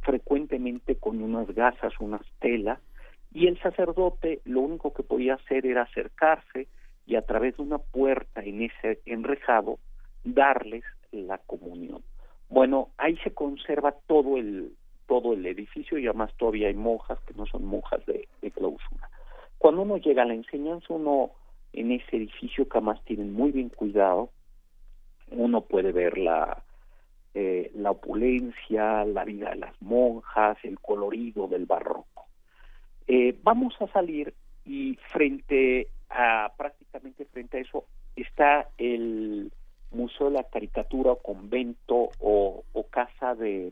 frecuentemente 0.00 0.96
con 0.96 1.22
unas 1.22 1.48
gasas, 1.54 1.92
unas 2.00 2.22
telas, 2.40 2.80
y 3.32 3.46
el 3.46 3.60
sacerdote 3.60 4.40
lo 4.44 4.60
único 4.60 4.92
que 4.92 5.02
podía 5.02 5.34
hacer 5.34 5.66
era 5.66 5.82
acercarse 5.82 6.66
y 7.06 7.16
a 7.16 7.22
través 7.22 7.56
de 7.56 7.62
una 7.62 7.78
puerta 7.78 8.42
en 8.42 8.62
ese 8.62 9.00
enrejado 9.06 9.78
darles 10.24 10.84
la 11.12 11.38
comunión. 11.38 12.02
Bueno, 12.48 12.90
ahí 12.96 13.16
se 13.18 13.32
conserva 13.32 13.94
todo 14.06 14.38
el 14.38 14.72
todo 15.08 15.32
el 15.32 15.44
edificio 15.46 15.98
y 15.98 16.06
además 16.06 16.30
todavía 16.36 16.68
hay 16.68 16.74
monjas 16.74 17.18
que 17.26 17.34
no 17.34 17.46
son 17.46 17.64
monjas 17.64 18.04
de, 18.06 18.28
clausura. 18.54 19.10
Cuando 19.58 19.82
uno 19.82 19.96
llega 19.96 20.22
a 20.22 20.26
la 20.26 20.34
enseñanza, 20.34 20.86
uno 20.90 21.30
en 21.72 21.92
ese 21.92 22.16
edificio 22.16 22.68
que 22.68 22.78
además 22.78 23.02
tienen 23.04 23.32
muy 23.32 23.50
bien 23.50 23.70
cuidado, 23.70 24.30
uno 25.30 25.62
puede 25.62 25.92
ver 25.92 26.18
la, 26.18 26.62
eh, 27.34 27.70
la 27.74 27.90
opulencia, 27.90 29.04
la 29.04 29.24
vida 29.24 29.50
de 29.50 29.56
las 29.56 29.82
monjas, 29.82 30.58
el 30.62 30.78
colorido 30.78 31.48
del 31.48 31.66
barroco. 31.66 32.26
Eh, 33.06 33.36
vamos 33.42 33.74
a 33.80 33.86
salir 33.88 34.34
y 34.64 34.96
frente 35.12 35.88
a, 36.10 36.52
prácticamente 36.56 37.24
frente 37.26 37.58
a 37.58 37.60
eso, 37.60 37.84
está 38.16 38.68
el 38.76 39.50
Museo 39.90 40.28
de 40.28 40.34
la 40.34 40.44
Caricatura 40.44 41.12
o 41.12 41.18
Convento 41.22 42.10
o, 42.20 42.64
Casa 42.90 43.34
de, 43.34 43.70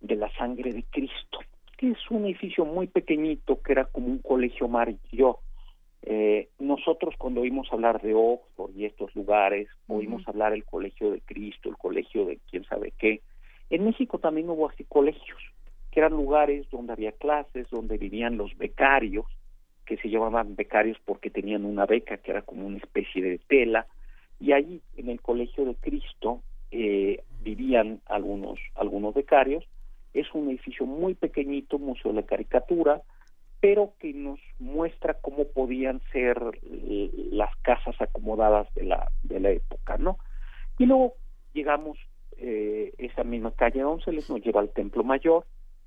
de 0.00 0.16
la 0.16 0.30
Sangre 0.34 0.72
de 0.72 0.84
Cristo, 0.84 1.38
que 1.76 1.90
es 1.90 2.10
un 2.10 2.24
edificio 2.24 2.64
muy 2.64 2.86
pequeñito 2.86 3.62
que 3.62 3.72
era 3.72 3.84
como 3.84 4.06
un 4.06 4.18
colegio 4.18 4.68
mayor. 4.68 5.38
Eh, 6.02 6.48
nosotros 6.58 7.14
cuando 7.18 7.40
oímos 7.40 7.68
hablar 7.72 8.00
de 8.00 8.14
Oxford 8.14 8.70
y 8.76 8.84
estos 8.84 9.14
lugares, 9.16 9.68
oímos 9.88 10.26
hablar 10.28 10.52
del 10.52 10.64
Colegio 10.64 11.10
de 11.10 11.20
Cristo, 11.20 11.68
el 11.68 11.76
Colegio 11.76 12.24
de 12.24 12.38
quién 12.50 12.64
sabe 12.64 12.92
qué, 12.96 13.20
en 13.70 13.84
México 13.84 14.18
también 14.18 14.48
hubo 14.48 14.68
así 14.68 14.84
colegios, 14.84 15.38
que 15.90 16.00
eran 16.00 16.12
lugares 16.12 16.68
donde 16.70 16.92
había 16.92 17.12
clases, 17.12 17.68
donde 17.70 17.98
vivían 17.98 18.38
los 18.38 18.56
becarios, 18.56 19.26
que 19.84 19.96
se 19.96 20.08
llamaban 20.08 20.54
becarios 20.54 20.98
porque 21.04 21.30
tenían 21.30 21.64
una 21.64 21.86
beca 21.86 22.18
que 22.18 22.30
era 22.30 22.42
como 22.42 22.66
una 22.66 22.78
especie 22.78 23.22
de 23.22 23.38
tela, 23.38 23.86
y 24.40 24.52
allí 24.52 24.80
en 24.96 25.10
el 25.10 25.20
Colegio 25.20 25.64
de 25.64 25.74
Cristo 25.74 26.42
eh, 26.70 27.22
vivían 27.42 28.00
algunos, 28.06 28.58
algunos 28.74 29.14
becarios. 29.14 29.64
Es 30.18 30.32
un 30.34 30.48
edificio 30.48 30.86
muy 30.86 31.14
pequeñito, 31.14 31.78
museo 31.78 32.12
de 32.12 32.24
caricatura, 32.24 33.02
pero 33.60 33.94
que 33.98 34.12
nos 34.12 34.38
muestra 34.58 35.14
cómo 35.14 35.44
podían 35.44 36.00
ser 36.12 36.38
eh, 36.62 37.10
las 37.32 37.54
casas 37.58 38.00
acomodadas 38.00 38.72
de 38.74 38.84
la, 38.84 39.10
de 39.22 39.40
la 39.40 39.50
época, 39.50 39.96
¿no? 39.98 40.18
Y 40.78 40.86
luego 40.86 41.14
llegamos, 41.52 41.98
eh, 42.36 42.92
esa 42.98 43.24
misma 43.24 43.50
calle 43.52 43.80
Donceles 43.80 44.30
nos 44.30 44.40
lleva 44.40 44.60
al 44.60 44.70
Templo 44.70 45.02
Mayor, 45.02 45.44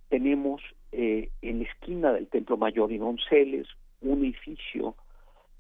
tenemos 0.10 0.62
eh, 0.92 1.30
en 1.42 1.60
la 1.60 1.70
esquina 1.70 2.12
del 2.12 2.28
Templo 2.28 2.58
Mayor 2.58 2.92
y 2.92 2.98
Donceles 2.98 3.68
un 4.02 4.26
edificio 4.26 4.96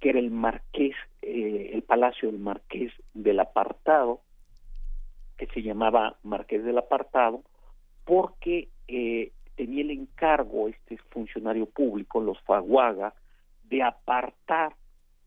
que 0.01 0.09
era 0.09 0.19
el 0.19 0.31
Marqués, 0.31 0.95
eh, 1.21 1.71
el 1.73 1.83
Palacio 1.83 2.29
del 2.29 2.39
Marqués 2.39 2.91
del 3.13 3.39
Apartado, 3.39 4.19
que 5.37 5.47
se 5.47 5.61
llamaba 5.61 6.17
Marqués 6.23 6.63
del 6.65 6.77
Apartado, 6.77 7.43
porque 8.05 8.69
eh, 8.87 9.31
tenía 9.55 9.81
el 9.81 9.91
encargo 9.91 10.67
este 10.67 10.97
funcionario 11.09 11.65
público, 11.65 12.19
los 12.19 12.39
Faguaga, 12.41 13.13
de 13.63 13.83
apartar 13.83 14.73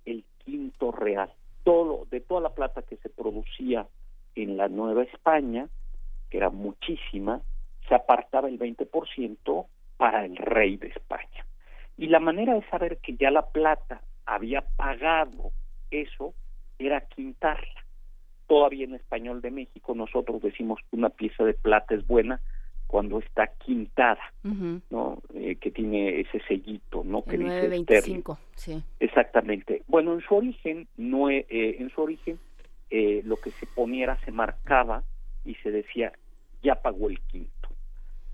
el 0.04 0.24
quinto 0.38 0.92
real, 0.92 1.32
todo, 1.62 2.06
de 2.10 2.20
toda 2.20 2.40
la 2.40 2.54
plata 2.54 2.82
que 2.82 2.96
se 2.96 3.08
producía 3.08 3.86
en 4.34 4.56
la 4.56 4.68
Nueva 4.68 5.02
España, 5.04 5.68
que 6.30 6.38
era 6.38 6.50
muchísima, 6.50 7.40
se 7.88 7.94
apartaba 7.94 8.48
el 8.48 8.58
20% 8.58 9.66
para 9.96 10.24
el 10.24 10.36
rey 10.36 10.76
de 10.76 10.88
España. 10.88 11.46
Y 11.96 12.08
la 12.08 12.18
manera 12.18 12.54
de 12.54 12.68
saber 12.68 12.98
que 12.98 13.16
ya 13.16 13.30
la 13.30 13.46
plata 13.46 14.02
había 14.26 14.62
pagado 14.76 15.52
eso 15.90 16.34
era 16.78 17.00
quintarla. 17.02 17.84
Todavía 18.46 18.84
en 18.84 18.94
español 18.94 19.40
de 19.40 19.50
México 19.50 19.94
nosotros 19.94 20.42
decimos 20.42 20.80
que 20.90 20.96
una 20.96 21.10
pieza 21.10 21.44
de 21.44 21.54
plata 21.54 21.94
es 21.94 22.06
buena 22.06 22.40
cuando 22.86 23.18
está 23.18 23.48
quintada, 23.58 24.32
¿no? 24.42 25.20
Eh, 25.34 25.56
que 25.56 25.70
tiene 25.70 26.20
ese 26.20 26.40
sellito, 26.46 27.02
¿no? 27.04 27.24
Que 27.24 27.38
dice 27.38 27.68
25, 27.68 28.38
sí. 28.54 28.82
Exactamente. 29.00 29.82
Bueno, 29.88 30.14
en 30.14 30.20
su 30.20 30.34
origen, 30.34 30.86
no, 30.96 31.28
eh, 31.28 31.44
en 31.48 31.90
su 31.90 32.02
origen, 32.02 32.38
eh, 32.90 33.22
lo 33.24 33.36
que 33.36 33.50
se 33.50 33.66
poniera 33.66 34.18
se 34.24 34.30
marcaba 34.30 35.02
y 35.44 35.54
se 35.56 35.70
decía 35.70 36.12
ya 36.62 36.76
pagó 36.76 37.08
el 37.08 37.20
quinto. 37.20 37.50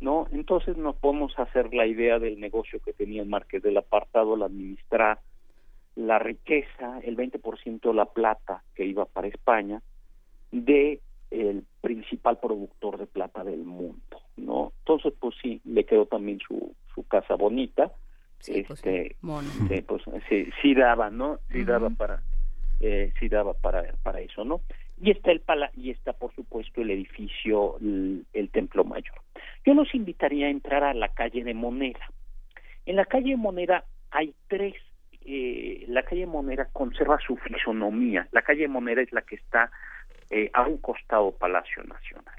¿no? 0.00 0.26
Entonces 0.32 0.76
nos 0.76 0.96
podemos 0.96 1.38
hacer 1.38 1.74
la 1.74 1.86
idea 1.86 2.18
del 2.18 2.40
negocio 2.40 2.80
que 2.80 2.92
tenía 2.92 3.22
el 3.22 3.28
Marqués 3.28 3.62
del 3.62 3.76
Apartado 3.76 4.34
al 4.34 4.42
administrar 4.42 5.20
la 5.94 6.18
riqueza, 6.18 7.00
el 7.02 7.16
20% 7.16 7.80
de 7.80 7.94
la 7.94 8.06
plata 8.06 8.62
que 8.74 8.86
iba 8.86 9.04
para 9.04 9.28
España, 9.28 9.82
de 10.52 11.00
el 11.30 11.64
principal 11.80 12.38
productor 12.38 12.98
de 12.98 13.06
plata 13.06 13.44
del 13.44 13.64
mundo, 13.64 14.20
¿no? 14.36 14.72
Entonces, 14.80 15.12
pues 15.18 15.34
sí, 15.40 15.60
le 15.64 15.84
quedó 15.84 16.06
también 16.06 16.40
su, 16.40 16.74
su 16.94 17.06
casa 17.06 17.36
bonita, 17.36 17.92
sí, 18.40 18.64
pues 18.66 18.84
este, 18.84 19.16
pues, 19.86 20.02
sí, 20.28 20.48
sí, 20.60 20.74
daba, 20.74 21.10
¿no? 21.10 21.38
Sí 21.50 21.64
daba 21.64 21.90
para, 21.90 22.22
eh, 22.80 23.12
sí 23.18 23.28
daba 23.28 23.54
para, 23.54 23.94
para 24.02 24.20
eso, 24.20 24.44
¿no? 24.44 24.60
Y 25.00 25.10
está 25.12 25.30
el 25.30 25.40
pala 25.40 25.70
y 25.74 25.90
está, 25.90 26.12
por 26.12 26.34
supuesto, 26.34 26.82
el 26.82 26.90
edificio, 26.90 27.76
el, 27.80 28.26
el 28.32 28.50
Templo 28.50 28.84
Mayor. 28.84 29.14
Yo 29.64 29.74
los 29.74 29.94
invitaría 29.94 30.46
a 30.46 30.50
entrar 30.50 30.84
a 30.84 30.94
la 30.94 31.08
calle 31.08 31.44
de 31.44 31.54
Moneda. 31.54 32.10
En 32.86 32.96
la 32.96 33.06
calle 33.06 33.30
de 33.30 33.36
Moneda 33.36 33.84
hay 34.10 34.34
tres, 34.48 34.74
eh, 35.24 35.84
la 35.88 36.02
calle 36.02 36.22
de 36.22 36.26
Moneda 36.26 36.68
conserva 36.72 37.18
su 37.26 37.36
fisonomía. 37.36 38.28
La 38.32 38.42
calle 38.42 38.62
de 38.62 38.68
Moneda 38.68 39.00
es 39.00 39.12
la 39.12 39.22
que 39.22 39.36
está 39.36 39.70
eh, 40.30 40.50
a 40.52 40.62
un 40.62 40.78
costado 40.78 41.32
Palacio 41.32 41.82
Nacional. 41.84 42.34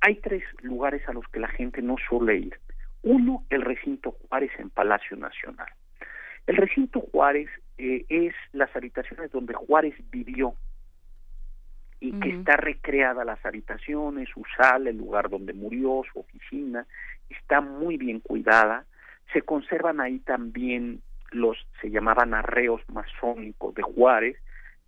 Hay 0.00 0.16
tres 0.16 0.42
lugares 0.62 1.06
a 1.08 1.12
los 1.12 1.26
que 1.28 1.40
la 1.40 1.48
gente 1.48 1.82
no 1.82 1.96
suele 2.08 2.36
ir. 2.36 2.58
Uno, 3.02 3.44
el 3.50 3.62
recinto 3.62 4.12
Juárez 4.12 4.50
en 4.58 4.70
Palacio 4.70 5.16
Nacional. 5.16 5.68
El 6.46 6.56
recinto 6.56 7.00
Juárez 7.00 7.48
eh, 7.78 8.04
es 8.08 8.34
las 8.52 8.74
habitaciones 8.74 9.30
donde 9.30 9.54
Juárez 9.54 9.94
vivió 10.10 10.54
y 12.00 12.18
que 12.18 12.30
está 12.30 12.56
recreada 12.56 13.24
las 13.24 13.44
habitaciones, 13.44 14.30
su 14.30 14.42
sala, 14.56 14.88
el 14.88 14.96
lugar 14.96 15.28
donde 15.28 15.52
murió, 15.52 16.02
su 16.10 16.20
oficina, 16.20 16.86
está 17.28 17.60
muy 17.60 17.98
bien 17.98 18.20
cuidada. 18.20 18.86
Se 19.34 19.42
conservan 19.42 20.00
ahí 20.00 20.18
también 20.20 21.02
los, 21.30 21.58
se 21.80 21.90
llamaban 21.90 22.32
arreos 22.32 22.80
masónicos 22.88 23.74
de 23.74 23.82
Juárez. 23.82 24.36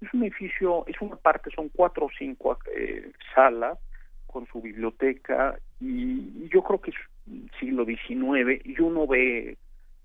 Es 0.03 0.12
un 0.12 0.24
edificio, 0.24 0.84
es 0.88 1.00
una 1.00 1.16
parte, 1.16 1.50
son 1.55 1.68
cuatro 1.68 2.07
o 2.07 2.11
cinco 2.18 2.59
eh, 2.76 3.12
salas 3.34 3.78
con 4.26 4.46
su 4.46 4.61
biblioteca 4.61 5.57
y, 5.80 6.48
yo 6.48 6.62
creo 6.62 6.80
que 6.80 6.90
es 6.90 6.96
siglo 7.61 7.84
XIX 7.84 8.61
y 8.64 8.80
uno 8.80 9.07
ve 9.07 9.57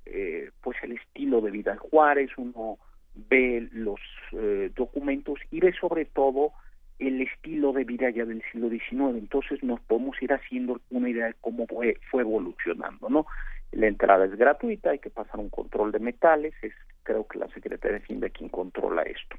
eh, 0.05 0.51
pues 0.61 0.77
el 0.83 0.93
estilo 0.93 1.41
de 1.41 1.51
vida 1.51 1.71
de 1.71 1.79
Juárez, 1.79 2.29
uno 2.37 2.77
ve 3.15 3.67
los 3.71 3.99
eh, 4.33 4.71
documentos 4.75 5.39
y 5.49 5.59
ve 5.59 5.73
sobre 5.73 6.05
todo 6.05 6.51
el 6.99 7.21
estilo 7.21 7.73
de 7.73 7.83
vida 7.83 8.09
ya 8.11 8.25
del 8.25 8.43
siglo 8.51 8.69
XIX. 8.69 9.17
Entonces 9.17 9.63
nos 9.63 9.79
podemos 9.81 10.21
ir 10.21 10.31
haciendo 10.31 10.79
una 10.91 11.09
idea 11.09 11.27
de 11.27 11.35
cómo 11.41 11.65
fue, 11.67 11.97
fue 12.11 12.21
evolucionando, 12.21 13.09
¿no? 13.09 13.25
La 13.71 13.87
entrada 13.87 14.25
es 14.25 14.35
gratuita, 14.35 14.91
hay 14.91 14.99
que 14.99 15.09
pasar 15.09 15.39
un 15.39 15.49
control 15.49 15.91
de 15.91 15.99
metales, 15.99 16.53
es 16.61 16.73
creo 17.03 17.27
que 17.27 17.39
la 17.39 17.47
Secretaría 17.49 17.97
de 17.97 18.03
Hacienda 18.03 18.29
quien 18.29 18.49
controla 18.49 19.01
esto. 19.03 19.35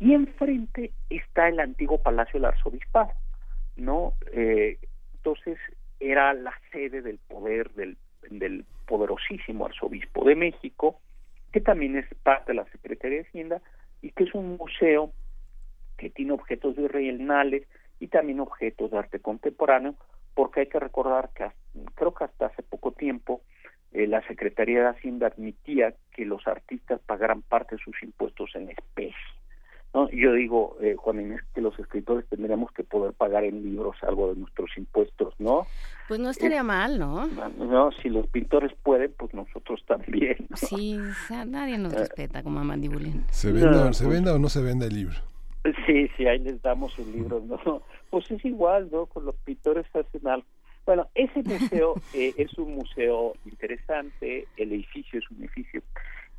Y 0.00 0.14
enfrente 0.14 0.92
está 1.10 1.48
el 1.48 1.60
antiguo 1.60 2.02
Palacio 2.02 2.40
del 2.40 2.46
Arzobispado, 2.46 3.12
¿no? 3.76 4.14
Eh, 4.32 4.78
entonces 5.14 5.58
era 6.00 6.32
la 6.32 6.54
sede 6.72 7.02
del 7.02 7.18
poder 7.18 7.70
del, 7.72 8.64
poderosísimo 8.86 9.66
arzobispo 9.66 10.24
de 10.24 10.34
México, 10.34 10.98
que 11.52 11.60
también 11.60 11.96
es 11.96 12.06
parte 12.22 12.52
de 12.52 12.56
la 12.56 12.64
Secretaría 12.70 13.18
de 13.18 13.28
Hacienda 13.28 13.60
y 14.00 14.10
que 14.12 14.24
es 14.24 14.34
un 14.34 14.56
museo 14.56 15.12
que 15.98 16.08
tiene 16.08 16.32
objetos 16.32 16.76
virreinales 16.76 17.68
y 17.98 18.08
también 18.08 18.40
objetos 18.40 18.90
de 18.90 18.98
arte 18.98 19.20
contemporáneo, 19.20 19.94
porque 20.34 20.60
hay 20.60 20.66
que 20.68 20.80
recordar 20.80 21.28
que 21.34 21.46
creo 21.94 22.14
que 22.14 22.24
hasta 22.24 22.46
hace 22.46 22.62
poco 22.62 22.92
tiempo 22.92 23.42
eh, 23.92 24.06
la 24.06 24.26
Secretaría 24.26 24.80
de 24.80 24.88
Hacienda 24.88 25.26
admitía 25.26 25.92
que 26.12 26.24
los 26.24 26.46
artistas 26.46 27.00
pagaran 27.04 27.42
parte 27.42 27.76
de 27.76 27.82
sus 27.82 28.02
impuestos 28.02 28.50
en 28.54 28.70
especie. 28.70 29.14
¿No? 29.94 30.08
Yo 30.10 30.32
digo, 30.34 30.76
eh, 30.80 30.94
Juan 30.96 31.20
Inés, 31.20 31.40
que 31.54 31.60
los 31.60 31.78
escritores 31.78 32.26
tendríamos 32.28 32.70
que 32.72 32.84
poder 32.84 33.12
pagar 33.12 33.44
en 33.44 33.62
libros 33.62 33.96
algo 34.02 34.32
de 34.32 34.40
nuestros 34.40 34.70
impuestos, 34.76 35.34
¿no? 35.38 35.66
Pues 36.08 36.20
no 36.20 36.30
estaría 36.30 36.62
mal, 36.62 36.98
¿no? 36.98 37.26
No, 37.26 37.90
si 37.92 38.08
los 38.08 38.26
pintores 38.28 38.72
pueden, 38.82 39.12
pues 39.16 39.32
nosotros 39.34 39.82
también. 39.86 40.36
Sí, 40.54 40.98
nadie 41.46 41.78
nos 41.78 41.92
respeta 41.92 42.42
como 42.42 42.60
a 42.60 42.64
Mandibulín. 42.64 43.24
¿Se 43.30 43.52
venda, 43.52 43.92
¿se 43.92 44.04
pues 44.04 44.16
venda 44.16 44.34
o 44.34 44.38
no 44.38 44.48
se 44.48 44.62
venda 44.62 44.86
el 44.86 44.94
libro? 44.94 45.16
Sí, 45.86 46.08
sí, 46.16 46.26
ahí 46.26 46.38
les 46.38 46.60
damos 46.62 46.98
un 46.98 47.12
libro, 47.12 47.42
¿no? 47.46 47.82
Pues 48.10 48.28
es 48.32 48.44
igual, 48.44 48.88
¿no? 48.90 49.06
Con 49.06 49.24
los 49.24 49.36
pintores 49.36 49.86
hacen 49.94 50.26
algo. 50.26 50.46
Bueno, 50.84 51.06
ese 51.14 51.44
museo 51.44 51.94
eh, 52.14 52.34
es 52.36 52.52
un 52.58 52.74
museo 52.74 53.34
interesante, 53.44 54.48
el 54.56 54.72
edificio 54.72 55.20
es 55.20 55.30
un 55.30 55.38
edificio. 55.38 55.82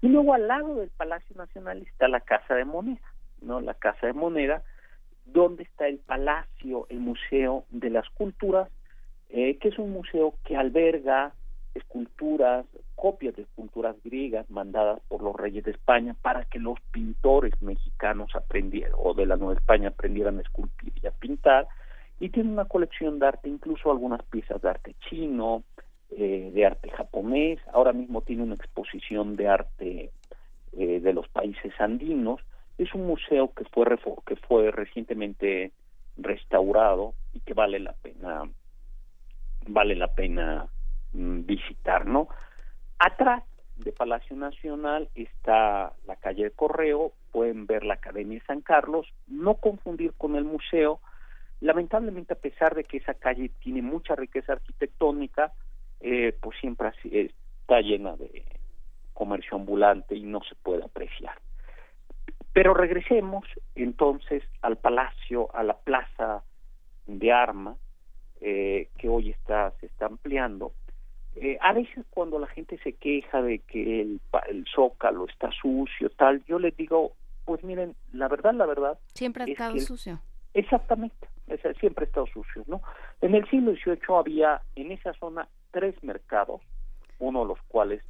Y 0.02 0.10
luego 0.10 0.34
al 0.34 0.48
lado 0.48 0.76
del 0.76 0.90
Palacio 0.90 1.36
Nacional 1.38 1.82
está 1.84 2.08
la 2.08 2.20
Casa 2.20 2.56
de 2.56 2.66
Moneda, 2.66 3.00
¿no? 3.42 3.62
La 3.62 3.74
Casa 3.74 4.08
de 4.08 4.14
Moneda, 4.14 4.64
donde 5.26 5.64
está 5.64 5.88
el 5.88 6.00
Palacio, 6.00 6.88
el 6.90 7.00
Museo 7.00 7.66
de 7.70 7.90
las 7.90 8.10
Culturas, 8.10 8.70
eh, 9.30 9.58
que 9.58 9.70
es 9.70 9.80
un 9.80 9.92
museo 9.92 10.36
que 10.44 10.56
alberga 10.56 11.34
esculturas, 11.74 12.66
copias 12.96 13.36
de 13.36 13.44
esculturas 13.44 13.96
griegas 14.04 14.50
mandadas 14.50 15.00
por 15.08 15.24
los 15.24 15.36
reyes 15.36 15.64
de 15.64 15.72
España 15.72 16.16
para 16.22 16.46
que 16.46 16.60
los 16.60 16.80
pintores 16.92 17.60
mexicanos 17.62 18.36
aprendieran, 18.36 18.92
o 18.98 19.14
de 19.14 19.26
la 19.26 19.38
Nueva 19.38 19.54
España 19.54 19.90
aprendieran 19.90 20.38
a 20.38 20.42
esculpir 20.42 20.94
y 21.02 21.08
a 21.08 21.12
pintar, 21.12 21.68
y 22.20 22.30
tiene 22.30 22.52
una 22.52 22.66
colección 22.66 23.20
de 23.20 23.28
arte, 23.28 23.50
incluso 23.50 23.90
algunas 23.90 24.22
piezas 24.24 24.62
de 24.62 24.70
arte 24.70 24.96
chino, 25.10 25.64
eh, 26.12 26.52
de 26.54 26.66
arte 26.66 26.90
japonés, 26.92 27.60
ahora 27.74 27.94
mismo 27.94 28.22
tiene 28.22 28.44
una 28.44 28.56
exposición 28.56 29.38
de 29.38 29.48
arte 29.48 30.12
eh, 30.74 31.00
de 31.00 31.14
los 31.14 31.28
países 31.30 31.74
andinos, 31.80 32.42
es 32.84 32.94
un 32.94 33.06
museo 33.06 33.54
que 33.54 33.64
fue 33.66 33.86
que 34.26 34.36
fue 34.36 34.72
recientemente 34.72 35.72
restaurado 36.18 37.14
y 37.34 37.40
que 37.42 37.54
vale 37.54 37.80
la 37.80 37.94
pena 37.94 38.44
vale 39.68 39.96
la 39.96 40.08
pena 40.08 40.68
mm, 41.14 41.46
visitar, 41.46 42.06
¿no? 42.06 42.28
Atrás 42.98 43.44
de 43.78 43.92
Palacio 43.92 44.36
Nacional 44.36 45.10
está 45.16 45.94
la 46.06 46.16
calle 46.18 46.46
de 46.46 46.52
Correo, 46.52 47.14
pueden 47.32 47.66
ver 47.66 47.84
la 47.84 47.96
Academia 47.96 48.42
San 48.46 48.62
Carlos, 48.62 49.08
no 49.28 49.56
confundir 49.56 50.14
con 50.14 50.36
el 50.36 50.44
museo. 50.44 51.00
Lamentablemente, 51.62 52.34
a 52.34 52.40
pesar 52.40 52.76
de 52.76 52.84
que 52.84 52.98
esa 52.98 53.14
calle 53.14 53.52
tiene 53.60 53.82
mucha 53.82 54.16
riqueza 54.16 54.54
arquitectónica, 54.54 55.54
eh, 56.00 56.36
pues 56.42 56.58
siempre 56.60 56.90
está 57.04 57.82
llena 57.82 58.16
de 58.16 58.44
comercio 59.14 59.56
ambulante 59.56 60.16
y 60.16 60.24
no 60.24 60.42
se 60.44 60.56
puede 60.56 60.84
apreciar. 60.84 61.38
Pero 62.54 62.74
regresemos 62.74 63.46
entonces 63.76 64.44
al 64.62 64.78
palacio, 64.78 65.54
a 65.56 65.64
la 65.64 65.78
plaza 65.78 66.44
de 67.08 67.32
armas, 67.32 67.78
eh, 68.42 68.90
que 68.98 69.08
hoy 69.08 69.30
está 69.30 69.72
se 69.80 69.86
está 69.86 70.08
ampliando. 70.08 70.74
Eh, 71.36 71.58
a 71.62 71.72
veces 71.72 72.06
cuando 72.10 72.40
la 72.40 72.48
gente 72.48 72.78
se 72.80 72.94
queja 72.94 73.42
de 73.42 73.60
que 73.60 74.02
el, 74.02 74.20
el 74.50 74.66
zócalo 74.74 75.26
está 75.28 75.50
sucio, 75.52 76.10
tal, 76.10 76.44
yo 76.46 76.60
les 76.60 76.76
digo, 76.76 77.14
pues 77.46 77.64
miren, 77.64 77.96
la 78.12 78.28
verdad, 78.28 78.54
la 78.54 78.66
verdad. 78.66 79.00
Siempre 79.14 79.44
ha 79.44 79.48
estado 79.48 79.80
sucio. 79.80 80.20
Exactamente, 80.54 81.28
siempre 81.80 82.04
ha 82.04 82.08
estado 82.08 82.28
sucio, 82.28 82.64
¿no? 82.68 82.82
En 83.22 83.36
el 83.36 83.50
siglo 83.50 83.72
XVIII 83.74 84.18
había 84.18 84.62
en 84.76 84.92
esa 84.92 85.14
zona 85.14 85.48
tres 85.72 85.96
mercados, 86.04 86.62
uno 87.20 87.44
de 87.44 87.48
los 87.48 87.62
cuales 87.70 88.04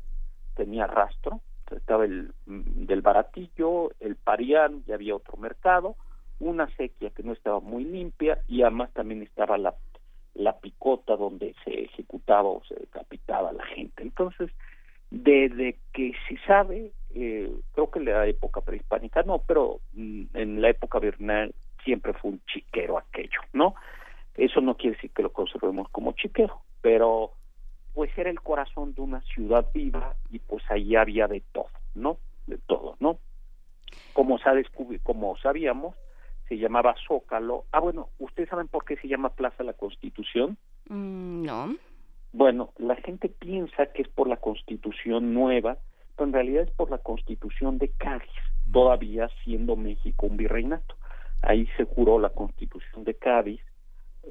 tenía 0.55 0.87
rastro, 0.87 1.41
estaba 1.76 2.05
el 2.05 2.34
mm, 2.45 2.86
del 2.86 3.01
Baratillo, 3.01 3.91
el 3.99 4.15
Parián, 4.15 4.84
y 4.88 4.91
había 4.91 5.15
otro 5.15 5.38
mercado, 5.38 5.95
una 6.39 6.67
sequía 6.76 7.11
que 7.11 7.24
no 7.24 7.34
estaba 7.34 7.59
muy 7.59 7.84
limpia 7.84 8.39
y 8.47 8.63
además 8.63 8.91
también 8.93 9.22
estaba 9.22 9.57
la, 9.57 9.76
la 10.34 10.59
picota 10.59 11.15
donde 11.15 11.55
se 11.63 11.84
ejecutaba 11.84 12.49
o 12.49 12.63
se 12.65 12.76
decapitaba 12.76 13.51
la 13.53 13.65
gente. 13.65 14.01
Entonces, 14.01 14.49
desde 15.11 15.78
que 15.93 16.13
se 16.28 16.38
sabe, 16.47 16.91
eh, 17.13 17.51
creo 17.74 17.91
que 17.91 17.99
en 17.99 18.05
la 18.05 18.26
época 18.26 18.61
prehispánica 18.61 19.24
no, 19.24 19.39
pero 19.39 19.80
mm, 19.93 20.24
en 20.34 20.61
la 20.61 20.69
época 20.69 20.99
virreinal 20.99 21.53
siempre 21.84 22.13
fue 22.13 22.32
un 22.32 22.41
chiquero 22.45 22.97
aquello, 22.97 23.41
¿no? 23.53 23.76
Eso 24.36 24.61
no 24.61 24.76
quiere 24.76 24.95
decir 24.95 25.11
que 25.11 25.24
lo 25.24 25.34
conservemos 25.34 25.89
como 25.89 26.13
chiquero, 26.13 26.61
pero 26.82 27.34
pues 27.93 28.15
era 28.17 28.29
el 28.29 28.41
corazón 28.41 28.93
de 28.93 29.01
una 29.01 29.21
ciudad 29.21 29.67
viva 29.73 30.15
y 30.29 30.39
pues 30.39 30.63
ahí 30.69 30.95
había 30.95 31.27
de 31.27 31.41
todo, 31.51 31.69
¿no? 31.95 32.17
De 32.47 32.57
todo, 32.57 32.95
¿no? 32.99 33.19
Como, 34.13 34.39
sabe, 34.39 34.65
como 35.03 35.37
sabíamos, 35.37 35.95
se 36.47 36.57
llamaba 36.57 36.95
Zócalo. 37.07 37.65
Ah, 37.71 37.79
bueno, 37.79 38.09
¿ustedes 38.19 38.49
saben 38.49 38.67
por 38.67 38.85
qué 38.85 38.97
se 38.97 39.07
llama 39.07 39.29
Plaza 39.29 39.63
la 39.63 39.73
Constitución? 39.73 40.57
Mm, 40.89 41.45
no. 41.45 41.75
Bueno, 42.33 42.73
la 42.77 42.95
gente 42.95 43.29
piensa 43.29 43.87
que 43.87 44.03
es 44.03 44.07
por 44.07 44.27
la 44.27 44.37
Constitución 44.37 45.33
nueva, 45.33 45.77
pero 46.15 46.27
en 46.27 46.33
realidad 46.33 46.63
es 46.63 46.71
por 46.71 46.89
la 46.89 46.97
Constitución 46.97 47.77
de 47.77 47.89
Cádiz, 47.89 48.29
todavía 48.71 49.29
siendo 49.43 49.75
México 49.75 50.27
un 50.27 50.37
virreinato. 50.37 50.95
Ahí 51.41 51.67
se 51.77 51.85
juró 51.85 52.19
la 52.19 52.29
Constitución 52.29 53.03
de 53.03 53.15
Cádiz 53.15 53.61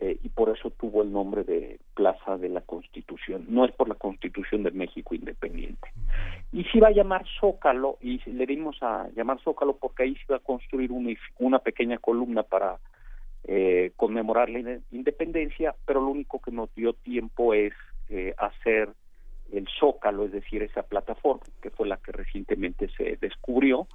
eh, 0.00 0.18
y 0.22 0.28
por 0.28 0.50
eso 0.50 0.70
tuvo 0.70 1.02
el 1.02 1.12
nombre 1.12 1.42
de 1.42 1.80
Plaza 1.94 2.36
de 2.36 2.48
la 2.48 2.60
Constitución. 2.60 3.46
No 3.48 3.64
es 3.64 3.72
por 3.72 3.88
la 3.88 3.96
Constitución 3.96 4.62
de 4.62 4.70
México 4.70 5.14
independiente. 5.14 5.88
Y 6.52 6.64
se 6.64 6.78
iba 6.78 6.88
a 6.88 6.92
llamar 6.92 7.24
Zócalo, 7.40 7.98
y 8.00 8.18
le 8.30 8.46
dimos 8.46 8.80
a 8.82 9.08
llamar 9.16 9.40
Zócalo 9.40 9.76
porque 9.76 10.04
ahí 10.04 10.14
se 10.14 10.24
iba 10.28 10.36
a 10.36 10.40
construir 10.40 10.92
una, 10.92 11.12
una 11.38 11.58
pequeña 11.58 11.98
columna 11.98 12.42
para 12.44 12.78
eh, 13.44 13.92
conmemorar 13.96 14.48
la 14.48 14.78
independencia, 14.90 15.74
pero 15.84 16.00
lo 16.00 16.08
único 16.08 16.40
que 16.40 16.50
nos 16.50 16.72
dio 16.74 16.92
tiempo 16.92 17.52
es 17.54 17.72
eh, 18.08 18.34
hacer 18.38 18.90
el 19.52 19.66
Zócalo, 19.80 20.24
es 20.24 20.32
decir, 20.32 20.62
esa 20.62 20.82
plataforma, 20.82 21.42
que 21.60 21.70
fue 21.70 21.88
la 21.88 21.96
que 21.96 22.12
recientemente 22.12 22.88
se 22.96 23.16
descubrió, 23.20 23.88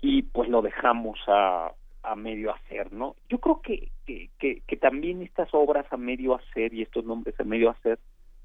y 0.00 0.22
pues 0.22 0.48
lo 0.48 0.62
dejamos 0.62 1.18
a 1.26 1.72
a 2.04 2.14
medio 2.16 2.54
hacer, 2.54 2.92
¿no? 2.92 3.16
Yo 3.28 3.38
creo 3.38 3.60
que, 3.60 3.90
que, 4.06 4.30
que, 4.38 4.76
también 4.76 5.22
estas 5.22 5.48
obras 5.52 5.86
a 5.90 5.96
medio 5.96 6.34
hacer 6.34 6.74
y 6.74 6.82
estos 6.82 7.04
nombres 7.04 7.38
a 7.40 7.44
medio 7.44 7.70
hacer 7.70 7.98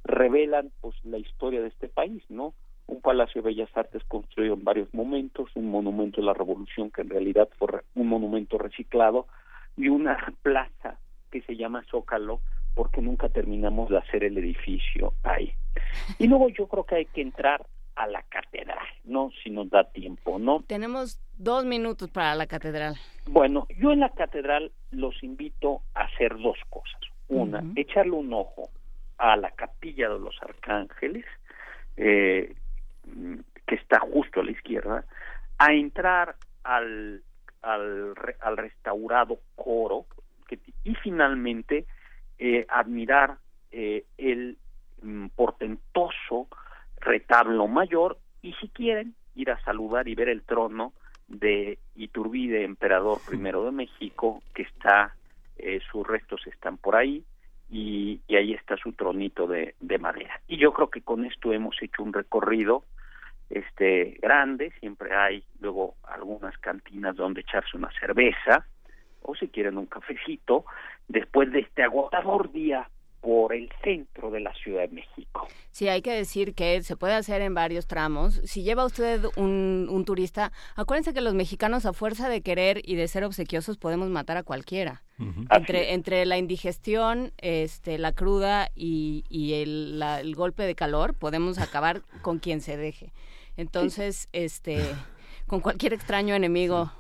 revelan 0.03 0.71
pues 0.81 0.95
la 1.03 1.17
historia 1.17 1.61
de 1.61 1.67
este 1.67 1.89
país, 1.89 2.23
¿no? 2.29 2.53
Un 2.87 3.01
Palacio 3.01 3.41
de 3.41 3.49
Bellas 3.49 3.69
Artes 3.75 4.03
construido 4.07 4.55
en 4.55 4.63
varios 4.63 4.93
momentos, 4.93 5.49
un 5.55 5.69
monumento 5.69 6.21
de 6.21 6.27
la 6.27 6.33
Revolución 6.33 6.89
que 6.89 7.01
en 7.01 7.09
realidad 7.09 7.49
fue 7.57 7.67
un 7.95 8.07
monumento 8.07 8.57
reciclado 8.57 9.27
y 9.77 9.89
una 9.89 10.17
plaza 10.41 10.97
que 11.29 11.41
se 11.41 11.55
llama 11.55 11.83
Zócalo 11.91 12.41
porque 12.73 13.01
nunca 13.01 13.29
terminamos 13.29 13.89
de 13.89 13.97
hacer 13.97 14.23
el 14.23 14.37
edificio 14.37 15.13
ahí. 15.23 15.53
Y 16.17 16.27
luego 16.27 16.49
yo 16.49 16.67
creo 16.67 16.85
que 16.85 16.95
hay 16.95 17.05
que 17.05 17.21
entrar 17.21 17.65
a 17.99 18.07
la 18.07 18.23
catedral, 18.23 18.87
¿no? 19.03 19.29
Si 19.43 19.49
nos 19.49 19.69
da 19.69 19.83
tiempo, 19.83 20.39
¿no? 20.39 20.63
Tenemos 20.65 21.19
dos 21.37 21.65
minutos 21.65 22.09
para 22.09 22.33
la 22.33 22.47
catedral. 22.47 22.95
Bueno, 23.25 23.67
yo 23.77 23.91
en 23.91 23.99
la 23.99 24.09
catedral 24.09 24.71
los 24.91 25.21
invito 25.21 25.81
a 25.93 26.05
hacer 26.05 26.37
dos 26.37 26.57
cosas. 26.69 27.01
Una, 27.27 27.61
echarle 27.75 28.13
un 28.13 28.33
ojo 28.33 28.69
a 29.17 29.35
la 29.35 29.51
capilla 29.51 30.07
de 30.07 30.17
los 30.17 30.33
arcángeles, 30.41 31.25
eh, 31.97 32.55
que 33.67 33.75
está 33.75 33.99
justo 33.99 34.39
a 34.39 34.43
la 34.45 34.51
izquierda, 34.51 35.05
a 35.57 35.73
entrar 35.73 36.37
al, 36.63 37.21
al, 37.61 38.13
al 38.39 38.57
restaurado 38.57 39.41
coro 39.55 40.05
y 40.85 40.95
finalmente 40.95 41.85
eh, 42.39 42.65
admirar 42.69 43.37
eh, 43.71 44.05
el 44.17 44.57
mm, 45.01 45.27
portentoso 45.35 46.47
retablo 47.01 47.67
mayor 47.67 48.17
y 48.41 48.53
si 48.53 48.69
quieren 48.69 49.15
ir 49.35 49.51
a 49.51 49.59
saludar 49.63 50.07
y 50.07 50.15
ver 50.15 50.29
el 50.29 50.43
trono 50.43 50.93
de 51.27 51.77
Iturbide, 51.95 52.63
emperador 52.63 53.19
primero 53.27 53.63
de 53.63 53.71
México, 53.71 54.41
que 54.53 54.63
está, 54.63 55.15
eh, 55.57 55.79
sus 55.91 56.05
restos 56.05 56.45
están 56.47 56.77
por 56.77 56.95
ahí 56.95 57.23
y, 57.69 58.21
ahí 58.29 58.53
está 58.53 58.77
su 58.77 58.93
tronito 58.93 59.45
de, 59.47 59.75
de, 59.79 59.97
madera. 59.99 60.41
Y 60.47 60.57
yo 60.57 60.73
creo 60.73 60.89
que 60.89 61.01
con 61.01 61.25
esto 61.25 61.53
hemos 61.53 61.81
hecho 61.81 62.03
un 62.03 62.13
recorrido 62.13 62.83
este 63.49 64.17
grande, 64.21 64.71
siempre 64.79 65.15
hay 65.15 65.43
luego 65.59 65.95
algunas 66.03 66.55
cantinas 66.59 67.15
donde 67.15 67.41
echarse 67.41 67.77
una 67.77 67.91
cerveza 67.99 68.65
o 69.21 69.35
si 69.35 69.47
quieren 69.47 69.77
un 69.77 69.87
cafecito. 69.87 70.65
Después 71.07 71.51
de 71.51 71.61
este 71.61 71.83
agotador 71.83 72.51
día 72.51 72.87
por 73.21 73.53
el 73.53 73.69
centro 73.83 74.31
de 74.31 74.39
la 74.39 74.53
Ciudad 74.55 74.81
de 74.81 74.95
México. 74.95 75.47
Sí, 75.71 75.87
hay 75.87 76.01
que 76.01 76.13
decir 76.13 76.53
que 76.53 76.81
se 76.83 76.95
puede 76.95 77.13
hacer 77.13 77.41
en 77.41 77.53
varios 77.53 77.87
tramos. 77.87 78.35
Si 78.45 78.63
lleva 78.63 78.85
usted 78.85 79.25
un, 79.35 79.87
un, 79.89 80.05
turista, 80.05 80.51
acuérdense 80.75 81.13
que 81.13 81.21
los 81.21 81.33
mexicanos 81.33 81.85
a 81.85 81.93
fuerza 81.93 82.29
de 82.29 82.41
querer 82.41 82.81
y 82.83 82.95
de 82.95 83.07
ser 83.07 83.23
obsequiosos 83.23 83.77
podemos 83.77 84.09
matar 84.09 84.37
a 84.37 84.43
cualquiera. 84.43 85.03
entre, 85.51 85.93
entre 85.93 86.25
la 86.25 86.37
indigestión, 86.37 87.33
este, 87.39 87.97
la 87.97 88.13
cruda 88.13 88.69
y, 88.73 89.25
y 89.27 89.55
el, 89.55 90.01
el, 90.01 90.33
golpe 90.33 90.63
de 90.63 90.75
calor, 90.75 91.13
podemos 91.13 91.59
acabar 91.59 92.03
con 92.21 92.39
quien 92.39 92.61
se 92.61 92.77
deje. 92.77 93.11
Entonces, 93.57 94.29
este, 94.31 94.79
con 95.47 95.59
cualquier 95.59 95.93
extraño 95.93 96.35
enemigo. 96.35 96.91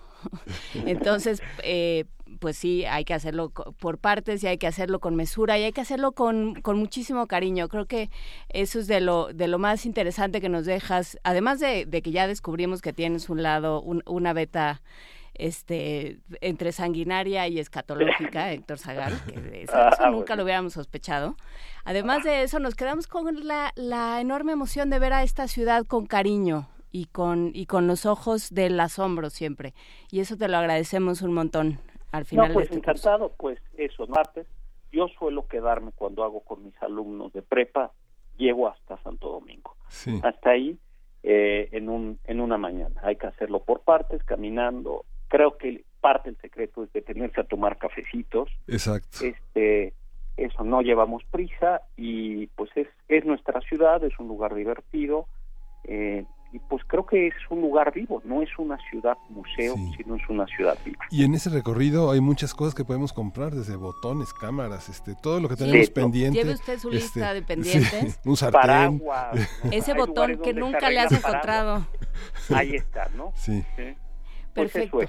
Entonces, 0.85 1.41
eh, 1.63 2.05
pues 2.39 2.57
sí, 2.57 2.85
hay 2.85 3.05
que 3.05 3.13
hacerlo 3.13 3.49
por 3.49 3.97
partes 3.97 4.43
y 4.43 4.47
hay 4.47 4.57
que 4.57 4.67
hacerlo 4.67 4.99
con 4.99 5.15
mesura 5.15 5.57
y 5.57 5.63
hay 5.63 5.71
que 5.71 5.81
hacerlo 5.81 6.11
con, 6.11 6.61
con 6.61 6.77
muchísimo 6.77 7.27
cariño. 7.27 7.67
Creo 7.67 7.85
que 7.85 8.09
eso 8.49 8.79
es 8.79 8.87
de 8.87 9.01
lo, 9.01 9.33
de 9.33 9.47
lo 9.47 9.59
más 9.59 9.85
interesante 9.85 10.41
que 10.41 10.49
nos 10.49 10.65
dejas, 10.65 11.17
además 11.23 11.59
de, 11.59 11.87
que 11.89 12.11
ya 12.11 12.27
descubrimos 12.27 12.81
que 12.81 12.93
tienes 12.93 13.29
un 13.29 13.43
lado, 13.43 13.81
una 13.81 14.33
beta 14.33 14.81
este 15.35 16.19
entre 16.41 16.73
sanguinaria 16.73 17.47
y 17.47 17.59
escatológica, 17.59 18.51
Héctor 18.51 18.77
Zagal, 18.77 19.21
que 19.25 19.61
eso, 19.63 19.73
ah, 19.73 20.09
nunca 20.11 20.35
lo 20.35 20.43
hubiéramos 20.43 20.73
sospechado. 20.73 21.37
Además 21.85 22.23
de 22.23 22.43
eso, 22.43 22.59
nos 22.59 22.75
quedamos 22.75 23.07
con 23.07 23.47
la, 23.47 23.71
la 23.75 24.19
enorme 24.19 24.51
emoción 24.51 24.89
de 24.89 24.99
ver 24.99 25.13
a 25.13 25.23
esta 25.23 25.47
ciudad 25.47 25.85
con 25.85 26.07
cariño, 26.07 26.67
y 26.91 27.05
con 27.05 27.51
y 27.53 27.65
con 27.65 27.87
los 27.87 28.05
ojos 28.05 28.49
del 28.49 28.79
asombro 28.79 29.29
siempre 29.29 29.73
y 30.11 30.21
eso 30.21 30.37
te 30.37 30.47
lo 30.47 30.57
agradecemos 30.57 31.21
un 31.21 31.33
montón 31.33 31.79
al 32.11 32.25
final. 32.25 32.49
No, 32.49 32.53
pues 32.53 32.65
este 32.65 32.77
encantado, 32.77 33.33
pues 33.37 33.59
eso, 33.77 34.07
martes. 34.07 34.47
Yo 34.91 35.07
suelo 35.07 35.47
quedarme 35.47 35.91
cuando 35.91 36.23
hago 36.23 36.41
con 36.41 36.63
mis 36.63 36.81
alumnos 36.81 37.31
de 37.33 37.41
prepa, 37.41 37.91
llego 38.37 38.67
hasta 38.67 38.97
Santo 39.03 39.29
Domingo. 39.29 39.75
Hasta 40.23 40.49
ahí, 40.51 40.77
eh, 41.23 41.69
en, 41.71 41.89
un, 41.89 42.19
en 42.25 42.41
una 42.41 42.57
mañana. 42.57 42.99
Hay 43.03 43.15
que 43.17 43.27
hacerlo 43.27 43.63
por 43.63 43.81
partes, 43.81 44.23
caminando. 44.23 45.05
Creo 45.27 45.57
que 45.57 45.83
parte 46.01 46.31
del 46.31 46.41
secreto 46.41 46.83
es 46.83 46.93
detenerse 46.93 47.41
a 47.41 47.43
tomar 47.43 47.77
cafecitos. 47.77 48.49
Exacto. 48.67 49.19
Este, 49.23 49.93
eso 50.37 50.63
no 50.63 50.81
llevamos 50.81 51.23
prisa 51.25 51.81
y 51.97 52.47
pues 52.47 52.69
es, 52.75 52.87
es 53.09 53.25
nuestra 53.25 53.59
ciudad, 53.61 54.03
es 54.03 54.17
un 54.19 54.27
lugar 54.27 54.55
divertido, 54.55 55.27
eh, 55.83 56.25
y 56.51 56.59
pues 56.59 56.83
creo 56.87 57.05
que 57.05 57.27
es 57.27 57.33
un 57.49 57.61
lugar 57.61 57.93
vivo, 57.93 58.21
no 58.25 58.41
es 58.41 58.49
una 58.57 58.77
ciudad 58.89 59.17
museo, 59.29 59.75
sino 59.95 60.15
es 60.15 60.29
una 60.29 60.47
ciudad 60.47 60.77
viva. 60.83 61.05
Y 61.11 61.23
en 61.23 61.35
ese 61.35 61.49
recorrido 61.49 62.09
hay 62.09 62.21
muchas 62.21 62.55
cosas 62.55 62.73
que 62.73 62.83
podemos 62.83 63.13
comprar, 63.13 63.53
desde 63.53 63.75
botones, 63.75 64.33
cámaras, 64.33 64.89
este, 64.89 65.13
todo 65.21 65.39
lo 65.39 65.47
que 65.47 65.55
tenemos 65.55 65.89
pendiente. 65.91 66.39
Lleve 66.39 66.53
usted 66.53 66.79
su 66.79 66.89
lista 66.89 67.33
este, 67.33 67.33
de 67.33 67.41
pendientes. 67.43 68.19
un 68.25 68.35
sartén. 68.35 68.61
Paraguas. 68.61 69.61
Ese 69.71 69.93
botón 69.93 70.39
que 70.39 70.53
nunca 70.53 70.89
le 70.89 70.99
has 70.99 71.11
encontrado. 71.11 71.85
Ahí 72.53 72.75
está, 72.75 73.09
¿no? 73.15 73.31
Sí. 73.35 73.63
Pues 73.75 74.71
Perfecto. 74.71 74.99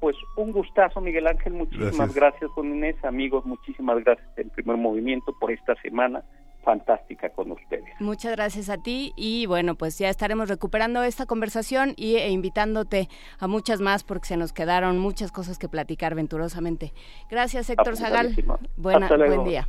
Pues 0.00 0.16
un 0.36 0.50
gustazo, 0.50 1.00
Miguel 1.00 1.28
Ángel. 1.28 1.52
Muchísimas 1.52 1.92
gracias, 1.92 2.14
gracias 2.14 2.50
Juan 2.50 2.74
Inés. 2.74 2.96
Amigos, 3.04 3.46
muchísimas 3.46 4.02
gracias 4.02 4.26
en 4.36 4.50
primer 4.50 4.76
movimiento 4.76 5.32
por 5.38 5.52
esta 5.52 5.76
semana 5.76 6.24
fantástica 6.62 7.30
con 7.30 7.52
ustedes. 7.52 7.84
Muchas 8.00 8.32
gracias 8.32 8.68
a 8.68 8.78
ti 8.78 9.12
y 9.16 9.46
bueno, 9.46 9.74
pues 9.74 9.98
ya 9.98 10.08
estaremos 10.08 10.48
recuperando 10.48 11.02
esta 11.02 11.26
conversación 11.26 11.94
y, 11.96 12.16
e 12.16 12.30
invitándote 12.30 13.08
a 13.38 13.46
muchas 13.46 13.80
más 13.80 14.04
porque 14.04 14.28
se 14.28 14.36
nos 14.36 14.52
quedaron 14.52 14.98
muchas 14.98 15.32
cosas 15.32 15.58
que 15.58 15.68
platicar 15.68 16.14
venturosamente. 16.14 16.92
Gracias 17.30 17.68
Héctor 17.70 17.96
Zagal. 17.96 18.34
Buena, 18.76 19.08
buen 19.08 19.44
día. 19.44 19.68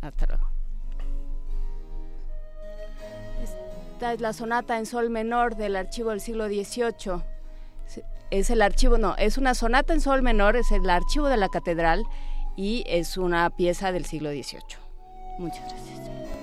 Hasta 0.00 0.26
luego. 0.26 0.48
Esta 3.94 4.14
es 4.14 4.20
la 4.20 4.32
sonata 4.32 4.78
en 4.78 4.86
sol 4.86 5.10
menor 5.10 5.54
del 5.54 5.76
archivo 5.76 6.10
del 6.10 6.20
siglo 6.20 6.48
XVIII. 6.48 7.22
Es 8.30 8.50
el 8.50 8.62
archivo, 8.62 8.98
no, 8.98 9.14
es 9.16 9.38
una 9.38 9.54
sonata 9.54 9.92
en 9.92 10.00
sol 10.00 10.22
menor, 10.22 10.56
es 10.56 10.72
el 10.72 10.88
archivo 10.88 11.28
de 11.28 11.36
la 11.36 11.48
catedral 11.48 12.02
y 12.56 12.82
es 12.86 13.16
una 13.16 13.48
pieza 13.50 13.92
del 13.92 14.04
siglo 14.04 14.30
XVIII. 14.30 14.81
Muchas 15.38 15.62
gracias. 15.62 16.41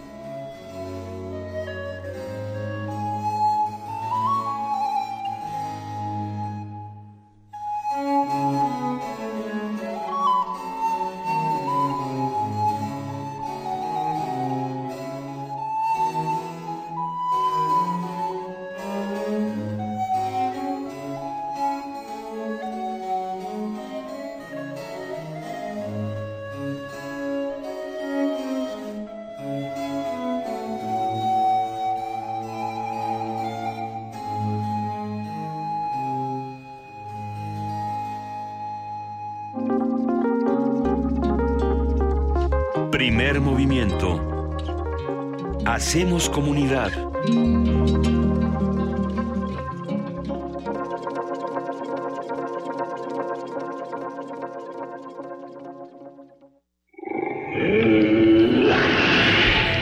Comunidad. 46.27 46.91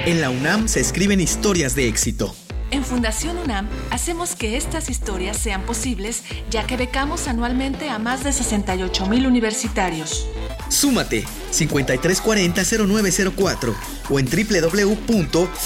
En 0.05 0.21
la 0.21 0.29
UNAM 0.29 0.67
se 0.67 0.79
escriben 0.79 1.19
historias 1.19 1.73
de 1.73 1.87
éxito. 1.87 2.35
En 2.69 2.83
Fundación 2.83 3.39
UNAM 3.39 3.67
hacemos 3.89 4.35
que 4.35 4.57
estas 4.57 4.91
historias 4.91 5.37
sean 5.37 5.63
posibles 5.63 6.21
ya 6.51 6.67
que 6.67 6.77
becamos 6.77 7.27
anualmente 7.27 7.89
a 7.89 7.97
más 7.97 8.23
de 8.23 8.31
68 8.31 9.07
mil 9.07 9.25
universitarios. 9.25 10.27
Súmate 10.69 11.25
5340-0904 11.51 13.96
o 14.09 14.19
en 14.19 14.25
www.funam.mx. 14.25 15.57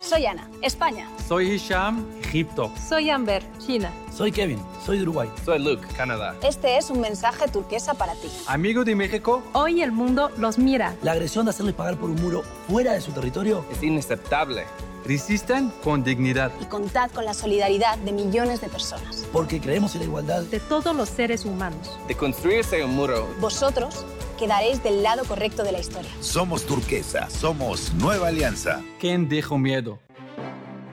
Soy 0.00 0.26
Ana, 0.26 0.50
España. 0.60 1.08
Soy 1.26 1.52
Hisham, 1.52 2.04
Egipto. 2.22 2.70
Soy 2.88 3.08
Amber, 3.08 3.42
China. 3.58 3.90
Soy 4.20 4.32
Kevin, 4.32 4.60
soy 4.84 4.98
de 4.98 5.04
Uruguay. 5.04 5.30
Soy 5.46 5.58
Luke, 5.58 5.82
Canadá. 5.96 6.36
Este 6.42 6.76
es 6.76 6.90
un 6.90 7.00
mensaje 7.00 7.48
turquesa 7.48 7.94
para 7.94 8.12
ti. 8.12 8.28
Amigo 8.46 8.84
de 8.84 8.94
México. 8.94 9.42
Hoy 9.54 9.80
el 9.80 9.92
mundo 9.92 10.30
los 10.36 10.58
mira. 10.58 10.94
La 11.00 11.12
agresión 11.12 11.46
de 11.46 11.52
hacerles 11.52 11.74
pagar 11.74 11.96
por 11.96 12.10
un 12.10 12.20
muro 12.20 12.42
fuera 12.68 12.92
de 12.92 13.00
su 13.00 13.12
territorio 13.12 13.64
es 13.72 13.82
inaceptable. 13.82 14.66
Resisten 15.06 15.72
con 15.82 16.04
dignidad. 16.04 16.52
Y 16.60 16.66
contad 16.66 17.10
con 17.12 17.24
la 17.24 17.32
solidaridad 17.32 17.96
de 17.96 18.12
millones 18.12 18.60
de 18.60 18.68
personas. 18.68 19.26
Porque 19.32 19.58
creemos 19.58 19.94
en 19.94 20.00
la 20.00 20.08
igualdad 20.08 20.42
de 20.42 20.60
todos 20.60 20.94
los 20.94 21.08
seres 21.08 21.46
humanos. 21.46 21.98
De 22.06 22.14
construirse 22.14 22.84
un 22.84 22.96
muro. 22.96 23.26
Vosotros 23.40 24.04
quedaréis 24.38 24.82
del 24.82 25.02
lado 25.02 25.24
correcto 25.24 25.62
de 25.62 25.72
la 25.72 25.80
historia. 25.80 26.10
Somos 26.20 26.66
turquesa, 26.66 27.30
somos 27.30 27.94
Nueva 27.94 28.28
Alianza. 28.28 28.82
¿Quién 28.98 29.30
dejó 29.30 29.56
miedo? 29.56 29.98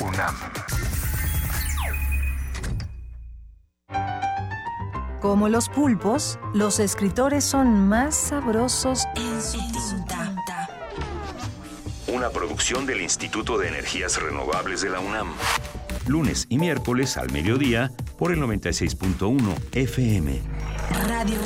UNAM. 0.00 0.34
Como 5.20 5.48
los 5.48 5.68
pulpos, 5.68 6.38
los 6.54 6.78
escritores 6.78 7.44
son 7.44 7.88
más 7.88 8.14
sabrosos 8.14 9.06
en 9.16 9.42
su 9.42 9.58
tinta. 10.04 10.68
Una 12.08 12.30
producción 12.30 12.86
del 12.86 13.00
Instituto 13.00 13.58
de 13.58 13.68
Energías 13.68 14.20
Renovables 14.20 14.82
de 14.82 14.90
la 14.90 15.00
UNAM. 15.00 15.32
Lunes 16.06 16.46
y 16.48 16.58
miércoles 16.58 17.16
al 17.16 17.32
mediodía 17.32 17.90
por 18.18 18.32
el 18.32 18.40
96.1 18.40 19.54
FM. 19.72 20.40
Radio 21.08 21.38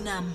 UNAM. 0.00 0.34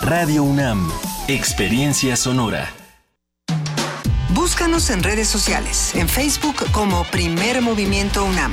Radio 0.02 0.42
UNAM, 0.42 0.90
Experiencia 1.28 2.16
Sonora. 2.16 2.70
Búscanos 4.30 4.90
en 4.90 5.02
redes 5.02 5.28
sociales, 5.28 5.94
en 5.94 6.08
Facebook 6.08 6.56
como 6.72 7.04
Primer 7.04 7.62
Movimiento 7.62 8.24
UNAM 8.24 8.52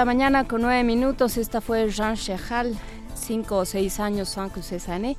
la 0.00 0.06
mañana 0.06 0.48
con 0.48 0.62
9 0.62 0.82
minutos. 0.82 1.36
Esta 1.36 1.60
fue 1.60 1.90
Jean 1.90 2.16
Chehal, 2.16 2.74
5 3.16 3.54
o 3.54 3.64
6 3.66 4.00
años, 4.00 4.30
sans 4.30 4.50
que 4.50 4.62
se 4.62 4.80
sane. 4.80 5.18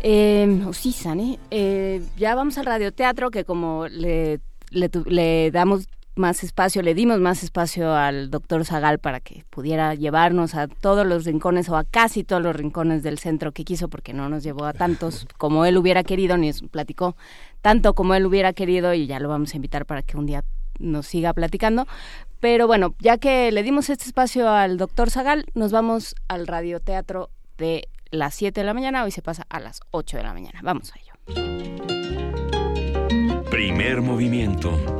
Eh, 0.00 0.42
em, 0.42 0.64
o 0.64 0.72
sí, 0.72 0.92
sane. 0.92 1.40
Eh, 1.50 2.00
ya 2.16 2.36
vamos 2.36 2.56
al 2.58 2.66
radioteatro, 2.66 3.32
que 3.32 3.44
como 3.44 3.88
le, 3.88 4.38
le, 4.70 4.90
le 5.06 5.50
damos 5.50 5.88
más 6.14 6.44
espacio, 6.44 6.82
le 6.82 6.94
dimos 6.94 7.18
más 7.18 7.42
espacio 7.42 7.92
al 7.92 8.30
doctor 8.30 8.64
Zagal 8.64 9.00
para 9.00 9.18
que 9.18 9.44
pudiera 9.50 9.96
llevarnos 9.96 10.54
a 10.54 10.68
todos 10.68 11.04
los 11.04 11.24
rincones 11.24 11.68
o 11.68 11.76
a 11.76 11.82
casi 11.82 12.22
todos 12.22 12.42
los 12.42 12.54
rincones 12.54 13.02
del 13.02 13.18
centro 13.18 13.50
que 13.50 13.64
quiso, 13.64 13.88
porque 13.88 14.12
no 14.12 14.28
nos 14.28 14.44
llevó 14.44 14.66
a 14.66 14.72
tantos 14.72 15.26
como 15.36 15.64
él 15.64 15.76
hubiera 15.76 16.04
querido, 16.04 16.36
ni 16.36 16.52
platicó 16.52 17.16
tanto 17.60 17.94
como 17.94 18.14
él 18.14 18.24
hubiera 18.24 18.52
querido, 18.52 18.94
y 18.94 19.08
ya 19.08 19.18
lo 19.18 19.28
vamos 19.28 19.52
a 19.52 19.56
invitar 19.56 19.84
para 19.84 20.02
que 20.02 20.16
un 20.16 20.26
día 20.26 20.44
nos 20.78 21.08
siga 21.08 21.32
platicando. 21.32 21.88
Pero 22.40 22.66
bueno, 22.66 22.94
ya 22.98 23.18
que 23.18 23.52
le 23.52 23.62
dimos 23.62 23.90
este 23.90 24.04
espacio 24.04 24.48
al 24.48 24.78
doctor 24.78 25.10
Zagal, 25.10 25.44
nos 25.54 25.72
vamos 25.72 26.14
al 26.26 26.46
radioteatro 26.46 27.30
de 27.58 27.88
las 28.10 28.34
7 28.34 28.60
de 28.60 28.64
la 28.64 28.74
mañana. 28.74 29.04
Hoy 29.04 29.10
se 29.10 29.22
pasa 29.22 29.46
a 29.48 29.60
las 29.60 29.80
8 29.90 30.16
de 30.16 30.22
la 30.22 30.32
mañana. 30.32 30.60
Vamos 30.62 30.92
a 30.92 30.98
ello. 30.98 31.12
Primer 33.50 34.00
movimiento. 34.00 34.99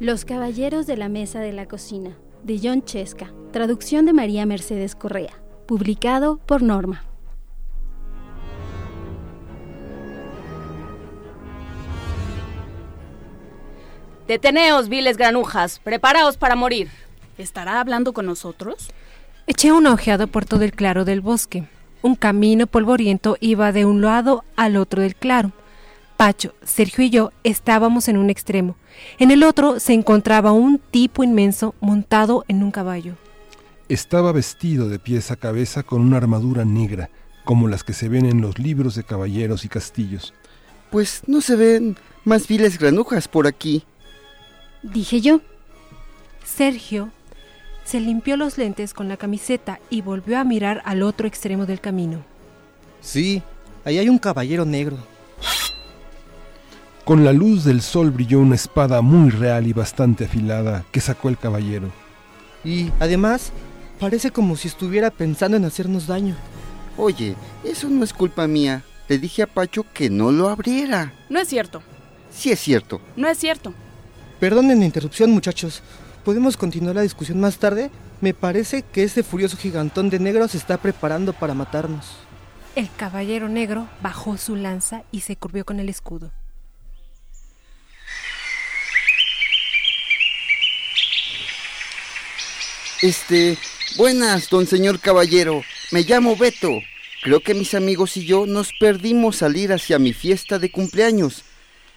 Los 0.00 0.24
Caballeros 0.24 0.86
de 0.86 0.96
la 0.96 1.10
Mesa 1.10 1.40
de 1.40 1.52
la 1.52 1.68
Cocina, 1.68 2.16
de 2.42 2.58
John 2.62 2.82
Chesca, 2.82 3.34
traducción 3.52 4.06
de 4.06 4.14
María 4.14 4.46
Mercedes 4.46 4.94
Correa, 4.94 5.34
publicado 5.66 6.38
por 6.38 6.62
Norma. 6.62 7.04
Deteneos, 14.26 14.88
viles 14.88 15.18
granujas, 15.18 15.80
preparaos 15.80 16.38
para 16.38 16.56
morir. 16.56 16.88
¿Estará 17.36 17.78
hablando 17.78 18.14
con 18.14 18.24
nosotros? 18.24 18.88
Eché 19.46 19.70
una 19.70 19.92
ojeada 19.92 20.26
por 20.26 20.46
todo 20.46 20.62
el 20.62 20.72
claro 20.72 21.04
del 21.04 21.20
bosque. 21.20 21.68
Un 22.00 22.14
camino 22.14 22.66
polvoriento 22.66 23.36
iba 23.40 23.70
de 23.70 23.84
un 23.84 24.00
lado 24.00 24.44
al 24.56 24.78
otro 24.78 25.02
del 25.02 25.14
claro. 25.14 25.52
Pacho, 26.20 26.52
Sergio 26.62 27.02
y 27.02 27.08
yo 27.08 27.32
estábamos 27.44 28.06
en 28.06 28.18
un 28.18 28.28
extremo. 28.28 28.76
En 29.18 29.30
el 29.30 29.42
otro 29.42 29.80
se 29.80 29.94
encontraba 29.94 30.52
un 30.52 30.78
tipo 30.78 31.24
inmenso 31.24 31.74
montado 31.80 32.44
en 32.46 32.62
un 32.62 32.70
caballo. 32.70 33.14
Estaba 33.88 34.30
vestido 34.30 34.90
de 34.90 34.98
pies 34.98 35.30
a 35.30 35.36
cabeza 35.36 35.82
con 35.82 36.02
una 36.02 36.18
armadura 36.18 36.66
negra, 36.66 37.08
como 37.46 37.68
las 37.68 37.84
que 37.84 37.94
se 37.94 38.10
ven 38.10 38.26
en 38.26 38.42
los 38.42 38.58
libros 38.58 38.96
de 38.96 39.02
caballeros 39.02 39.64
y 39.64 39.70
castillos. 39.70 40.34
Pues 40.90 41.22
no 41.26 41.40
se 41.40 41.56
ven 41.56 41.96
más 42.26 42.46
viles 42.46 42.78
granujas 42.78 43.26
por 43.26 43.46
aquí. 43.46 43.84
Dije 44.82 45.22
yo. 45.22 45.40
Sergio 46.44 47.08
se 47.86 47.98
limpió 47.98 48.36
los 48.36 48.58
lentes 48.58 48.92
con 48.92 49.08
la 49.08 49.16
camiseta 49.16 49.80
y 49.88 50.02
volvió 50.02 50.38
a 50.38 50.44
mirar 50.44 50.82
al 50.84 51.02
otro 51.02 51.26
extremo 51.26 51.64
del 51.64 51.80
camino. 51.80 52.22
Sí, 53.00 53.42
ahí 53.86 53.96
hay 53.96 54.10
un 54.10 54.18
caballero 54.18 54.66
negro. 54.66 54.98
Con 57.10 57.24
la 57.24 57.32
luz 57.32 57.64
del 57.64 57.82
sol 57.82 58.12
brilló 58.12 58.38
una 58.38 58.54
espada 58.54 59.02
muy 59.02 59.30
real 59.30 59.66
y 59.66 59.72
bastante 59.72 60.26
afilada 60.26 60.84
que 60.92 61.00
sacó 61.00 61.28
el 61.28 61.36
caballero. 61.36 61.90
Y 62.62 62.92
además, 63.00 63.50
parece 63.98 64.30
como 64.30 64.54
si 64.54 64.68
estuviera 64.68 65.10
pensando 65.10 65.56
en 65.56 65.64
hacernos 65.64 66.06
daño. 66.06 66.36
Oye, 66.96 67.34
eso 67.64 67.88
no 67.88 68.04
es 68.04 68.12
culpa 68.12 68.46
mía. 68.46 68.84
Le 69.08 69.18
dije 69.18 69.42
a 69.42 69.48
Pacho 69.48 69.84
que 69.92 70.08
no 70.08 70.30
lo 70.30 70.50
abriera. 70.50 71.12
No 71.28 71.40
es 71.40 71.48
cierto. 71.48 71.82
Sí 72.30 72.52
es 72.52 72.60
cierto. 72.60 73.00
No 73.16 73.26
es 73.26 73.38
cierto. 73.38 73.74
Perdonen 74.38 74.78
la 74.78 74.84
interrupción, 74.84 75.32
muchachos. 75.32 75.82
¿Podemos 76.24 76.56
continuar 76.56 76.94
la 76.94 77.02
discusión 77.02 77.40
más 77.40 77.58
tarde? 77.58 77.90
Me 78.20 78.34
parece 78.34 78.82
que 78.82 79.02
ese 79.02 79.24
furioso 79.24 79.56
gigantón 79.56 80.10
de 80.10 80.20
negro 80.20 80.46
se 80.46 80.58
está 80.58 80.76
preparando 80.76 81.32
para 81.32 81.54
matarnos. 81.54 82.06
El 82.76 82.88
caballero 82.96 83.48
negro 83.48 83.88
bajó 84.00 84.36
su 84.36 84.54
lanza 84.54 85.02
y 85.10 85.22
se 85.22 85.34
curvió 85.34 85.64
con 85.64 85.80
el 85.80 85.88
escudo. 85.88 86.30
Este, 93.02 93.56
buenas, 93.96 94.48
don 94.50 94.66
señor 94.66 95.00
caballero. 95.00 95.62
Me 95.90 96.02
llamo 96.02 96.36
Beto. 96.36 96.80
Creo 97.22 97.40
que 97.40 97.54
mis 97.54 97.74
amigos 97.74 98.16
y 98.16 98.24
yo 98.24 98.46
nos 98.46 98.70
perdimos 98.78 99.36
salir 99.36 99.72
hacia 99.72 99.98
mi 99.98 100.12
fiesta 100.12 100.58
de 100.58 100.70
cumpleaños. 100.70 101.44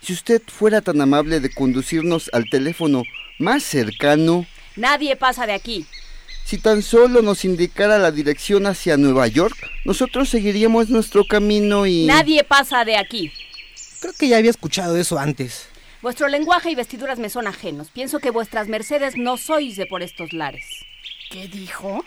Si 0.01 0.14
usted 0.14 0.41
fuera 0.45 0.82
tan 0.82 0.99
amable 1.01 1.39
de 1.39 1.49
conducirnos 1.54 2.30
al 2.34 2.49
teléfono 2.49 3.04
más 3.39 3.64
cercano, 3.64 4.45
Nadie 4.76 5.16
pasa 5.16 5.45
de 5.45 5.54
aquí. 5.54 5.86
si 6.45 6.58
tan 6.58 6.82
solo 6.82 7.22
nos 7.22 7.45
indicara 7.45 7.97
la 7.99 8.12
dirección 8.12 8.66
hacia 8.66 8.97
Nueva 8.97 9.28
York, 9.28 9.56
nosotros 9.86 10.30
seguiríamos 10.30 10.89
nuestro 10.89 11.26
camino 11.26 11.86
y... 11.86 12.06
Nadie 12.06 12.43
pasa 12.43 12.84
de 12.84 12.97
aquí. 12.97 13.32
Creo 14.01 14.14
que 14.18 14.28
ya 14.28 14.38
había 14.38 14.49
escuchado 14.49 14.97
eso 14.97 15.20
antes. 15.20 15.68
Vuestro 16.01 16.28
lenguaje 16.28 16.70
y 16.72 16.76
vestiduras 16.76 17.18
me 17.20 17.30
son 17.30 17.47
ajenos. 17.47 17.89
Pienso 17.93 18.20
que 18.20 18.30
vuestras 18.32 18.68
mercedes 18.68 19.16
no 19.16 19.38
sois 19.38 19.78
de 19.78 19.86
por 19.86 20.01
estos 20.04 20.34
lares. 20.34 20.66
¿Qué 21.34 21.48
dijo? 21.48 22.06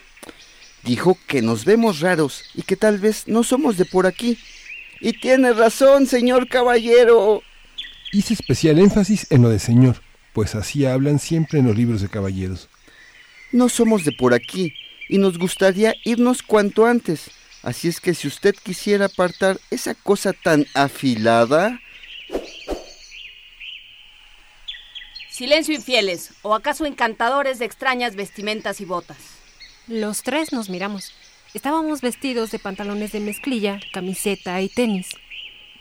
Dijo 0.85 1.19
que 1.27 1.43
nos 1.43 1.65
vemos 1.65 1.99
raros 1.99 2.45
y 2.55 2.63
que 2.63 2.77
tal 2.77 2.99
vez 2.99 3.25
no 3.27 3.43
somos 3.43 3.77
de 3.77 3.85
por 3.85 4.07
aquí. 4.07 4.39
Y 5.01 5.15
tiene 5.15 5.53
razón, 5.53 6.07
señor 6.07 6.47
caballero. 6.49 7.43
Hice 8.13 8.35
especial 8.35 8.79
énfasis 8.79 9.27
en 9.31 9.43
lo 9.43 9.49
de 9.49 9.59
señor, 9.59 10.01
pues 10.33 10.55
así 10.55 10.87
hablan 10.87 11.19
siempre 11.19 11.59
en 11.59 11.67
los 11.67 11.77
libros 11.77 12.03
de 12.03 12.09
caballeros. 12.09 12.69
No 13.51 13.69
somos 13.69 14.05
de 14.05 14.13
por 14.13 14.33
aquí 14.33 14.75
y 15.09 15.19
nos 15.19 15.39
gustaría 15.39 15.97
irnos 16.05 16.45
cuanto 16.45 16.87
antes. 16.87 17.33
Así 17.65 17.89
es 17.89 17.99
que 17.99 18.15
si 18.15 18.29
usted 18.29 18.55
quisiera 18.55 19.07
apartar 19.07 19.59
esa 19.73 19.95
cosa 19.97 20.35
tan 20.35 20.67
afilada... 20.73 21.81
Silencio 25.37 25.75
infieles, 25.75 26.33
o 26.41 26.55
acaso 26.55 26.87
encantadores 26.87 27.59
de 27.59 27.67
extrañas 27.67 28.17
vestimentas 28.17 28.81
y 28.81 28.87
botas. 28.87 29.19
Los 29.87 30.23
tres 30.23 30.51
nos 30.51 30.71
miramos. 30.71 31.13
Estábamos 31.53 32.01
vestidos 32.01 32.51
de 32.53 32.59
pantalones 32.59 33.13
de 33.13 33.21
mezclilla, 33.21 33.79
camiseta 33.93 34.63
y 34.63 34.71
tenis. 34.71 35.11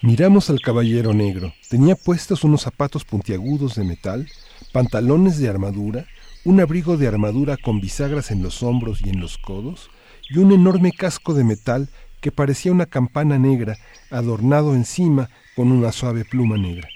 Miramos 0.01 0.49
al 0.49 0.60
caballero 0.60 1.14
negro. 1.14 1.53
Tenía 1.70 1.95
puestos 1.95 2.43
unos 2.43 2.64
zapatos 2.64 3.06
puntiagudos 3.06 3.76
de 3.76 3.86
metal, 3.86 4.30
pantalones 4.74 5.40
de 5.40 5.48
armadura, 5.48 6.06
un 6.44 6.60
abrigo 6.60 6.98
de 6.98 7.07
armadura 7.07 7.56
con 7.56 7.80
bisagras 7.80 8.32
en 8.32 8.44
los 8.44 8.61
hombros 8.61 8.99
y 9.06 9.07
en 9.07 9.22
los 9.22 9.38
codos, 9.38 9.90
y 10.30 10.40
un 10.40 10.52
enorme 10.52 10.91
casco 10.91 11.34
de 11.34 11.45
metal 11.45 11.88
que 12.19 12.34
parecía 12.34 12.73
una 12.73 12.88
campana 12.88 13.40
negra, 13.40 13.77
adornado 14.10 14.76
encima 14.76 15.30
con 15.56 15.72
una 15.72 15.94
suave 15.94 16.26
pluma 16.26 16.57
negra. 16.57 16.90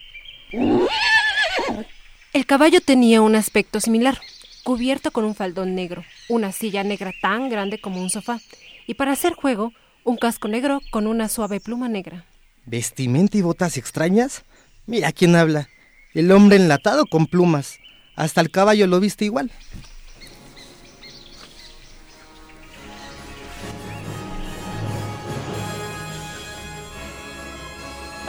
El 2.31 2.45
caballo 2.45 2.79
tenía 2.79 3.21
un 3.21 3.35
aspecto 3.35 3.79
similar, 3.79 4.19
cubierto 4.63 5.09
con 5.09 5.25
un 5.25 5.33
faldón 5.33 5.73
negro, 5.73 6.03
una 6.27 6.51
silla 6.51 6.83
negra 6.83 7.11
tan 7.23 7.49
grande 7.49 7.81
como 7.81 7.99
un 7.99 8.11
sofá, 8.11 8.39
y 8.85 8.93
para 8.93 9.13
hacer 9.13 9.33
juego, 9.33 9.73
un 10.03 10.15
casco 10.15 10.47
negro 10.47 10.79
con 10.91 11.07
una 11.07 11.27
suave 11.27 11.59
pluma 11.59 11.89
negra. 11.89 12.25
¿Vestimenta 12.67 13.35
y 13.35 13.41
botas 13.41 13.77
extrañas? 13.77 14.43
Mira 14.85 15.11
quién 15.11 15.35
habla. 15.35 15.69
El 16.13 16.31
hombre 16.31 16.57
enlatado 16.57 17.07
con 17.07 17.25
plumas. 17.25 17.79
Hasta 18.15 18.41
el 18.41 18.51
caballo 18.51 18.85
lo 18.85 18.99
viste 18.99 19.25
igual. 19.25 19.51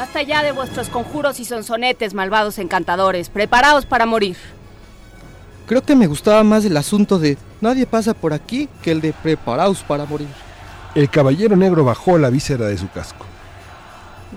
Basta 0.00 0.22
ya 0.22 0.42
de 0.42 0.52
vuestros 0.52 0.88
conjuros 0.88 1.40
y 1.40 1.44
sonsonetes, 1.44 2.14
malvados 2.14 2.58
encantadores. 2.58 3.28
Preparaos 3.28 3.84
para 3.84 4.06
morir. 4.06 4.34
Creo 5.66 5.82
que 5.82 5.94
me 5.94 6.06
gustaba 6.06 6.42
más 6.42 6.64
el 6.64 6.74
asunto 6.78 7.18
de 7.18 7.36
nadie 7.60 7.84
pasa 7.84 8.14
por 8.14 8.32
aquí 8.32 8.66
que 8.80 8.92
el 8.92 9.02
de 9.02 9.12
preparaos 9.12 9.82
para 9.82 10.06
morir. 10.06 10.28
El 10.94 11.10
caballero 11.10 11.54
negro 11.54 11.84
bajó 11.84 12.16
la 12.16 12.30
víscera 12.30 12.64
de 12.64 12.78
su 12.78 12.88
casco. 12.88 13.26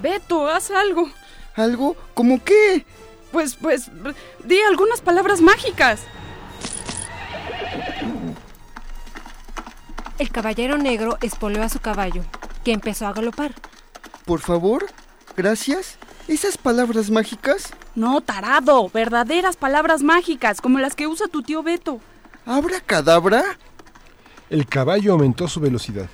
Beto, 0.02 0.50
haz 0.50 0.70
algo. 0.70 1.10
¿Algo? 1.56 1.96
¿Cómo 2.14 2.44
qué? 2.44 2.86
Pues, 3.32 3.56
pues, 3.56 3.90
di 4.44 4.60
algunas 4.64 5.00
palabras 5.00 5.40
mágicas. 5.40 6.02
El 10.20 10.30
caballero 10.30 10.78
negro 10.78 11.18
espoleó 11.22 11.64
a 11.64 11.70
su 11.70 11.80
caballo, 11.80 12.26
que 12.66 12.74
empezó 12.74 13.08
a 13.08 13.14
galopar. 13.14 13.54
Por 14.26 14.42
favor, 14.42 14.88
gracias. 15.36 15.98
¿Esas 16.28 16.58
palabras 16.58 17.10
mágicas? 17.10 17.74
No, 17.96 18.22
tarado, 18.22 18.90
verdaderas 18.90 19.58
palabras 19.58 20.02
mágicas, 20.04 20.62
como 20.62 20.80
las 20.80 20.96
que 20.96 21.08
usa 21.08 21.28
tu 21.28 21.42
tío 21.42 21.64
Beto. 21.64 22.00
¿Abra 22.46 22.80
cadabra? 22.80 23.44
El 24.50 24.68
caballo 24.68 25.14
aumentó 25.14 25.48
su 25.48 25.60
velocidad. 25.60 26.10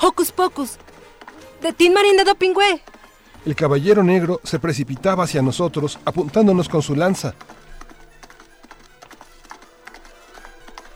¡Hocus 0.00 0.32
pocus! 0.32 0.76
¡De 1.60 1.72
Tin 1.72 1.92
Marín 1.92 2.16
de 2.16 2.24
Dopingüe! 2.24 2.82
El 3.44 3.54
caballero 3.54 4.02
negro 4.02 4.40
se 4.44 4.58
precipitaba 4.58 5.24
hacia 5.24 5.42
nosotros, 5.42 5.98
apuntándonos 6.04 6.68
con 6.68 6.82
su 6.82 6.94
lanza. 6.94 7.34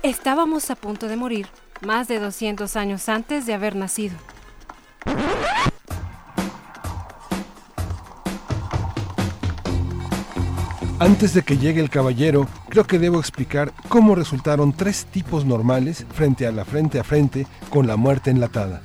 Estábamos 0.03 0.71
a 0.71 0.75
punto 0.75 1.09
de 1.09 1.17
morir, 1.17 1.49
más 1.81 2.09
de 2.09 2.19
200 2.19 2.77
años 2.77 3.09
antes 3.09 3.47
de 3.47 3.55
haber 3.55 3.75
nacido. 3.77 4.17
Antes 11.05 11.35
de 11.35 11.43
que 11.43 11.59
llegue 11.59 11.83
el 11.83 11.91
caballero, 11.91 12.49
creo 12.71 12.85
que 12.85 12.99
debo 12.99 13.19
explicar 13.21 13.75
cómo 13.91 14.15
resultaron 14.15 14.73
tres 14.73 15.05
tipos 15.05 15.45
normales 15.45 16.07
frente 16.15 16.47
a 16.47 16.51
la 16.51 16.65
frente 16.65 16.99
a 16.99 17.05
frente 17.05 17.47
con 17.69 17.87
la 17.87 17.97
muerte 17.97 18.31
enlatada. 18.31 18.81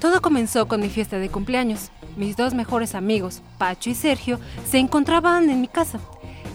Todo 0.00 0.22
comenzó 0.22 0.68
con 0.68 0.80
mi 0.80 0.88
fiesta 0.88 1.18
de 1.18 1.28
cumpleaños. 1.28 1.90
Mis 2.16 2.38
dos 2.38 2.54
mejores 2.54 2.94
amigos, 2.94 3.42
Pacho 3.58 3.90
y 3.90 3.94
Sergio, 3.94 4.40
se 4.66 4.78
encontraban 4.78 5.50
en 5.50 5.60
mi 5.60 5.68
casa. 5.68 6.00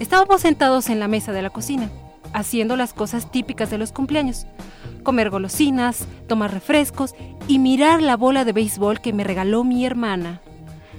Estábamos 0.00 0.40
sentados 0.40 0.88
en 0.88 0.98
la 0.98 1.06
mesa 1.06 1.30
de 1.30 1.42
la 1.42 1.50
cocina, 1.50 1.88
haciendo 2.32 2.74
las 2.74 2.92
cosas 2.92 3.30
típicas 3.30 3.70
de 3.70 3.78
los 3.78 3.92
cumpleaños. 3.92 4.48
Comer 5.04 5.30
golosinas, 5.30 6.04
tomar 6.26 6.52
refrescos 6.52 7.14
y 7.46 7.60
mirar 7.60 8.02
la 8.02 8.16
bola 8.16 8.44
de 8.44 8.52
béisbol 8.52 9.00
que 9.00 9.12
me 9.12 9.22
regaló 9.22 9.62
mi 9.62 9.86
hermana. 9.86 10.40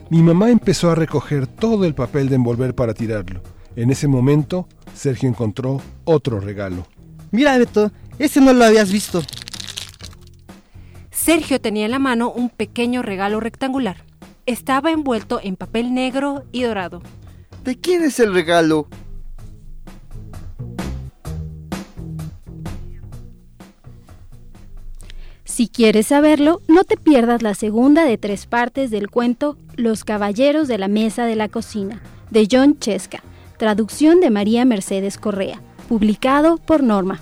Mi 0.09 0.23
mamá 0.23 0.49
empezó 0.49 0.91
a 0.91 0.95
recoger 0.95 1.45
todo 1.45 1.83
el 1.83 1.93
papel 1.93 2.29
de 2.29 2.35
envolver 2.35 2.73
para 2.73 2.93
tirarlo. 2.93 3.41
En 3.75 3.89
ese 3.89 4.07
momento, 4.07 4.67
Sergio 4.93 5.29
encontró 5.29 5.81
otro 6.03 6.39
regalo. 6.39 6.85
Mira, 7.31 7.57
Beto, 7.57 7.91
ese 8.19 8.41
no 8.41 8.51
lo 8.53 8.65
habías 8.65 8.91
visto. 8.91 9.21
Sergio 11.09 11.61
tenía 11.61 11.85
en 11.85 11.91
la 11.91 11.99
mano 11.99 12.31
un 12.31 12.49
pequeño 12.49 13.01
regalo 13.01 13.39
rectangular. 13.39 14.03
Estaba 14.45 14.91
envuelto 14.91 15.39
en 15.41 15.55
papel 15.55 15.93
negro 15.93 16.43
y 16.51 16.63
dorado. 16.63 17.01
¿De 17.63 17.79
quién 17.79 18.03
es 18.03 18.19
el 18.19 18.33
regalo? 18.33 18.87
Si 25.45 25.67
quieres 25.67 26.07
saberlo, 26.07 26.61
no 26.67 26.83
te 26.83 26.97
pierdas 26.97 27.41
la 27.43 27.53
segunda 27.53 28.03
de 28.03 28.17
tres 28.17 28.47
partes 28.47 28.89
del 28.89 29.09
cuento 29.09 29.57
Los 29.75 30.03
Caballeros 30.03 30.67
de 30.67 30.77
la 30.77 30.87
Mesa 30.87 31.25
de 31.25 31.35
la 31.35 31.49
Cocina, 31.49 32.01
de 32.31 32.47
John 32.49 32.79
Chesca, 32.79 33.21
traducción 33.61 34.21
de 34.21 34.31
María 34.31 34.65
Mercedes 34.65 35.19
Correa, 35.19 35.61
publicado 35.87 36.57
por 36.57 36.81
Norma. 36.81 37.19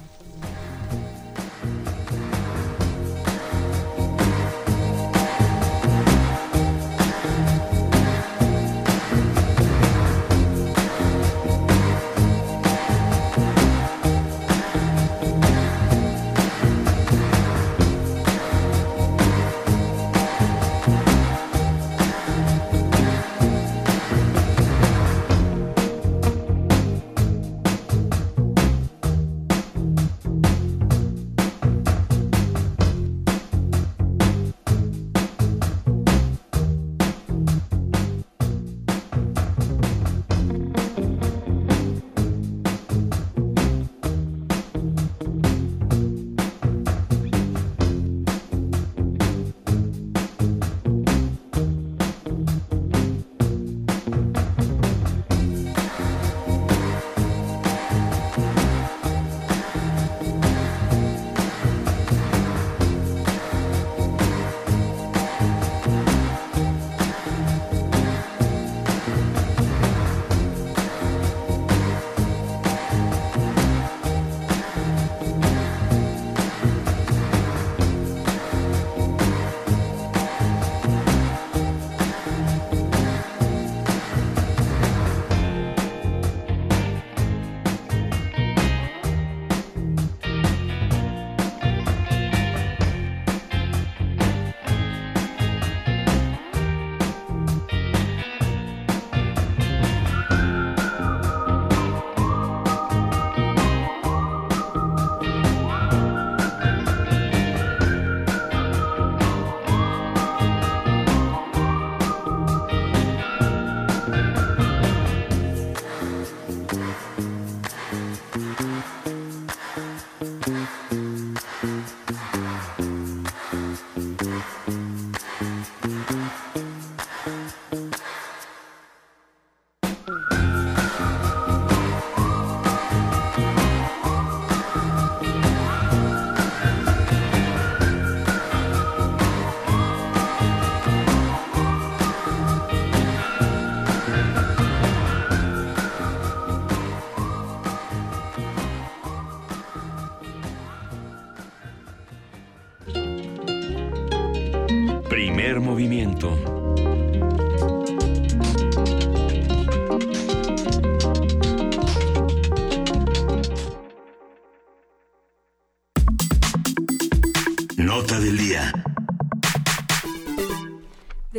Del 168.30 168.38
día. 168.38 168.79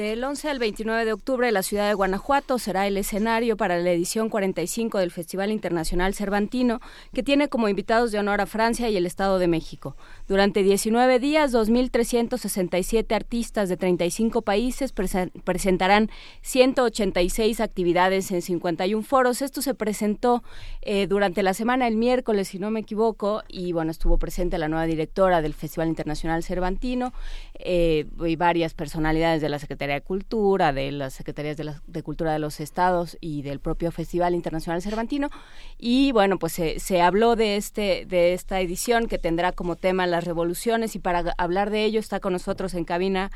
Del 0.00 0.24
11 0.24 0.48
al 0.48 0.58
29 0.58 1.04
de 1.04 1.12
octubre, 1.12 1.52
la 1.52 1.62
ciudad 1.62 1.86
de 1.86 1.92
Guanajuato 1.92 2.58
será 2.58 2.86
el 2.86 2.96
escenario 2.96 3.58
para 3.58 3.76
la 3.78 3.90
edición 3.90 4.30
45 4.30 4.96
del 4.96 5.10
Festival 5.10 5.50
Internacional 5.50 6.14
Cervantino, 6.14 6.80
que 7.12 7.22
tiene 7.22 7.48
como 7.50 7.68
invitados 7.68 8.10
de 8.10 8.18
honor 8.18 8.40
a 8.40 8.46
Francia 8.46 8.88
y 8.88 8.96
el 8.96 9.04
Estado 9.04 9.38
de 9.38 9.46
México. 9.46 9.98
Durante 10.26 10.62
19 10.62 11.18
días, 11.18 11.52
2.367 11.52 13.14
artistas 13.14 13.68
de 13.68 13.76
35 13.76 14.40
países 14.40 14.94
presen- 14.94 15.32
presentarán 15.44 16.08
186 16.40 17.60
actividades 17.60 18.30
en 18.30 18.40
51 18.40 19.02
foros. 19.02 19.42
Esto 19.42 19.60
se 19.60 19.74
presentó 19.74 20.42
eh, 20.80 21.08
durante 21.08 21.42
la 21.42 21.52
semana, 21.52 21.86
el 21.86 21.96
miércoles, 21.96 22.48
si 22.48 22.58
no 22.58 22.70
me 22.70 22.80
equivoco, 22.80 23.42
y 23.48 23.72
bueno, 23.74 23.90
estuvo 23.90 24.16
presente 24.16 24.56
la 24.56 24.68
nueva 24.68 24.86
directora 24.86 25.42
del 25.42 25.52
Festival 25.52 25.88
Internacional 25.88 26.42
Cervantino 26.42 27.12
eh, 27.58 28.06
y 28.26 28.36
varias 28.36 28.72
personalidades 28.72 29.42
de 29.42 29.50
la 29.50 29.58
Secretaría 29.58 29.89
Secretaría 29.90 30.00
de 30.00 30.02
Cultura, 30.02 30.72
de 30.72 30.92
las 30.92 31.14
Secretarías 31.14 31.56
de, 31.56 31.64
la, 31.64 31.82
de 31.86 32.02
Cultura 32.02 32.32
de 32.32 32.38
los 32.38 32.60
Estados 32.60 33.16
y 33.20 33.42
del 33.42 33.58
propio 33.58 33.90
Festival 33.90 34.34
Internacional 34.34 34.82
Cervantino. 34.82 35.30
Y 35.78 36.12
bueno, 36.12 36.38
pues 36.38 36.52
se, 36.52 37.02
habló 37.02 37.34
de, 37.34 37.56
este, 37.56 38.06
de 38.06 38.34
esta 38.34 38.60
edición 38.60 39.06
que 39.06 39.18
tendrá 39.18 39.52
como 39.52 39.76
tema 39.76 40.06
las 40.06 40.24
revoluciones 40.24 40.94
y 40.94 40.98
para 41.00 41.34
hablar 41.38 41.70
de 41.70 41.84
ello 41.84 41.98
está 41.98 42.20
con 42.20 42.32
nosotros 42.32 42.74
en 42.74 42.84
cabina 42.84 43.30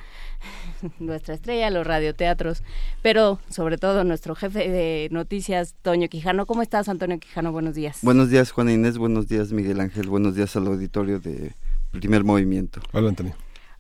nuestra 0.99 1.35
estrella, 1.35 1.71
los 1.71 1.87
radioteatros, 1.87 2.63
pero 3.03 3.41
sobre 3.51 3.77
todo 3.77 4.05
nuestro 4.05 4.35
jefe 4.35 4.69
de 4.71 5.09
noticias, 5.11 5.75
Toño 5.83 6.09
Quijano. 6.09 6.47
¿Cómo 6.47 6.63
estás, 6.63 6.89
Antonio 6.89 7.19
Quijano? 7.19 7.51
Buenos 7.51 7.75
días. 7.75 7.99
Buenos 8.03 8.31
días, 8.31 8.53
Juana 8.53 8.73
Inés. 8.73 8.99
Buenos 8.99 9.27
días, 9.27 9.53
Miguel 9.53 9.81
Ángel. 9.81 10.09
Buenos 10.09 10.37
días 10.37 10.55
al 10.57 10.67
auditorio 10.69 11.19
de 11.19 11.53
Primer 11.91 12.23
Movimiento. 12.23 12.81
Hola, 12.93 13.09
Antonio. 13.09 13.35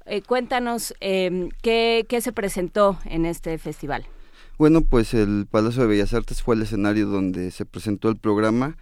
Eh, 0.07 0.23
cuéntanos 0.23 0.95
eh, 1.01 1.49
¿qué, 1.63 2.07
se 2.21 2.33
presentó 2.33 2.99
en 3.05 3.25
este 3.25 3.57
festival. 3.59 4.07
Bueno, 4.59 4.83
pues 4.83 5.15
el 5.15 5.47
Palacio 5.51 5.83
de 5.83 5.89
Bellas 5.89 6.15
Artes 6.15 6.43
fue 6.43 6.55
el 6.55 6.63
escenario 6.63 7.07
donde 7.07 7.51
se 7.51 7.65
presentó 7.65 8.09
el 8.09 8.17
programa. 8.17 8.77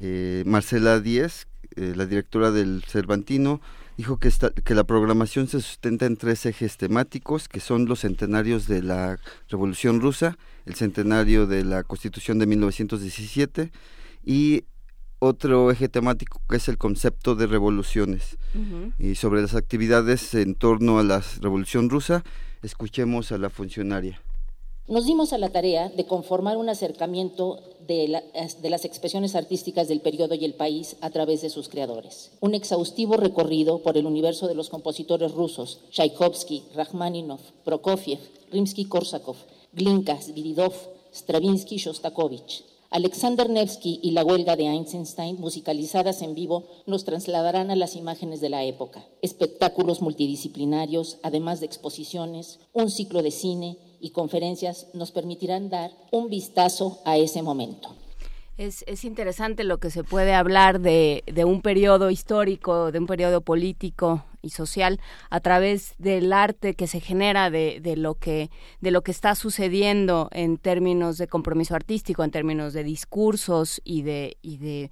Eh, 0.00 0.42
Marcela 0.46 1.00
Díez, 1.00 1.46
la 1.76 2.06
directora 2.06 2.50
del 2.50 2.82
Cervantino, 2.86 3.60
dijo 3.96 4.18
que, 4.18 4.30
que 4.64 4.74
la 4.74 4.84
programación 4.84 5.48
se 5.48 5.60
sustenta 5.60 6.06
en 6.06 6.16
tres 6.16 6.46
ejes 6.46 6.76
temáticos, 6.76 7.48
que 7.48 7.60
son 7.60 7.86
los 7.86 8.00
centenarios 8.00 8.66
de 8.66 8.82
la 8.82 9.18
Revolución 9.48 10.00
Rusa, 10.00 10.38
el 10.64 10.74
centenario 10.74 11.46
de 11.46 11.64
la 11.64 11.82
Constitución 11.82 12.38
de 12.38 12.46
1917 12.46 13.72
y 14.24 14.64
otro 15.22 15.70
eje 15.70 15.88
temático 15.88 16.40
que 16.48 16.56
es 16.56 16.68
el 16.68 16.78
concepto 16.78 17.36
de 17.36 17.46
revoluciones. 17.46 18.36
Y 18.98 19.14
sobre 19.14 19.40
las 19.40 19.54
actividades 19.54 20.34
en 20.34 20.56
torno 20.56 20.98
a 20.98 21.04
la 21.04 21.22
Revolución 21.40 21.88
Rusa, 21.88 22.24
escuchemos 22.62 23.30
a 23.30 23.38
la 23.38 23.48
funcionaria. 23.48 24.20
Nos 24.88 25.06
dimos 25.06 25.32
a 25.32 25.38
la 25.38 25.50
tarea 25.50 25.90
de 25.90 26.06
conformar 26.06 26.56
un 26.56 26.68
acercamiento 26.68 27.60
de, 27.86 28.20
de, 28.60 28.70
las 28.70 28.84
expresiones 28.84 29.36
artísticas 29.36 29.86
del 29.86 30.00
periodo 30.00 30.34
y 30.34 30.44
el 30.44 30.54
país 30.54 30.96
a 31.00 31.10
través 31.10 31.40
de 31.40 31.50
sus 31.50 31.68
creadores. 31.68 32.32
Un 32.40 32.54
exhaustivo 32.54 33.16
recorrido 33.16 33.78
por 33.78 33.96
el 33.96 34.06
universo 34.06 34.48
de 34.48 34.56
los 34.56 34.70
compositores 34.70 35.32
rusos, 35.32 35.82
Tchaikovsky, 35.92 36.64
Rachmaninoff, 36.74 37.42
Prokofiev, 37.64 38.18
Rimsky-Korsakov, 38.50 39.36
Glinka, 39.72 40.20
Sviridov, 40.20 40.74
Stravinsky, 41.14 41.76
Shostakovich, 41.76 42.64
Alexander 42.92 43.48
Nevsky 43.48 44.00
y 44.02 44.10
la 44.10 44.22
huelga 44.22 44.54
de 44.54 44.64
Einstein, 44.64 45.40
musicalizadas 45.40 46.20
en 46.20 46.34
vivo, 46.34 46.68
nos 46.86 47.06
trasladarán 47.06 47.70
a 47.70 47.76
las 47.76 47.96
imágenes 47.96 48.42
de 48.42 48.50
la 48.50 48.64
época. 48.64 49.02
Espectáculos 49.22 50.02
multidisciplinarios, 50.02 51.18
además 51.22 51.60
de 51.60 51.66
exposiciones, 51.66 52.60
un 52.74 52.90
ciclo 52.90 53.22
de 53.22 53.30
cine 53.30 53.78
y 53.98 54.10
conferencias 54.10 54.88
nos 54.92 55.10
permitirán 55.10 55.70
dar 55.70 55.90
un 56.10 56.28
vistazo 56.28 56.98
a 57.06 57.16
ese 57.16 57.40
momento. 57.40 57.94
Es, 58.58 58.84
interesante 59.04 59.64
lo 59.64 59.78
que 59.78 59.90
se 59.90 60.04
puede 60.04 60.34
hablar 60.34 60.78
de, 60.78 61.24
de 61.26 61.46
un 61.46 61.62
periodo 61.62 62.10
histórico, 62.10 62.92
de 62.92 62.98
un 62.98 63.06
periodo 63.06 63.40
político, 63.40 64.22
y 64.42 64.50
social 64.50 65.00
a 65.30 65.40
través 65.40 65.94
del 65.98 66.32
arte 66.32 66.74
que 66.74 66.86
se 66.86 67.00
genera 67.00 67.50
de, 67.50 67.80
de 67.80 67.96
lo 67.96 68.14
que 68.14 68.50
de 68.80 68.90
lo 68.90 69.02
que 69.02 69.10
está 69.10 69.34
sucediendo 69.34 70.28
en 70.32 70.58
términos 70.58 71.18
de 71.18 71.28
compromiso 71.28 71.74
artístico 71.74 72.24
en 72.24 72.30
términos 72.30 72.72
de 72.72 72.84
discursos 72.84 73.80
y 73.84 74.02
de 74.02 74.36
y 74.42 74.58
de 74.58 74.90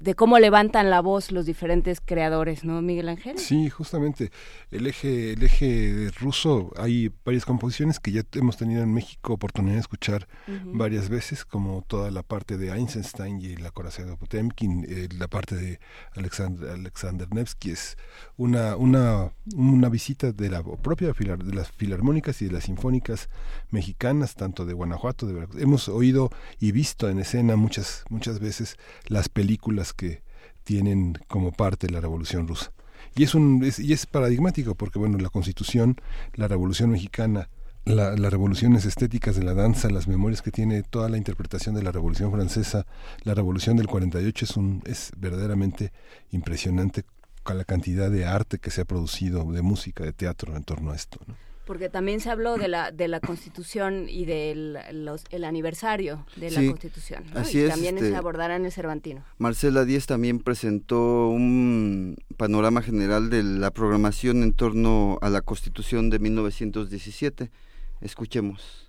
de 0.00 0.14
cómo 0.14 0.38
levantan 0.38 0.90
la 0.90 1.00
voz 1.00 1.32
los 1.32 1.46
diferentes 1.46 2.00
creadores, 2.04 2.64
¿no, 2.64 2.80
Miguel 2.82 3.08
Ángel? 3.08 3.38
Sí, 3.38 3.68
justamente. 3.70 4.30
El 4.70 4.86
eje, 4.86 5.32
el 5.32 5.42
eje 5.42 6.10
ruso, 6.18 6.72
hay 6.76 7.12
varias 7.24 7.44
composiciones 7.44 8.00
que 8.00 8.12
ya 8.12 8.22
hemos 8.34 8.56
tenido 8.56 8.82
en 8.82 8.92
México 8.92 9.32
oportunidad 9.32 9.74
de 9.74 9.80
escuchar 9.80 10.28
varias 10.64 11.08
veces, 11.08 11.44
como 11.44 11.82
toda 11.86 12.10
la 12.10 12.22
parte 12.22 12.56
de 12.56 12.70
Einstein 12.70 13.40
y 13.40 13.56
la 13.56 13.70
corazón 13.70 14.08
de 14.08 14.16
Potemkin, 14.16 14.86
eh, 14.88 15.08
la 15.16 15.28
parte 15.28 15.56
de 15.56 15.80
Alexander, 16.14 16.70
Alexander 16.70 17.28
Nevsky, 17.32 17.70
es 17.70 17.96
una, 18.36 18.76
una, 18.76 19.32
una 19.54 19.88
visita 19.88 20.32
de 20.32 20.50
la 20.50 20.62
propia 20.62 21.12
de 21.12 21.54
las 21.54 21.70
filarmónicas 21.70 22.40
y 22.42 22.46
de 22.46 22.52
las 22.52 22.64
sinfónicas 22.64 23.28
mexicanas, 23.70 24.34
tanto 24.34 24.64
de 24.64 24.74
Guanajuato, 24.74 25.26
de 25.26 25.34
Veracruz. 25.34 25.62
Hemos 25.62 25.88
oído 25.88 26.30
y 26.58 26.72
visto 26.72 27.08
en 27.08 27.18
escena 27.18 27.56
muchas, 27.56 28.04
muchas 28.08 28.40
veces 28.40 28.76
las 29.06 29.28
películas 29.28 29.87
que 29.92 30.22
tienen 30.64 31.18
como 31.28 31.52
parte 31.52 31.90
la 31.90 32.00
Revolución 32.00 32.46
Rusa. 32.48 32.72
Y 33.14 33.24
es, 33.24 33.34
un, 33.34 33.64
y 33.78 33.92
es 33.92 34.06
paradigmático 34.06 34.74
porque, 34.74 34.98
bueno, 34.98 35.18
la 35.18 35.30
Constitución, 35.30 35.96
la 36.34 36.48
Revolución 36.48 36.90
Mexicana, 36.90 37.48
las 37.84 38.18
revoluciones 38.18 38.84
estéticas 38.84 39.34
de 39.34 39.44
la 39.44 39.54
danza, 39.54 39.88
las 39.88 40.08
memorias 40.08 40.42
que 40.42 40.50
tiene 40.50 40.82
toda 40.82 41.08
la 41.08 41.16
interpretación 41.16 41.74
de 41.74 41.82
la 41.82 41.90
Revolución 41.90 42.30
Francesa, 42.30 42.86
la 43.22 43.34
Revolución 43.34 43.78
del 43.78 43.86
48 43.86 44.44
es, 44.44 44.56
un, 44.58 44.82
es 44.84 45.10
verdaderamente 45.16 45.92
impresionante 46.30 47.04
la 47.54 47.64
cantidad 47.64 48.10
de 48.10 48.26
arte 48.26 48.58
que 48.58 48.70
se 48.70 48.82
ha 48.82 48.84
producido, 48.84 49.44
de 49.52 49.62
música, 49.62 50.04
de 50.04 50.12
teatro 50.12 50.56
en 50.56 50.64
torno 50.64 50.92
a 50.92 50.96
esto. 50.96 51.18
Porque 51.68 51.90
también 51.90 52.20
se 52.20 52.30
habló 52.30 52.56
de 52.56 52.66
la 52.66 52.90
de 52.92 53.08
la 53.08 53.20
Constitución 53.20 54.06
y 54.08 54.24
del 54.24 54.78
el 55.30 55.44
aniversario 55.44 56.24
de 56.36 56.50
la 56.50 56.66
Constitución. 56.66 57.24
Así 57.34 57.62
y 57.62 57.68
también 57.68 57.98
este, 57.98 58.08
se 58.08 58.16
abordará 58.16 58.56
en 58.56 58.64
el 58.64 58.72
Cervantino. 58.72 59.22
Marcela 59.36 59.84
Díez 59.84 60.06
también 60.06 60.38
presentó 60.40 61.28
un 61.28 62.16
panorama 62.38 62.80
general 62.80 63.28
de 63.28 63.42
la 63.42 63.70
programación 63.70 64.42
en 64.42 64.54
torno 64.54 65.18
a 65.20 65.28
la 65.28 65.42
Constitución 65.42 66.08
de 66.08 66.18
1917. 66.18 67.50
Escuchemos. 68.00 68.87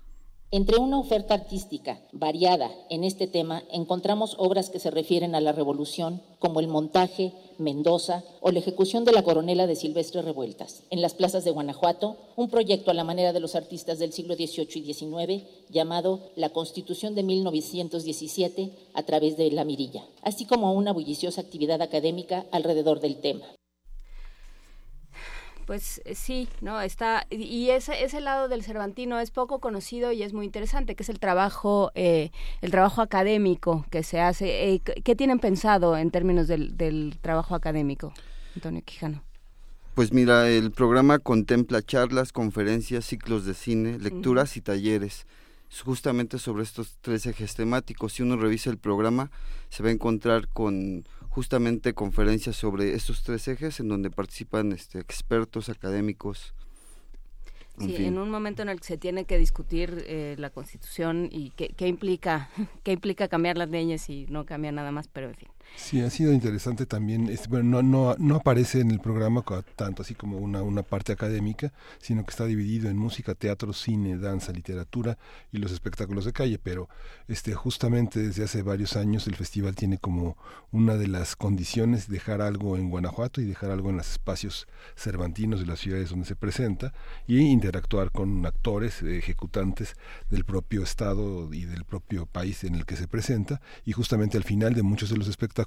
Entre 0.52 0.80
una 0.80 0.98
oferta 0.98 1.36
artística 1.36 2.02
variada 2.12 2.72
en 2.90 3.04
este 3.04 3.28
tema 3.28 3.62
encontramos 3.72 4.36
obras 4.40 4.72
que 4.72 4.80
se 4.80 4.90
refieren 4.90 5.36
a 5.36 5.42
la 5.42 5.52
revolución, 5.52 6.24
como 6.40 6.60
el 6.60 6.68
montaje, 6.68 7.34
Mendoza 7.60 8.24
o 8.42 8.50
la 8.50 8.58
ejecución 8.58 9.06
de 9.06 9.12
la 9.12 9.22
coronela 9.22 9.68
de 9.68 9.76
Silvestre 9.76 10.24
Revueltas. 10.24 10.82
En 10.90 11.04
las 11.04 11.14
plazas 11.14 11.44
de 11.44 11.52
Guanajuato, 11.52 12.18
un 12.36 12.50
proyecto 12.50 12.90
a 12.90 12.96
la 12.96 13.04
manera 13.04 13.32
de 13.32 13.40
los 13.40 13.54
artistas 13.54 14.00
del 14.00 14.12
siglo 14.12 14.34
XVIII 14.34 14.70
y 14.74 14.94
XIX 14.94 15.44
llamado 15.70 16.32
La 16.36 16.50
Constitución 16.50 17.14
de 17.14 17.22
1917 17.22 18.72
a 18.96 19.04
través 19.04 19.38
de 19.38 19.52
la 19.52 19.66
mirilla, 19.66 20.04
así 20.24 20.46
como 20.46 20.74
una 20.74 20.94
bulliciosa 20.94 21.42
actividad 21.42 21.84
académica 21.84 22.48
alrededor 22.52 23.02
del 23.02 23.18
tema 23.18 23.46
pues 25.70 26.02
eh, 26.04 26.16
sí, 26.16 26.50
¿no? 26.62 26.82
Está, 26.82 27.28
y 27.30 27.70
ese, 27.70 28.04
ese 28.04 28.22
lado 28.22 28.48
del 28.48 28.64
Cervantino 28.64 29.20
es 29.20 29.30
poco 29.30 29.60
conocido 29.60 30.12
y 30.12 30.24
es 30.24 30.34
muy 30.34 30.48
interesante, 30.48 30.96
que 30.96 31.04
es 31.04 31.10
el 31.10 31.20
trabajo, 31.20 31.92
eh, 31.94 32.32
el 32.62 32.72
trabajo 32.72 33.04
académico 33.04 33.86
que 33.92 34.02
se 34.02 34.20
hace. 34.20 34.74
Eh, 34.74 34.80
¿Qué 34.80 35.16
tienen 35.16 35.38
pensado 35.38 35.96
en 35.96 36.10
términos 36.10 36.48
del, 36.48 36.76
del 36.76 37.20
trabajo 37.22 37.54
académico, 37.54 38.12
Antonio 38.56 38.82
Quijano? 38.84 39.22
Pues 39.94 40.12
mira, 40.12 40.50
el 40.50 40.72
programa 40.72 41.20
contempla 41.20 41.84
charlas, 41.84 42.34
conferencias, 42.34 43.06
ciclos 43.06 43.46
de 43.46 43.54
cine, 43.54 44.00
lecturas 44.00 44.58
y 44.58 44.62
talleres 44.62 45.28
justamente 45.86 46.40
sobre 46.40 46.64
estos 46.64 46.98
tres 47.02 47.28
ejes 47.28 47.54
temáticos. 47.54 48.14
Si 48.14 48.24
uno 48.24 48.38
revisa 48.38 48.72
el 48.72 48.80
programa, 48.80 49.30
se 49.70 49.84
va 49.84 49.90
a 49.90 49.92
encontrar 49.92 50.48
con 50.48 51.06
justamente 51.30 51.94
conferencias 51.94 52.56
sobre 52.56 52.94
estos 52.94 53.24
tres 53.24 53.48
ejes 53.48 53.80
en 53.80 53.88
donde 53.88 54.10
participan 54.10 54.72
este, 54.72 55.00
expertos 55.00 55.70
académicos. 55.70 56.54
En 57.80 57.96
sí, 57.96 58.06
en 58.06 58.18
un 58.18 58.30
momento 58.30 58.62
en 58.62 58.70
el 58.70 58.80
que 58.82 58.88
se 58.88 58.98
tiene 58.98 59.24
que 59.24 59.38
discutir 59.38 60.04
eh, 60.08 60.36
la 60.38 60.50
Constitución 60.50 61.30
y 61.32 61.52
qué, 61.52 61.70
qué 61.70 61.88
implica 61.88 62.50
qué 62.84 62.92
implica 62.92 63.30
cambiar 63.30 63.58
las 63.58 63.70
leyes 63.70 64.10
y 64.10 64.26
no 64.30 64.46
cambiar 64.46 64.74
nada 64.74 64.92
más, 64.92 65.08
pero 65.08 65.30
en 65.30 65.36
fin. 65.36 65.50
Sí, 65.76 66.02
ha 66.02 66.10
sido 66.10 66.34
interesante 66.34 66.86
también. 66.86 67.32
bueno, 67.50 67.82
no, 67.82 67.84
no, 67.84 68.16
no 68.20 68.36
aparece 68.36 68.82
en 68.82 68.92
el 68.92 69.00
programa 69.00 69.44
tanto 69.76 70.02
así 70.02 70.14
como 70.14 70.38
una, 70.38 70.62
una 70.62 70.84
parte 70.84 71.14
académica, 71.14 71.72
sino 72.00 72.24
que 72.24 72.32
está 72.32 72.46
dividido 72.46 72.90
en 72.90 72.98
música, 72.98 73.34
teatro, 73.34 73.74
cine, 73.74 74.18
danza, 74.18 74.52
literatura 74.52 75.18
y 75.52 75.58
los 75.58 75.72
espectáculos 75.72 76.26
de 76.26 76.34
calle. 76.34 76.60
Pero 76.60 76.90
este, 77.28 77.54
justamente 77.54 78.20
desde 78.22 78.44
hace 78.44 78.62
varios 78.62 78.96
años 78.96 79.28
el 79.28 79.36
festival 79.36 79.76
tiene 79.76 79.98
como 79.98 80.38
una 80.72 80.96
de 80.96 81.08
las 81.08 81.36
condiciones 81.36 82.08
dejar 82.08 82.42
algo 82.42 82.78
en 82.78 82.90
Guanajuato 82.90 83.42
y 83.42 83.46
dejar 83.46 83.72
algo 83.72 83.90
en 83.90 83.98
los 83.98 84.12
espacios 84.12 84.68
cervantinos 84.96 85.60
de 85.60 85.66
las 85.66 85.80
ciudades 85.80 86.10
donde 86.10 86.26
se 86.26 86.36
presenta 86.36 86.94
y 87.26 87.40
interactuar 87.40 88.12
con 88.12 88.46
actores, 88.46 89.02
ejecutantes 89.02 89.96
del 90.30 90.46
propio 90.46 90.84
estado 90.84 91.52
y 91.54 91.66
del 91.66 91.86
propio 91.86 92.26
país 92.26 92.64
en 92.64 92.76
el 92.76 92.86
que 92.86 92.96
se 92.96 93.08
presenta. 93.08 93.62
Y 93.86 93.94
justamente 93.94 94.38
al 94.38 94.44
final 94.44 94.74
de 94.74 94.84
muchos 94.84 95.10
de 95.10 95.18
los 95.18 95.28
espectáculos 95.28 95.59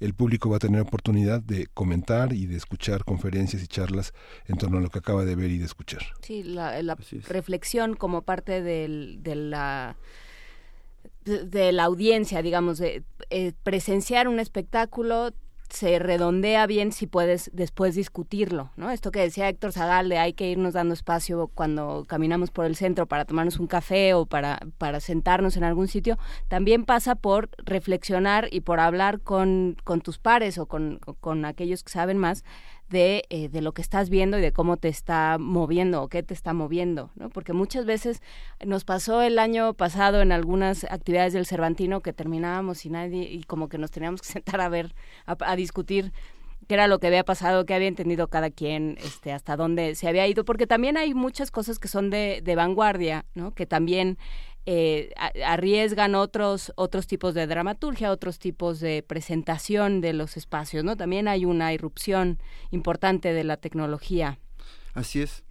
el 0.00 0.14
público 0.14 0.50
va 0.50 0.56
a 0.56 0.60
tener 0.60 0.80
oportunidad 0.80 1.40
de 1.40 1.66
comentar 1.66 2.32
y 2.32 2.46
de 2.46 2.56
escuchar 2.56 3.04
conferencias 3.04 3.62
y 3.62 3.66
charlas 3.66 4.12
en 4.46 4.56
torno 4.56 4.78
a 4.78 4.80
lo 4.80 4.90
que 4.90 4.98
acaba 4.98 5.24
de 5.24 5.34
ver 5.36 5.50
y 5.50 5.58
de 5.58 5.64
escuchar. 5.64 6.02
Sí, 6.22 6.42
la, 6.42 6.96
reflexión 7.28 7.94
como 7.94 8.22
parte 8.22 8.62
del, 8.62 9.22
de 9.22 9.34
la 9.34 9.96
de, 11.24 11.72
la 11.72 11.84
audiencia, 11.84 12.40
digamos, 12.42 12.78
de 12.78 13.02
eh, 13.30 13.52
presenciar 13.62 14.28
un 14.28 14.38
espectáculo 14.38 15.32
se 15.70 15.98
redondea 15.98 16.66
bien 16.66 16.92
si 16.92 17.06
puedes 17.06 17.50
después 17.52 17.94
discutirlo, 17.94 18.70
¿no? 18.76 18.90
Esto 18.90 19.10
que 19.10 19.20
decía 19.20 19.48
Héctor 19.48 19.72
Zagal 19.72 20.08
de 20.08 20.18
hay 20.18 20.32
que 20.32 20.50
irnos 20.50 20.74
dando 20.74 20.94
espacio 20.94 21.50
cuando 21.54 22.04
caminamos 22.06 22.50
por 22.50 22.64
el 22.64 22.76
centro 22.76 23.06
para 23.06 23.24
tomarnos 23.24 23.58
un 23.58 23.66
café 23.66 24.14
o 24.14 24.26
para, 24.26 24.60
para 24.78 25.00
sentarnos 25.00 25.56
en 25.56 25.64
algún 25.64 25.88
sitio, 25.88 26.18
también 26.48 26.84
pasa 26.84 27.14
por 27.14 27.50
reflexionar 27.58 28.48
y 28.50 28.60
por 28.60 28.80
hablar 28.80 29.20
con, 29.20 29.76
con 29.84 30.00
tus 30.00 30.18
pares 30.18 30.58
o 30.58 30.66
con, 30.66 31.00
con 31.20 31.44
aquellos 31.44 31.82
que 31.82 31.90
saben 31.90 32.18
más 32.18 32.44
de, 32.88 33.24
eh, 33.30 33.48
de 33.48 33.60
lo 33.60 33.72
que 33.72 33.82
estás 33.82 34.10
viendo 34.10 34.38
y 34.38 34.40
de 34.40 34.52
cómo 34.52 34.76
te 34.76 34.88
está 34.88 35.38
moviendo 35.38 36.02
o 36.02 36.08
qué 36.08 36.22
te 36.22 36.34
está 36.34 36.52
moviendo, 36.52 37.10
¿no? 37.16 37.30
Porque 37.30 37.52
muchas 37.52 37.84
veces 37.84 38.22
nos 38.64 38.84
pasó 38.84 39.22
el 39.22 39.38
año 39.38 39.74
pasado 39.74 40.20
en 40.22 40.32
algunas 40.32 40.84
actividades 40.84 41.32
del 41.32 41.46
Cervantino 41.46 42.00
que 42.00 42.12
terminábamos 42.12 42.86
y 42.86 42.90
nadie, 42.90 43.22
y 43.22 43.42
como 43.42 43.68
que 43.68 43.78
nos 43.78 43.90
teníamos 43.90 44.22
que 44.22 44.28
sentar 44.32 44.60
a 44.60 44.68
ver, 44.68 44.94
a, 45.26 45.56
discutir 45.56 46.12
qué 46.68 46.74
era 46.74 46.86
lo 46.86 46.98
que 46.98 47.08
había 47.08 47.24
pasado, 47.24 47.66
qué 47.66 47.74
había 47.74 47.88
entendido 47.88 48.28
cada 48.28 48.50
quien, 48.50 48.98
este, 49.02 49.32
hasta 49.32 49.56
dónde 49.56 49.94
se 49.94 50.08
había 50.08 50.26
ido, 50.26 50.44
porque 50.44 50.66
también 50.66 50.96
hay 50.96 51.14
muchas 51.14 51.50
cosas 51.50 51.78
que 51.78 51.88
son 51.88 52.10
de, 52.10 52.40
de 52.42 52.54
vanguardia, 52.54 53.24
¿no? 53.34 53.52
Que 53.52 53.66
también 53.66 54.18
eh, 54.68 55.14
arriesgan 55.46 56.16
otros 56.16 56.72
otros 56.74 57.06
tipos 57.06 57.34
de 57.34 57.46
dramaturgia, 57.46 58.10
otros 58.10 58.40
tipos 58.40 58.80
de 58.80 59.04
presentación 59.06 60.00
de 60.00 60.12
los 60.12 60.36
espacios, 60.36 60.82
¿no? 60.82 60.96
También 60.96 61.28
hay 61.28 61.44
una 61.44 61.72
irrupción 61.72 62.40
importante 62.72 63.32
de 63.32 63.44
la 63.44 63.58
tecnología. 63.58 64.40
Así 64.92 65.22
es. 65.22 65.44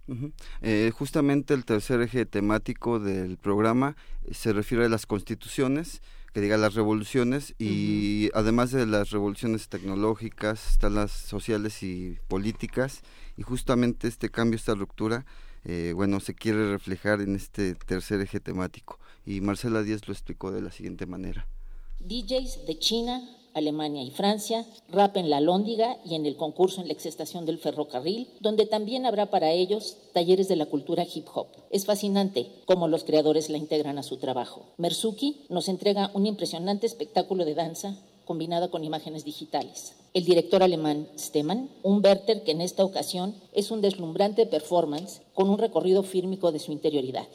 Eh, 0.60 0.92
justamente 0.94 1.54
el 1.54 1.64
tercer 1.64 2.02
eje 2.02 2.26
temático 2.26 2.98
del 2.98 3.38
programa 3.38 3.96
eh, 4.24 4.34
se 4.34 4.52
refiere 4.52 4.84
a 4.84 4.90
las 4.90 5.06
constituciones, 5.06 6.02
que 6.34 6.42
diga 6.42 6.58
las 6.58 6.74
revoluciones, 6.74 7.54
y 7.58 8.28
además 8.34 8.70
de 8.70 8.84
las 8.84 9.12
revoluciones 9.12 9.70
tecnológicas, 9.70 10.72
están 10.72 10.94
las 10.94 11.10
sociales 11.10 11.82
y 11.82 12.18
políticas, 12.28 13.00
y 13.38 13.42
justamente 13.44 14.08
este 14.08 14.28
cambio, 14.28 14.56
esta 14.56 14.74
ruptura, 14.74 15.24
bueno, 15.94 16.20
se 16.20 16.34
quiere 16.34 16.70
reflejar 16.70 17.20
en 17.20 17.34
este 17.34 17.74
tercer 17.74 18.20
eje 18.20 18.38
temático 18.38 19.00
y 19.26 19.40
Marcela 19.40 19.82
Díaz 19.82 20.06
lo 20.06 20.14
explicó 20.14 20.52
de 20.52 20.62
la 20.62 20.70
siguiente 20.70 21.04
manera. 21.04 21.46
DJs 21.98 22.66
de 22.66 22.78
China, 22.78 23.28
Alemania 23.52 24.02
y 24.02 24.10
Francia, 24.10 24.64
rap 24.90 25.16
en 25.16 25.30
la 25.30 25.40
Lóndiga 25.40 25.96
y 26.04 26.14
en 26.14 26.26
el 26.26 26.36
concurso 26.36 26.80
en 26.80 26.86
la 26.86 26.92
exestación 26.92 27.46
del 27.46 27.58
ferrocarril, 27.58 28.28
donde 28.40 28.66
también 28.66 29.06
habrá 29.06 29.30
para 29.30 29.50
ellos 29.50 29.96
talleres 30.12 30.46
de 30.46 30.56
la 30.56 30.66
cultura 30.66 31.04
hip 31.12 31.26
hop. 31.34 31.48
Es 31.70 31.86
fascinante 31.86 32.48
cómo 32.66 32.86
los 32.86 33.04
creadores 33.04 33.50
la 33.50 33.58
integran 33.58 33.98
a 33.98 34.02
su 34.02 34.18
trabajo. 34.18 34.66
Merzuki 34.76 35.46
nos 35.48 35.68
entrega 35.68 36.10
un 36.14 36.26
impresionante 36.26 36.86
espectáculo 36.86 37.44
de 37.44 37.54
danza 37.54 37.96
combinada 38.26 38.68
con 38.70 38.84
imágenes 38.84 39.24
digitales. 39.24 39.94
El 40.12 40.24
director 40.24 40.62
alemán 40.62 41.08
Stemann, 41.18 41.70
un 41.82 42.04
Werther 42.04 42.42
que 42.42 42.52
en 42.52 42.60
esta 42.60 42.84
ocasión 42.84 43.34
es 43.52 43.70
un 43.70 43.80
deslumbrante 43.80 44.46
performance 44.46 45.22
con 45.32 45.48
un 45.48 45.58
recorrido 45.58 46.02
fírmico 46.02 46.52
de 46.52 46.58
su 46.58 46.72
interioridad. 46.72 47.26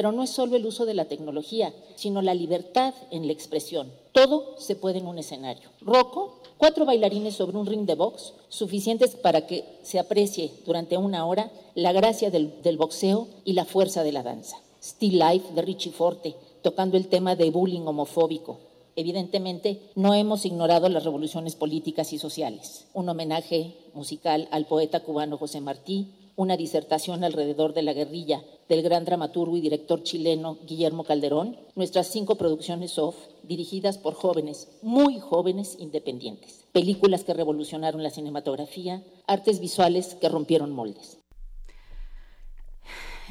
Pero 0.00 0.12
no 0.12 0.22
es 0.22 0.30
solo 0.30 0.56
el 0.56 0.64
uso 0.64 0.86
de 0.86 0.94
la 0.94 1.04
tecnología, 1.04 1.74
sino 1.94 2.22
la 2.22 2.32
libertad 2.32 2.94
en 3.10 3.26
la 3.26 3.34
expresión. 3.34 3.92
Todo 4.12 4.58
se 4.58 4.74
puede 4.74 5.00
en 5.00 5.06
un 5.06 5.18
escenario. 5.18 5.68
Rocco, 5.82 6.40
cuatro 6.56 6.86
bailarines 6.86 7.34
sobre 7.34 7.58
un 7.58 7.66
ring 7.66 7.84
de 7.84 7.96
box, 7.96 8.32
suficientes 8.48 9.14
para 9.14 9.46
que 9.46 9.62
se 9.82 9.98
aprecie 9.98 10.52
durante 10.64 10.96
una 10.96 11.26
hora 11.26 11.50
la 11.74 11.92
gracia 11.92 12.30
del, 12.30 12.78
boxeo 12.78 13.28
y 13.44 13.52
la 13.52 13.66
fuerza 13.66 14.02
de 14.02 14.12
la 14.12 14.22
danza. 14.22 14.56
Still 14.82 15.18
Life 15.18 15.52
de 15.52 15.60
Richie 15.60 15.92
Forte, 15.92 16.34
tocando 16.62 16.96
el 16.96 17.08
tema 17.08 17.36
de 17.36 17.50
bullying 17.50 17.82
homofóbico. 17.82 18.56
Evidentemente, 18.96 19.82
no 19.96 20.14
hemos 20.14 20.46
ignorado 20.46 20.88
las 20.88 21.04
revoluciones 21.04 21.56
políticas 21.56 22.14
y 22.14 22.18
sociales. 22.18 22.86
Un 22.94 23.06
homenaje 23.10 23.76
musical 23.92 24.48
al 24.50 24.64
poeta 24.64 25.00
cubano 25.00 25.36
José 25.36 25.60
Martí, 25.60 26.08
una 26.40 26.56
disertación 26.56 27.22
alrededor 27.22 27.74
de 27.74 27.82
la 27.82 27.92
guerrilla 27.92 28.42
del 28.66 28.80
gran 28.80 29.04
dramaturgo 29.04 29.58
y 29.58 29.60
director 29.60 30.02
chileno 30.02 30.56
Guillermo 30.66 31.04
Calderón, 31.04 31.58
nuestras 31.74 32.06
cinco 32.06 32.36
producciones 32.36 32.98
off 32.98 33.14
dirigidas 33.42 33.98
por 33.98 34.14
jóvenes, 34.14 34.68
muy 34.80 35.20
jóvenes 35.20 35.76
independientes, 35.78 36.64
películas 36.72 37.24
que 37.24 37.34
revolucionaron 37.34 38.02
la 38.02 38.08
cinematografía, 38.08 39.02
artes 39.26 39.60
visuales 39.60 40.14
que 40.14 40.30
rompieron 40.30 40.72
moldes. 40.72 41.18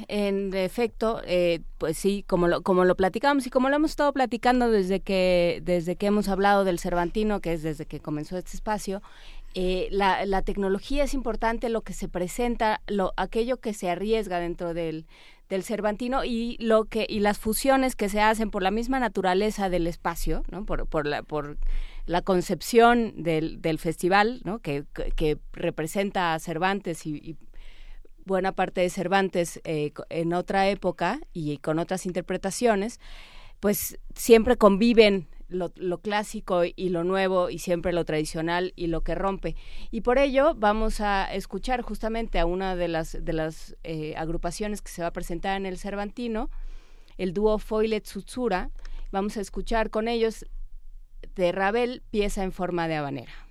En 0.08 0.54
efecto, 0.54 1.22
eh, 1.26 1.62
pues 1.78 1.98
sí, 1.98 2.24
como 2.28 2.48
lo, 2.48 2.62
como 2.62 2.86
lo 2.86 2.96
platicamos 2.96 3.48
y 3.48 3.50
como 3.50 3.70
lo 3.70 3.76
hemos 3.76 3.90
estado 3.90 4.14
platicando 4.14 4.70
desde 4.70 5.00
que, 5.00 5.62
desde 5.66 5.96
que 5.96 6.06
hemos 6.06 6.30
hablado 6.30 6.64
del 6.64 6.80
Cervantino, 6.80 7.42
que 7.42 7.54
es 7.54 7.64
desde 7.64 7.86
que 7.86 8.00
comenzó 8.00 8.38
este 8.38 8.56
espacio, 8.56 9.02
eh, 9.56 9.88
la, 9.92 10.26
la, 10.26 10.42
tecnología 10.44 11.04
es 11.04 11.14
importante, 11.14 11.70
lo 11.70 11.82
que 11.82 11.94
se 11.94 12.08
presenta, 12.08 12.82
lo, 12.88 13.14
aquello 13.18 13.58
que 13.58 13.74
se 13.74 13.90
arriesga 13.90 14.40
dentro 14.40 14.74
del, 14.74 15.08
del 15.50 15.64
Cervantino 15.64 16.24
y 16.24 16.56
lo 16.60 16.86
que 16.86 17.08
y 17.10 17.20
las 17.20 17.40
fusiones 17.40 17.96
que 17.96 18.10
se 18.10 18.22
hacen 18.22 18.52
por 18.52 18.62
la 18.62 18.70
misma 18.72 19.00
naturaleza 19.00 19.70
del 19.70 19.88
espacio, 19.88 20.44
¿no? 20.52 20.66
por, 20.66 20.88
por 20.88 21.08
la 21.08 21.24
por 21.24 21.58
la 22.06 22.22
concepción 22.22 23.14
del, 23.24 23.62
del 23.62 23.80
festival, 23.80 24.42
¿no? 24.44 24.60
que, 24.60 24.84
que, 25.16 25.38
representa 25.54 26.34
a 26.34 26.40
Cervantes 26.40 27.06
y, 27.06 27.38
buena 28.26 28.52
parte 28.52 28.82
de 28.82 28.90
Cervantes 28.92 29.60
eh, 29.64 29.92
en 30.10 30.34
otra 30.34 30.70
época 30.70 31.20
y 31.34 31.58
con 31.58 31.80
otras 31.80 32.06
interpretaciones, 32.06 33.00
pues 33.60 34.00
siempre 34.14 34.56
conviven 34.56 35.28
lo, 35.50 36.02
clásico 36.02 36.64
y 36.64 36.90
lo 36.90 37.04
nuevo 37.04 37.50
y 37.50 37.60
siempre 37.60 37.94
lo 37.94 38.06
tradicional 38.06 38.74
y 38.76 38.88
lo 38.88 39.02
que 39.02 39.16
rompe. 39.16 39.56
Y 39.92 40.02
por 40.02 40.18
ello 40.18 40.54
vamos 40.56 41.02
a 41.02 41.34
escuchar 41.34 41.82
justamente 41.82 42.40
a 42.40 42.46
una 42.46 42.76
de 42.76 42.88
las, 42.88 43.18
de 43.20 43.34
las 43.34 43.76
eh, 43.84 44.16
agrupaciones 44.16 44.82
que 44.82 44.92
se 44.92 45.02
va 45.02 45.10
a 45.10 45.14
presentar 45.14 45.58
en 45.58 45.66
el 45.66 45.78
Cervantino, 45.78 46.50
el 47.18 47.34
dúo 47.34 47.58
Foilet 47.60 48.04
Tsutsura. 48.04 48.70
Vamos 49.12 49.38
a 49.38 49.42
escuchar 49.42 49.90
con 49.90 50.08
ellos 50.08 50.46
de 51.36 51.52
Ravel, 51.52 52.04
pieza 52.12 52.44
en 52.44 52.52
forma 52.52 52.88
de 52.88 52.96
habanera. 52.96 53.49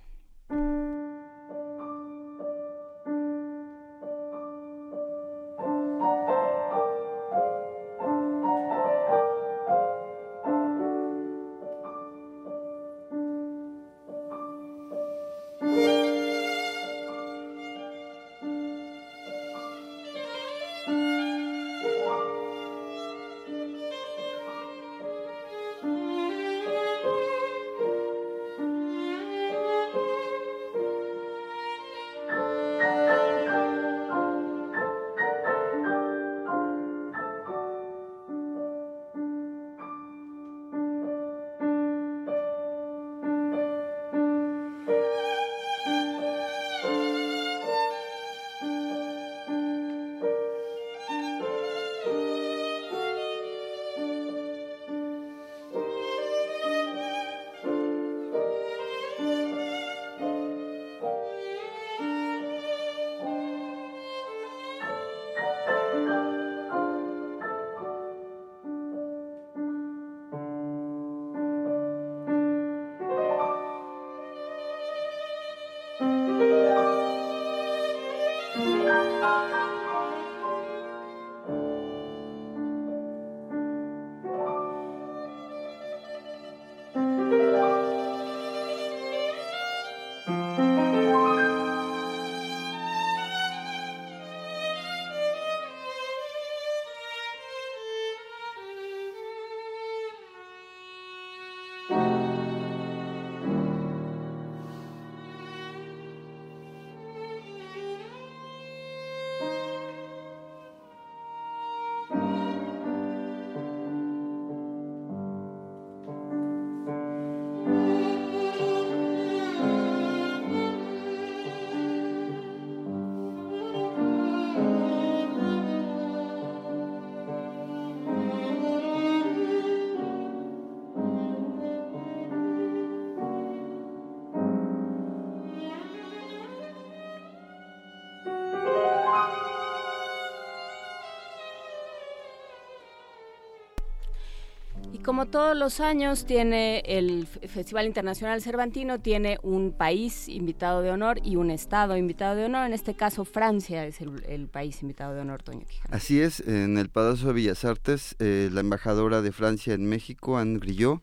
Como 145.19 145.31
todos 145.31 145.57
los 145.57 145.81
años 145.81 146.23
tiene 146.23 146.81
el 146.85 147.27
Festival 147.27 147.85
Internacional 147.85 148.41
Cervantino, 148.41 149.01
tiene 149.01 149.37
un 149.43 149.73
país 149.73 150.29
invitado 150.29 150.81
de 150.81 150.91
honor 150.91 151.19
y 151.21 151.35
un 151.35 151.51
estado 151.51 151.97
invitado 151.97 152.37
de 152.37 152.45
honor. 152.45 152.65
En 152.65 152.71
este 152.71 152.93
caso, 152.93 153.25
Francia 153.25 153.85
es 153.85 153.99
el, 153.99 154.23
el 154.29 154.47
país 154.47 154.81
invitado 154.81 155.13
de 155.13 155.19
honor, 155.19 155.43
Toño 155.43 155.65
Quijano. 155.67 155.93
Así 155.93 156.21
es, 156.21 156.39
en 156.39 156.77
el 156.77 156.87
Palacio 156.87 157.27
de 157.27 157.33
Bellas 157.33 157.65
Artes, 157.65 158.15
eh, 158.19 158.49
la 158.53 158.61
embajadora 158.61 159.21
de 159.21 159.33
Francia 159.33 159.73
en 159.73 159.89
México, 159.89 160.37
Anne 160.37 160.57
Grillot, 160.57 161.01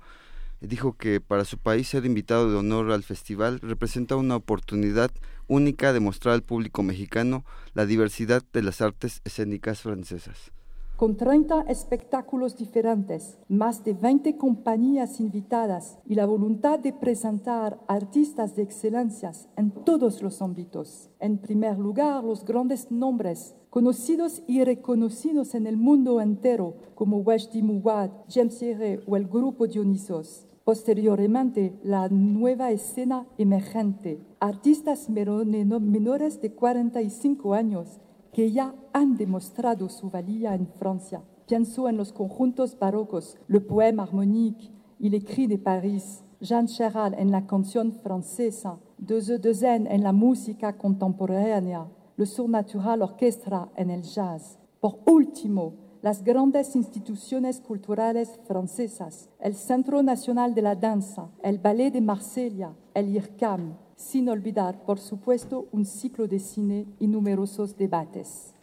dijo 0.63 0.97
que 0.97 1.21
para 1.21 1.45
su 1.45 1.59
país 1.59 1.87
ser 1.87 2.07
invitado 2.07 2.51
de 2.51 2.57
honor 2.57 2.93
al 2.93 3.03
festival 3.03 3.61
representa 3.61 4.17
una 4.17 4.37
oportunidad 4.37 5.11
única 5.47 5.93
de 5.93 6.01
mostrar 6.01 6.33
al 6.33 6.43
público 6.43 6.83
mexicano 6.83 7.45
la 7.75 7.85
diversidad 7.85 8.43
de 8.55 8.63
las 8.63 8.81
artes 8.81 9.21
escénicas 9.27 9.83
francesas. 9.83 10.53
Con 10.97 11.19
30 11.19 11.67
espectáculos 11.69 12.57
diferentes, 12.57 13.39
más 13.49 13.85
de 13.85 13.93
20 13.93 14.39
compañías 14.39 15.21
invitadas 15.21 15.99
y 16.07 16.15
la 16.15 16.25
voluntad 16.25 16.79
de 16.79 16.95
presentar 16.95 17.79
artistas 17.87 18.57
de 18.57 18.63
excelencias 18.63 19.47
en 19.59 19.73
todos 19.73 20.23
los 20.23 20.41
ámbitos. 20.41 21.11
En 21.21 21.37
primer 21.37 21.79
lugar, 21.79 22.25
los 22.25 22.47
grandes 22.47 22.91
nombres 22.91 23.55
conocidos 23.69 24.43
y 24.47 24.65
reconocidos 24.65 25.55
en 25.55 25.67
el 25.67 25.77
mundo 25.77 26.19
entero, 26.19 26.77
como 26.95 27.19
Wajdi 27.19 27.61
Mouawad, 27.61 28.13
James 28.31 28.65
o 29.07 29.17
el 29.19 29.27
grupo 29.27 29.67
Dionysos. 29.67 30.47
Posteriormente, 30.65 31.79
la 31.83 32.09
nueva 32.09 32.71
escena 32.71 33.27
emergente, 33.37 34.19
artistas 34.41 35.11
menores 35.11 36.41
de 36.41 36.53
45 36.55 37.53
años 37.53 38.01
que 38.37 38.53
ya 38.53 38.75
han 38.93 39.17
demostrado 39.17 39.89
su 39.89 40.11
valía 40.11 40.55
en 40.55 40.67
Francia. 40.67 41.23
Pienso 41.47 41.89
en 41.89 41.97
los 41.97 42.13
conjuntos 42.13 42.79
barrocos, 42.79 43.39
le 43.49 43.63
poème 43.63 43.99
harmonique 43.99 44.71
y 44.99 45.09
le 45.09 45.25
cri 45.25 45.47
de 45.47 45.57
París, 45.57 46.23
Jean 46.39 46.67
Chéral 46.67 47.15
en 47.15 47.31
la 47.31 47.47
canción 47.47 47.93
francesa, 47.93 48.79
Deze 48.99 49.39
Dezen 49.39 49.87
en 49.87 50.03
la 50.03 50.13
música 50.13 50.77
contemporánea, 50.77 51.87
le 52.19 52.27
Surnatural 52.27 53.01
Orchestra 53.01 53.71
en 53.75 53.89
el 53.89 54.03
jazz. 54.03 54.59
Por 54.81 54.99
último, 55.07 55.73
las 56.03 56.23
grandes 56.23 56.77
instituciones 56.77 57.59
culturales 57.63 58.39
francesas, 58.47 59.31
el 59.41 59.55
Centro 59.55 60.03
Nacional 60.03 60.55
de 60.55 60.61
la 60.61 60.75
Danza, 60.75 61.31
el 61.43 61.59
Ballet 61.59 61.91
de 61.91 62.03
Marsella, 62.03 62.75
el 62.93 63.17
IRCAM, 63.17 63.79
sin 63.97 64.29
olvidar, 64.29 64.85
por 64.85 64.99
supuesto, 64.99 65.67
un 65.73 65.85
ciclo 65.85 66.29
de 66.29 66.39
cine 66.39 66.87
y 67.01 67.07
numerosos 67.07 67.77
debates. 67.77 68.55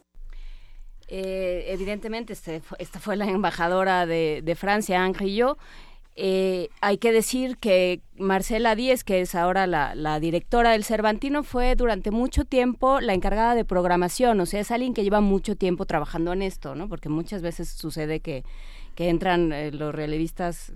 Eh, 1.07 1.65
evidentemente, 1.67 2.33
este 2.33 2.61
esta 2.79 2.99
fue 2.99 3.15
la 3.15 3.25
embajadora 3.25 4.05
de, 4.05 4.55
Francia, 4.57 5.03
Ángel 5.03 5.29
y 5.29 5.35
yo. 5.35 5.57
Hay 6.15 6.97
que 6.99 7.11
decir 7.11 7.57
que 7.57 8.01
Marcela 8.17 8.75
Díez, 8.75 9.03
que 9.03 9.21
es 9.21 9.33
ahora 9.33 9.65
la, 9.65 10.19
directora 10.19 10.71
del 10.71 10.83
Cervantino, 10.83 11.43
fue 11.43 11.75
durante 11.75 12.11
mucho 12.11 12.45
tiempo 12.45 13.01
la 13.01 13.13
encargada 13.13 13.55
de 13.55 13.65
programación, 13.65 14.39
o 14.39 14.45
sea, 14.45 14.61
es 14.61 14.71
alguien 14.71 14.93
que 14.93 15.03
lleva 15.03 15.21
mucho 15.21 15.55
tiempo 15.55 15.85
trabajando 15.85 16.31
en 16.33 16.43
esto, 16.43 16.75
¿no? 16.75 16.87
Porque 16.87 17.09
muchas 17.09 17.41
veces 17.41 17.69
sucede 17.69 18.19
que, 18.19 18.43
que 18.95 19.09
entran 19.09 19.51
eh, 19.51 19.71
los 19.71 19.93
relevistas 19.93 20.71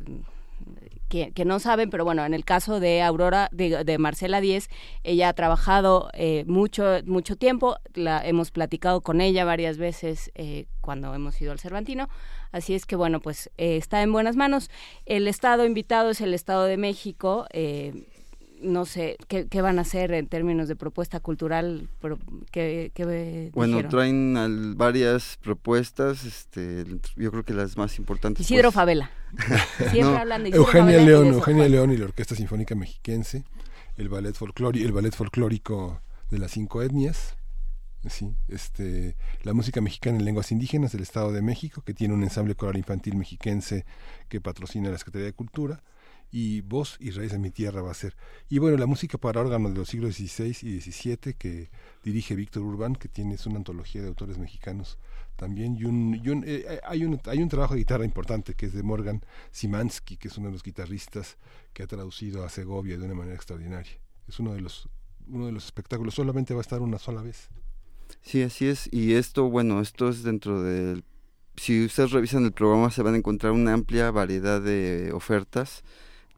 que, 1.09 1.31
que 1.31 1.45
no 1.45 1.59
saben, 1.59 1.89
pero 1.89 2.03
bueno, 2.03 2.25
en 2.25 2.33
el 2.33 2.43
caso 2.43 2.79
de 2.79 3.01
Aurora, 3.01 3.49
de, 3.51 3.97
Marcela 3.97 4.41
Díez, 4.41 4.69
ella 5.03 5.29
ha 5.29 5.33
trabajado 5.33 6.09
eh, 6.13 6.43
mucho, 6.47 6.99
mucho 7.05 7.35
tiempo, 7.35 7.77
la 7.93 8.25
hemos 8.25 8.51
platicado 8.51 9.01
con 9.01 9.21
ella 9.21 9.45
varias 9.45 9.77
veces 9.77 10.31
eh, 10.35 10.65
cuando 10.81 11.13
hemos 11.13 11.39
ido 11.41 11.51
al 11.51 11.59
Cervantino, 11.59 12.09
así 12.51 12.73
es 12.73 12.85
que 12.85 12.95
bueno, 12.95 13.19
pues 13.21 13.49
eh, 13.57 13.77
está 13.77 14.01
en 14.03 14.11
buenas 14.11 14.35
manos. 14.35 14.69
El 15.05 15.27
estado 15.27 15.65
invitado 15.65 16.09
es 16.09 16.21
el 16.21 16.33
Estado 16.33 16.65
de 16.65 16.77
México, 16.77 17.47
eh, 17.51 18.07
no 18.61 18.85
sé 18.85 19.17
¿qué, 19.27 19.47
qué 19.47 19.61
van 19.61 19.77
a 19.79 19.81
hacer 19.81 20.11
en 20.13 20.27
términos 20.27 20.67
de 20.67 20.75
propuesta 20.75 21.19
cultural, 21.19 21.89
pero 22.01 22.17
¿qué, 22.51 22.91
qué 22.95 23.51
Bueno, 23.53 23.73
dijeron? 23.77 23.91
traen 23.91 24.37
al- 24.37 24.75
varias 24.75 25.37
propuestas, 25.41 26.23
este, 26.25 26.83
yo 27.15 27.31
creo 27.31 27.43
que 27.43 27.53
las 27.53 27.77
más 27.77 27.97
importantes. 27.99 28.41
Isidro 28.45 28.69
pues- 28.69 28.75
Favela. 28.75 29.11
Siempre 29.77 30.01
No, 30.01 30.17
hablan 30.17 30.43
de 30.43 30.49
Isidro 30.49 30.63
Eugenia 30.65 30.83
Favela 30.85 31.05
León, 31.05 31.27
eso. 31.27 31.35
Eugenia 31.37 31.67
León 31.69 31.91
y 31.91 31.97
la 31.97 32.05
Orquesta 32.05 32.35
Sinfónica 32.35 32.75
Mexiquense, 32.75 33.43
el 33.97 34.09
ballet 34.09 34.33
folclórico, 34.33 34.85
el 34.85 34.91
ballet 34.93 35.13
folclórico 35.13 36.01
de 36.31 36.37
las 36.39 36.51
cinco 36.51 36.81
etnias, 36.81 37.35
sí, 38.09 38.33
este, 38.47 39.15
la 39.43 39.53
música 39.53 39.81
mexicana 39.81 40.17
en 40.17 40.25
lenguas 40.25 40.51
indígenas 40.51 40.93
del 40.93 41.01
Estado 41.01 41.31
de 41.33 41.41
México, 41.41 41.81
que 41.85 41.93
tiene 41.93 42.13
un 42.13 42.23
ensamble 42.23 42.55
coral 42.55 42.77
infantil 42.77 43.15
mexiquense 43.17 43.85
que 44.29 44.39
patrocina 44.39 44.89
la 44.89 44.97
Secretaría 44.97 45.25
de 45.25 45.33
Cultura, 45.33 45.83
y 46.31 46.61
Voz 46.61 46.97
y 46.99 47.11
Raíz 47.11 47.31
de 47.31 47.39
mi 47.39 47.51
Tierra 47.51 47.81
va 47.81 47.91
a 47.91 47.95
ser. 47.95 48.15
Y 48.49 48.59
bueno, 48.59 48.77
la 48.77 48.85
música 48.85 49.17
para 49.17 49.41
órgano 49.41 49.69
de 49.69 49.75
los 49.75 49.89
siglos 49.89 50.15
XVI 50.15 50.55
y 50.61 50.81
XVII 50.81 51.33
que 51.37 51.69
dirige 52.03 52.35
Víctor 52.35 52.63
Urbán, 52.63 52.95
que 52.95 53.07
tiene 53.07 53.35
es 53.35 53.45
una 53.45 53.57
antología 53.57 54.01
de 54.01 54.07
autores 54.07 54.37
mexicanos 54.37 54.97
también 55.35 55.75
y 55.75 55.83
un, 55.83 56.19
un, 56.27 56.43
eh, 56.47 56.79
hay 56.83 57.05
un 57.05 57.21
hay 57.25 57.43
un 57.43 57.49
trabajo 57.49 57.75
de 57.75 57.81
guitarra 57.81 58.03
importante 58.03 58.55
que 58.55 58.65
es 58.65 58.73
de 58.73 58.81
Morgan 58.81 59.23
Simansky 59.51 60.17
que 60.17 60.29
es 60.29 60.37
uno 60.39 60.47
de 60.47 60.53
los 60.53 60.63
guitarristas 60.63 61.37
que 61.73 61.83
ha 61.83 61.87
traducido 61.87 62.43
a 62.43 62.49
Segovia 62.49 62.97
de 62.97 63.05
una 63.05 63.13
manera 63.13 63.35
extraordinaria 63.35 63.99
es 64.27 64.39
uno 64.39 64.55
de 64.55 64.61
los 64.61 64.89
uno 65.27 65.45
de 65.45 65.51
los 65.51 65.65
espectáculos 65.65 66.15
solamente 66.15 66.55
va 66.55 66.61
a 66.61 66.61
estar 66.61 66.81
una 66.81 66.97
sola 66.97 67.21
vez 67.21 67.49
Sí, 68.21 68.41
así 68.43 68.67
es. 68.67 68.89
Y 68.91 69.13
esto, 69.13 69.49
bueno, 69.49 69.81
esto 69.81 70.09
es 70.09 70.23
dentro 70.23 70.61
del... 70.61 71.03
Si 71.55 71.85
ustedes 71.85 72.11
revisan 72.11 72.45
el 72.45 72.51
programa 72.51 72.91
se 72.91 73.01
van 73.01 73.15
a 73.15 73.17
encontrar 73.17 73.51
una 73.51 73.73
amplia 73.73 74.11
variedad 74.11 74.61
de 74.61 75.11
ofertas, 75.11 75.83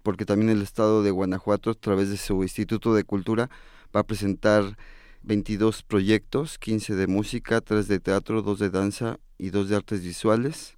porque 0.04 0.26
también 0.26 0.50
el 0.50 0.62
Estado 0.62 1.04
de 1.04 1.12
Guanajuato, 1.12 1.72
a 1.72 1.76
través 1.76 2.10
de 2.10 2.18
su 2.18 2.42
Instituto 2.44 2.94
de 2.94 3.04
Cultura, 3.04 3.50
va 3.96 4.02
a 4.02 4.06
presentar 4.06 4.78
22 5.24 5.84
proyectos, 5.84 6.58
15 6.58 6.96
de 6.96 7.08
música, 7.08 7.62
3 7.62 7.88
de 7.88 8.00
teatro, 8.00 8.42
2 8.42 8.60
de 8.60 8.70
danza 8.70 9.20
y 9.38 9.50
2 9.50 9.70
de 9.70 9.76
artes 9.76 10.04
visuales. 10.04 10.78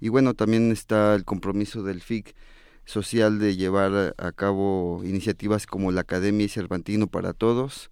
Y 0.00 0.08
bueno, 0.08 0.34
también 0.34 0.72
está 0.72 1.14
el 1.14 1.24
compromiso 1.24 1.82
del 1.82 2.00
FIC 2.00 2.34
social 2.84 3.38
de 3.38 3.56
llevar 3.56 4.14
a 4.16 4.32
cabo 4.32 5.02
iniciativas 5.04 5.66
como 5.66 5.92
la 5.92 6.02
Academia 6.02 6.46
y 6.46 6.48
Cervantino 6.48 7.06
para 7.08 7.32
Todos, 7.32 7.90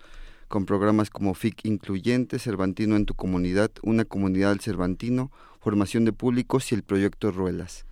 con 0.49 0.67
programas 0.67 1.11
como 1.11 1.35
FIC 1.35 1.65
Incluyente, 1.65 2.39
Cervantino 2.39 2.97
en 2.97 3.07
tu 3.07 3.15
comunidad, 3.15 3.71
una 3.83 4.05
comunidad 4.05 4.51
del 4.51 4.61
Cervantino, 4.61 5.31
formación 5.61 6.05
de 6.05 6.13
públicos 6.13 6.71
y 6.71 6.75
el 6.75 6.83
proyecto 6.83 7.31
Ruelas. 7.33 7.87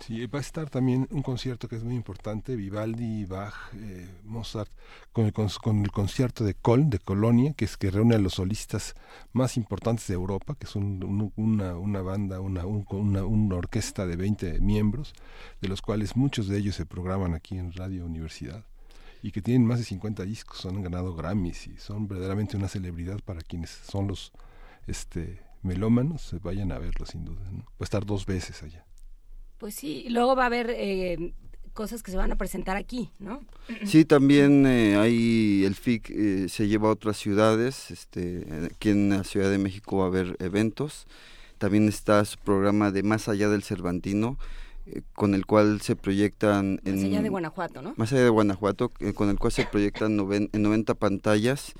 Sí, 0.00 0.24
va 0.26 0.38
a 0.38 0.42
estar 0.42 0.68
también 0.70 1.08
un 1.10 1.22
concierto 1.22 1.68
que 1.68 1.76
es 1.76 1.82
muy 1.82 1.96
importante, 1.96 2.54
Vivaldi, 2.54 3.24
Bach, 3.24 3.54
eh, 3.74 4.06
Mozart, 4.24 4.70
con 5.12 5.24
el, 5.26 5.32
con 5.32 5.80
el 5.82 5.90
concierto 5.90 6.44
de 6.44 6.54
Köln, 6.54 6.90
de 6.90 6.98
Colonia, 7.00 7.54
que 7.54 7.64
es 7.64 7.76
que 7.76 7.90
reúne 7.90 8.14
a 8.14 8.18
los 8.18 8.34
solistas 8.34 8.94
más 9.32 9.56
importantes 9.56 10.06
de 10.06 10.14
Europa, 10.14 10.54
que 10.54 10.66
es 10.66 10.76
un- 10.76 11.02
un- 11.02 11.32
una, 11.36 11.76
una 11.76 12.02
banda, 12.02 12.40
una, 12.40 12.66
un- 12.66 12.86
una, 12.90 13.56
orquesta 13.56 14.06
de 14.06 14.16
20 14.16 14.60
miembros, 14.60 15.14
de 15.60 15.68
los 15.68 15.82
cuales 15.82 16.14
muchos 16.14 16.46
de 16.46 16.58
ellos 16.58 16.76
se 16.76 16.86
programan 16.86 17.34
aquí 17.34 17.56
en 17.58 17.72
Radio 17.72 18.04
Universidad 18.06 18.64
y 19.22 19.32
que 19.32 19.42
tienen 19.42 19.66
más 19.66 19.78
de 19.78 19.86
50 19.86 20.22
discos, 20.24 20.66
han 20.66 20.82
ganado 20.82 21.14
Grammys 21.16 21.66
y 21.66 21.78
son 21.78 22.06
verdaderamente 22.06 22.56
una 22.56 22.68
celebridad 22.68 23.18
para 23.24 23.40
quienes 23.40 23.70
son 23.70 24.06
los 24.08 24.30
este 24.86 25.42
melómanos, 25.62 26.36
vayan 26.42 26.70
a 26.70 26.78
verlo 26.78 27.06
sin 27.06 27.24
duda. 27.24 27.42
¿no? 27.50 27.64
Va 27.64 27.72
a 27.80 27.84
estar 27.84 28.06
dos 28.06 28.24
veces 28.26 28.62
allá. 28.62 28.85
Pues 29.58 29.74
sí, 29.74 30.04
y 30.06 30.10
luego 30.10 30.36
va 30.36 30.44
a 30.44 30.46
haber 30.46 30.70
eh, 30.70 31.32
cosas 31.72 32.02
que 32.02 32.10
se 32.10 32.16
van 32.16 32.32
a 32.32 32.36
presentar 32.36 32.76
aquí, 32.76 33.10
¿no? 33.18 33.40
Sí, 33.84 34.04
también 34.04 34.66
eh, 34.66 34.96
hay 34.96 35.64
el 35.64 35.74
FIC 35.74 36.10
eh, 36.10 36.46
se 36.48 36.68
lleva 36.68 36.88
a 36.88 36.92
otras 36.92 37.16
ciudades, 37.16 37.90
este, 37.90 38.46
aquí 38.66 38.90
en 38.90 39.10
la 39.10 39.24
Ciudad 39.24 39.50
de 39.50 39.58
México 39.58 39.98
va 39.98 40.04
a 40.04 40.08
haber 40.08 40.36
eventos. 40.40 41.06
También 41.58 41.88
está 41.88 42.22
su 42.26 42.36
programa 42.38 42.90
de 42.92 43.02
Más 43.02 43.28
allá 43.28 43.48
del 43.48 43.62
Cervantino, 43.62 44.36
eh, 44.86 45.00
con 45.14 45.34
el 45.34 45.46
cual 45.46 45.80
se 45.80 45.96
proyectan 45.96 46.80
en 46.84 46.96
Más 46.96 47.04
allá 47.04 47.22
de 47.22 47.28
Guanajuato, 47.30 47.80
¿no? 47.82 47.94
Más 47.96 48.12
allá 48.12 48.24
de 48.24 48.28
Guanajuato, 48.28 48.92
eh, 49.00 49.14
con 49.14 49.30
el 49.30 49.38
cual 49.38 49.52
se 49.52 49.64
proyectan 49.64 50.16
noven- 50.18 50.50
en 50.52 50.62
90 50.62 50.94
pantallas 50.94 51.72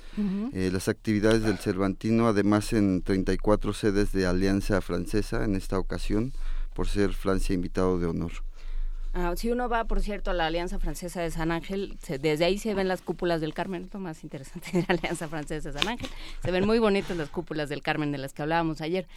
eh, 0.51 0.71
las 0.73 0.87
actividades 0.87 1.43
del 1.43 1.57
Cervantino, 1.59 2.27
además 2.27 2.73
en 2.73 3.03
34 3.03 3.71
sedes 3.73 4.11
de 4.13 4.25
Alianza 4.25 4.81
Francesa 4.81 5.45
en 5.45 5.55
esta 5.55 5.77
ocasión, 5.77 6.33
por 6.77 6.87
ser 6.87 7.11
Francia 7.13 7.55
invitado 7.55 7.97
de 7.99 8.05
honor. 8.05 8.31
Ah, 9.13 9.33
si 9.35 9.49
uno 9.49 9.67
va, 9.67 9.85
por 9.85 9.99
cierto, 10.01 10.29
a 10.29 10.33
la 10.35 10.45
Alianza 10.45 10.77
Francesa 10.77 11.21
de 11.21 11.31
San 11.31 11.51
Ángel, 11.51 11.97
se- 12.03 12.19
desde 12.19 12.45
ahí 12.45 12.59
se 12.59 12.75
ven 12.75 12.87
las 12.87 13.01
cúpulas 13.01 13.41
del 13.41 13.55
Carmen, 13.55 13.85
es 13.85 13.93
lo 13.93 13.99
más 13.99 14.23
interesante 14.23 14.69
de 14.71 14.81
la 14.87 14.93
Alianza 14.93 15.27
Francesa 15.27 15.71
de 15.71 15.79
San 15.79 15.87
Ángel. 15.87 16.07
Se 16.43 16.51
ven 16.51 16.67
muy 16.67 16.77
bonitas 16.77 17.17
las 17.17 17.29
cúpulas 17.29 17.67
del 17.69 17.81
Carmen 17.81 18.11
de 18.11 18.19
las 18.19 18.33
que 18.33 18.43
hablábamos 18.43 18.79
ayer. 18.81 19.07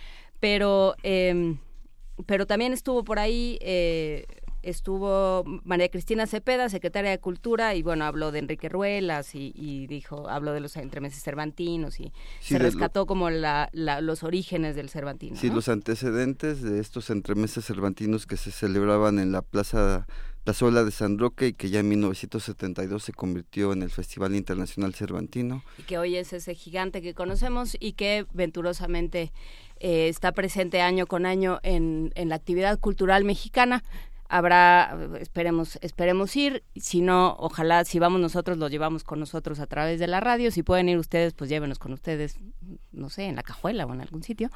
Pero, 0.40 0.96
eh, 1.02 1.54
pero 2.24 2.46
también 2.46 2.72
estuvo 2.72 3.04
por 3.04 3.18
ahí 3.18 3.58
eh, 3.60 4.24
estuvo 4.62 5.44
María 5.64 5.88
Cristina 5.88 6.26
Cepeda, 6.26 6.68
secretaria 6.68 7.10
de 7.10 7.18
Cultura, 7.18 7.74
y 7.74 7.82
bueno, 7.82 8.04
habló 8.04 8.32
de 8.32 8.40
Enrique 8.40 8.68
Ruelas 8.68 9.34
y, 9.34 9.86
dijo, 9.86 10.28
habló 10.28 10.52
de 10.52 10.60
los 10.60 10.76
entremeses 10.76 11.22
cervantinos 11.22 12.00
y 12.00 12.12
se 12.40 12.58
rescató 12.58 13.06
como 13.06 13.30
la, 13.30 13.70
los 13.72 14.22
orígenes 14.22 14.76
del 14.76 14.88
cervantino. 14.88 15.36
Sí, 15.36 15.50
los 15.50 15.68
antecedentes 15.68 16.62
de 16.62 16.80
estos 16.80 17.10
entremeses 17.10 17.64
cervantinos 17.64 18.26
que 18.26 18.36
se 18.36 18.50
celebraban 18.50 19.18
en 19.18 19.32
la 19.32 19.42
plaza 19.42 20.06
Plazuela 20.44 20.84
de 20.84 20.90
San 20.90 21.18
Roque 21.18 21.48
y 21.48 21.52
que 21.52 21.68
ya 21.68 21.80
en 21.80 21.88
1972 21.90 23.04
se 23.04 23.12
convirtió 23.12 23.72
en 23.72 23.82
el 23.82 23.90
Festival 23.90 24.34
Internacional 24.34 24.94
Cervantino. 24.94 25.62
Y 25.78 25.82
que 25.82 25.98
hoy 25.98 26.16
es 26.16 26.32
ese 26.32 26.54
gigante 26.54 27.02
que 27.02 27.14
conocemos 27.14 27.76
y 27.78 27.92
que 27.92 28.26
venturosamente 28.32 29.32
eh, 29.80 30.08
está 30.08 30.32
presente 30.32 30.80
año 30.80 31.06
con 31.06 31.26
año 31.26 31.60
en, 31.62 32.12
en 32.14 32.30
la 32.30 32.36
actividad 32.36 32.78
cultural 32.78 33.24
mexicana 33.24 33.84
habrá, 34.30 34.96
esperemos, 35.18 35.76
esperemos 35.82 36.34
ir, 36.36 36.62
si 36.76 37.00
no, 37.00 37.36
ojalá, 37.40 37.84
si 37.84 37.98
vamos 37.98 38.20
nosotros, 38.20 38.58
lo 38.58 38.68
llevamos 38.68 39.02
con 39.02 39.18
nosotros 39.18 39.58
a 39.58 39.66
través 39.66 39.98
de 39.98 40.06
la 40.06 40.20
radio, 40.20 40.52
si 40.52 40.62
pueden 40.62 40.88
ir 40.88 40.98
ustedes, 40.98 41.34
pues 41.34 41.50
llévenos 41.50 41.80
con 41.80 41.92
ustedes, 41.92 42.38
no 42.92 43.10
sé, 43.10 43.24
en 43.24 43.34
la 43.34 43.42
cajuela 43.42 43.86
o 43.86 43.92
en 43.92 44.00
algún 44.00 44.22
sitio, 44.22 44.48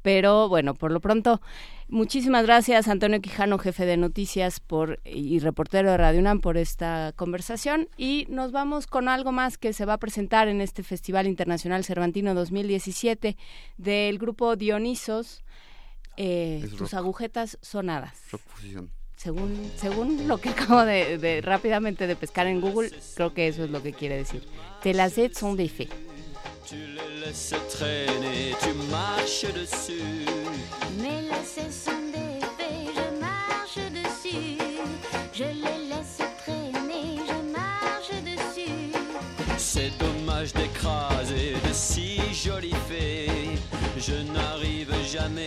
pero 0.00 0.48
bueno, 0.48 0.74
por 0.74 0.90
lo 0.90 1.00
pronto, 1.00 1.42
muchísimas 1.88 2.46
gracias 2.46 2.88
Antonio 2.88 3.20
Quijano, 3.20 3.58
jefe 3.58 3.84
de 3.84 3.98
noticias 3.98 4.60
por 4.60 4.98
y 5.04 5.38
reportero 5.40 5.90
de 5.90 5.98
Radio 5.98 6.20
UNAM 6.20 6.40
por 6.40 6.56
esta 6.56 7.12
conversación. 7.14 7.88
Y 7.98 8.26
nos 8.30 8.50
vamos 8.50 8.86
con 8.86 9.08
algo 9.08 9.30
más 9.30 9.58
que 9.58 9.74
se 9.74 9.84
va 9.84 9.94
a 9.94 9.98
presentar 9.98 10.48
en 10.48 10.62
este 10.62 10.82
Festival 10.82 11.26
Internacional 11.26 11.84
Cervantino 11.84 12.34
2017 12.34 13.36
del 13.76 14.18
grupo 14.18 14.56
Dionisos, 14.56 15.44
eh, 16.16 16.66
tus 16.78 16.94
agujetas 16.94 17.58
sonadas 17.60 18.18
según, 19.18 19.70
según 19.76 20.28
lo 20.28 20.38
que 20.38 20.48
acabo 20.56 20.84
de, 20.84 21.40
rápidamente 21.44 22.06
de 22.06 22.16
pescar 22.16 22.46
en 22.46 22.60
Google, 22.60 22.90
creo 23.14 23.34
que 23.34 23.48
eso 23.48 23.64
es 23.64 23.70
lo 23.70 23.82
que 23.82 23.92
quiere 23.92 24.16
decir. 24.16 24.42
Te 24.82 24.94
las 24.94 25.14
son 25.34 25.56
des 25.56 25.70
faits. 25.70 25.90
Tu 26.68 26.76
les 26.76 27.26
laisses 27.26 27.54
traîner, 27.70 28.54
tu 28.60 28.74
marches 28.90 29.52
dessus. 29.54 30.02
Mes 31.00 31.22
lacets 31.22 31.72
sont 31.72 32.12
des 32.12 32.40
faits, 32.58 32.94
je 32.94 33.20
marche 33.20 33.80
dessus. 33.90 34.58
Je 35.32 35.44
les 35.44 35.88
laisse 35.88 36.18
traîner, 36.44 37.18
je 37.26 37.38
marche 37.50 38.12
dessus. 38.22 38.92
C'est 39.56 39.96
dommage 39.98 40.52
d'écraser 40.52 41.54
de 41.66 41.72
si 41.72 42.20
jolis 42.34 42.76
faits. 42.86 43.58
Je 43.96 44.16
n'arrive 44.32 44.92
jamais 45.10 45.46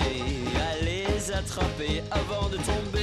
à 0.60 0.84
les 0.84 1.32
attraper 1.32 2.02
avant 2.10 2.50
de 2.50 2.58
tomber. 2.58 3.01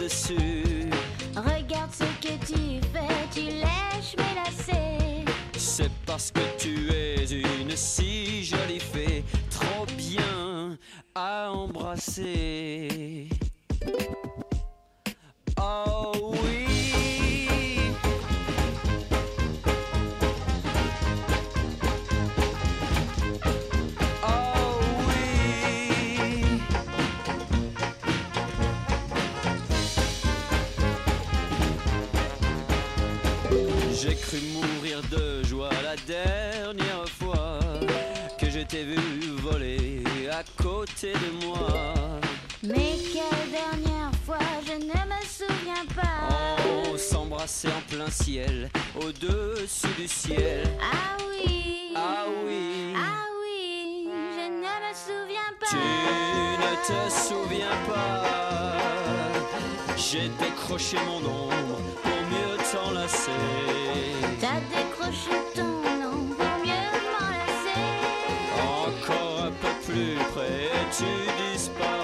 Dessus. 0.00 0.90
Regarde 1.36 1.92
ce 1.92 2.04
que 2.26 2.34
tu 2.46 2.80
fais, 2.92 3.28
tu 3.32 3.40
lèches 3.40 4.16
mes 4.16 4.34
lacets. 4.34 5.24
C'est 5.56 5.90
parce 6.06 6.30
que 6.30 6.40
tu 6.58 6.90
es 6.90 7.24
une 7.24 7.76
si 7.76 8.44
jolie 8.44 8.80
fée, 8.80 9.24
trop 9.50 9.86
bien 9.96 10.78
à 11.14 11.50
embrasser. 11.52 13.28
Oh 15.60 16.12
oui. 16.42 16.73
J'ai 34.06 34.16
cru 34.16 34.38
mourir 34.52 35.00
de 35.10 35.42
joie 35.44 35.70
la 35.82 35.96
dernière 35.96 37.08
fois 37.18 37.58
que 38.38 38.50
je 38.50 38.60
t'ai 38.60 38.82
vu 38.84 38.98
voler 39.38 40.02
à 40.30 40.42
côté 40.62 41.14
de 41.14 41.46
moi. 41.46 41.68
Mais 42.62 42.98
quelle 43.14 43.50
dernière 43.50 44.10
fois, 44.26 44.36
je 44.66 44.72
ne 44.74 44.88
me 44.88 45.20
souviens 45.26 45.86
pas. 45.96 46.28
On 46.92 46.98
s'embrassait 46.98 47.68
en 47.68 47.80
plein 47.90 48.10
ciel, 48.10 48.68
au-dessus 48.94 49.94
du 49.98 50.06
ciel. 50.06 50.68
Ah 50.82 51.16
oui. 51.26 51.94
Ah 51.96 52.26
oui. 52.46 52.92
Ah 52.94 53.24
oui, 53.40 54.06
je 54.36 54.50
ne 54.50 54.58
me 54.84 54.92
souviens 54.92 55.52
pas. 55.58 55.66
Tu 55.70 55.76
ne 56.60 56.76
te 56.88 57.10
souviens 57.10 57.78
pas. 57.88 58.22
J'ai 59.96 60.28
décroché 60.44 60.98
mon 61.06 61.26
ombre 61.26 61.80
pour 62.02 62.23
T'as 64.40 64.60
décroché 64.70 65.36
ton 65.54 65.64
nom 65.64 66.26
pour 66.36 66.54
mieux 66.62 66.90
m'enlacer. 67.12 67.80
Encore 68.62 69.44
un 69.46 69.50
peu 69.50 69.72
plus 69.84 70.16
près, 70.32 70.70
tu 70.96 71.10
disparais. 71.52 72.03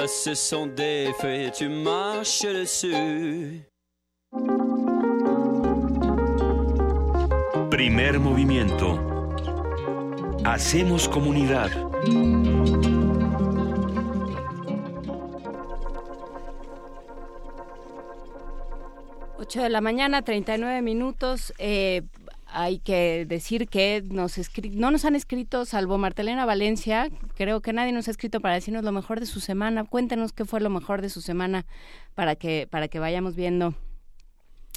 Tes 0.00 0.06
lacets 0.06 0.34
sont 0.34 0.66
défaits, 0.66 1.52
tu 1.52 1.68
marches 1.68 2.46
dessus. 2.46 3.60
Primer 7.70 8.18
movimiento. 8.18 8.98
Hacemos 10.44 11.06
comunidad. 11.06 11.70
Ocho 19.38 19.62
de 19.62 19.68
la 19.68 19.82
mañana, 19.82 20.22
39 20.22 20.80
minutos. 20.80 21.52
Eh, 21.58 22.02
hay 22.52 22.78
que 22.78 23.24
decir 23.26 23.68
que 23.68 24.02
nos 24.04 24.38
escri- 24.38 24.72
no 24.72 24.90
nos 24.90 25.04
han 25.04 25.14
escrito, 25.16 25.64
salvo 25.64 25.98
Martelena 25.98 26.44
Valencia, 26.46 27.08
creo 27.36 27.60
que 27.60 27.72
nadie 27.72 27.92
nos 27.92 28.08
ha 28.08 28.10
escrito 28.10 28.40
para 28.40 28.54
decirnos 28.54 28.84
lo 28.84 28.92
mejor 28.92 29.20
de 29.20 29.26
su 29.26 29.40
semana. 29.40 29.84
Cuéntenos 29.84 30.32
qué 30.32 30.44
fue 30.44 30.60
lo 30.60 30.70
mejor 30.70 31.02
de 31.02 31.10
su 31.10 31.20
semana 31.20 31.66
para 32.14 32.36
que, 32.36 32.66
para 32.70 32.88
que 32.88 32.98
vayamos 32.98 33.36
viendo 33.36 33.74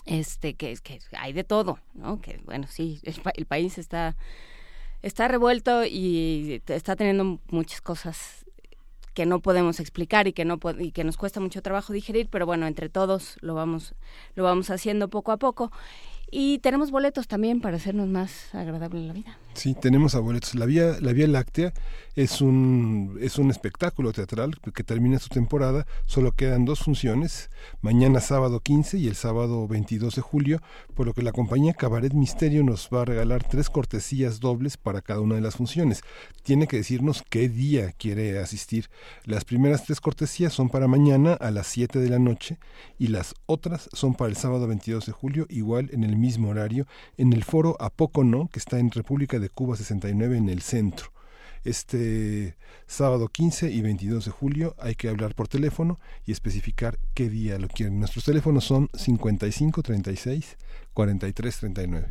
este 0.05 0.53
que, 0.55 0.75
que 0.83 0.99
hay 1.17 1.33
de 1.33 1.43
todo, 1.43 1.79
¿no? 1.93 2.19
Que 2.21 2.39
bueno, 2.45 2.67
sí, 2.69 2.99
el, 3.03 3.13
pa- 3.21 3.31
el 3.35 3.45
país 3.45 3.77
está, 3.77 4.15
está 5.01 5.27
revuelto 5.27 5.85
y 5.85 6.61
está 6.67 6.95
teniendo 6.95 7.39
muchas 7.49 7.81
cosas 7.81 8.45
que 9.13 9.25
no 9.27 9.39
podemos 9.41 9.79
explicar 9.79 10.27
y 10.27 10.33
que 10.33 10.43
no 10.43 10.59
y 10.79 10.91
que 10.91 11.03
nos 11.03 11.17
cuesta 11.17 11.39
mucho 11.39 11.61
trabajo 11.61 11.93
digerir, 11.93 12.27
pero 12.29 12.45
bueno, 12.47 12.65
entre 12.65 12.89
todos 12.89 13.37
lo 13.41 13.53
vamos 13.53 13.93
lo 14.35 14.43
vamos 14.43 14.71
haciendo 14.71 15.07
poco 15.07 15.31
a 15.31 15.37
poco 15.37 15.71
y 16.35 16.57
tenemos 16.59 16.89
boletos 16.89 17.27
también 17.27 17.61
para 17.61 17.77
hacernos 17.77 18.07
más 18.07 18.53
agradable 18.55 19.01
la 19.05 19.13
vida. 19.13 19.37
Sí, 19.53 19.75
tenemos 19.75 20.15
abuelitos. 20.15 20.55
La 20.55 20.65
Vía, 20.65 20.97
la 20.99 21.13
Vía 21.13 21.27
Láctea 21.27 21.73
es 22.15 22.41
un, 22.41 23.17
es 23.21 23.37
un 23.37 23.49
espectáculo 23.49 24.11
teatral 24.11 24.55
que 24.73 24.83
termina 24.83 25.19
su 25.19 25.29
temporada. 25.29 25.85
Solo 26.05 26.31
quedan 26.31 26.65
dos 26.65 26.79
funciones, 26.79 27.49
mañana 27.81 28.19
sábado 28.19 28.59
15 28.59 28.97
y 28.97 29.07
el 29.07 29.15
sábado 29.15 29.67
22 29.67 30.15
de 30.15 30.21
julio, 30.21 30.61
por 30.95 31.05
lo 31.05 31.13
que 31.13 31.21
la 31.21 31.31
compañía 31.31 31.73
Cabaret 31.73 32.13
Misterio 32.13 32.63
nos 32.63 32.89
va 32.93 33.03
a 33.03 33.05
regalar 33.05 33.43
tres 33.47 33.69
cortesías 33.69 34.39
dobles 34.39 34.77
para 34.77 35.01
cada 35.01 35.21
una 35.21 35.35
de 35.35 35.41
las 35.41 35.55
funciones. 35.55 36.01
Tiene 36.43 36.67
que 36.67 36.77
decirnos 36.77 37.23
qué 37.29 37.47
día 37.47 37.91
quiere 37.91 38.39
asistir. 38.39 38.89
Las 39.23 39.45
primeras 39.45 39.85
tres 39.85 40.01
cortesías 40.01 40.51
son 40.51 40.69
para 40.69 40.87
mañana 40.87 41.33
a 41.33 41.51
las 41.51 41.67
7 41.67 41.99
de 41.99 42.09
la 42.09 42.19
noche 42.19 42.57
y 42.99 43.07
las 43.07 43.35
otras 43.45 43.89
son 43.93 44.15
para 44.15 44.29
el 44.29 44.35
sábado 44.35 44.67
22 44.67 45.05
de 45.05 45.11
julio, 45.11 45.45
igual 45.49 45.89
en 45.93 46.03
el 46.03 46.17
mismo 46.17 46.49
horario, 46.49 46.85
en 47.17 47.33
el 47.33 47.43
foro 47.43 47.77
A 47.79 47.89
Poco 47.89 48.23
No, 48.23 48.49
que 48.51 48.59
está 48.59 48.79
en 48.79 48.91
República 48.91 49.39
de 49.39 49.42
Cuba 49.49 49.75
69 49.75 50.37
en 50.37 50.49
el 50.49 50.61
centro. 50.61 51.11
Este 51.63 52.57
sábado 52.87 53.29
15 53.29 53.71
y 53.71 53.81
22 53.81 54.25
de 54.25 54.31
julio 54.31 54.75
hay 54.79 54.95
que 54.95 55.07
hablar 55.07 55.33
por 55.33 55.47
teléfono 55.47 55.97
y 56.25 56.33
especificar 56.33 56.99
qué 57.13 57.29
día 57.29 57.57
lo 57.57 57.69
quieren. 57.69 57.99
Nuestros 57.99 58.25
teléfonos 58.25 58.65
son 58.65 58.89
55 58.93 59.81
36 59.81 60.57
43 60.93 61.57
39. 61.57 62.07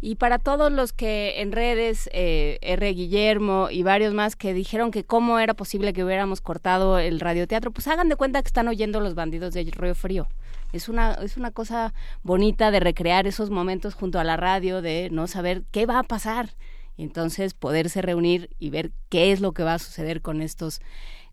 Y 0.00 0.16
para 0.16 0.38
todos 0.38 0.72
los 0.72 0.92
que 0.92 1.40
en 1.40 1.52
redes, 1.52 2.08
eh, 2.12 2.58
R. 2.62 2.92
Guillermo 2.92 3.68
y 3.70 3.82
varios 3.84 4.14
más 4.14 4.36
que 4.36 4.52
dijeron 4.52 4.90
que 4.90 5.04
cómo 5.04 5.38
era 5.38 5.54
posible 5.54 5.92
que 5.92 6.04
hubiéramos 6.04 6.40
cortado 6.40 6.98
el 6.98 7.20
radioteatro, 7.20 7.70
pues 7.70 7.86
hagan 7.88 8.08
de 8.08 8.16
cuenta 8.16 8.42
que 8.42 8.48
están 8.48 8.68
oyendo 8.68 9.00
los 9.00 9.14
bandidos 9.14 9.54
de 9.54 9.62
Río 9.64 9.94
Frío. 9.94 10.28
Es 10.72 10.88
una, 10.88 11.14
es 11.14 11.36
una 11.36 11.50
cosa 11.50 11.94
bonita 12.22 12.70
de 12.70 12.80
recrear 12.80 13.26
esos 13.26 13.50
momentos 13.50 13.94
junto 13.94 14.18
a 14.20 14.24
la 14.24 14.36
radio, 14.36 14.82
de 14.82 15.08
no 15.10 15.26
saber 15.26 15.64
qué 15.70 15.86
va 15.86 15.98
a 15.98 16.04
pasar 16.04 16.50
entonces 16.98 17.54
poderse 17.54 18.02
reunir 18.02 18.50
y 18.58 18.70
ver 18.70 18.90
qué 19.08 19.32
es 19.32 19.40
lo 19.40 19.52
que 19.52 19.62
va 19.62 19.74
a 19.74 19.78
suceder 19.78 20.20
con 20.20 20.42
estos 20.42 20.80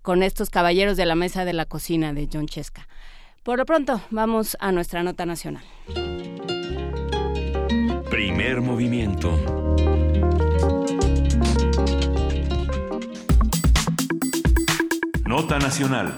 con 0.02 0.22
estos 0.22 0.52
caballeros 0.52 0.98
de 0.98 1.07
la 1.07 1.16
mesa 1.16 1.45
de 1.45 1.53
la 1.53 1.66
cocina 1.66 2.14
de 2.14 2.30
John 2.32 2.45
Chesca. 2.45 2.88
Por 3.41 3.57
lo 3.57 3.66
pronto, 3.66 4.02
vamos 4.12 4.56
a 4.60 4.72
nuestra 4.72 5.02
nota 5.02 5.26
nacional. 5.26 5.64
Primer 8.12 8.62
movimiento. 8.62 9.32
Nota 15.26 15.57
nacional. 15.57 16.16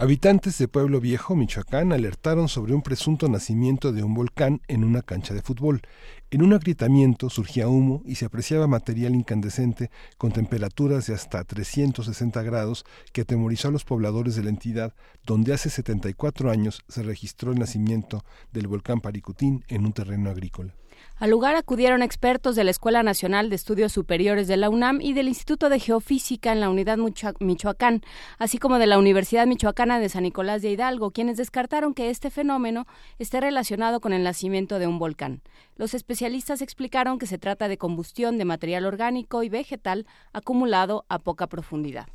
Habitantes 0.00 0.56
de 0.56 0.66
Pueblo 0.66 0.98
Viejo, 0.98 1.36
Michoacán, 1.36 1.92
alertaron 1.92 2.48
sobre 2.48 2.72
un 2.72 2.80
presunto 2.80 3.28
nacimiento 3.28 3.92
de 3.92 4.02
un 4.02 4.14
volcán 4.14 4.62
en 4.66 4.82
una 4.82 5.02
cancha 5.02 5.34
de 5.34 5.42
fútbol. 5.42 5.82
En 6.30 6.40
un 6.40 6.54
agrietamiento 6.54 7.28
surgía 7.28 7.68
humo 7.68 8.02
y 8.06 8.14
se 8.14 8.24
apreciaba 8.24 8.66
material 8.66 9.14
incandescente 9.14 9.90
con 10.16 10.32
temperaturas 10.32 11.06
de 11.06 11.12
hasta 11.12 11.44
360 11.44 12.42
grados 12.42 12.86
que 13.12 13.20
atemorizó 13.20 13.68
a 13.68 13.72
los 13.72 13.84
pobladores 13.84 14.36
de 14.36 14.44
la 14.44 14.48
entidad, 14.48 14.94
donde 15.26 15.52
hace 15.52 15.68
74 15.68 16.50
años 16.50 16.82
se 16.88 17.02
registró 17.02 17.52
el 17.52 17.58
nacimiento 17.58 18.24
del 18.52 18.68
volcán 18.68 19.02
Paricutín 19.02 19.66
en 19.68 19.84
un 19.84 19.92
terreno 19.92 20.30
agrícola. 20.30 20.74
Al 21.20 21.28
lugar 21.28 21.54
acudieron 21.54 22.02
expertos 22.02 22.56
de 22.56 22.64
la 22.64 22.70
Escuela 22.70 23.02
Nacional 23.02 23.50
de 23.50 23.56
Estudios 23.56 23.92
Superiores 23.92 24.48
de 24.48 24.56
la 24.56 24.70
UNAM 24.70 25.02
y 25.02 25.12
del 25.12 25.28
Instituto 25.28 25.68
de 25.68 25.78
Geofísica 25.78 26.50
en 26.50 26.60
la 26.60 26.70
Unidad 26.70 26.96
Michoacán, 27.40 28.00
así 28.38 28.56
como 28.56 28.78
de 28.78 28.86
la 28.86 28.98
Universidad 28.98 29.46
Michoacana 29.46 30.00
de 30.00 30.08
San 30.08 30.22
Nicolás 30.22 30.62
de 30.62 30.70
Hidalgo, 30.70 31.10
quienes 31.10 31.36
descartaron 31.36 31.92
que 31.92 32.08
este 32.08 32.30
fenómeno 32.30 32.86
esté 33.18 33.38
relacionado 33.38 34.00
con 34.00 34.14
el 34.14 34.24
nacimiento 34.24 34.78
de 34.78 34.86
un 34.86 34.98
volcán. 34.98 35.42
Los 35.76 35.92
especialistas 35.92 36.62
explicaron 36.62 37.18
que 37.18 37.26
se 37.26 37.36
trata 37.36 37.68
de 37.68 37.76
combustión 37.76 38.38
de 38.38 38.46
material 38.46 38.86
orgánico 38.86 39.42
y 39.42 39.50
vegetal 39.50 40.06
acumulado 40.32 41.04
a 41.10 41.18
poca 41.18 41.48
profundidad. 41.48 42.06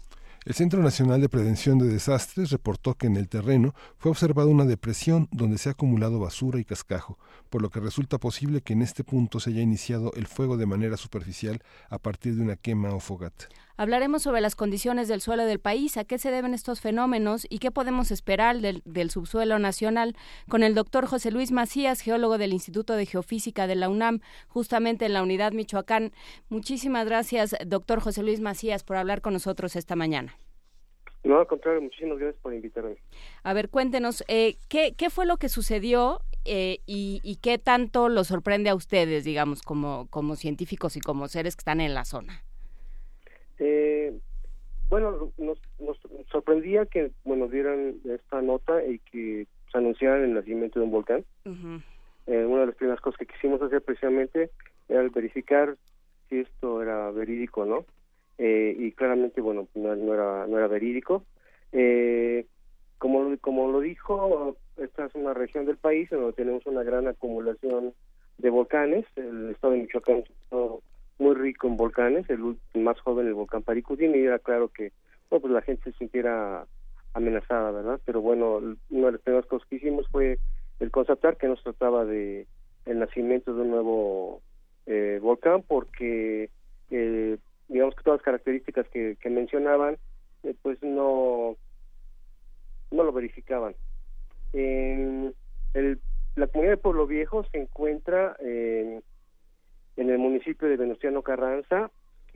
El 0.46 0.54
Centro 0.54 0.84
Nacional 0.84 1.22
de 1.22 1.28
Prevención 1.28 1.80
de 1.80 1.88
Desastres 1.88 2.52
reportó 2.52 2.94
que 2.94 3.08
en 3.08 3.18
el 3.18 3.28
terreno 3.28 3.74
fue 3.98 4.12
observada 4.12 4.48
una 4.48 4.66
depresión 4.66 5.28
donde 5.32 5.58
se 5.58 5.70
ha 5.70 5.72
acumulado 5.72 6.20
basura 6.20 6.60
y 6.60 6.66
cascajo, 6.66 7.18
por 7.50 7.62
lo 7.62 7.70
que 7.70 7.80
resulta 7.80 8.18
posible 8.18 8.62
que 8.62 8.74
en 8.74 8.82
este 8.82 9.04
punto 9.04 9.40
se 9.40 9.52
haya 9.52 9.62
iniciado 9.62 10.12
el 10.16 10.28
fuego 10.28 10.58
de 10.58 10.66
manera 10.66 10.98
superficial 10.98 11.60
a 11.90 12.00
partir 12.00 12.36
de 12.36 12.42
una 12.42 12.56
quema 12.56 12.94
o 12.94 13.00
fogata. 13.00 13.48
Hablaremos 13.78 14.22
sobre 14.22 14.40
las 14.40 14.56
condiciones 14.56 15.10
del 15.10 15.20
suelo 15.20 15.46
del 15.46 15.60
país, 15.60 15.98
a 15.98 16.06
qué 16.06 16.18
se 16.18 16.32
deben 16.32 16.54
estos 16.54 16.80
fenómenos 16.80 17.46
y 17.50 17.60
qué 17.60 17.72
podemos 17.72 18.10
esperar 18.10 18.62
del, 18.62 18.82
del, 18.86 19.10
subsuelo 19.10 19.60
nacional 19.60 20.16
con 20.48 20.64
el 20.64 20.76
doctor 20.76 21.08
José 21.08 21.30
Luis 21.30 21.52
Macías, 21.52 22.00
geólogo 22.00 22.38
del 22.38 22.54
Instituto 22.54 22.96
de 22.96 23.06
Geofísica 23.06 23.68
de 23.68 23.76
la 23.76 23.90
UNAM, 23.90 24.22
justamente 24.48 25.06
en 25.06 25.14
la 25.14 25.24
unidad 25.24 25.52
Michoacán. 25.52 26.14
Muchísimas 26.48 27.06
gracias, 27.06 27.56
doctor 27.66 28.00
José 28.00 28.24
Luis 28.24 28.40
Macías, 28.40 28.84
por 28.86 28.96
hablar 28.96 29.22
con 29.22 29.34
nosotros 29.34 29.76
esta 29.76 29.98
mañana. 29.98 30.38
No, 31.26 31.40
al 31.40 31.48
contrario, 31.48 31.82
muchísimas 31.82 32.20
gracias 32.20 32.42
por 32.42 32.54
invitarme. 32.54 32.98
A 33.44 33.54
ver, 33.54 33.70
cuéntenos, 33.70 34.24
eh, 34.28 34.58
¿qué, 34.70 34.94
¿qué 34.96 35.10
fue 35.10 35.26
lo 35.26 35.38
que 35.38 35.50
sucedió 35.50 36.22
eh, 36.46 36.80
y, 36.86 37.22
y, 37.24 37.38
qué 37.38 37.58
tanto 37.58 38.10
lo 38.10 38.24
sorprende 38.24 38.70
a 38.70 38.76
ustedes, 38.76 39.24
digamos, 39.24 39.62
como, 39.62 40.08
como 40.10 40.36
científicos 40.36 40.96
y 40.96 41.02
como 41.02 41.28
seres 41.28 41.56
que 41.56 41.62
están 41.62 41.82
en 41.82 41.94
la 41.94 42.06
zona? 42.06 42.44
Eh, 43.60 44.18
bueno, 44.90 45.32
nos, 45.38 45.60
nos, 45.80 45.98
sorprendía 46.32 46.86
que 46.86 47.12
bueno 47.24 47.48
dieran 47.48 47.96
esta 48.06 48.42
nota 48.42 48.84
y 48.86 49.00
que 49.00 49.48
se 49.72 49.78
anunciaran 49.78 50.24
el 50.24 50.34
nacimiento 50.34 50.80
de 50.80 50.86
un 50.86 50.92
volcán. 50.92 51.26
Uh 51.46 51.50
-huh. 51.50 51.84
eh, 52.28 52.46
una 52.46 52.62
de 52.62 52.68
las 52.68 52.76
primeras 52.76 53.02
cosas 53.02 53.18
que 53.18 53.26
quisimos 53.26 53.62
hacer 53.62 53.82
precisamente 53.82 54.52
era 54.88 55.02
verificar 55.10 55.76
si 56.30 56.40
esto 56.40 56.82
era 56.82 57.12
verídico 57.12 57.62
o 57.62 57.66
no. 57.66 57.86
Eh, 58.38 58.76
y 58.78 58.92
claramente, 58.92 59.42
bueno, 59.42 59.68
no, 59.76 59.96
no, 59.96 60.14
era 60.14 60.48
no 60.48 60.58
era 60.58 60.68
verídico. 60.68 61.24
Eh, 61.72 62.46
como, 62.98 63.38
como 63.40 63.72
lo 63.72 63.80
dijo, 63.80 64.58
esta 64.78 65.06
es 65.06 65.16
una 65.16 65.34
región 65.34 65.66
del 65.66 65.78
país 65.78 66.12
en 66.12 66.20
donde 66.20 66.36
tenemos 66.36 66.66
una 66.66 66.84
gran 66.84 67.08
acumulación 67.08 67.94
de 68.38 68.50
volcanes. 68.50 69.06
El 69.16 69.52
estado 69.52 69.74
de 69.74 69.80
Michoacán 69.82 70.18
es 70.18 70.30
un 70.30 70.36
estado 70.44 70.82
muy 71.20 71.36
rico 71.36 71.68
en 71.68 71.78
volcanes, 71.78 72.30
el 72.30 72.58
más 72.82 73.00
joven 73.00 73.28
el 73.28 73.34
volcán 73.34 73.64
Paricutín 73.64 74.16
y 74.16 74.20
era 74.20 74.40
claro 74.40 74.68
que 74.70 74.92
bueno, 75.30 75.42
pues 75.42 75.54
la 75.54 75.62
gente 75.62 75.92
se 75.92 75.98
sintiera 75.98 76.66
amenazada, 77.14 77.72
¿verdad? 77.72 78.00
Pero 78.06 78.22
bueno, 78.22 78.58
una 78.90 79.06
de 79.06 79.12
las 79.14 79.22
primeras 79.22 79.46
cosas 79.46 79.68
que 79.70 79.78
hicimos 79.78 80.08
fue 80.10 80.38
el 80.80 80.92
constatar 80.92 81.38
que 81.38 81.48
no 81.48 81.56
se 81.56 81.64
trataba 81.64 82.06
de 82.06 82.48
el 82.86 83.00
nacimiento 83.00 83.54
de 83.54 83.62
un 83.62 83.72
nuevo 83.72 84.42
eh, 84.86 85.20
volcán 85.22 85.64
porque 85.64 86.50
eh, 86.92 87.38
digamos 87.68 87.96
que 87.96 88.04
todas 88.04 88.20
las 88.20 88.26
características 88.26 88.88
que, 88.90 89.18
mencionaban 89.30 89.98
eh, 90.44 90.54
pues 90.62 90.82
no 90.84 91.56
no 92.92 93.04
lo 93.04 93.12
verificaban. 93.12 93.76
En 94.56 95.34
el, 95.74 96.00
la 96.36 96.48
comunidad 96.48 96.74
de 96.74 96.82
Pueblo 96.82 97.06
Viejo 97.08 97.44
se 97.52 97.60
encuentra 97.60 98.36
en 98.40 99.04
en 99.98 100.10
el 100.10 100.18
municipio 100.18 100.68
de 100.68 100.78
Venustiano 100.78 101.22
Carranza 101.22 101.92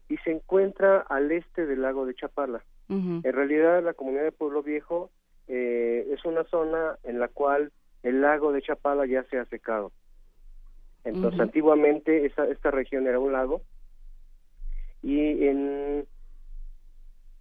y 0.08 0.18
se 0.18 0.32
encuentra 0.32 1.00
al 1.02 1.32
este 1.32 1.66
del 1.66 1.82
lago 1.82 2.06
de 2.06 2.16
Chapala. 2.16 2.64
Uh 2.90 2.96
-huh. 2.96 3.22
En 3.24 3.34
realidad 3.34 3.84
la 3.84 3.94
comunidad 3.94 4.24
de 4.24 4.32
Pueblo 4.32 4.64
Viejo 4.64 5.12
eh, 5.48 6.08
es 6.12 6.24
una 6.26 6.44
zona 6.46 6.98
en 7.04 7.20
la 7.20 7.28
cual 7.28 7.72
el 8.04 8.22
lago 8.22 8.52
de 8.52 8.62
Chapala 8.62 9.06
ya 9.06 9.24
se 9.24 9.38
ha 9.38 9.46
secado. 9.46 9.92
Entonces 11.04 11.40
uh 11.40 11.44
-huh. 11.44 11.44
antiguamente 11.44 12.26
esa, 12.26 12.48
esta 12.48 12.72
región 12.72 13.08
era 13.08 13.20
un 13.20 13.34
lago 13.34 13.62
y 15.02 15.46
en, 15.48 16.06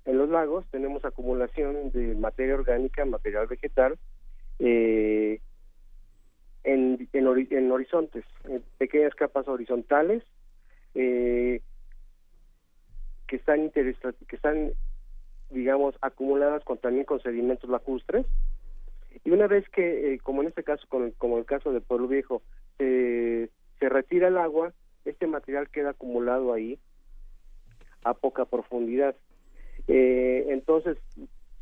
en 0.04 0.18
los 0.18 0.28
lagos 0.28 0.66
tenemos 0.70 1.04
acumulación 1.04 1.90
de 1.92 2.14
materia 2.14 2.54
orgánica, 2.54 3.04
material 3.04 3.46
vegetal, 3.46 3.98
eh, 4.58 5.40
en, 6.64 7.08
en, 7.12 7.48
en, 7.50 7.72
horizontes, 7.72 8.24
en 8.44 8.62
pequeñas 8.78 9.14
capas 9.14 9.48
horizontales 9.48 10.22
eh, 10.94 11.62
que 13.26 13.36
están 13.36 13.70
que 13.70 14.36
están 14.36 14.72
digamos 15.50 15.94
acumuladas 16.00 16.64
con 16.64 16.78
también 16.78 17.04
con 17.04 17.20
sedimentos 17.22 17.70
lacustres. 17.70 18.26
Y 19.24 19.30
una 19.30 19.46
vez 19.46 19.68
que 19.70 20.14
eh, 20.14 20.18
como 20.20 20.42
en 20.42 20.48
este 20.48 20.64
caso 20.64 20.86
con, 20.88 21.10
como 21.12 21.38
el 21.38 21.44
caso 21.44 21.72
del 21.72 21.82
pueblo 21.82 22.08
viejo 22.08 22.42
eh, 22.78 23.48
se 23.78 23.88
retira 23.88 24.28
el 24.28 24.38
agua 24.38 24.72
este 25.04 25.26
material 25.26 25.68
queda 25.70 25.90
acumulado 25.90 26.52
ahí 26.52 26.78
a 28.04 28.14
poca 28.14 28.44
profundidad. 28.44 29.16
Eh, 29.86 30.46
entonces 30.48 30.98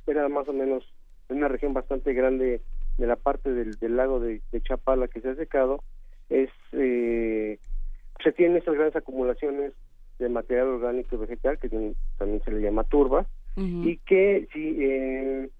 era 0.06 0.28
más 0.28 0.48
o 0.48 0.52
menos 0.52 0.84
una 1.28 1.48
región 1.48 1.72
bastante 1.72 2.12
grande 2.12 2.60
de 2.98 3.06
la 3.06 3.16
parte 3.16 3.52
del, 3.52 3.72
del 3.78 3.96
lago 3.96 4.20
de, 4.20 4.40
de, 4.52 4.60
Chapala 4.62 5.08
que 5.08 5.20
se 5.20 5.30
ha 5.30 5.34
secado 5.34 5.82
es 6.28 6.50
eh, 6.72 7.58
se 8.22 8.32
tienen 8.32 8.56
esas 8.56 8.74
grandes 8.74 8.96
acumulaciones 8.96 9.72
de 10.18 10.28
material 10.28 10.68
orgánico 10.68 11.14
y 11.16 11.18
vegetal 11.18 11.58
que 11.58 11.68
también 12.18 12.42
se 12.44 12.50
le 12.50 12.60
llama 12.62 12.84
turba 12.84 13.26
uh 13.56 13.60
-huh. 13.60 13.90
y 13.90 13.98
que 13.98 14.48
si 14.52 14.76
eh, 14.82 15.50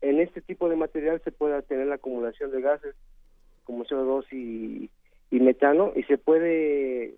en 0.00 0.20
este 0.20 0.40
tipo 0.42 0.68
de 0.68 0.76
material 0.76 1.20
se 1.24 1.32
pueda 1.32 1.62
tener 1.62 1.86
la 1.88 1.96
acumulación 1.96 2.50
de 2.52 2.60
gases 2.60 2.94
como 3.64 3.84
CO2 3.84 4.26
y, 4.32 4.90
y 5.30 5.40
metano 5.40 5.92
y 5.96 6.02
se 6.04 6.18
puede 6.18 7.14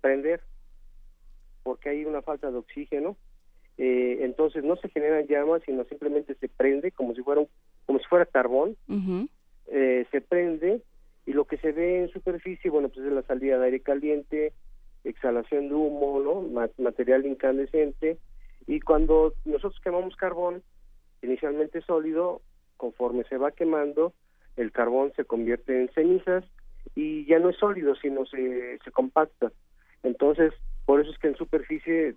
prender 0.00 0.40
porque 1.62 1.88
hay 1.88 2.04
una 2.04 2.20
falta 2.22 2.50
de 2.50 2.58
oxígeno. 2.58 3.16
Eh, 3.78 4.18
entonces 4.20 4.62
no 4.62 4.76
se 4.76 4.88
generan 4.90 5.26
llamas, 5.26 5.62
sino 5.66 5.82
simplemente 5.86 6.34
se 6.36 6.48
prende 6.48 6.92
como 6.92 7.14
si 7.14 7.22
fuera 7.22 7.40
un- 7.40 7.48
como 7.86 7.98
si 7.98 8.04
fuera 8.06 8.26
carbón. 8.26 8.76
Eh, 9.66 10.06
se 10.10 10.20
prende 10.20 10.82
y 11.26 11.32
lo 11.32 11.46
que 11.46 11.56
se 11.58 11.72
ve 11.72 12.00
en 12.00 12.08
superficie, 12.10 12.70
bueno, 12.70 12.88
pues 12.88 13.06
es 13.06 13.12
la 13.12 13.22
salida 13.22 13.58
de 13.58 13.64
aire 13.66 13.80
caliente, 13.80 14.52
exhalación 15.04 15.68
de 15.68 15.74
humo, 15.74 16.20
¿no? 16.20 16.42
Ma- 16.42 16.70
material 16.78 17.26
incandescente 17.26 18.18
y 18.66 18.80
cuando 18.80 19.34
nosotros 19.44 19.80
quemamos 19.82 20.16
carbón, 20.16 20.62
inicialmente 21.22 21.80
sólido, 21.82 22.42
conforme 22.76 23.24
se 23.24 23.36
va 23.38 23.52
quemando, 23.52 24.12
el 24.56 24.72
carbón 24.72 25.12
se 25.16 25.24
convierte 25.24 25.80
en 25.80 25.88
cenizas 25.90 26.44
y 26.94 27.24
ya 27.26 27.38
no 27.38 27.48
es 27.50 27.56
sólido, 27.56 27.94
sino 27.96 28.24
se, 28.26 28.78
se 28.84 28.90
compacta. 28.90 29.50
Entonces, 30.02 30.52
por 30.84 31.00
eso 31.00 31.10
es 31.10 31.18
que 31.18 31.28
en 31.28 31.36
superficie 31.36 32.14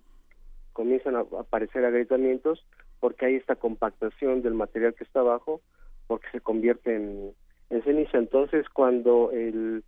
comienzan 0.74 1.16
a 1.16 1.22
aparecer 1.40 1.84
agrietamientos, 1.86 2.66
porque 3.00 3.26
hay 3.26 3.36
esta 3.36 3.56
compactación 3.56 4.42
del 4.42 4.54
material 4.54 4.94
que 4.96 5.04
está 5.04 5.20
abajo, 5.20 5.62
porque 6.08 6.28
se 6.32 6.42
convierte 6.42 6.96
en, 6.96 7.34
en 7.70 7.84
ceniza. 7.84 8.18
Entonces, 8.18 8.68
cuando 8.70 9.32
el 9.32 9.84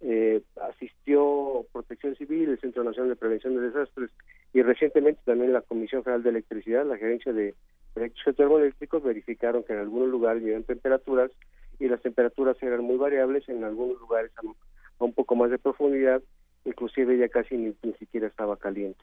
eh, 0.00 0.42
asistió 0.60 1.64
Protección 1.72 2.14
Civil, 2.16 2.50
el 2.50 2.60
Centro 2.60 2.84
Nacional 2.84 3.08
de 3.08 3.16
Prevención 3.16 3.54
de 3.54 3.62
Desastres 3.62 4.10
y 4.52 4.62
recientemente 4.62 5.20
también 5.24 5.52
la 5.52 5.62
Comisión 5.62 6.04
Federal 6.04 6.22
de 6.22 6.30
Electricidad, 6.30 6.84
la 6.84 6.98
Gerencia 6.98 7.32
de 7.32 7.54
Proyectos 7.94 8.36
Termoeléctricos, 8.36 9.02
verificaron 9.02 9.64
que 9.64 9.72
en 9.72 9.78
algunos 9.78 10.08
lugares 10.08 10.42
habían 10.42 10.64
temperaturas 10.64 11.30
y 11.78 11.88
las 11.88 12.02
temperaturas 12.02 12.62
eran 12.62 12.84
muy 12.84 12.96
variables, 12.96 13.48
en 13.48 13.64
algunos 13.64 13.98
lugares 13.98 14.30
a 14.36 15.04
un 15.04 15.12
poco 15.12 15.36
más 15.36 15.50
de 15.50 15.58
profundidad, 15.58 16.22
inclusive 16.64 17.16
ya 17.16 17.28
casi 17.28 17.56
ni, 17.56 17.74
ni 17.82 17.94
siquiera 17.94 18.26
estaba 18.26 18.56
caliente. 18.56 19.02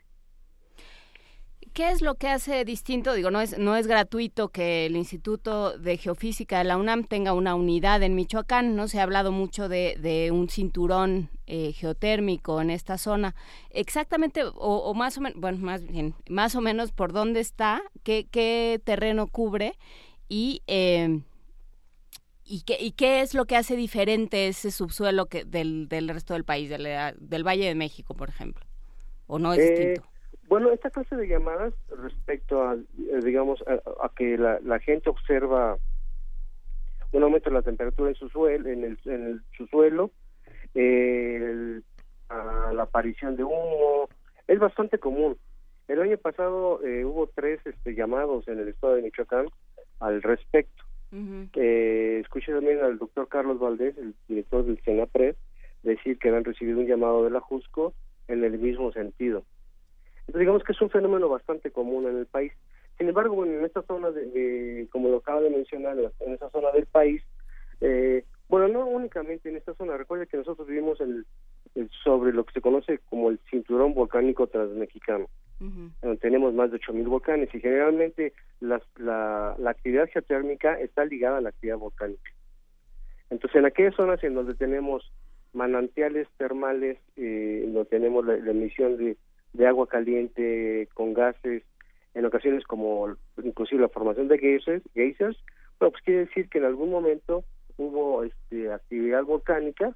¿Qué 1.74 1.90
es 1.90 2.02
lo 2.02 2.16
que 2.16 2.28
hace 2.28 2.66
distinto? 2.66 3.14
Digo, 3.14 3.32
no 3.32 3.40
es, 3.40 3.58
no 3.58 3.76
es 3.78 3.88
gratuito 3.88 4.50
que 4.50 4.86
el 4.86 4.96
Instituto 4.96 5.78
de 5.78 5.98
Geofísica 5.98 6.58
de 6.58 6.66
la 6.66 6.78
UNAM 6.78 7.06
tenga 7.06 7.34
una 7.34 7.56
unidad 7.56 8.04
en 8.04 8.14
Michoacán, 8.16 8.76
¿no? 8.76 8.88
Se 8.88 9.00
ha 9.00 9.04
hablado 9.04 9.32
mucho 9.32 9.70
de, 9.70 9.98
de 10.00 10.32
un 10.32 10.50
cinturón 10.50 11.30
eh, 11.48 11.72
geotérmico 11.74 12.62
en 12.62 12.72
esta 12.72 12.98
zona. 12.98 13.36
Exactamente, 13.70 14.44
o, 14.44 14.52
o 14.56 14.94
más 14.94 15.18
o 15.18 15.22
menos, 15.22 15.40
bueno, 15.40 15.60
más 15.60 15.86
bien, 15.88 16.14
más 16.30 16.56
o 16.56 16.62
menos 16.62 16.92
por 16.92 17.14
dónde 17.14 17.40
está, 17.40 17.82
qué, 18.04 18.28
qué 18.30 18.82
terreno 18.84 19.28
cubre 19.28 19.78
y... 20.30 20.62
eh, 20.68 21.22
¿Y 22.44 22.64
qué, 22.64 22.78
¿Y 22.82 22.92
qué 22.92 23.22
es 23.22 23.34
lo 23.34 23.46
que 23.46 23.56
hace 23.56 23.78
diferente 23.78 24.50
ese 24.50 24.72
subsuelo 24.72 25.28
que 25.28 25.46
del, 25.46 25.88
del 25.88 26.10
resto 26.10 26.34
del 26.34 26.44
país, 26.44 26.70
del, 26.70 26.86
del 27.18 27.48
Valle 27.48 27.66
de 27.66 27.76
México, 27.76 28.14
por 28.14 28.28
ejemplo? 28.28 28.66
¿O 29.26 29.40
no 29.40 29.54
es 29.54 29.60
Eh, 29.60 29.70
distinto? 29.70 30.11
Bueno, 30.52 30.70
esta 30.74 30.90
clase 30.90 31.16
de 31.16 31.30
llamadas 31.30 31.74
respecto 31.98 32.62
a, 32.62 32.74
eh, 32.76 33.20
digamos, 33.24 33.64
a, 33.66 33.76
a 34.06 34.10
que 34.14 34.38
la, 34.38 34.60
la 34.60 34.80
gente 34.80 35.10
observa 35.10 35.78
un 37.14 37.24
aumento 37.24 37.50
de 37.50 37.54
la 37.54 37.62
temperatura 37.62 38.10
en 38.10 38.16
su 38.16 38.28
suelo, 38.28 38.68
en 38.68 38.84
el, 38.84 39.00
en 39.06 39.28
el 39.28 39.42
subsuelo, 39.56 40.12
eh, 40.76 41.38
el- 41.40 41.84
a 42.28 42.74
la 42.74 42.84
aparición 42.84 43.38
de 43.38 43.46
humo, 43.46 44.10
es 44.46 44.60
bastante 44.60 44.98
común. 45.00 45.38
El 45.88 46.02
año 46.02 46.18
pasado 46.18 46.84
eh, 46.84 47.06
hubo 47.06 47.28
tres 47.28 47.66
este, 47.66 47.96
llamados 47.96 48.46
en 48.50 48.60
el 48.60 48.68
estado 48.68 48.96
de 48.96 49.04
Michoacán 49.04 49.46
al 50.02 50.22
respecto. 50.22 50.84
Eh, 51.54 52.20
escuché 52.22 52.52
también 52.52 52.80
al 52.84 52.98
doctor 52.98 53.30
Carlos 53.30 53.58
Valdés, 53.58 53.98
el 53.98 54.16
director 54.28 54.66
del 54.66 54.82
CENAPRED, 54.84 55.38
decir 55.84 56.20
que 56.20 56.28
habían 56.28 56.44
recibido 56.44 56.80
un 56.82 56.88
llamado 56.88 57.24
de 57.24 57.30
la 57.30 57.40
JUSCO 57.40 57.94
en 58.28 58.44
el 58.44 58.60
mismo 58.60 58.92
sentido. 58.92 59.46
Entonces 60.28 60.40
digamos 60.40 60.64
que 60.64 60.72
es 60.74 60.82
un 60.82 60.90
fenómeno 60.90 61.28
bastante 61.30 61.72
común 61.72 62.08
en 62.08 62.18
el 62.18 62.26
país. 62.26 62.54
Sin 62.98 63.08
embargo, 63.10 63.36
bueno, 63.36 63.54
en 63.54 63.66
esta 63.66 63.82
zona, 63.84 64.12
de, 64.12 64.26
de- 64.28 64.88
como 64.92 65.10
lo 65.10 65.18
acaba 65.18 65.42
de 65.42 65.50
mencionar, 65.50 65.98
en 66.20 66.34
esa 66.34 66.50
zona 66.52 66.72
del 66.72 66.86
país, 66.86 67.22
eh, 67.82 68.24
bueno, 68.48 68.68
no 68.68 68.86
únicamente 68.86 69.50
en 69.50 69.56
esta 69.58 69.74
zona, 69.76 69.98
recuerde 69.98 70.28
que 70.28 70.38
nosotros 70.38 70.68
vivimos 70.68 71.00
el, 71.02 71.26
el- 71.76 71.90
sobre 72.04 72.32
lo 72.34 72.44
que 72.46 72.54
se 72.54 72.62
conoce 72.62 73.00
como 73.10 73.30
el 73.30 73.40
cinturón 73.50 73.94
volcánico 73.94 74.48
transmexicano 74.48 75.28
donde 76.02 76.18
tenemos 76.18 76.54
más 76.54 76.72
de 76.72 76.78
8.000 76.78 77.08
volcanes 77.08 77.50
y 77.54 77.60
generalmente 77.60 78.34
las- 78.60 78.82
la, 78.98 79.56
la 79.58 79.70
actividad 79.72 80.10
geotérmica 80.12 80.80
está 80.80 81.06
ligada 81.06 81.38
a 81.38 81.42
la 81.42 81.50
actividad 81.50 81.78
volcánica. 81.78 82.30
Entonces, 83.30 83.56
en 83.60 83.66
aquellas 83.66 83.96
zonas 83.96 84.24
en 84.24 84.34
donde 84.36 84.56
tenemos 84.56 85.12
manantiales 85.54 86.28
termales, 86.38 86.98
eh, 87.16 87.64
donde 87.66 87.86
tenemos 87.90 88.26
la, 88.26 88.38
la 88.38 88.52
emisión 88.52 88.98
de, 88.98 89.18
de 89.54 89.68
agua 89.68 89.88
caliente 89.88 90.88
con 90.94 91.14
gases, 91.14 91.64
en 92.14 92.26
ocasiones 92.26 92.64
como 92.66 93.16
inclusive 93.44 93.82
la 93.82 93.90
formación 93.90 94.28
de 94.28 94.38
geysers, 94.38 94.84
geysers 94.94 95.38
bueno, 95.82 95.94
pues 95.94 96.04
quiere 96.04 96.26
decir 96.26 96.48
que 96.48 96.60
en 96.60 96.66
algún 96.66 96.92
momento 96.92 97.44
hubo 97.78 98.24
este, 98.24 98.72
actividad 98.72 99.24
volcánica 99.24 99.96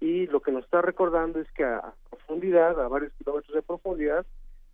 y 0.00 0.26
lo 0.28 0.40
que 0.40 0.52
nos 0.52 0.64
está 0.64 0.80
recordando 0.80 1.38
es 1.38 1.52
que 1.52 1.64
a, 1.64 1.92
profundidad, 2.08 2.80
a 2.80 2.88
varios 2.88 3.12
kilómetros 3.18 3.54
de 3.54 3.60
profundidad, 3.60 4.24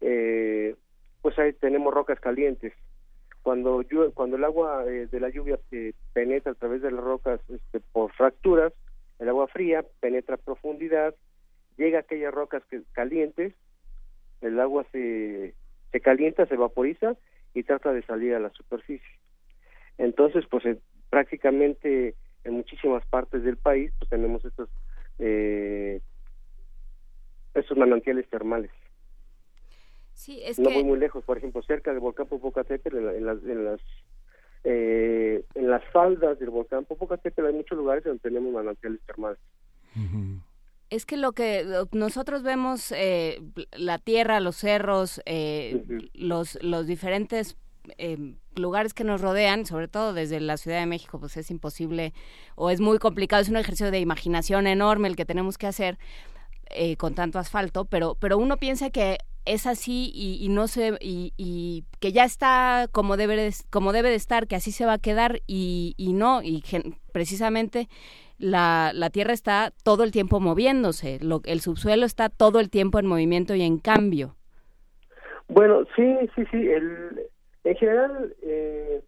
eh, 0.00 0.76
pues 1.22 1.36
ahí 1.40 1.52
tenemos 1.54 1.92
rocas 1.92 2.20
calientes. 2.20 2.72
Cuando 3.42 3.82
cuando 4.14 4.36
el 4.36 4.44
agua 4.44 4.84
eh, 4.86 5.08
de 5.10 5.18
la 5.18 5.28
lluvia 5.28 5.58
eh, 5.72 5.92
penetra 6.12 6.52
a 6.52 6.54
través 6.54 6.82
de 6.82 6.92
las 6.92 7.02
rocas 7.02 7.40
este, 7.48 7.80
por 7.80 8.12
fracturas, 8.12 8.72
el 9.18 9.28
agua 9.28 9.48
fría 9.48 9.84
penetra 9.98 10.36
a 10.36 10.38
profundidad, 10.38 11.16
llega 11.76 11.98
a 11.98 12.02
aquellas 12.02 12.32
rocas 12.32 12.62
que, 12.70 12.82
calientes, 12.92 13.54
el 14.40 14.58
agua 14.60 14.86
se, 14.92 15.54
se 15.92 16.00
calienta, 16.00 16.46
se 16.46 16.56
vaporiza 16.56 17.16
y 17.54 17.62
trata 17.64 17.92
de 17.92 18.02
salir 18.02 18.34
a 18.34 18.40
la 18.40 18.50
superficie. 18.50 19.08
Entonces, 19.96 20.44
pues 20.50 20.64
eh, 20.66 20.78
prácticamente 21.10 22.14
en 22.44 22.52
muchísimas 22.54 23.04
partes 23.06 23.42
del 23.42 23.56
país 23.56 23.92
pues 23.98 24.08
tenemos 24.10 24.44
estos 24.44 24.68
eh, 25.18 26.00
estos 27.54 27.76
manantiales 27.76 28.28
termales. 28.28 28.70
Sí, 30.14 30.40
es 30.44 30.58
no 30.58 30.68
que... 30.68 30.74
voy 30.76 30.84
muy 30.84 30.98
lejos, 30.98 31.24
por 31.24 31.38
ejemplo, 31.38 31.62
cerca 31.62 31.90
del 31.90 32.00
volcán 32.00 32.26
Popocatépetl, 32.26 32.96
en, 32.98 33.06
la- 33.06 33.14
en 33.14 33.26
las, 33.26 33.42
en 33.44 33.64
las 33.64 33.80
eh, 34.64 35.44
en 35.54 35.70
las 35.70 35.84
faldas 35.92 36.38
del 36.38 36.50
volcán 36.50 36.84
Popocatépetl 36.84 37.46
hay 37.46 37.54
muchos 37.54 37.78
lugares 37.78 38.04
donde 38.04 38.20
tenemos 38.20 38.52
manantiales 38.52 39.00
termales. 39.06 39.38
Es 40.90 41.04
que 41.04 41.16
lo 41.18 41.32
que 41.32 41.66
nosotros 41.92 42.42
vemos, 42.42 42.92
eh, 42.92 43.42
la 43.72 43.98
tierra, 43.98 44.40
los 44.40 44.56
cerros, 44.56 45.20
eh, 45.26 45.82
los, 46.14 46.58
los 46.62 46.86
diferentes 46.86 47.56
eh, 47.98 48.34
lugares 48.56 48.94
que 48.94 49.04
nos 49.04 49.20
rodean, 49.20 49.66
sobre 49.66 49.88
todo 49.88 50.14
desde 50.14 50.40
la 50.40 50.56
Ciudad 50.56 50.80
de 50.80 50.86
México, 50.86 51.20
pues 51.20 51.36
es 51.36 51.50
imposible 51.50 52.14
o 52.54 52.70
es 52.70 52.80
muy 52.80 52.98
complicado, 52.98 53.42
es 53.42 53.50
un 53.50 53.56
ejercicio 53.58 53.90
de 53.90 54.00
imaginación 54.00 54.66
enorme 54.66 55.08
el 55.08 55.16
que 55.16 55.26
tenemos 55.26 55.58
que 55.58 55.66
hacer 55.66 55.98
eh, 56.70 56.96
con 56.96 57.14
tanto 57.14 57.38
asfalto, 57.38 57.84
pero, 57.84 58.14
pero 58.14 58.38
uno 58.38 58.56
piensa 58.56 58.88
que 58.90 59.18
es 59.44 59.66
así 59.66 60.10
y, 60.14 60.36
y 60.44 60.48
no 60.48 60.68
se 60.68 60.98
y, 61.00 61.32
y 61.38 61.84
que 62.00 62.12
ya 62.12 62.24
está 62.24 62.88
como 62.92 63.16
debe 63.16 63.36
de, 63.36 63.54
como 63.70 63.92
debe 63.92 64.10
de 64.10 64.16
estar, 64.16 64.46
que 64.46 64.56
así 64.56 64.72
se 64.72 64.84
va 64.86 64.94
a 64.94 64.98
quedar 64.98 65.42
y, 65.46 65.94
y 65.98 66.12
no 66.12 66.42
y 66.42 66.62
gen- 66.62 66.98
precisamente 67.12 67.88
la, 68.38 68.92
la 68.94 69.10
tierra 69.10 69.32
está 69.32 69.72
todo 69.82 70.04
el 70.04 70.12
tiempo 70.12 70.40
moviéndose, 70.40 71.18
lo, 71.20 71.40
el 71.44 71.60
subsuelo 71.60 72.06
está 72.06 72.28
todo 72.28 72.60
el 72.60 72.70
tiempo 72.70 72.98
en 72.98 73.06
movimiento 73.06 73.54
y 73.54 73.62
en 73.62 73.78
cambio. 73.78 74.36
Bueno, 75.48 75.84
sí, 75.96 76.16
sí, 76.34 76.44
sí. 76.50 76.68
El, 76.68 77.26
en 77.64 77.76
general, 77.76 78.34
eh, 78.42 79.02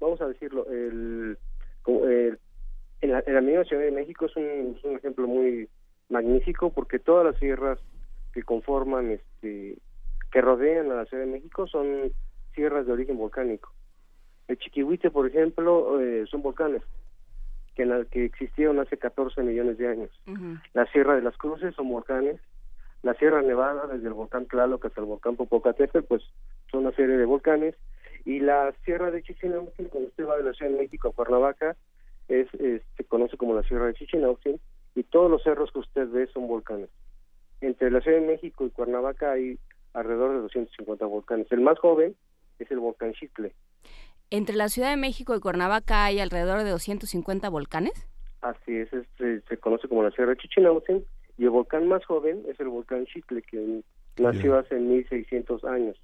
vamos 0.00 0.20
a 0.20 0.26
decirlo, 0.28 0.66
el, 0.70 1.38
el- 1.86 2.38
en, 3.00 3.12
la, 3.12 3.22
en 3.26 3.34
la 3.34 3.40
misma 3.40 3.64
Ciudad 3.64 3.82
de 3.82 3.92
México 3.92 4.26
es 4.26 4.36
un, 4.36 4.78
un 4.82 4.96
ejemplo 4.96 5.26
muy 5.26 5.68
magnífico 6.08 6.70
porque 6.72 6.98
todas 6.98 7.24
las 7.24 7.36
sierras 7.38 7.78
que 8.32 8.42
conforman, 8.42 9.10
este, 9.12 9.78
que 10.32 10.40
rodean 10.40 10.90
a 10.90 10.96
la 10.96 11.04
Ciudad 11.06 11.24
de 11.24 11.30
México 11.30 11.66
son 11.68 12.12
sierras 12.54 12.86
de 12.86 12.92
origen 12.92 13.16
volcánico. 13.16 13.72
El 14.48 14.58
Chiquihuite, 14.58 15.10
por 15.10 15.26
ejemplo, 15.26 16.00
eh, 16.00 16.26
son 16.30 16.42
volcanes 16.42 16.82
que, 17.78 17.84
en 17.84 17.90
la- 17.90 18.04
que 18.06 18.24
existieron 18.24 18.80
hace 18.80 18.96
14 18.98 19.40
millones 19.44 19.78
de 19.78 19.86
años. 19.86 20.10
La 20.74 20.84
Sierra 20.86 21.14
de 21.14 21.22
las 21.22 21.36
Cruces 21.36 21.74
son 21.76 21.88
volcanes. 21.88 22.40
La 23.04 23.14
Sierra 23.14 23.40
Nevada, 23.40 23.86
desde 23.86 24.08
el 24.08 24.14
volcán 24.14 24.46
Tlaloc 24.46 24.84
hasta 24.84 25.00
el 25.00 25.06
volcán 25.06 25.36
Popocatépetl, 25.36 26.04
pues 26.08 26.22
son 26.72 26.80
una 26.80 26.92
serie 26.96 27.16
de 27.16 27.24
volcanes. 27.24 27.76
Y 28.24 28.40
la 28.40 28.74
Sierra 28.84 29.12
de 29.12 29.22
Chichinautzin, 29.22 29.86
cuando 29.86 30.08
usted 30.08 30.26
va 30.26 30.36
de 30.36 30.42
la 30.42 30.52
Ciudad 30.54 30.72
de 30.72 30.78
México 30.78 31.08
a 31.08 31.12
Cuernavaca, 31.12 31.76
es, 32.26 32.52
es- 32.54 32.82
se 32.96 33.04
conoce 33.04 33.36
como 33.36 33.54
la 33.54 33.62
Sierra 33.62 33.86
de 33.86 33.94
Chichinautzin, 33.94 34.58
y 34.96 35.04
todos 35.04 35.30
los 35.30 35.42
cerros 35.44 35.70
que 35.70 35.78
usted 35.78 36.08
ve 36.10 36.26
son 36.34 36.48
volcanes. 36.48 36.90
Entre 37.60 37.90
la 37.92 38.00
Ciudad 38.00 38.18
de 38.20 38.26
México 38.26 38.66
y 38.66 38.70
Cuernavaca 38.70 39.30
hay 39.32 39.58
alrededor 39.94 40.32
de 40.32 40.38
250 40.42 41.06
volcanes. 41.06 41.46
El 41.52 41.60
más 41.60 41.78
joven 41.78 42.16
es 42.58 42.68
el 42.72 42.80
volcán 42.80 43.14
Xitle. 43.14 43.52
Entre 44.30 44.56
la 44.56 44.68
Ciudad 44.68 44.90
de 44.90 44.96
México 44.96 45.34
y 45.34 45.40
Cuernavaca 45.40 46.04
hay 46.04 46.20
alrededor 46.20 46.62
de 46.62 46.70
250 46.70 47.48
volcanes. 47.48 48.06
Así 48.42 48.76
es, 48.76 48.92
es- 48.92 49.06
se, 49.48 49.56
conoce 49.56 49.88
como 49.88 50.02
la 50.02 50.10
Sierra 50.10 50.32
de 50.32 50.36
Chichinautzen 50.38 51.04
y 51.38 51.44
el 51.44 51.50
volcán 51.50 51.88
más 51.88 52.04
joven 52.04 52.42
es 52.48 52.58
el 52.60 52.68
volcán 52.68 53.06
Chitle 53.06 53.42
que 53.42 53.82
nació 54.18 54.58
hace 54.58 54.74
1600 54.76 55.64
años. 55.64 55.96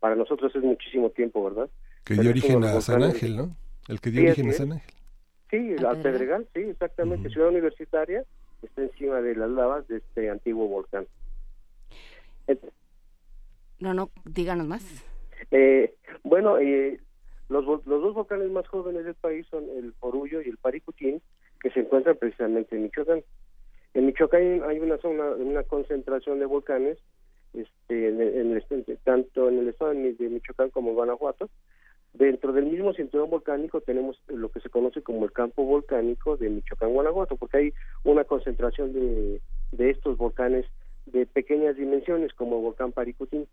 Para 0.00 0.14
nosotros 0.16 0.54
es 0.54 0.62
muchísimo 0.62 1.10
tiempo, 1.10 1.44
¿verdad? 1.44 1.68
Que 2.04 2.14
Pero 2.14 2.22
dio 2.22 2.30
origen 2.30 2.64
a 2.64 2.80
San 2.80 3.02
Ángel, 3.02 3.36
¿no? 3.36 3.56
El 3.88 4.00
que 4.00 4.10
dio 4.10 4.20
Sí, 4.22 4.26
origen 4.28 4.48
a 4.50 4.52
San. 4.52 4.72
Ángel. 4.72 4.94
Sí, 5.50 5.76
Ah, 5.84 5.90
al 5.90 6.02
Pedregal, 6.02 6.46
sí, 6.54 6.60
exactamente. 6.60 7.30
Ciudad 7.30 7.48
Universitaria 7.48 8.22
está 8.62 8.82
encima 8.82 9.20
de 9.22 9.34
las 9.34 9.48
lavas 9.50 9.86
de 9.88 9.98
este 9.98 10.28
antiguo 10.30 10.66
volcán. 10.68 11.06
No, 13.80 13.94
no, 13.94 14.10
díganos 14.24 14.66
más. 14.66 14.84
Eh, 15.50 15.94
bueno, 16.24 16.58
eh, 16.58 17.00
los, 17.48 17.64
los 17.66 18.02
dos 18.02 18.14
volcanes 18.14 18.50
más 18.50 18.66
jóvenes 18.68 19.04
del 19.04 19.14
país 19.14 19.46
son 19.50 19.64
el 19.76 19.92
Porullo 19.94 20.42
y 20.42 20.48
el 20.48 20.58
Paricutín, 20.58 21.20
que 21.60 21.70
se 21.70 21.80
encuentran 21.80 22.16
precisamente 22.16 22.76
en 22.76 22.84
Michoacán. 22.84 23.22
En 23.94 24.06
Michoacán 24.06 24.62
hay- 24.64 24.78
una 24.80 24.98
zona, 24.98 25.30
una 25.32 25.62
concentración 25.64 26.38
de 26.38 26.46
volcanes, 26.46 26.98
este, 27.54 28.08
en, 28.08 28.56
este- 28.56 28.96
tanto 29.04 29.48
en 29.48 29.58
el 29.58 29.68
estado 29.68 29.92
de 29.92 29.96
Mi- 29.96 30.12
de 30.12 30.28
Michoacán 30.28 30.70
como 30.70 30.90
en 30.90 30.96
Guanajuato. 30.96 31.48
Dentro 32.12 32.52
del 32.52 32.66
mismo 32.66 32.92
cinturón 32.94 33.30
volcánico 33.30 33.80
tenemos 33.80 34.20
lo 34.28 34.50
que 34.50 34.60
se 34.60 34.70
conoce 34.70 35.02
como 35.02 35.24
el 35.24 35.32
campo 35.32 35.64
volcánico 35.64 36.36
de 36.36 36.48
Michoacán, 36.50 36.92
Guanajuato, 36.92 37.36
porque 37.36 37.56
hay 37.58 37.74
una 38.04 38.24
concentración 38.24 38.92
de, 38.92 39.40
de 39.72 39.90
estos 39.90 40.16
volcanes 40.16 40.66
de 41.06 41.26
pequeñas 41.26 41.76
dimensiones, 41.76 42.32
como 42.34 42.56
el 42.56 42.62
volcán 42.62 42.92
Paricutín. 42.92 43.46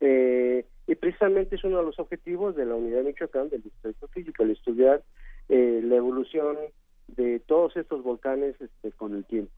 Eh, 0.00 0.64
y 0.86 0.94
precisamente 0.94 1.56
es 1.56 1.64
uno 1.64 1.78
de 1.78 1.84
los 1.84 1.98
objetivos 1.98 2.56
de 2.56 2.66
la 2.66 2.74
unidad 2.74 2.98
de 2.98 3.04
Michoacán 3.04 3.48
del 3.48 3.62
Distrito 3.62 4.08
Físico, 4.08 4.42
el 4.42 4.50
estudiar 4.50 5.02
eh, 5.48 5.80
la 5.84 5.96
evolución 5.96 6.56
de 7.08 7.40
todos 7.40 7.76
estos 7.76 8.02
volcanes 8.02 8.54
este, 8.60 8.92
con 8.92 9.14
el 9.14 9.24
tiempo. 9.24 9.52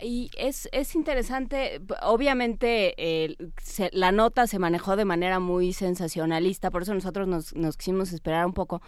Y 0.00 0.30
es, 0.36 0.68
es 0.72 0.94
interesante, 0.96 1.80
obviamente 2.02 2.94
eh, 2.96 3.36
se- 3.58 3.90
la 3.92 4.10
nota 4.10 4.46
se 4.46 4.58
manejó 4.58 4.96
de 4.96 5.04
manera 5.04 5.38
muy 5.38 5.72
sensacionalista, 5.72 6.70
por 6.70 6.82
eso 6.82 6.94
nosotros 6.94 7.28
nos, 7.28 7.54
nos 7.54 7.76
quisimos 7.76 8.12
esperar 8.12 8.46
un 8.46 8.54
poco, 8.54 8.80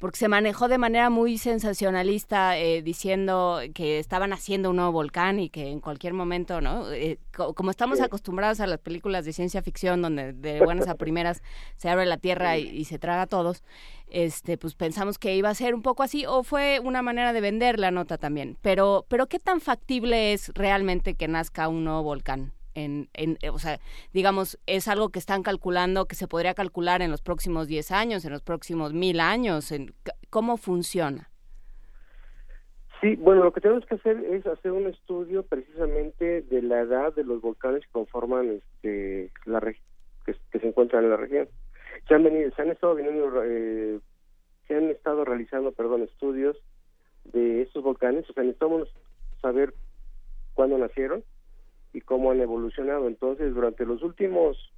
porque 0.00 0.18
se 0.18 0.26
manejó 0.28 0.66
de 0.66 0.78
manera 0.78 1.10
muy 1.10 1.38
sensacionalista 1.38 2.58
eh, 2.58 2.82
diciendo 2.82 3.60
que 3.74 4.00
estaban 4.00 4.32
haciendo 4.32 4.70
un 4.70 4.76
nuevo 4.76 4.90
volcán 4.92 5.38
y 5.38 5.50
que 5.50 5.68
en 5.70 5.78
cualquier 5.80 6.14
momento, 6.14 6.60
¿no? 6.60 6.90
Eh, 6.90 7.18
co- 7.36 7.54
como 7.54 7.70
estamos 7.70 7.98
Sí. 7.98 8.04
acostumbrados 8.04 8.58
a 8.60 8.66
las 8.66 8.80
películas 8.80 9.24
de 9.24 9.32
ciencia 9.32 9.62
ficción 9.62 10.02
donde 10.02 10.32
de 10.32 10.60
buenas 10.64 10.88
a 10.88 10.96
primeras 10.96 11.42
se 11.76 11.88
abre 11.88 12.06
la 12.06 12.16
tierra 12.16 12.58
y, 12.58 12.66
y 12.68 12.86
se 12.86 12.98
traga 12.98 13.22
a 13.22 13.26
todos, 13.26 13.62
este, 14.08 14.58
pues 14.58 14.74
pensamos 14.74 15.18
que 15.18 15.36
iba 15.36 15.50
a 15.50 15.54
ser 15.54 15.74
un 15.74 15.82
poco 15.82 16.02
así 16.02 16.26
o 16.26 16.42
fue 16.42 16.80
una 16.82 17.02
manera 17.02 17.32
de 17.32 17.40
vender 17.40 17.78
la 17.78 17.90
nota 17.92 18.18
también. 18.18 18.56
Pero, 18.62 19.04
pero 19.08 19.28
qué 19.28 19.38
tan 19.38 19.60
factible 19.60 20.32
es 20.32 20.50
realmente 20.54 21.14
que 21.14 21.28
nazca 21.28 21.68
un 21.68 21.84
nuevo 21.84 22.02
volcán. 22.02 22.52
En, 22.74 23.08
en, 23.14 23.38
eh, 23.42 23.50
o 23.50 23.58
sea, 23.58 23.78
digamos, 24.12 24.58
es 24.66 24.88
algo 24.88 25.10
que 25.10 25.18
están 25.18 25.42
calculando, 25.42 26.06
que 26.06 26.14
se 26.14 26.28
podría 26.28 26.54
calcular 26.54 27.02
en 27.02 27.10
los 27.10 27.22
próximos 27.22 27.66
10 27.66 27.90
años, 27.90 28.24
en 28.24 28.32
los 28.32 28.42
próximos 28.42 28.92
mil 28.92 29.20
años. 29.20 29.72
En, 29.72 29.94
¿Cómo 30.30 30.56
funciona? 30.56 31.30
Sí, 33.00 33.16
bueno, 33.16 33.44
lo 33.44 33.52
que 33.52 33.62
tenemos 33.62 33.86
que 33.86 33.94
hacer 33.94 34.18
es 34.30 34.46
hacer 34.46 34.72
un 34.72 34.86
estudio 34.86 35.42
precisamente 35.42 36.42
de 36.42 36.62
la 36.62 36.80
edad 36.80 37.14
de 37.14 37.24
los 37.24 37.40
volcanes 37.40 37.82
que 37.86 37.92
conforman 37.92 38.60
este, 38.60 39.30
la 39.46 39.60
que, 39.60 40.34
que 40.52 40.58
se 40.58 40.66
encuentran 40.68 41.04
en 41.04 41.10
la 41.10 41.16
región. 41.16 41.48
Se 42.06 42.14
han 42.14 42.24
venido, 42.24 42.50
se 42.54 42.62
han 42.62 42.70
estado 42.70 42.94
viniendo, 42.94 43.42
eh, 43.42 44.00
se 44.68 44.76
han 44.76 44.90
estado 44.90 45.24
realizando, 45.24 45.72
perdón, 45.72 46.02
estudios 46.02 46.58
de 47.24 47.62
estos 47.62 47.82
volcanes. 47.82 48.28
O 48.28 48.34
sea, 48.34 48.42
necesitamos 48.42 48.88
saber 49.40 49.72
cuándo 50.54 50.76
nacieron 50.76 51.24
y 51.92 52.00
cómo 52.00 52.30
han 52.30 52.40
evolucionado. 52.40 53.06
Entonces, 53.08 53.54
durante 53.54 53.84
los 53.84 54.02
últimos, 54.02 54.72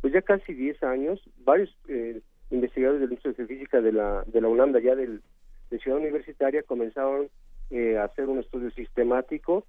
pues 0.00 0.12
ya 0.12 0.22
casi 0.22 0.52
10 0.52 0.82
años, 0.82 1.20
varios 1.44 1.76
eh, 1.88 2.20
investigadores 2.50 3.00
del 3.00 3.12
Instituto 3.12 3.42
de 3.42 3.48
Física 3.48 3.80
de 3.80 3.92
la, 3.92 4.24
de 4.26 4.40
la 4.40 4.48
UNAM, 4.48 4.72
de 4.72 4.78
allá 4.78 4.96
del, 4.96 5.22
de 5.70 5.78
Ciudad 5.78 5.98
Universitaria, 5.98 6.62
comenzaron 6.62 7.28
eh, 7.70 7.98
a 7.98 8.04
hacer 8.04 8.28
un 8.28 8.38
estudio 8.38 8.70
sistemático 8.70 9.66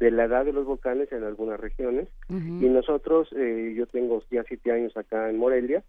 de 0.00 0.10
la 0.10 0.24
edad 0.24 0.44
de 0.44 0.52
los 0.52 0.66
volcanes 0.66 1.10
en 1.12 1.22
algunas 1.24 1.60
regiones. 1.60 2.08
Y 2.28 2.34
nosotros, 2.34 3.28
eh, 3.36 3.74
yo 3.76 3.86
tengo 3.86 4.22
ya 4.30 4.42
siete 4.44 4.72
años 4.72 4.96
acá 4.96 5.30
en 5.30 5.38
Morelia, 5.38 5.84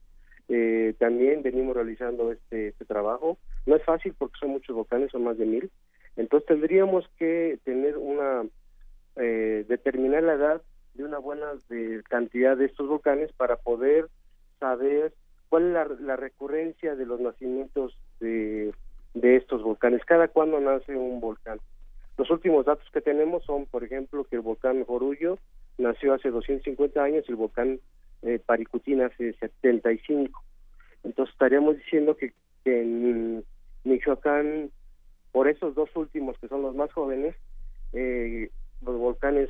eh, 0.48 0.94
también 1.00 1.42
venimos 1.42 1.76
realizando 1.76 2.32
este, 2.32 2.70
este 2.70 2.86
trabajo. 2.86 3.38
No 3.66 3.76
es 3.76 3.84
fácil 3.84 4.14
porque 4.18 4.38
son 4.40 4.52
muchos 4.52 4.76
volcanes, 4.76 5.12
son 5.12 5.24
más 5.24 5.38
de 5.38 5.46
mil. 5.46 5.72
Entonces 6.18 6.48
tendríamos 6.48 7.06
que 7.18 7.60
tener 7.64 7.98
una, 7.98 8.44
eh, 9.18 9.66
determinar 9.68 10.24
la 10.24 10.34
edad 10.34 10.62
de 10.94 11.04
una 11.04 11.18
buena 11.18 11.48
de 11.70 12.02
cantidad 12.10 12.56
de 12.58 12.66
estos 12.66 12.88
volcanes 12.88 13.32
para 13.34 13.58
poder 13.58 14.08
saber 14.60 15.14
cuál 15.50 15.68
es 15.68 15.74
la, 15.74 15.86
la 16.00 16.16
recurrencia 16.16 16.96
de 16.96 17.06
los 17.06 17.20
nacimientos 17.20 17.98
de, 18.20 18.74
de 19.14 19.38
estos 19.38 19.64
volcanes, 19.64 20.04
cada 20.06 20.28
cuándo 20.28 20.60
nace 20.60 20.96
un 20.96 21.20
volcán. 21.20 21.60
Los 22.18 22.30
últimos 22.30 22.66
datos 22.66 22.88
que 22.92 23.02
tenemos 23.02 23.44
son, 23.46 23.66
por 23.66 23.84
ejemplo, 23.84 24.24
que 24.26 24.38
el 24.38 24.42
volcán 24.42 24.84
Jorullo 24.86 25.38
nació 25.78 26.14
hace 26.14 26.30
250 26.30 27.02
años 27.04 27.26
y 27.28 27.32
el 27.32 27.38
volcán 27.38 27.80
eh, 28.22 28.40
Paricutín 28.46 29.02
hace 29.02 29.34
75. 29.34 30.44
Entonces 31.04 31.34
estaríamos 31.34 31.78
diciendo 31.78 32.16
que, 32.16 32.34
que 32.64 32.82
en 32.82 33.44
Michoacán, 33.84 34.72
por 35.32 35.48
esos 35.48 35.76
dos 35.76 35.90
últimos 35.96 36.38
que 36.40 36.48
son 36.48 36.62
los 36.62 36.76
más 36.76 36.92
jóvenes, 36.94 37.36
eh, 37.94 38.50
los 38.82 38.98
volcanes 38.98 39.50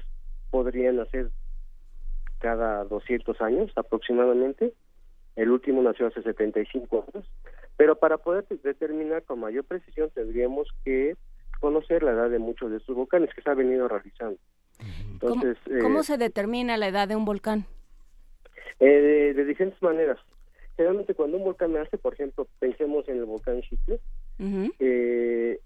podrían 0.52 0.98
nacer 0.98 1.30
cada 2.40 2.84
200 2.86 3.40
años 3.42 3.72
aproximadamente. 3.76 4.74
El 5.36 5.52
último 5.52 5.82
nació 5.82 6.08
hace 6.08 6.22
75 6.22 7.06
años. 7.14 7.28
Pero 7.78 7.98
para 7.98 8.18
poder 8.18 8.46
determinar 8.64 9.24
con 9.24 9.40
mayor 9.40 9.66
precisión 9.66 10.10
tendríamos 10.14 10.68
que 10.86 11.16
conocer 11.60 12.04
la 12.04 12.12
edad 12.12 12.30
de 12.30 12.40
muchos 12.40 12.72
de 12.72 12.78
estos 12.78 12.96
volcanes 12.96 13.34
que 13.34 13.42
se 13.42 13.50
ha 13.50 13.54
venido 13.54 13.88
realizando. 13.88 14.38
Entonces, 15.12 15.58
¿Cómo, 15.66 15.80
cómo 15.82 16.00
eh, 16.00 16.04
se 16.04 16.18
determina 16.18 16.78
la 16.78 16.88
edad 16.88 17.08
de 17.08 17.16
un 17.16 17.26
volcán? 17.26 17.66
eh, 18.80 18.86
de, 18.86 19.34
de 19.34 19.46
diferentes 19.46 19.82
maneras. 19.82 20.18
Generalmente 20.76 21.14
cuando 21.16 21.38
un 21.38 21.44
volcán 21.46 21.74
nace, 21.74 21.98
por 21.98 22.14
ejemplo, 22.14 22.48
pensemos 22.60 23.08
en 23.08 23.18
el 23.18 23.26
volcán 23.26 23.62
Chicle, 23.62 24.00
eh, 24.80 25.60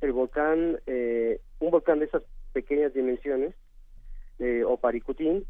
el 0.00 0.12
volcán, 0.12 0.78
eh, 0.86 1.40
un 1.58 1.70
volcán 1.72 1.98
de 1.98 2.04
esas 2.06 2.22
pequeñas 2.54 2.94
dimensiones, 2.94 3.54
eh, 4.38 4.64
o 4.64 4.78
Paricutín, 4.78 5.44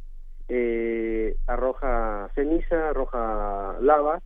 eh, 0.49 1.37
arroja 1.47 2.31
ceniza, 2.35 2.89
arroja 2.89 3.77
lava, 3.81 4.21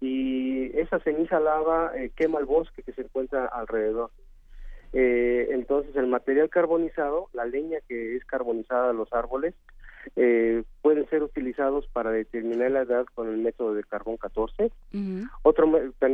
y 0.00 0.78
esa 0.78 1.00
ceniza 1.00 1.40
lava 1.40 1.90
eh, 1.96 2.12
quema 2.14 2.38
el 2.38 2.46
bosque 2.46 2.84
que 2.84 2.92
se 2.92 3.02
encuentra 3.02 3.46
alrededor. 3.46 4.10
Entonces 4.90 5.94
el 5.96 6.06
material 6.06 6.48
carbonizado, 6.48 7.28
la 7.34 7.44
leña 7.44 7.78
que 7.86 8.16
es 8.16 8.24
carbonizada 8.24 8.88
de 8.88 8.94
los 8.94 9.12
árboles, 9.12 9.54
pueden 10.80 11.06
ser 11.10 11.22
utilizados 11.22 11.86
para 11.88 12.10
determinar 12.10 12.70
la 12.70 12.82
edad 12.82 13.04
con 13.14 13.28
el 13.28 13.36
método 13.36 13.74
de 13.74 13.84
carbón 13.84 14.16
14. 14.16 14.72
Otro, 15.42 15.70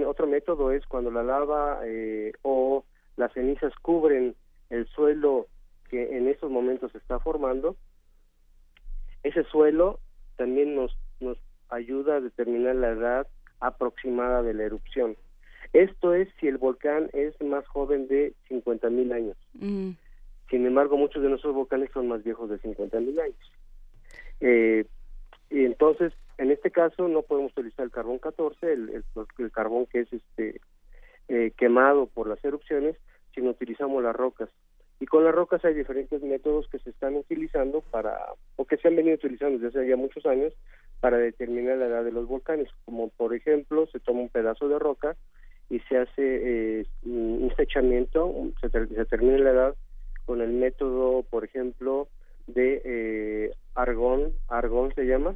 otro 0.07 0.27
método 0.27 0.73
es 0.73 0.85
cuando 0.87 1.13
la 1.13 1.23
lava 1.23 1.81
eh, 1.85 2.33
o 2.43 2.85
las 3.17 3.33
cenizas 3.33 3.73
cubren 3.81 4.35
el 4.71 4.87
suelo 4.89 5.47
que 5.95 6.17
en 6.17 6.27
estos 6.29 6.51
momentos 6.51 6.91
se 6.91 6.99
está 6.99 7.21
formando. 7.21 7.77
Ese 9.23 9.45
suelo 9.45 10.01
también 10.37 10.75
nos, 10.75 10.97
nos 11.21 11.39
ayuda 11.69 12.17
a 12.17 12.21
determinar 12.21 12.75
la 12.75 12.89
edad 12.91 13.29
aproximada 13.61 14.43
de 14.43 14.55
la 14.55 14.65
erupción. 14.65 15.17
Esto 15.73 16.13
es 16.15 16.29
si 16.41 16.49
el 16.49 16.59
volcán 16.59 17.11
es 17.13 17.41
más 17.41 17.65
joven 17.69 18.09
de 18.09 18.35
50.000 18.51 19.13
años. 19.13 19.37
Mm. 19.55 19.91
Sin 20.51 20.67
embargo, 20.67 20.97
muchos 20.97 21.23
de 21.23 21.29
nuestros 21.29 21.55
volcanes 21.55 21.91
son 21.93 22.09
más 22.09 22.23
viejos 22.25 22.51
de 22.51 22.59
50.000 22.61 23.21
años. 23.21 23.53
Eh, 24.41 24.85
y 25.51 25.65
entonces, 25.65 26.13
en 26.39 26.51
este 26.51 26.71
caso, 26.73 27.07
no 27.09 27.23
podemos 27.23 27.53
utilizar 27.53 27.85
el 27.85 27.93
carbón 27.93 28.19
14, 28.19 28.73
el, 28.73 28.89
el- 28.91 29.05
el 29.39 29.53
carbón 29.53 29.87
que 29.87 30.01
es 30.01 30.13
este 30.13 30.61
eh, 31.29 31.53
quemado 31.57 32.07
por 32.07 32.29
las 32.29 32.45
erupciones, 32.45 32.97
sino 33.35 33.51
utilizamos 33.51 34.03
las 34.03 34.15
rocas. 34.15 34.51
Y 35.01 35.07
con 35.07 35.25
las 35.25 35.35
rocas 35.35 35.65
hay 35.65 35.75
diferentes 35.75 36.23
métodos 36.23 36.69
que 36.69 36.79
se 36.79 36.91
están 36.91 37.17
utilizando 37.17 37.81
para, 37.91 38.17
o 38.57 38.65
que 38.65 38.77
se 38.77 38.89
han 38.89 38.97
venido 38.97 39.17
utilizando 39.17 39.59
desde 39.59 39.81
hace 39.81 39.89
ya 39.89 39.97
muchos 39.97 40.25
años, 40.27 40.53
para 41.01 41.19
determinar 41.19 41.77
la 41.79 41.87
edad 41.87 42.05
de 42.05 42.13
los 42.13 42.27
volcanes. 42.29 42.69
Como 42.85 43.09
por 43.11 43.35
ejemplo, 43.35 43.87
se 43.89 44.01
toma 44.01 44.21
un 44.21 44.29
pedazo 44.31 44.69
de 44.69 44.79
roca 44.79 45.17
y 45.69 45.81
se 45.81 45.99
hace 45.99 46.81
eh, 46.81 46.87
un 47.05 47.53
fechamiento, 47.57 48.33
se, 48.61 48.69
ter- 48.71 48.89
se 48.89 48.95
determina 48.95 49.39
la 49.39 49.51
edad 49.51 49.75
con 50.25 50.41
el 50.41 50.53
método, 50.53 51.23
por 51.25 51.45
ejemplo, 51.45 52.09
de 52.47 52.81
eh, 52.85 53.51
argón, 53.75 54.33
argón 54.49 54.95
se 54.95 55.05
llama, 55.05 55.35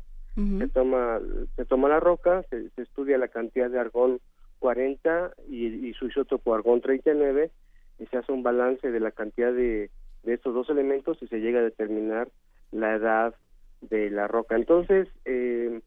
se 0.61 0.69
toma 0.69 1.21
se 1.57 1.65
toma 1.65 1.89
la 1.89 1.99
roca, 2.01 2.45
se, 2.49 2.71
se 2.71 2.83
estudia 2.83 3.19
la 3.19 3.29
cantidad 3.29 3.69
de 3.69 3.79
argón 3.81 4.21
40 4.61 5.33
y, 5.49 5.67
y 5.89 5.93
su 5.95 6.07
isótopo 6.07 6.55
argón 6.55 6.81
39 6.81 7.51
y 7.99 8.07
se 8.07 8.17
hace 8.19 8.33
un 8.33 8.43
balance 8.43 8.91
de 8.91 9.01
la 9.01 9.11
cantidad 9.11 9.53
de, 9.53 9.91
de 10.23 10.35
estos 10.35 10.55
dos 10.55 10.69
elementos 10.71 11.19
y 11.23 11.29
se 11.29 11.41
llega 11.41 11.61
a 11.61 11.65
determinar 11.65 12.29
la 12.71 12.95
edad 12.95 13.35
de 13.81 14.11
la 14.11 14.29
roca. 14.29 14.57
Entonces, 14.57 15.09
eh, 15.25 15.81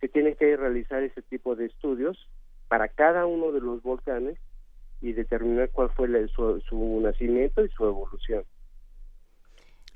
se 0.00 0.08
tienen 0.08 0.34
que 0.36 0.56
realizar 0.56 1.02
ese 1.02 1.22
tipo 1.22 1.56
de 1.56 1.66
estudios 1.66 2.28
para 2.68 2.88
cada 2.88 3.26
uno 3.26 3.52
de 3.52 3.60
los 3.60 3.82
volcanes 3.82 4.38
y 5.00 5.12
determinar 5.12 5.70
cuál 5.70 5.90
fue 5.90 6.08
la- 6.08 6.26
su, 6.28 6.60
su 6.60 7.00
nacimiento 7.00 7.64
y 7.64 7.68
su 7.70 7.84
evolución. 7.84 8.44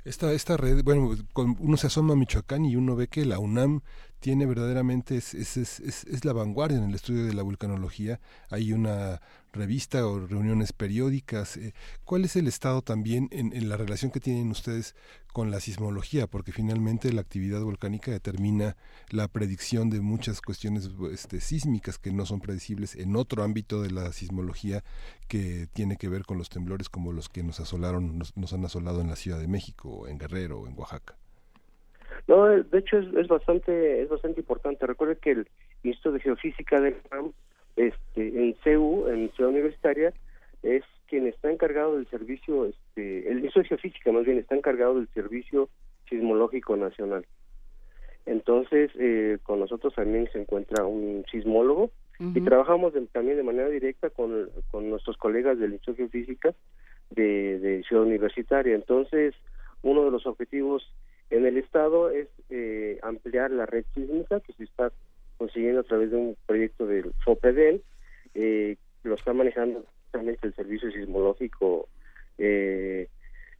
Esta, 0.05 0.33
esta 0.33 0.57
red, 0.57 0.83
bueno, 0.83 1.15
con- 1.33 1.57
uno 1.61 1.77
se 1.77 1.87
asoma 1.87 2.15
a 2.15 2.17
Michoacán 2.17 2.65
y 2.65 2.75
uno 2.77 2.97
ve 2.97 3.07
que 3.09 3.25
la 3.25 3.39
UNAM 3.39 3.83
tiene 4.19 4.47
verdaderamente, 4.47 5.17
es, 5.17 5.33
es, 5.35 5.57
es, 5.57 5.81
es- 5.81 6.25
la 6.25 6.33
vanguardia 6.33 6.79
en 6.79 6.85
el 6.89 6.95
estudio 6.95 7.25
de 7.25 7.35
la 7.35 7.43
vulcanología. 7.43 8.21
Hay 8.51 8.73
una 8.73 9.21
revista 9.53 10.05
o 10.07 10.27
reuniones 10.27 10.73
periódicas. 10.73 11.57
eh, 11.57 11.73
¿Cuál 12.05 12.25
es 12.25 12.35
el 12.37 12.49
estado 12.49 12.83
también 12.83 13.29
en, 13.31 13.53
en 13.53 13.69
la 13.69 13.77
relación 13.77 14.11
que 14.11 14.21
tienen 14.21 14.51
ustedes 14.51 14.95
con 15.33 15.51
la 15.51 15.61
sismología? 15.61 16.27
Porque 16.27 16.53
finalmente 16.53 17.13
la 17.13 17.23
actividad 17.23 17.63
volcánica 17.63 18.11
determina 18.11 18.77
la 19.11 19.29
predicción 19.29 19.91
de 19.91 20.01
muchas 20.01 20.41
cuestiones 20.41 20.91
este, 21.13 21.41
sísmicas 21.41 21.99
que 21.99 22.13
no 22.13 22.27
son 22.27 22.41
predecibles 22.41 22.95
en 22.97 23.17
otro 23.17 23.43
ámbito 23.43 23.83
de 23.83 23.91
la 23.91 24.13
sismología 24.13 24.83
que 25.29 25.67
tiene 25.73 25.97
que 25.97 26.09
ver 26.09 26.23
con 26.25 26.39
los 26.39 26.51
temblores 26.51 26.89
como 26.89 27.13
los 27.13 27.29
que 27.29 27.43
nos 27.43 27.59
asolaron, 27.61 28.19
nos, 28.19 28.53
han 28.53 28.65
asolado 28.65 29.01
en 29.01 29.09
la 29.09 29.17
Ciudad 29.17 29.41
de 29.41 29.49
México, 29.49 30.07
en 30.07 30.19
Guerrero 30.19 30.61
o 30.61 30.67
en 30.67 30.79
Oaxaca. 30.79 31.17
No, 32.29 32.47
de 32.47 32.79
hecho 32.79 32.99
es, 32.99 33.27
bastante 33.27 34.03
es 34.03 34.09
bastante 34.09 34.41
importante. 34.41 34.87
Recuerde 34.87 35.17
que 35.17 35.33
el 35.33 35.49
Instituto 35.83 36.13
de 36.13 36.21
Geofísica 36.21 36.81
del 36.81 36.97
UNAM, 37.11 37.33
este, 37.77 38.29
en 38.29 38.55
CEU, 38.63 39.09
en 39.09 39.33
Ciudad 39.33 39.51
Universitaria, 39.51 40.13
es 40.63 40.85
quien 41.13 41.27
está 41.27 41.51
encargado 41.53 41.97
del 41.97 42.07
servicio, 42.09 42.65
este, 42.65 43.29
el 43.31 43.45
Instituto 43.45 43.61
de 43.61 43.69
Geofísica 43.69 44.13
más 44.13 44.25
bien 44.25 44.39
está 44.39 44.55
encargado 44.57 44.95
del 44.95 45.09
servicio 45.09 45.69
sismológico 46.09 46.75
nacional. 46.75 47.27
Entonces, 48.25 48.91
eh, 48.99 49.37
con 49.43 49.61
nosotros 49.61 49.95
también 49.95 50.27
se 50.33 50.41
encuentra 50.41 50.87
un 50.87 51.23
sismólogo 51.31 51.91
y 52.35 52.41
trabajamos 52.41 52.95
de- 52.95 53.07
también 53.09 53.37
de 53.37 53.43
manera 53.43 53.69
directa 53.69 54.09
con, 54.09 54.49
con 54.71 54.89
nuestros 54.89 55.19
colegas 55.19 55.59
del 55.59 55.73
Instituto 55.75 56.03
de 56.03 56.09
Geofísica 56.09 56.55
de, 57.11 57.59
de 57.59 57.83
Ciudad 57.83 58.05
Universitaria. 58.07 58.75
Entonces, 58.75 59.35
uno 59.83 60.07
de 60.07 60.11
los 60.13 60.25
objetivos 60.27 60.95
en 61.29 61.45
el 61.45 61.59
Estado 61.59 62.09
es 62.09 62.29
eh, 62.49 62.99
ampliar 63.03 63.51
la 63.51 63.67
red 63.67 63.85
sísmica 63.95 64.41
que 64.41 64.55
se 64.55 64.65
está 64.65 64.91
consiguiendo 65.37 65.81
a 65.81 65.85
través 65.85 66.11
de 66.11 66.17
un 66.17 66.37
proyecto 66.47 66.87
del 66.87 67.13
FOPEDEL, 67.23 67.83
eh, 68.35 68.77
lo 69.03 69.15
está 69.15 69.35
manejando 69.35 69.85
el 70.15 70.55
Servicio 70.55 70.91
Sismológico 70.91 71.89
eh, 72.39 73.09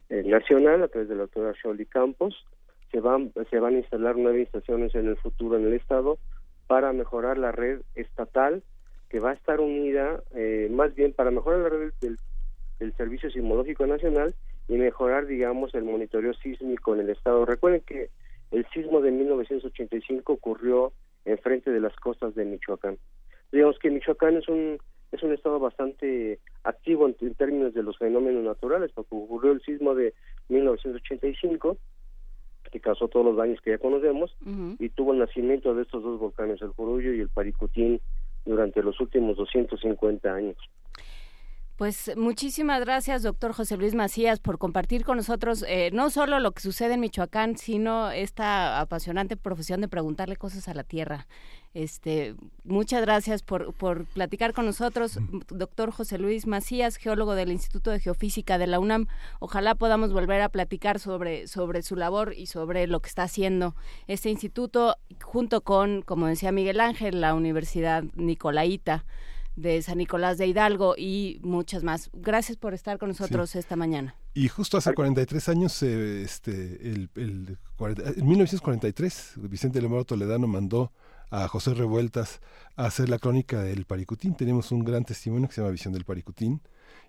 eh, 0.09 0.23
Nacional 0.25 0.83
a 0.83 0.87
través 0.87 1.09
de 1.09 1.15
la 1.15 1.21
doctora 1.21 1.53
Shirley 1.53 1.85
Campos. 1.85 2.45
Se 2.91 2.99
van, 2.99 3.31
se 3.49 3.59
van 3.59 3.75
a 3.75 3.79
instalar 3.79 4.15
nueve 4.17 4.43
estaciones 4.43 4.93
en 4.95 5.07
el 5.07 5.17
futuro 5.17 5.57
en 5.57 5.65
el 5.65 5.73
Estado 5.73 6.17
para 6.67 6.93
mejorar 6.93 7.37
la 7.37 7.51
red 7.51 7.81
estatal 7.95 8.63
que 9.09 9.19
va 9.19 9.31
a 9.31 9.33
estar 9.33 9.59
unida, 9.59 10.23
eh, 10.35 10.69
más 10.71 10.93
bien 10.95 11.13
para 11.13 11.31
mejorar 11.31 11.59
la 11.59 11.69
red 11.69 11.93
del, 12.01 12.17
del 12.79 12.93
Servicio 12.95 13.29
Sismológico 13.29 13.85
Nacional 13.85 14.33
y 14.67 14.73
mejorar, 14.73 15.25
digamos, 15.25 15.73
el 15.75 15.83
monitoreo 15.83 16.33
sísmico 16.35 16.93
en 16.93 17.01
el 17.01 17.09
estado. 17.09 17.45
Recuerden 17.45 17.81
que 17.81 18.09
el 18.51 18.65
sismo 18.73 19.01
de 19.01 19.11
1985 19.11 20.33
ocurrió 20.33 20.93
enfrente 21.25 21.71
de 21.71 21.79
las 21.79 21.95
costas 21.95 22.35
de 22.35 22.45
Michoacán. 22.45 22.97
Digamos 23.51 23.77
que 23.79 23.89
Michoacán 23.89 24.37
es 24.37 24.47
un 24.47 24.79
es 25.13 25.23
un 25.23 25.31
estado 25.31 25.59
bastante 25.59 26.39
activo 26.63 27.07
en, 27.07 27.15
en 27.21 27.35
términos 27.35 27.73
de 27.73 27.83
los 27.83 27.97
fenómenos 27.97 28.43
naturales, 28.43 28.91
porque 28.93 29.15
ocurrió 29.15 29.51
el 29.51 29.61
sismo 29.61 29.93
de 29.95 30.13
1985 30.49 31.77
que 32.71 32.79
causó 32.79 33.07
todos 33.07 33.23
los 33.27 33.37
daños 33.37 33.61
que 33.61 33.69
ya 33.69 33.77
conocemos 33.77 34.35
y 34.79 34.89
tuvo 34.89 35.13
el 35.13 35.19
nacimiento 35.19 35.75
de 35.75 35.83
estos 35.83 36.01
dos 36.01 36.19
volcanes, 36.19 36.59
el 36.63 36.69
Jurullo 36.69 37.13
y 37.13 37.19
el 37.19 37.29
Paricutín, 37.29 38.01
durante 38.45 38.81
los 38.81 38.99
últimos 38.99 39.37
250 39.37 40.33
años. 40.33 40.57
Pues 41.83 42.13
muchísimas 42.15 42.79
gracias, 42.79 43.23
doctor 43.23 43.51
José 43.51 43.75
Luis 43.75 43.93
Macías, 43.93 44.39
por 44.39 44.57
compartir 44.57 45.03
con 45.03 45.17
nosotros 45.17 45.65
eh, 45.67 45.89
no 45.91 46.09
solo 46.11 46.39
lo 46.39 46.53
que 46.53 46.61
sucede 46.61 46.93
en 46.93 47.01
Michoacán, 47.01 47.57
sino 47.57 48.09
esta 48.09 48.79
apasionante 48.79 49.35
profesión 49.35 49.81
de 49.81 49.89
preguntarle 49.89 50.37
cosas 50.37 50.69
a 50.69 50.73
la 50.73 50.85
tierra. 50.85 51.27
Este, 51.73 52.35
muchas 52.63 53.01
gracias 53.01 53.43
por, 53.43 53.73
por 53.73 54.05
platicar 54.05 54.53
con 54.53 54.65
nosotros, 54.65 55.19
doctor 55.49 55.91
José 55.91 56.19
Luis 56.19 56.47
Macías, 56.47 56.95
geólogo 56.95 57.35
del 57.35 57.51
Instituto 57.51 57.91
de 57.91 57.99
Geofísica 57.99 58.57
de 58.57 58.67
la 58.67 58.79
UNAM. 58.79 59.07
Ojalá 59.41 59.75
podamos 59.75 60.13
volver 60.13 60.41
a 60.41 60.47
platicar 60.47 60.99
sobre, 60.99 61.49
sobre 61.49 61.81
su 61.81 61.97
labor 61.97 62.33
y 62.33 62.45
sobre 62.45 62.87
lo 62.87 63.01
que 63.01 63.09
está 63.09 63.23
haciendo 63.23 63.75
este 64.07 64.29
instituto, 64.29 64.95
junto 65.21 65.59
con, 65.59 66.01
como 66.01 66.27
decía 66.27 66.53
Miguel 66.53 66.79
Ángel, 66.79 67.19
la 67.19 67.33
Universidad 67.33 68.05
Nicolaita 68.15 69.03
de 69.55 69.81
San 69.81 69.97
Nicolás 69.97 70.37
de 70.37 70.47
Hidalgo 70.47 70.95
y 70.97 71.39
muchas 71.43 71.83
más. 71.83 72.09
Gracias 72.13 72.57
por 72.57 72.73
estar 72.73 72.97
con 72.97 73.09
nosotros 73.09 73.55
esta 73.55 73.75
mañana. 73.75 74.15
Y 74.33 74.47
justo 74.47 74.77
hace 74.77 74.93
43 74.93 75.49
años, 75.49 75.83
eh, 75.83 76.23
este, 76.23 76.51
el, 76.89 77.09
el, 77.15 77.57
40 77.77 78.03
en 78.17 78.27
1943, 78.27 79.33
Vicente 79.37 79.81
Lemoro 79.81 80.05
Toledano 80.05 80.47
mandó 80.47 80.91
a 81.29 81.47
José 81.47 81.73
Revueltas 81.73 82.41
a 82.75 82.85
hacer 82.85 83.09
la 83.09 83.19
crónica 83.19 83.61
del 83.61 83.85
Paricutín. 83.85 84.35
Tenemos 84.35 84.71
un 84.71 84.83
gran 84.83 85.03
testimonio 85.05 85.47
que 85.47 85.55
se 85.55 85.61
llama 85.61 85.71
Visión 85.71 85.93
del 85.93 86.05
Paricutín 86.05 86.61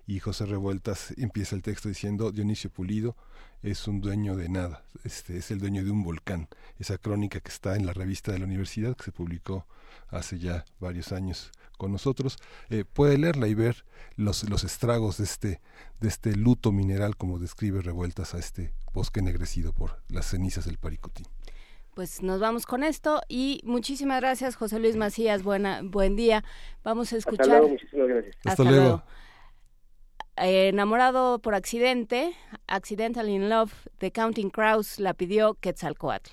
y 0.07 0.19
José 0.19 0.45
Revueltas 0.45 1.13
empieza 1.17 1.55
el 1.55 1.61
texto 1.61 1.89
diciendo 1.89 2.31
Dionisio 2.31 2.69
Pulido 2.69 3.15
es 3.63 3.87
un 3.87 4.01
dueño 4.01 4.35
de 4.35 4.49
nada, 4.49 4.83
este 5.03 5.37
es 5.37 5.49
el 5.49 5.59
dueño 5.59 5.83
de 5.83 5.89
un 5.89 6.03
volcán. 6.03 6.47
Esa 6.77 6.97
crónica 6.99 7.39
que 7.39 7.49
está 7.49 7.75
en 7.75 7.85
la 7.85 7.93
revista 7.93 8.31
de 8.31 8.39
la 8.39 8.45
universidad 8.45 8.95
que 8.95 9.05
se 9.05 9.11
publicó 9.11 9.65
hace 10.09 10.37
ya 10.37 10.65
varios 10.79 11.11
años 11.11 11.51
con 11.75 11.91
nosotros, 11.91 12.37
eh, 12.69 12.85
puede 12.85 13.17
leerla 13.17 13.47
y 13.47 13.53
ver 13.53 13.85
los, 14.15 14.49
los 14.49 14.63
estragos 14.63 15.17
de 15.17 15.23
este, 15.23 15.61
de 15.99 16.07
este 16.07 16.35
luto 16.35 16.71
mineral 16.71 17.17
como 17.17 17.39
describe 17.39 17.81
Revueltas 17.81 18.33
a 18.33 18.39
este 18.39 18.73
bosque 18.93 19.19
ennegrecido 19.19 19.73
por 19.73 20.01
las 20.09 20.27
cenizas 20.27 20.65
del 20.65 20.77
Paricutín. 20.77 21.27
Pues 21.93 22.21
nos 22.21 22.41
vamos 22.41 22.65
con 22.65 22.83
esto 22.83 23.21
y 23.29 23.61
muchísimas 23.63 24.19
gracias 24.19 24.57
José 24.57 24.79
Luis 24.79 24.97
Macías, 24.97 25.43
buena, 25.43 25.81
buen 25.81 26.15
día. 26.17 26.43
Vamos 26.83 27.13
a 27.13 27.17
escuchar. 27.17 27.45
Hasta 27.45 27.57
luego, 27.57 27.69
muchísimas 27.69 28.07
gracias. 28.07 28.35
Hasta, 28.43 28.63
luego. 28.63 29.03
Eh, 30.37 30.67
enamorado 30.67 31.39
por 31.39 31.55
accidente, 31.55 32.33
Accidental 32.67 33.29
in 33.29 33.49
Love, 33.49 33.71
de 33.99 34.11
Counting 34.11 34.49
Crows 34.49 34.99
la 34.99 35.13
pidió 35.13 35.53
Quetzalcoatl. 35.55 36.31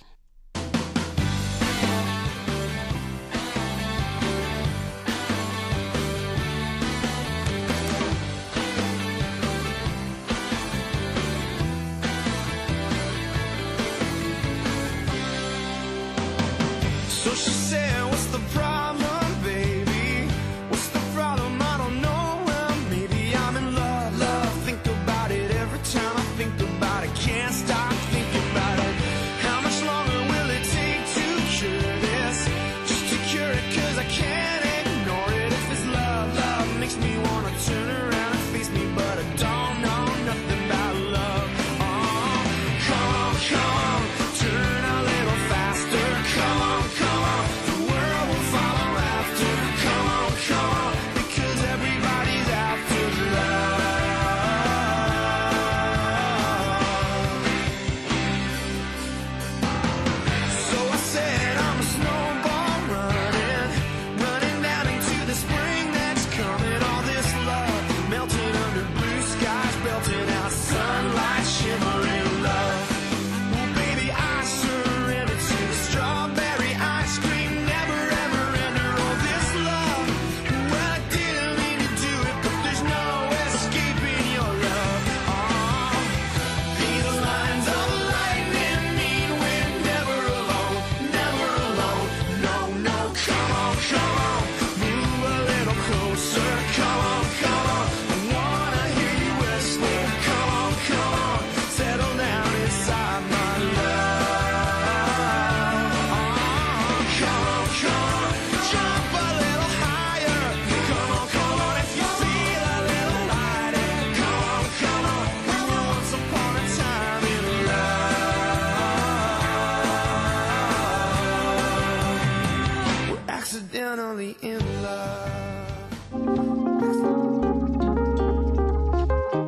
Finally 123.94 124.36
in 124.40 124.58
love. 124.82 125.88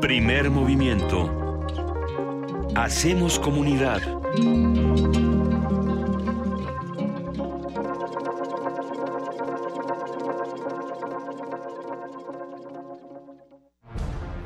Primer 0.00 0.50
movimiento. 0.50 1.30
Hacemos 2.74 3.38
comunidad. 3.38 4.02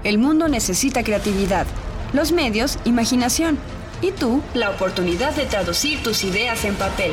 El 0.05 0.19
mundo 0.19 0.49
necesita 0.49 1.03
creatividad, 1.03 1.67
los 2.13 2.31
medios, 2.31 2.79
imaginación 2.85 3.59
y 4.01 4.13
tú, 4.13 4.43
la 4.55 4.71
oportunidad 4.71 5.35
de 5.35 5.47
traducir 5.47 6.03
tus 6.05 6.23
ideas 6.23 6.65
en 6.65 6.77
papel. 6.77 7.13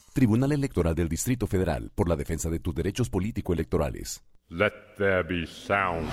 Tribunal 0.13 0.51
Electoral 0.51 0.93
del 0.93 1.07
Distrito 1.07 1.47
Federal 1.47 1.89
por 1.95 2.09
la 2.09 2.17
defensa 2.17 2.49
de 2.49 2.59
tus 2.59 2.75
derechos 2.75 3.09
político-electorales. 3.09 4.21
Let 4.49 4.73
there 4.97 5.23
be 5.23 5.47
sound. 5.47 6.05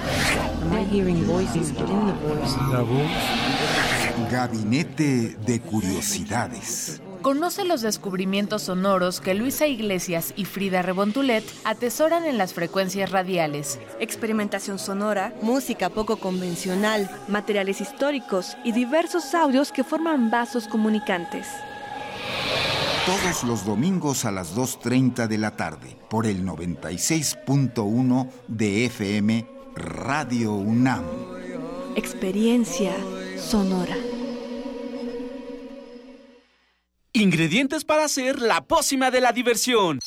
La 2.71 2.83
voz. 2.83 3.11
Gabinete 4.31 5.37
de 5.45 5.61
Curiosidades. 5.61 7.03
Conoce 7.23 7.65
los 7.65 7.81
descubrimientos 7.81 8.63
sonoros 8.63 9.21
que 9.21 9.35
Luisa 9.35 9.67
Iglesias 9.67 10.33
y 10.37 10.45
Frida 10.45 10.83
Rebontulet 10.83 11.43
atesoran 11.65 12.25
en 12.25 12.39
las 12.39 12.55
frecuencias 12.55 13.11
radiales. 13.11 13.81
Experimentación 13.99 14.79
sonora, 14.79 15.35
música 15.43 15.91
poco 15.91 16.19
convencional, 16.19 17.11
materiales 17.27 17.81
históricos 17.81 18.57
y 18.63 18.71
diversos 18.71 19.35
audios 19.35 19.73
que 19.73 19.83
forman 19.83 20.31
vasos 20.31 20.69
comunicantes. 20.69 21.49
Todos 23.09 23.43
los 23.45 23.65
domingos 23.65 24.27
a 24.27 24.31
las 24.31 24.55
2.30 24.55 25.29
de 25.29 25.39
la 25.39 25.57
tarde 25.57 25.97
por 26.11 26.27
el 26.27 26.45
96.1 26.45 28.31
de 28.49 28.85
FM 28.85 29.47
Radio 29.75 30.53
UNAM. 30.53 31.07
Experiencia 31.97 32.95
sonora. 33.39 33.97
Ingredientes 37.15 37.87
para 37.87 38.05
hacer 38.05 38.43
la 38.43 38.61
pócima 38.61 39.11
de 39.11 39.23
la 39.23 39.33
diversión. 39.33 40.01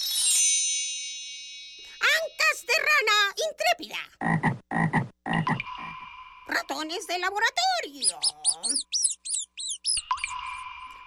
Ancas 2.01 2.65
de 2.67 2.73
rana 2.85 3.33
intrépida. 3.49 3.97
Ratones 6.45 7.07
de 7.07 7.17
laboratorio. 7.17 8.40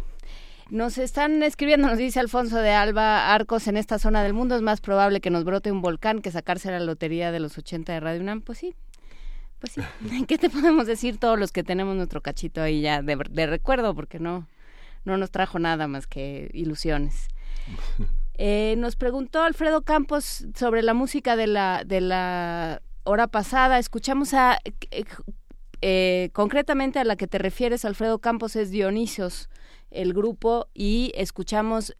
Nos 0.69 0.97
están 0.97 1.41
escribiendo, 1.41 1.87
nos 1.87 1.97
dice 1.97 2.19
Alfonso 2.19 2.57
de 2.57 2.71
Alba 2.71 3.33
Arcos, 3.33 3.67
en 3.67 3.77
esta 3.77 3.97
zona 3.97 4.23
del 4.23 4.33
mundo 4.33 4.57
es 4.57 4.61
más 4.61 4.81
probable 4.81 5.21
que 5.21 5.29
nos 5.29 5.45
brote 5.45 5.71
un 5.71 5.81
volcán 5.81 6.21
que 6.21 6.31
sacarse 6.31 6.69
la 6.69 6.81
lotería 6.81 7.31
de 7.31 7.39
los 7.39 7.57
80 7.57 7.93
de 7.93 7.99
Radio 8.01 8.19
UNAM. 8.19 8.41
Pues 8.41 8.57
sí, 8.57 8.75
pues 9.63 9.73
sí. 9.73 10.25
¿Qué 10.27 10.37
te 10.37 10.49
podemos 10.49 10.87
decir 10.87 11.17
todos 11.17 11.39
los 11.39 11.53
que 11.53 11.63
tenemos 11.63 11.95
nuestro 11.95 12.21
cachito 12.21 12.61
ahí 12.61 12.81
ya 12.81 13.01
de, 13.01 13.15
de 13.29 13.47
recuerdo? 13.47 13.95
Porque 13.95 14.19
no, 14.19 14.45
no 15.05 15.15
nos 15.15 15.31
trajo 15.31 15.57
nada 15.57 15.87
más 15.87 16.05
que 16.05 16.49
ilusiones. 16.53 17.27
Eh, 18.39 18.73
nos 18.79 18.95
preguntó 18.95 19.43
Alfredo 19.43 19.83
Campos 19.83 20.47
sobre 20.55 20.81
la 20.81 20.95
música 20.95 21.35
de 21.35 21.45
la, 21.45 21.83
de 21.85 22.01
la 22.01 22.81
hora 23.03 23.27
pasada. 23.27 23.77
Escuchamos 23.77 24.33
a... 24.33 24.57
eh, 24.89 25.05
eh, 25.81 26.31
concretamente 26.33 26.97
a 26.97 27.03
la 27.03 27.15
que 27.15 27.27
te 27.27 27.37
refieres, 27.37 27.85
Alfredo 27.85 28.17
Campos, 28.17 28.55
es 28.55 28.71
Dionisios, 28.71 29.49
el 29.91 30.13
grupo, 30.15 30.67
y 30.73 31.11
escuchamos 31.13 31.95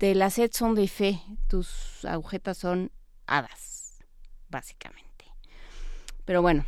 de 0.00 0.16
la 0.16 0.28
set 0.30 0.54
son 0.54 0.74
de 0.74 0.88
fe, 0.88 1.22
tus 1.46 2.04
agujetas 2.04 2.58
son 2.58 2.90
hadas, 3.28 4.00
básicamente. 4.48 5.06
Pero 6.24 6.42
bueno, 6.42 6.66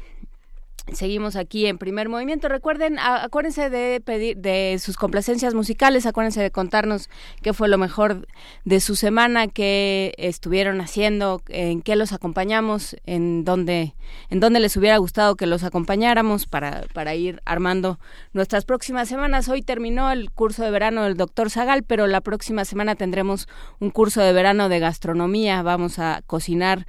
Seguimos 0.93 1.37
aquí 1.37 1.67
en 1.67 1.79
primer 1.79 2.09
movimiento. 2.09 2.49
Recuerden, 2.49 2.99
acuérdense 2.99 3.71
de 3.71 4.01
pedir 4.01 4.37
de 4.39 4.79
sus 4.81 4.97
complacencias 4.97 5.55
musicales, 5.55 6.07
acuérdense 6.07 6.41
de 6.41 6.51
contarnos 6.51 7.11
qué 7.43 7.53
fue 7.53 7.69
lo 7.69 7.79
mejor 7.79 8.27
de 8.65 8.81
su 8.81 8.97
semana, 8.97 9.49
qué 9.49 10.15
estuvieron 10.17 10.81
haciendo, 10.81 11.43
en 11.49 11.83
qué 11.83 11.97
los 11.97 12.13
acompañamos, 12.13 12.97
en 13.05 13.45
dónde, 13.45 13.95
en 14.31 14.41
dónde 14.41 14.61
les 14.61 14.77
hubiera 14.77 14.97
gustado 14.97 15.37
que 15.37 15.47
los 15.47 15.63
acompañáramos 15.63 16.47
para, 16.47 16.85
para 16.95 17.15
ir 17.15 17.43
armando 17.45 17.99
nuestras 18.33 18.65
próximas 18.65 19.09
semanas. 19.09 19.49
Hoy 19.49 19.63
terminó 19.63 20.11
el 20.11 20.31
curso 20.31 20.65
de 20.65 20.71
verano 20.71 21.05
del 21.05 21.17
doctor 21.17 21.51
Zagal, 21.51 21.83
pero 21.83 22.07
la 22.07 22.21
próxima 22.21 22.65
semana 22.65 22.95
tendremos 22.95 23.49
un 23.79 23.91
curso 23.91 24.23
de 24.23 24.33
verano 24.33 24.69
de 24.69 24.79
gastronomía. 24.79 25.63
Vamos 25.63 25.99
a 25.99 26.23
cocinar 26.27 26.87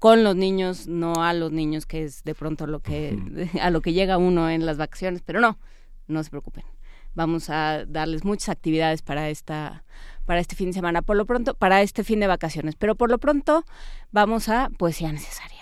con 0.00 0.24
los 0.24 0.34
niños, 0.34 0.88
no 0.88 1.22
a 1.22 1.34
los 1.34 1.52
niños, 1.52 1.84
que 1.86 2.02
es 2.02 2.24
de 2.24 2.34
pronto 2.34 2.66
lo 2.66 2.80
que 2.80 3.16
a 3.62 3.70
lo 3.70 3.82
que 3.82 3.92
llega 3.92 4.18
uno 4.18 4.50
en 4.50 4.66
las 4.66 4.78
vacaciones, 4.78 5.22
pero 5.24 5.40
no, 5.40 5.58
no 6.08 6.24
se 6.24 6.30
preocupen. 6.30 6.64
Vamos 7.14 7.50
a 7.50 7.84
darles 7.86 8.24
muchas 8.24 8.48
actividades 8.48 9.02
para 9.02 9.28
esta 9.28 9.84
para 10.24 10.40
este 10.40 10.56
fin 10.56 10.68
de 10.68 10.72
semana, 10.72 11.02
por 11.02 11.16
lo 11.16 11.26
pronto 11.26 11.54
para 11.54 11.82
este 11.82 12.02
fin 12.02 12.18
de 12.18 12.26
vacaciones, 12.26 12.76
pero 12.76 12.94
por 12.94 13.10
lo 13.10 13.18
pronto 13.18 13.64
vamos 14.10 14.48
a 14.48 14.70
poesía 14.78 15.12
necesaria. 15.12 15.60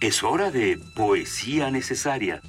Es 0.00 0.22
hora 0.22 0.50
de 0.50 0.78
poesía 0.94 1.70
necesaria. 1.70 2.42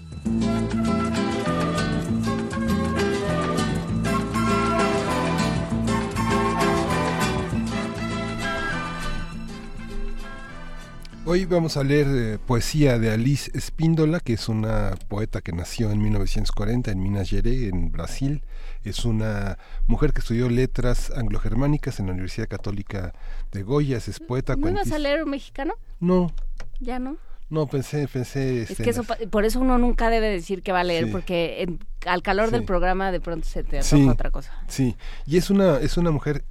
Hoy 11.29 11.43
vamos 11.43 11.75
a 11.75 11.83
leer 11.83 12.07
eh, 12.09 12.37
poesía 12.45 12.97
de 12.99 13.11
Alice 13.11 13.51
Espíndola, 13.53 14.21
que 14.21 14.31
es 14.33 14.47
una 14.47 14.95
poeta 15.09 15.41
que 15.41 15.51
nació 15.51 15.91
en 15.91 16.01
1940 16.01 16.89
en 16.91 17.03
Minas 17.03 17.29
Gerais, 17.29 17.63
en 17.73 17.91
Brasil. 17.91 18.43
Es 18.85 19.03
una 19.03 19.57
mujer 19.87 20.13
que 20.13 20.21
estudió 20.21 20.47
letras 20.49 21.11
anglogermánicas 21.11 21.99
en 21.99 22.05
la 22.05 22.13
Universidad 22.13 22.47
Católica 22.47 23.13
de 23.51 23.63
Goiás. 23.63 24.07
Es 24.07 24.21
poeta, 24.21 24.55
¿No 24.55 24.69
ibas 24.69 24.89
a 24.93 24.99
leer 24.99 25.21
un 25.23 25.31
mexicano? 25.31 25.73
No, 25.99 26.31
Ya 26.79 26.97
no. 26.97 27.17
no, 27.49 27.67
pensé, 27.67 28.07
pensé... 28.07 28.61
Es 28.61 28.71
este, 28.71 28.83
que 28.83 28.91
eso, 28.91 29.03
pa- 29.03 29.17
por 29.29 29.43
eso 29.43 29.59
uno 29.59 29.77
nunca 29.77 30.09
debe 30.09 30.29
decir 30.29 30.61
que 30.63 30.71
va 30.71 30.79
a 30.79 30.83
leer, 30.85 31.05
Sí. 31.07 31.11
porque 31.11 31.61
en- 31.63 31.79
al 32.05 32.21
calor 32.21 32.51
del 32.51 32.63
programa 32.63 33.11
de 33.11 33.19
pronto 33.19 33.45
se 33.45 33.63
te 33.63 33.79
antoja 33.79 33.97
Sí, 33.97 34.07
otra 34.07 34.31
cosa. 34.31 34.53
Sí, 34.69 34.95
y 35.25 35.35
es 35.35 35.49
una, 35.49 35.77
es 35.79 35.97
una 35.97 36.11
mujer 36.11 36.45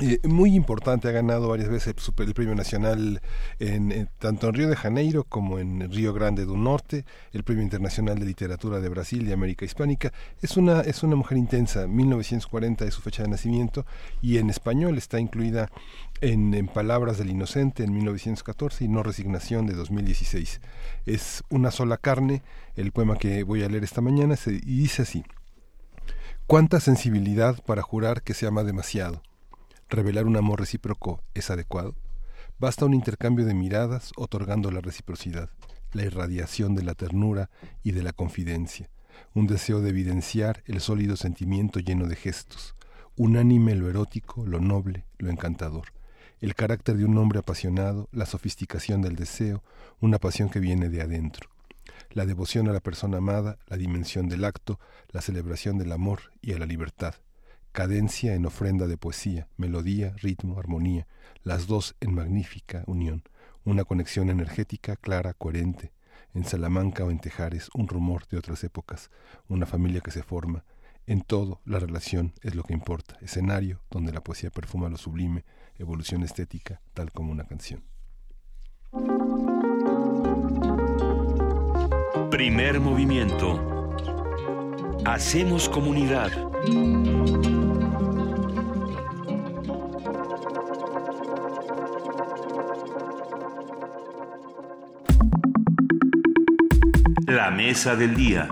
eh, 0.00 0.20
muy 0.22 0.54
importante, 0.54 1.08
ha 1.08 1.10
ganado 1.10 1.48
varias 1.48 1.68
veces 1.68 1.94
el, 2.18 2.34
premio 2.34 2.54
nacional 2.54 3.20
en, 3.58 3.90
en- 3.90 4.08
tanto 4.18 4.48
en 4.48 4.54
Río 4.54 4.68
de 4.68 4.76
Janeiro 4.76 5.24
como 5.24 5.58
en 5.58 5.90
Río 5.90 6.12
Grande 6.12 6.44
do 6.44 6.56
Norte, 6.56 7.04
el 7.32 7.42
premio 7.42 7.64
internacional 7.64 8.18
de 8.18 8.24
literatura 8.26 8.78
de 8.80 8.88
Brasil 8.88 9.26
y 9.28 9.32
América 9.32 9.64
Hispánica. 9.64 10.12
Es 10.42 10.56
una, 10.56 10.82
es 10.82 11.02
una 11.02 11.16
mujer 11.16 11.38
intensa, 11.38 11.88
1940 11.88 12.84
es 12.84 12.94
su 12.94 13.02
fecha 13.02 13.24
de 13.24 13.30
nacimiento 13.30 13.84
y 14.22 14.38
en 14.38 14.48
español 14.48 14.96
está 14.96 15.18
incluida 15.18 15.70
en, 16.20 16.54
en 16.54 16.68
Palabras 16.68 17.18
del 17.18 17.30
Inocente 17.30 17.82
en 17.82 17.92
1914 17.92 18.84
y 18.84 18.88
No 18.88 19.02
Resignación 19.02 19.66
de 19.66 19.74
2016. 19.74 20.60
Es 21.06 21.42
una 21.50 21.70
sola 21.72 21.96
carne, 21.96 22.42
el 22.76 22.92
poema 22.92 23.16
que 23.16 23.42
voy 23.42 23.64
a 23.64 23.68
leer 23.68 23.82
esta 23.84 24.00
mañana 24.02 24.36
se, 24.36 24.52
y 24.52 24.58
dice 24.82 25.02
así. 25.02 25.24
¿Cuánta 26.46 26.80
sensibilidad 26.80 27.62
para 27.64 27.82
jurar 27.82 28.22
que 28.22 28.34
se 28.34 28.46
ama 28.46 28.62
demasiado? 28.64 29.22
¿Revelar 29.90 30.26
un 30.26 30.36
amor 30.36 30.60
recíproco 30.60 31.20
es 31.34 31.50
adecuado? 31.50 31.96
Basta 32.60 32.84
un 32.84 32.94
intercambio 32.94 33.44
de 33.44 33.54
miradas 33.54 34.12
otorgando 34.16 34.70
la 34.70 34.80
reciprocidad, 34.80 35.50
la 35.92 36.04
irradiación 36.04 36.76
de 36.76 36.84
la 36.84 36.94
ternura 36.94 37.50
y 37.82 37.90
de 37.90 38.04
la 38.04 38.12
confidencia, 38.12 38.88
un 39.34 39.48
deseo 39.48 39.80
de 39.80 39.90
evidenciar 39.90 40.62
el 40.66 40.80
sólido 40.80 41.16
sentimiento 41.16 41.80
lleno 41.80 42.06
de 42.06 42.14
gestos, 42.14 42.76
unánime 43.16 43.74
lo 43.74 43.90
erótico, 43.90 44.46
lo 44.46 44.60
noble, 44.60 45.06
lo 45.18 45.28
encantador, 45.28 45.88
el 46.40 46.54
carácter 46.54 46.96
de 46.96 47.04
un 47.04 47.18
hombre 47.18 47.40
apasionado, 47.40 48.08
la 48.12 48.26
sofisticación 48.26 49.02
del 49.02 49.16
deseo, 49.16 49.64
una 50.00 50.20
pasión 50.20 50.50
que 50.50 50.60
viene 50.60 50.88
de 50.88 51.02
adentro 51.02 51.50
la 52.12 52.26
devoción 52.26 52.68
a 52.68 52.72
la 52.72 52.80
persona 52.80 53.18
amada, 53.18 53.58
la 53.68 53.76
dimensión 53.76 54.28
del 54.28 54.44
acto, 54.44 54.80
la 55.10 55.20
celebración 55.20 55.78
del 55.78 55.92
amor 55.92 56.32
y 56.42 56.52
a 56.52 56.58
la 56.58 56.66
libertad, 56.66 57.14
cadencia 57.72 58.34
en 58.34 58.46
ofrenda 58.46 58.86
de 58.86 58.96
poesía, 58.96 59.48
melodía, 59.56 60.14
ritmo, 60.18 60.58
armonía, 60.58 61.06
las 61.42 61.66
dos 61.66 61.96
en 62.00 62.14
magnífica 62.14 62.84
unión, 62.86 63.22
una 63.64 63.84
conexión 63.84 64.30
energética, 64.30 64.96
clara, 64.96 65.34
coherente, 65.34 65.92
en 66.34 66.44
Salamanca 66.44 67.04
o 67.04 67.10
en 67.10 67.18
Tejares, 67.18 67.70
un 67.74 67.88
rumor 67.88 68.26
de 68.28 68.38
otras 68.38 68.64
épocas, 68.64 69.10
una 69.48 69.66
familia 69.66 70.00
que 70.00 70.10
se 70.10 70.22
forma, 70.22 70.64
en 71.06 71.22
todo 71.22 71.60
la 71.64 71.78
relación 71.80 72.34
es 72.42 72.54
lo 72.54 72.62
que 72.62 72.72
importa, 72.72 73.18
escenario 73.20 73.82
donde 73.90 74.12
la 74.12 74.22
poesía 74.22 74.50
perfuma 74.50 74.88
lo 74.88 74.96
sublime, 74.96 75.44
evolución 75.76 76.22
estética, 76.22 76.80
tal 76.94 77.10
como 77.10 77.32
una 77.32 77.44
canción. 77.44 77.82
Primer 82.30 82.80
movimiento. 82.80 83.96
Hacemos 85.04 85.68
comunidad. 85.68 86.30
La 97.30 97.48
mesa 97.52 97.94
del 97.94 98.16
día. 98.16 98.48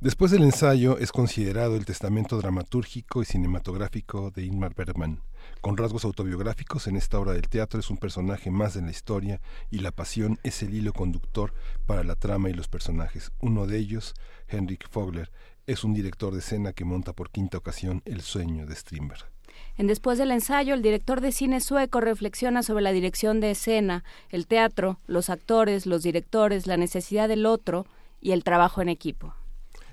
Después 0.00 0.32
del 0.32 0.42
ensayo 0.42 0.98
es 0.98 1.12
considerado 1.12 1.76
el 1.76 1.84
testamento 1.84 2.36
dramatúrgico 2.36 3.22
y 3.22 3.24
cinematográfico 3.24 4.32
de 4.32 4.44
Ingmar 4.44 4.74
Bergman. 4.74 5.20
Con 5.60 5.76
rasgos 5.76 6.04
autobiográficos, 6.04 6.88
en 6.88 6.96
esta 6.96 7.20
obra 7.20 7.34
del 7.34 7.48
teatro 7.48 7.78
es 7.78 7.90
un 7.90 7.98
personaje 7.98 8.50
más 8.50 8.74
en 8.74 8.86
la 8.86 8.90
historia 8.90 9.40
y 9.70 9.78
la 9.78 9.92
pasión 9.92 10.40
es 10.42 10.64
el 10.64 10.74
hilo 10.74 10.92
conductor 10.92 11.54
para 11.86 12.02
la 12.02 12.16
trama 12.16 12.50
y 12.50 12.54
los 12.54 12.66
personajes. 12.66 13.30
Uno 13.38 13.68
de 13.68 13.78
ellos, 13.78 14.14
Henrik 14.48 14.88
Fogler, 14.90 15.30
es 15.68 15.84
un 15.84 15.94
director 15.94 16.32
de 16.32 16.40
escena 16.40 16.72
que 16.72 16.84
monta 16.84 17.12
por 17.12 17.30
quinta 17.30 17.56
ocasión 17.56 18.02
El 18.04 18.20
sueño 18.20 18.66
de 18.66 18.74
Strindberg. 18.74 19.33
En 19.76 19.88
Después 19.88 20.18
del 20.18 20.30
ensayo, 20.30 20.74
el 20.74 20.82
director 20.82 21.20
de 21.20 21.32
cine 21.32 21.60
sueco 21.60 22.00
reflexiona 22.00 22.62
sobre 22.62 22.84
la 22.84 22.92
dirección 22.92 23.40
de 23.40 23.50
escena, 23.50 24.04
el 24.30 24.46
teatro, 24.46 24.98
los 25.06 25.30
actores, 25.30 25.86
los 25.86 26.02
directores, 26.02 26.66
la 26.66 26.76
necesidad 26.76 27.28
del 27.28 27.44
otro 27.44 27.86
y 28.20 28.32
el 28.32 28.44
trabajo 28.44 28.82
en 28.82 28.88
equipo. 28.88 29.34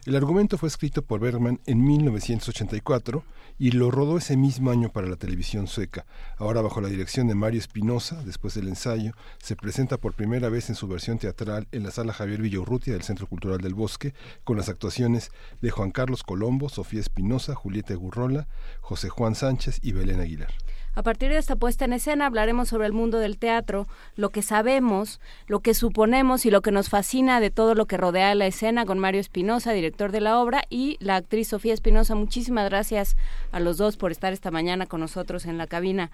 El 0.04 0.16
argumento 0.16 0.58
fue 0.58 0.68
escrito 0.68 1.04
por 1.04 1.20
Bergman 1.20 1.60
en 1.68 1.84
1984 1.84 3.24
y 3.60 3.70
lo 3.70 3.92
rodó 3.92 4.18
ese 4.18 4.36
mismo 4.36 4.72
año 4.72 4.90
para 4.90 5.08
la 5.08 5.16
televisión 5.16 5.68
sueca. 5.68 6.08
Ahora 6.38 6.62
bajo 6.62 6.82
la 6.82 6.88
dirección 6.88 7.28
de 7.28 7.36
Mario 7.36 7.60
Espinosa, 7.60 8.24
después 8.24 8.56
del 8.56 8.68
ensayo, 8.68 9.14
se 9.38 9.56
presenta 9.56 9.98
por 9.98 10.16
primera 10.16 10.50
vez 10.50 10.70
en 10.70 10.76
su 10.76 10.88
versión 10.88 11.20
teatral 11.20 11.68
en 11.72 11.84
la 11.84 11.92
sala 11.92 12.14
Javier 12.14 12.42
Villaurrutia 12.42 12.94
del 12.94 13.04
Centro 13.04 13.28
Cultural 13.28 13.60
del 13.60 13.76
Bosque, 13.76 14.16
con 14.44 14.58
las 14.58 14.70
actuaciones 14.70 15.32
de 15.62 15.70
Juan 15.70 15.92
Carlos 15.92 16.24
Colombo, 16.24 16.70
Sofía 16.70 17.00
Espinosa, 17.00 17.54
Julieta 17.54 17.94
Gurrola, 17.94 18.48
José 18.80 19.10
Juan 19.10 19.36
Sánchez 19.36 19.78
y 19.84 19.92
Belén 19.92 20.20
Aguilar. 20.20 20.52
A 20.94 21.04
partir 21.04 21.30
de 21.30 21.38
esta 21.38 21.56
puesta 21.56 21.86
en 21.86 21.94
escena 21.94 22.26
hablaremos 22.26 22.68
sobre 22.68 22.86
el 22.86 22.94
mundo 22.94 23.20
del 23.20 23.38
teatro, 23.38 23.88
lo 24.16 24.30
que 24.30 24.42
sabemos, 24.42 25.22
lo 25.48 25.62
que 25.62 25.74
suponemos 25.74 26.46
y 26.46 26.52
lo 26.52 26.62
que 26.62 26.72
nos 26.72 26.90
fascina 26.90 27.40
de 27.40 27.50
todo 27.50 27.76
lo 27.76 27.86
que 27.86 27.96
rodea 27.96 28.36
la 28.36 28.46
escena 28.46 28.86
con 28.86 29.00
Mario 29.00 29.22
Espinosa, 29.22 29.72
director 29.72 30.12
de 30.12 30.20
la 30.20 30.38
obra, 30.40 30.64
y 30.70 30.98
la 31.00 31.16
actriz 31.16 31.48
Sofía 31.48 31.74
Espinosa. 31.74 32.16
Muchísimas 32.16 32.70
gracias 32.70 33.16
a 33.54 33.62
los 33.62 33.78
dos 33.78 33.96
por 33.96 34.12
estar 34.12 34.34
esta 34.34 34.52
mañana 34.52 34.86
con 34.86 35.00
nosotros 35.00 35.46
en 35.46 35.58
la 35.58 35.66
cabina. 35.66 36.12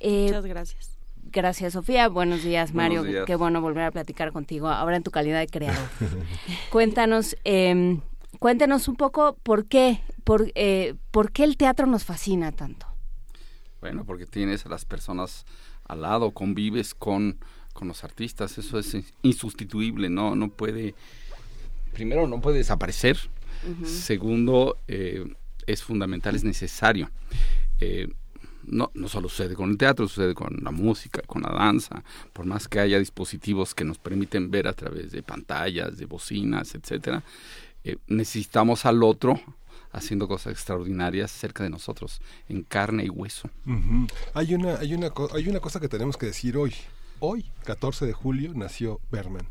Eh, 0.00 0.24
Muchas 0.28 0.46
gracias. 0.46 0.90
Gracias, 1.30 1.74
Sofía. 1.74 2.08
Buenos 2.08 2.42
días, 2.42 2.72
Mario. 2.72 3.00
Buenos 3.00 3.12
días. 3.12 3.26
Qué 3.26 3.36
bueno 3.36 3.60
volver 3.60 3.84
a 3.84 3.90
platicar 3.90 4.32
contigo, 4.32 4.68
ahora 4.68 4.96
en 4.96 5.02
tu 5.02 5.10
calidad 5.10 5.40
de 5.40 5.48
creador. 5.48 5.88
Cuéntanos, 6.70 7.36
eh, 7.44 7.98
cuéntanos 8.38 8.88
un 8.88 8.96
poco 8.96 9.36
por 9.42 9.66
qué, 9.66 10.00
por, 10.24 10.50
eh, 10.54 10.94
por 11.10 11.30
qué 11.30 11.44
el 11.44 11.58
teatro 11.58 11.86
nos 11.86 12.04
fascina 12.04 12.52
tanto. 12.52 12.93
Bueno, 13.84 14.06
porque 14.06 14.24
tienes 14.24 14.64
a 14.64 14.70
las 14.70 14.86
personas 14.86 15.44
al 15.86 16.00
lado, 16.00 16.30
convives 16.30 16.94
con, 16.94 17.36
con 17.74 17.86
los 17.86 18.02
artistas, 18.02 18.56
eso 18.56 18.78
es 18.78 18.96
insustituible, 19.20 20.08
no, 20.08 20.34
no 20.34 20.48
puede, 20.48 20.94
primero 21.92 22.26
no 22.26 22.40
puede 22.40 22.56
desaparecer, 22.56 23.18
segundo 23.84 24.78
eh, 24.88 25.26
es 25.66 25.82
fundamental, 25.82 26.34
es 26.34 26.44
necesario. 26.44 27.10
Eh, 27.78 28.08
no, 28.62 28.90
no 28.94 29.06
solo 29.06 29.28
sucede 29.28 29.54
con 29.54 29.68
el 29.68 29.76
teatro, 29.76 30.08
sucede 30.08 30.32
con 30.32 30.60
la 30.62 30.70
música, 30.70 31.20
con 31.26 31.42
la 31.42 31.52
danza, 31.52 32.02
por 32.32 32.46
más 32.46 32.68
que 32.68 32.80
haya 32.80 32.98
dispositivos 32.98 33.74
que 33.74 33.84
nos 33.84 33.98
permiten 33.98 34.50
ver 34.50 34.66
a 34.66 34.72
través 34.72 35.12
de 35.12 35.22
pantallas, 35.22 35.98
de 35.98 36.06
bocinas, 36.06 36.74
etcétera, 36.74 37.22
eh, 37.84 37.98
necesitamos 38.06 38.86
al 38.86 39.02
otro 39.02 39.38
haciendo 39.94 40.28
cosas 40.28 40.52
extraordinarias 40.52 41.30
cerca 41.30 41.62
de 41.64 41.70
nosotros, 41.70 42.20
en 42.48 42.62
carne 42.62 43.04
y 43.04 43.08
hueso. 43.08 43.48
Hay 44.34 44.54
una, 44.54 44.74
hay 44.78 44.94
una, 44.94 45.10
hay 45.34 45.48
una 45.48 45.60
cosa 45.60 45.80
que 45.80 45.88
tenemos 45.88 46.16
que 46.16 46.26
decir 46.26 46.56
hoy. 46.56 46.74
Hoy, 47.20 47.46
14 47.64 48.06
de 48.06 48.12
julio, 48.12 48.52
nació 48.54 49.00
Berman. 49.10 49.46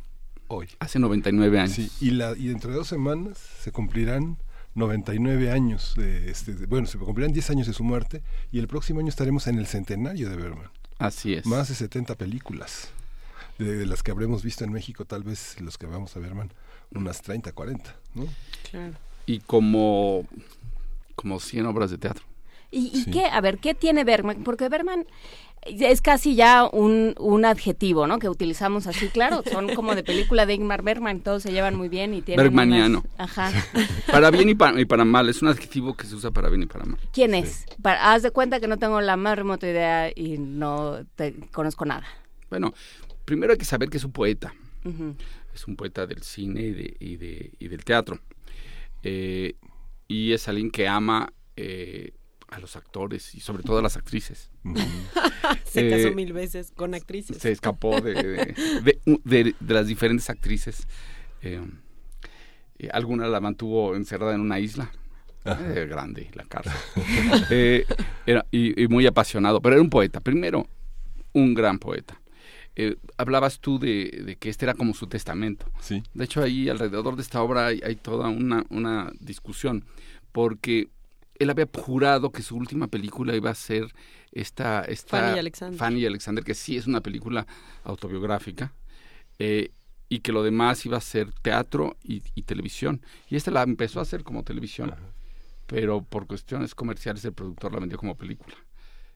Hoy. 0.49 0.67
Hace 0.79 0.99
99 0.99 1.59
años. 1.59 1.73
Sí, 1.75 1.89
y, 2.01 2.11
la, 2.11 2.33
y 2.37 2.47
dentro 2.47 2.69
de 2.71 2.77
dos 2.77 2.87
semanas 2.87 3.37
se 3.61 3.71
cumplirán 3.71 4.37
99 4.75 5.51
años, 5.51 5.93
de 5.95 6.29
este, 6.29 6.53
de- 6.53 6.65
bueno, 6.65 6.87
se 6.87 6.97
cumplirán 6.97 7.31
10 7.31 7.49
años 7.51 7.67
de 7.67 7.73
su 7.73 7.83
muerte 7.83 8.21
y 8.51 8.59
el 8.59 8.67
próximo 8.67 8.99
año 8.99 9.09
estaremos 9.09 9.47
en 9.47 9.57
el 9.59 9.65
centenario 9.67 10.29
de 10.29 10.35
Berman. 10.35 10.69
Así 10.99 11.33
es. 11.33 11.45
Más 11.45 11.69
de 11.69 11.75
70 11.75 12.15
películas, 12.15 12.89
de, 13.57 13.75
de 13.77 13.85
las 13.85 14.03
que 14.03 14.11
habremos 14.11 14.43
visto 14.43 14.63
en 14.63 14.71
México, 14.71 15.05
tal 15.05 15.23
vez 15.23 15.59
los 15.61 15.77
que 15.77 15.85
vamos 15.85 16.15
a 16.15 16.19
Berman, 16.19 16.51
unas 16.93 17.21
30, 17.21 17.51
40, 17.53 17.95
¿no? 18.15 18.27
Claro. 18.69 18.93
Y 19.25 19.39
como, 19.39 20.25
como 21.15 21.39
100 21.39 21.65
obras 21.65 21.91
de 21.91 21.97
teatro. 21.97 22.23
¿Y, 22.71 22.87
y 22.93 23.03
Sí. 23.03 23.11
qué? 23.11 23.25
A 23.25 23.39
ver, 23.41 23.59
¿qué 23.59 23.73
tiene 23.75 24.03
Bergman? 24.03 24.43
Porque 24.43 24.67
Bergman 24.67 25.05
es 25.65 26.01
casi 26.01 26.35
ya 26.35 26.65
un, 26.69 27.15
un 27.19 27.45
adjetivo, 27.45 28.05
¿no? 28.05 28.19
Que 28.19 28.27
utilizamos 28.27 28.85
así, 28.87 29.07
claro, 29.07 29.43
son 29.49 29.73
como 29.75 29.95
de 29.95 30.03
película 30.03 30.45
de 30.45 30.55
Ingmar 30.55 30.81
Bergman, 30.81 31.21
todos 31.21 31.43
se 31.43 31.51
llevan 31.53 31.75
muy 31.75 31.87
bien 31.87 32.13
y 32.13 32.21
tienen 32.21 32.43
Bergmaniano. 32.43 33.03
unas- 33.17 33.37
Ajá. 33.37 33.51
Para 34.11 34.29
bien 34.31 34.49
y 34.49 34.55
para, 34.55 34.77
y 34.81 34.83
para 34.85 35.05
mal, 35.05 35.29
es 35.29 35.41
un 35.41 35.47
adjetivo 35.47 35.95
que 35.95 36.05
se 36.05 36.15
usa 36.15 36.31
para 36.31 36.49
bien 36.49 36.63
y 36.63 36.65
para 36.65 36.83
mal. 36.83 36.99
¿Quién 37.13 37.33
es? 37.33 37.65
Para- 37.81 38.11
haz 38.11 38.23
de 38.23 38.31
cuenta 38.31 38.59
que 38.59 38.67
no 38.67 38.77
tengo 38.77 38.99
la 38.99 39.15
más 39.15 39.37
remota 39.37 39.65
idea 39.69 40.09
y 40.13 40.37
no 40.37 41.05
te 41.15 41.33
conozco 41.53 41.85
nada. 41.85 42.05
Bueno, 42.49 42.73
primero 43.23 43.53
hay 43.53 43.57
que 43.57 43.65
saber 43.65 43.89
que 43.89 43.97
es 43.97 44.03
un 44.03 44.11
poeta. 44.11 44.53
Es 45.55 45.65
un 45.67 45.77
poeta 45.77 46.05
del 46.05 46.23
cine 46.23 46.59
y, 46.61 46.71
de, 46.73 46.97
y, 46.99 47.15
de- 47.15 47.51
y 47.59 47.67
del 47.69 47.85
teatro. 47.85 48.19
Eh, 49.03 49.55
y 50.07 50.31
es 50.33 50.47
alguien 50.47 50.71
que 50.71 50.87
ama 50.87 51.33
eh, 51.55 52.13
a 52.49 52.59
los 52.59 52.75
actores 52.75 53.33
y 53.35 53.39
sobre 53.39 53.63
todo 53.63 53.79
a 53.79 53.81
las 53.81 53.97
actrices. 53.97 54.49
Se 55.65 55.87
Eh, 55.87 55.89
casó 56.03 56.15
mil 56.15 56.33
veces 56.33 56.71
con 56.75 56.93
actrices. 56.93 57.37
Se 57.37 57.51
escapó 57.51 57.99
de, 58.01 58.13
de, 58.13 58.35
de- 58.81 58.99
de- 59.23 59.55
de 59.59 59.73
las 59.73 59.87
diferentes 59.87 60.29
actrices. 60.29 60.87
Eh, 61.41 61.61
eh, 62.79 62.89
alguna 62.93 63.27
la 63.27 63.39
mantuvo 63.41 63.95
encerrada 63.95 64.33
en 64.35 64.41
una 64.41 64.59
isla. 64.59 64.91
Eh, 65.45 65.87
grande 65.89 66.29
la 66.35 66.43
cárcel. 66.45 66.73
Eh, 67.49 67.85
era- 68.25 68.45
y, 68.51 68.81
y 68.81 68.87
muy 68.87 69.05
apasionado, 69.05 69.61
pero 69.61 69.75
era 69.75 69.81
un 69.81 69.89
poeta. 69.89 70.21
Primero, 70.21 70.67
un 71.33 71.53
gran 71.53 71.79
poeta. 71.79 72.19
Eh, 72.75 72.95
hablabas 73.17 73.59
tú 73.59 73.77
de, 73.77 74.23
de 74.25 74.35
que 74.35 74.49
este 74.49 74.65
era 74.65 74.73
como 74.73 74.93
su 74.93 75.07
testamento. 75.07 75.65
Sí. 75.79 76.01
De 76.13 76.23
hecho, 76.25 76.41
ahí 76.41 76.69
alrededor 76.69 77.15
de 77.15 77.21
esta 77.21 77.41
obra 77.41 77.67
hay, 77.67 77.81
hay 77.83 77.95
toda 77.95 78.29
una, 78.29 78.65
una 78.69 79.11
discusión, 79.19 79.85
porque 80.31 80.89
él 81.37 81.49
había 81.49 81.67
jurado 81.71 82.31
que 82.31 82.41
su 82.41 82.55
última 82.55 82.87
película 82.87 83.35
iba 83.35 83.51
a 83.51 83.55
ser 83.55 83.93
esta, 84.31 84.81
esta 84.81 85.19
Fanny 85.19 85.35
y 85.35 85.39
Alexander. 85.39 85.77
Fanny 85.79 86.05
Alexander, 86.05 86.43
que 86.43 86.55
sí 86.55 86.77
es 86.77 86.87
una 86.87 87.01
película 87.01 87.45
autobiográfica, 87.83 88.73
eh, 89.37 89.71
y 90.09 90.19
que 90.19 90.31
lo 90.31 90.43
demás 90.43 90.85
iba 90.85 90.97
a 90.97 91.01
ser 91.01 91.31
teatro 91.41 91.97
y, 92.03 92.21
y 92.35 92.43
televisión. 92.43 93.01
Y 93.29 93.35
esta 93.35 93.51
la 93.51 93.63
empezó 93.63 93.99
a 93.99 94.03
hacer 94.03 94.23
como 94.23 94.43
televisión, 94.43 94.93
pero 95.67 96.03
por 96.03 96.27
cuestiones 96.27 96.75
comerciales 96.75 97.23
el 97.25 97.33
productor 97.33 97.73
la 97.73 97.79
vendió 97.79 97.97
como 97.97 98.15
película. 98.15 98.55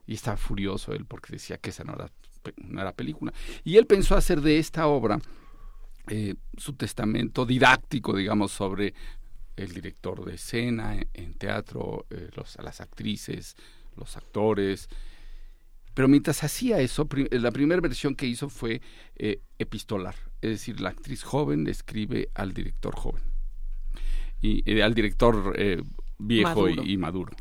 Y 0.05 0.13
estaba 0.13 0.38
furioso 0.38 0.93
él 0.93 1.05
porque 1.05 1.34
decía 1.34 1.57
que 1.57 1.71
esa 1.71 1.84
no 1.84 1.93
era, 1.93 2.09
no 2.57 2.82
era 2.82 2.91
película. 2.94 3.34
Y 3.64 3.78
él 3.78 3.86
pensó 3.86 4.15
hacer 4.15 4.41
de 4.41 4.60
esta 4.60 4.88
obra 4.88 5.19
eh, 6.10 6.36
su 6.57 6.74
testamento 6.74 7.45
didáctico, 7.45 8.15
digamos, 8.15 8.52
sobre 8.52 8.94
el 9.56 9.74
director 9.74 10.24
de 10.26 10.36
escena 10.36 10.95
en, 10.95 11.07
en 11.14 11.34
teatro, 11.34 12.06
eh, 12.10 12.30
los, 12.36 12.57
las 12.64 12.80
actrices, 12.82 13.56
los 13.95 14.15
actores. 14.18 14.88
Pero 15.94 16.07
mientras 16.07 16.44
hacía 16.44 16.80
eso, 16.80 17.07
pri- 17.07 17.28
la 17.32 17.52
primera 17.52 17.82
versión 17.82 18.15
que 18.15 18.28
hizo 18.28 18.49
fue 18.49 18.82
eh, 19.15 19.41
epistolar, 19.57 20.15
es 20.41 20.52
decir, 20.52 20.80
la 20.80 20.90
actriz 20.90 21.24
joven 21.24 21.64
le 21.64 21.72
escribe 21.72 22.30
al 22.36 22.53
director 22.53 22.95
joven 22.95 23.24
y 24.40 24.61
eh, 24.72 24.84
al 24.84 24.94
director 24.94 25.56
eh, 25.57 25.82
viejo 26.19 26.69
y- 26.69 26.76
Maduro. 26.76 26.84
Y, 26.84 26.98
maduro. 26.98 27.38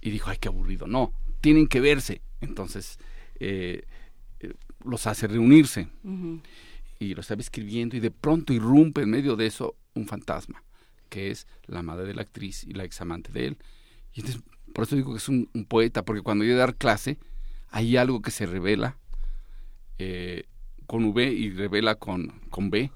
Y 0.00 0.10
dijo, 0.10 0.30
ay, 0.30 0.38
qué 0.40 0.48
aburrido. 0.48 0.88
No, 0.88 1.12
tienen 1.40 1.68
que 1.68 1.80
verse. 1.80 2.20
Entonces 2.40 2.98
eh, 3.38 3.84
eh, 3.84 3.86
los 4.86 5.06
hace 5.06 5.26
reunirse. 5.26 5.88
Y 6.98 7.14
lo 7.14 7.20
estaba 7.20 7.40
escribiendo 7.40 7.96
y 7.96 8.00
de 8.00 8.10
pronto 8.10 8.52
irrumpe 8.52 9.02
en 9.02 9.10
medio 9.10 9.36
de 9.36 9.46
eso 9.46 9.76
un 9.94 10.06
fantasma, 10.06 10.62
que 11.10 11.30
es 11.30 11.46
la 11.66 11.82
madre 11.82 12.06
de 12.06 12.14
la 12.14 12.22
actriz 12.22 12.64
y 12.64 12.72
la 12.72 12.84
examante 12.84 13.30
de 13.32 13.46
él. 13.48 13.58
Y 14.14 14.20
entonces, 14.20 14.42
por 14.72 14.84
eso 14.84 14.96
digo 14.96 15.12
que 15.12 15.18
es 15.18 15.28
un, 15.28 15.48
un 15.52 15.64
poeta, 15.66 16.04
porque 16.04 16.22
cuando 16.22 16.44
a 16.44 16.48
dar 16.48 16.74
clase, 16.76 17.18
hay 17.70 17.96
algo 17.96 18.22
que 18.22 18.30
se 18.30 18.46
revela 18.46 18.96
eh, 19.98 20.44
con 20.86 21.04
V 21.04 21.32
y 21.32 21.50
revela 21.50 21.96
con, 21.96 22.28
con 22.48 22.70
B, 22.70 22.90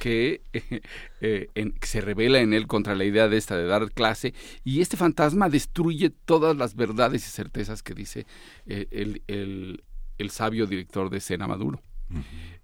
que, 0.00 0.40
eh, 1.20 1.48
en- 1.54 1.72
que 1.72 1.86
se 1.86 2.00
revela 2.00 2.40
en 2.40 2.54
él 2.54 2.66
contra 2.66 2.94
la 2.94 3.04
idea 3.04 3.28
de 3.28 3.36
esta 3.36 3.56
de 3.56 3.66
dar 3.66 3.92
clase, 3.92 4.32
y 4.64 4.80
este 4.80 4.96
fantasma 4.96 5.48
destruye 5.50 6.10
todas 6.10 6.56
las 6.56 6.74
verdades 6.74 7.26
y 7.26 7.30
certezas 7.30 7.82
que 7.82 7.94
dice 7.94 8.26
eh, 8.66 8.86
el, 8.90 9.22
el- 9.28 9.82
el 10.18 10.30
sabio 10.30 10.66
director 10.66 11.10
de 11.10 11.18
escena 11.18 11.46
Maduro. 11.46 11.80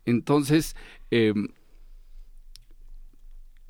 Entonces, 0.05 0.77
eh, 1.11 1.35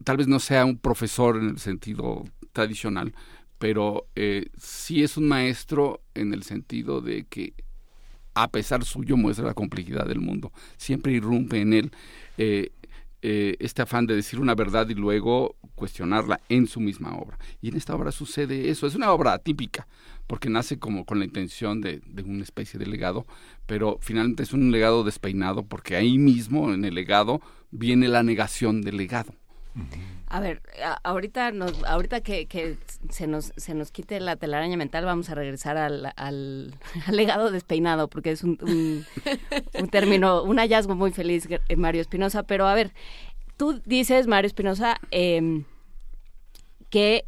tal 0.03 0.17
vez 0.17 0.29
no 0.29 0.39
sea 0.39 0.65
un 0.65 0.79
profesor 0.79 1.37
en 1.37 1.51
el 1.51 1.59
sentido 1.59 2.25
tradicional, 2.53 3.15
pero 3.59 4.07
eh, 4.15 4.51
sí 4.57 5.03
es 5.03 5.17
un 5.17 5.29
maestro 5.29 6.03
en 6.15 6.33
el 6.35 6.43
sentido 6.43 7.01
de 7.01 7.25
que 7.25 7.55
a 8.35 8.49
pesar 8.49 8.85
suyo 8.85 9.17
muestra 9.17 9.47
la 9.47 9.55
complejidad 9.55 10.07
del 10.07 10.21
mundo. 10.21 10.53
Siempre 10.77 11.13
irrumpe 11.13 11.61
en 11.61 11.73
él 11.73 11.93
eh, 12.37 12.73
eh, 13.27 13.57
este 13.59 13.81
afán 13.81 14.07
de 14.07 14.15
decir 14.15 14.39
una 14.39 14.55
verdad 14.55 14.87
y 14.91 14.95
luego 14.95 15.57
cuestionarla 15.77 16.43
en 16.51 16.67
su 16.67 16.79
misma 16.79 17.17
obra. 17.17 17.39
Y 17.63 17.69
en 17.69 17.77
esta 17.77 17.95
obra 17.95 18.13
sucede 18.13 18.69
eso. 18.69 18.87
Es 18.87 18.95
una 18.95 19.13
obra 19.13 19.33
atípica, 19.33 19.89
porque 20.27 20.51
nace 20.51 20.79
como 20.79 21.07
con 21.07 21.19
la 21.21 21.25
intención 21.25 21.81
de, 21.81 22.03
de 22.07 22.23
una 22.23 22.43
especie 22.43 22.79
de 22.79 22.87
legado, 22.87 23.27
pero 23.65 23.97
finalmente 24.03 24.43
es 24.43 24.53
un 24.53 24.71
legado 24.71 25.05
despeinado, 25.05 25.65
porque 25.65 25.97
ahí 25.97 26.19
mismo, 26.19 26.75
en 26.75 26.85
el 26.85 26.95
legado, 26.95 27.41
viene 27.71 28.09
la 28.09 28.23
negación 28.23 28.83
del 28.83 28.99
legado. 28.99 29.33
A 30.35 30.41
ver, 30.41 30.61
ahorita 31.05 31.53
nos, 31.53 31.85
ahorita 31.85 32.21
que, 32.21 32.77
se 33.09 33.29
nos 33.29 33.53
se 33.57 33.73
nos 33.73 33.93
quite 33.93 34.19
la 34.19 34.35
telaraña 34.35 34.77
mental, 34.77 35.05
vamos 35.05 35.31
a 35.31 35.37
regresar 35.37 35.77
al, 35.77 36.75
legado 37.13 37.53
despeinado, 37.53 38.09
porque 38.09 38.33
es 38.33 38.43
un, 38.43 38.59
término, 39.93 40.43
un 40.43 40.59
hallazgo 40.59 40.97
muy 40.97 41.13
feliz, 41.13 41.47
eh, 41.49 41.77
Mario 41.77 42.01
Espinosa. 42.01 42.43
Pero 42.43 42.67
a 42.67 42.75
ver, 42.75 42.93
tú 43.57 43.81
dices, 43.87 44.27
Mario 44.27 44.49
Espinosa, 44.49 44.97
em, 45.13 45.67
que 46.91 47.27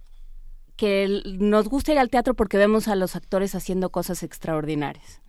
que 0.74 1.23
nos 1.39 1.69
gusta 1.69 1.93
ir 1.93 1.99
al 2.01 2.11
teatro 2.11 2.35
porque 2.35 2.59
vemos 2.59 2.89
a 2.89 2.97
los 2.97 3.15
actores 3.15 3.55
haciendo 3.55 3.91
cosas 3.91 4.23
extraordinarias. 4.24 5.23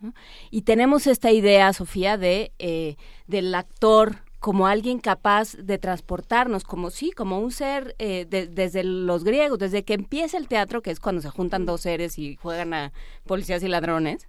Y 0.50 0.62
tenemos 0.62 1.06
esta 1.06 1.30
idea, 1.30 1.72
Sofía, 1.72 2.18
de 2.18 2.52
eh, 2.58 2.96
del 3.28 3.54
actor 3.54 4.27
como 4.40 4.66
alguien 4.66 4.98
capaz 5.00 5.54
de 5.56 5.78
transportarnos, 5.78 6.62
como 6.64 6.90
sí, 6.90 7.10
como 7.10 7.38
un 7.40 7.50
ser 7.50 7.96
eh, 7.98 8.26
de- 8.28 8.46
desde 8.46 8.84
los 8.84 9.24
griegos, 9.24 9.58
desde 9.58 9.82
que 9.84 9.94
empieza 9.94 10.36
el 10.38 10.46
teatro, 10.48 10.80
que 10.82 10.90
es 10.90 11.00
cuando 11.00 11.20
se 11.22 11.30
juntan 11.30 11.66
dos 11.66 11.80
seres 11.80 12.18
y 12.18 12.36
juegan 12.36 12.72
a 12.74 12.92
policías 13.26 13.62
y 13.62 13.68
ladrones, 13.68 14.28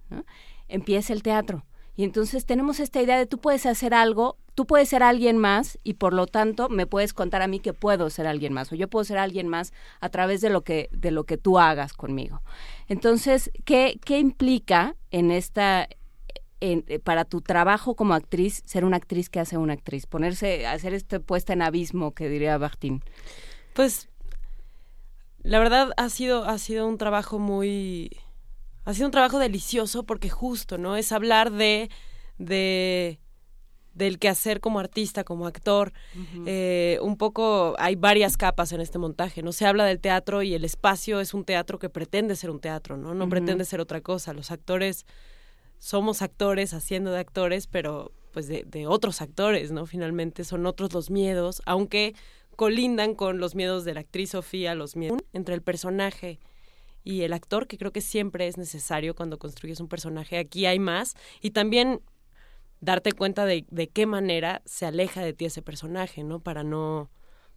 empieza 0.68 1.12
el 1.12 1.22
teatro. 1.22 1.64
Y 1.96 2.04
entonces 2.04 2.46
tenemos 2.46 2.80
esta 2.80 3.02
idea 3.02 3.18
de 3.18 3.26
tú 3.26 3.38
puedes 3.38 3.66
hacer 3.66 3.92
algo, 3.94 4.36
tú 4.54 4.66
puedes 4.66 4.88
ser 4.88 5.02
alguien 5.02 5.36
más 5.36 5.78
y 5.84 5.94
por 5.94 6.14
lo 6.14 6.26
tanto 6.26 6.68
me 6.68 6.86
puedes 6.86 7.12
contar 7.12 7.42
a 7.42 7.46
mí 7.46 7.60
que 7.60 7.74
puedo 7.74 8.08
ser 8.10 8.26
alguien 8.26 8.52
más 8.54 8.72
o 8.72 8.74
yo 8.74 8.88
puedo 8.88 9.04
ser 9.04 9.18
alguien 9.18 9.48
más 9.48 9.72
a 10.00 10.08
través 10.08 10.40
de 10.40 10.48
lo 10.50 10.62
que 10.62 10.88
de 10.92 11.10
lo 11.10 11.24
que 11.24 11.36
tú 11.36 11.58
hagas 11.58 11.92
conmigo. 11.92 12.40
Entonces, 12.88 13.50
¿qué, 13.64 14.00
qué 14.04 14.18
implica 14.18 14.96
en 15.10 15.30
esta 15.30 15.88
en- 16.60 16.84
eh, 16.88 16.98
para 16.98 17.24
tu 17.24 17.40
trabajo 17.40 17.94
como 17.94 18.14
actriz 18.14 18.62
ser 18.66 18.84
una 18.84 18.96
actriz 18.96 19.28
que 19.30 19.40
hace 19.40 19.56
una 19.56 19.72
actriz, 19.72 20.06
ponerse 20.06 20.66
hacer 20.66 20.94
este 20.94 21.20
puesta 21.20 21.52
en 21.52 21.62
abismo 21.62 22.12
que 22.12 22.28
diría 22.28 22.58
Bartín? 22.58 23.02
Pues 23.74 24.08
la 25.42 25.58
verdad 25.58 25.90
ha 25.96 26.08
sido 26.10 26.44
ha 26.44 26.58
sido 26.58 26.86
un 26.86 26.98
trabajo 26.98 27.38
muy 27.38 28.10
ha 28.84 28.94
sido 28.94 29.06
un 29.06 29.12
trabajo 29.12 29.38
delicioso 29.38 30.04
porque 30.04 30.28
justo, 30.28 30.76
¿no? 30.78 30.96
Es 30.96 31.12
hablar 31.12 31.50
de 31.52 31.90
de 32.38 33.18
del 33.92 34.18
quehacer 34.18 34.60
como 34.60 34.78
artista, 34.78 35.24
como 35.24 35.46
actor. 35.46 35.92
Eh, 36.46 36.98
un 37.02 37.16
poco 37.16 37.74
hay 37.78 37.96
varias 37.96 38.36
capas 38.36 38.72
en 38.72 38.80
este 38.80 38.98
montaje, 38.98 39.42
¿no? 39.42 39.52
Se 39.52 39.66
habla 39.66 39.84
del 39.84 39.98
teatro 40.00 40.42
y 40.42 40.54
el 40.54 40.64
espacio 40.64 41.20
es 41.20 41.34
un 41.34 41.44
teatro 41.44 41.78
que 41.78 41.88
pretende 41.90 42.36
ser 42.36 42.50
un 42.50 42.60
teatro, 42.60 42.96
¿no? 42.96 43.14
No 43.14 43.28
pretende 43.28 43.64
ser 43.64 43.80
otra 43.80 44.00
cosa. 44.00 44.32
Los 44.32 44.50
actores 44.52 45.06
somos 45.80 46.22
actores 46.22 46.74
haciendo 46.74 47.10
de 47.10 47.18
actores, 47.18 47.66
pero 47.66 48.12
pues 48.32 48.46
de, 48.46 48.62
de 48.64 48.86
otros 48.86 49.20
actores, 49.22 49.72
¿no? 49.72 49.86
Finalmente 49.86 50.44
son 50.44 50.66
otros 50.66 50.92
los 50.92 51.10
miedos, 51.10 51.62
aunque 51.66 52.14
colindan 52.54 53.14
con 53.14 53.38
los 53.38 53.54
miedos 53.54 53.84
de 53.84 53.94
la 53.94 54.00
actriz 54.00 54.30
Sofía, 54.30 54.74
los 54.74 54.94
miedos 54.94 55.18
entre 55.32 55.54
el 55.54 55.62
personaje 55.62 56.38
y 57.02 57.22
el 57.22 57.32
actor, 57.32 57.66
que 57.66 57.78
creo 57.78 57.92
que 57.92 58.02
siempre 58.02 58.46
es 58.46 58.58
necesario 58.58 59.14
cuando 59.14 59.38
construyes 59.38 59.80
un 59.80 59.88
personaje. 59.88 60.36
Aquí 60.38 60.66
hay 60.66 60.78
más. 60.78 61.16
Y 61.40 61.52
también 61.52 62.02
darte 62.80 63.12
cuenta 63.12 63.46
de, 63.46 63.64
de 63.70 63.88
qué 63.88 64.04
manera 64.04 64.60
se 64.66 64.84
aleja 64.84 65.22
de 65.22 65.32
ti 65.32 65.46
ese 65.46 65.62
personaje, 65.62 66.22
¿no? 66.22 66.40
Para 66.40 66.62
no 66.62 67.08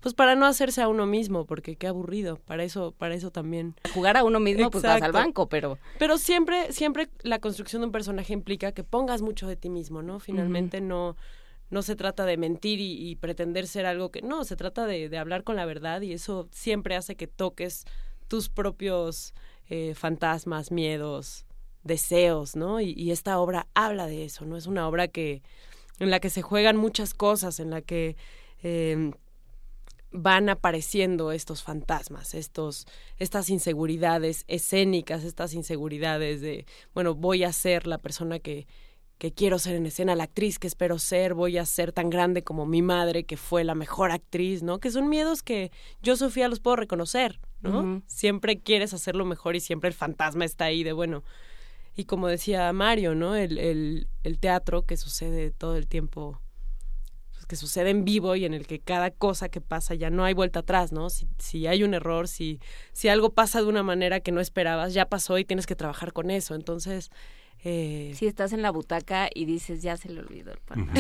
pues 0.04 0.14
para 0.14 0.36
no 0.36 0.46
hacerse 0.46 0.82
a 0.82 0.90
uno 0.90 1.06
mismo, 1.06 1.46
porque 1.46 1.78
qué 1.78 1.88
aburrido. 1.88 2.36
Para 2.36 2.66
eso, 2.66 2.92
para 2.92 3.16
eso 3.16 3.32
también. 3.32 3.74
Jugar 3.94 4.18
a 4.18 4.26
uno 4.26 4.42
mismo, 4.42 4.70
pues 4.70 4.84
vas 4.84 5.02
al 5.02 5.14
banco, 5.14 5.48
pero. 5.48 5.80
Pero 5.98 6.18
siempre, 6.18 6.74
siempre 6.74 7.08
la 7.22 7.40
construcción 7.40 7.82
de 7.82 7.86
un 7.86 7.94
personaje 7.94 8.34
implica 8.34 8.74
que 8.74 8.84
pongas 8.84 9.22
mucho 9.22 9.48
de 9.48 9.56
ti 9.56 9.70
mismo, 9.70 10.02
¿no? 10.02 10.20
Finalmente 10.20 10.82
no, 10.82 11.16
no 11.70 11.82
se 11.84 11.96
trata 11.96 12.26
de 12.26 12.36
mentir 12.36 12.82
y, 12.82 13.12
y 13.12 13.16
pretender 13.16 13.66
ser 13.66 13.86
algo 13.86 14.12
que. 14.12 14.22
No, 14.22 14.44
se 14.44 14.58
trata 14.58 14.86
de, 14.86 15.08
de, 15.08 15.18
hablar 15.18 15.46
con 15.46 15.56
la 15.56 15.66
verdad 15.66 16.02
y 16.02 16.12
eso 16.12 16.50
siempre 16.52 16.98
hace 16.98 17.16
que 17.16 17.28
toques 17.28 17.86
tus 18.28 18.50
propios 18.50 19.34
eh, 19.70 19.94
fantasmas, 19.96 20.70
miedos, 20.70 21.46
deseos, 21.86 22.58
¿no? 22.58 22.82
Y, 22.82 22.92
y 22.92 23.12
esta 23.12 23.40
obra 23.40 23.68
habla 23.74 24.08
de 24.08 24.26
eso, 24.26 24.44
¿no? 24.44 24.58
Es 24.58 24.68
una 24.68 24.86
obra 24.86 25.08
que 25.08 25.44
en 26.00 26.10
la 26.10 26.20
que 26.20 26.30
se 26.30 26.42
juegan 26.42 26.76
muchas 26.76 27.14
cosas, 27.14 27.62
en 27.62 27.70
la 27.70 27.82
que 27.82 28.18
eh, 28.64 29.12
van 30.14 30.48
apareciendo 30.48 31.32
estos 31.32 31.64
fantasmas, 31.64 32.36
estos, 32.36 32.86
estas 33.18 33.50
inseguridades 33.50 34.46
escénicas, 34.48 35.24
estas 35.24 35.54
inseguridades 35.54 36.40
de, 36.40 36.66
bueno, 36.94 37.16
voy 37.16 37.44
a 37.44 37.52
ser 37.52 37.88
la 37.88 37.98
persona 37.98 38.40
que, 38.40 38.68
que 39.18 39.34
quiero 39.34 39.58
ser 39.58 39.76
en 39.76 39.88
escena, 39.88 40.16
la 40.16 40.26
actriz 40.26 40.60
que 40.60 40.68
espero 40.68 41.00
ser, 41.00 41.34
voy 41.34 41.58
a 41.58 41.66
ser 41.66 41.92
tan 41.92 42.10
grande 42.10 42.44
como 42.44 42.66
mi 42.66 42.82
madre, 42.82 43.24
que 43.24 43.38
fue 43.38 43.64
la 43.64 43.74
mejor 43.74 44.12
actriz, 44.12 44.62
¿no? 44.62 44.80
Que 44.80 44.92
son 44.92 45.10
miedos 45.10 45.42
que 45.42 45.72
yo, 46.02 46.16
Sofía, 46.16 46.48
los 46.48 46.60
puedo 46.60 46.76
reconocer, 46.76 47.40
¿no? 47.62 47.80
Uh 47.80 47.84
-huh. 47.84 48.04
Siempre 48.06 48.60
quieres 48.60 48.94
hacerlo 48.94 49.26
mejor 49.26 49.56
y 49.56 49.62
siempre 49.62 49.88
el 49.88 49.96
fantasma 49.96 50.46
está 50.46 50.66
ahí 50.66 50.84
de, 50.84 50.94
bueno, 50.94 51.24
y 51.96 52.06
como 52.06 52.28
decía 52.28 52.72
Mario, 52.72 53.16
¿no? 53.16 53.36
El, 53.36 53.58
el, 53.58 54.08
el 54.24 54.40
teatro 54.40 54.84
que 54.84 54.98
sucede 54.98 55.52
todo 55.52 55.76
el 55.76 55.88
tiempo 55.88 56.40
que 57.54 57.58
sucede 57.58 57.92
en 57.92 58.04
vivo 58.04 58.36
y 58.36 58.46
en 58.46 58.56
el 58.56 58.66
que 58.66 58.80
cada 58.80 59.12
cosa 59.12 59.48
que 59.48 59.62
pasa 59.62 59.94
ya 59.94 60.10
no 60.10 60.26
hay 60.26 60.34
vuelta 60.34 60.62
atrás, 60.62 60.92
¿no? 60.92 61.12
Si, 61.12 61.28
si 61.38 61.68
hay 61.68 61.84
un 61.84 61.94
error, 61.94 62.28
si, 62.28 62.60
si 62.94 63.10
algo 63.10 63.30
pasa 63.34 63.62
de 63.62 63.68
una 63.68 63.84
manera 63.84 64.22
que 64.22 64.32
no 64.32 64.42
esperabas, 64.42 64.96
ya 64.96 65.06
pasó 65.06 65.38
y 65.38 65.46
tienes 65.46 65.68
que 65.68 65.76
trabajar 65.76 66.14
con 66.14 66.32
eso. 66.32 66.56
Entonces, 66.56 67.12
eh... 67.64 68.14
si 68.16 68.28
estás 68.28 68.54
en 68.54 68.62
la 68.62 68.72
butaca 68.72 69.30
y 69.34 69.46
dices, 69.46 69.82
ya 69.82 69.98
se 69.98 70.10
le 70.10 70.20
olvidó 70.20 70.52
el 70.52 70.60
pan. 70.60 70.82
Uh 70.82 70.86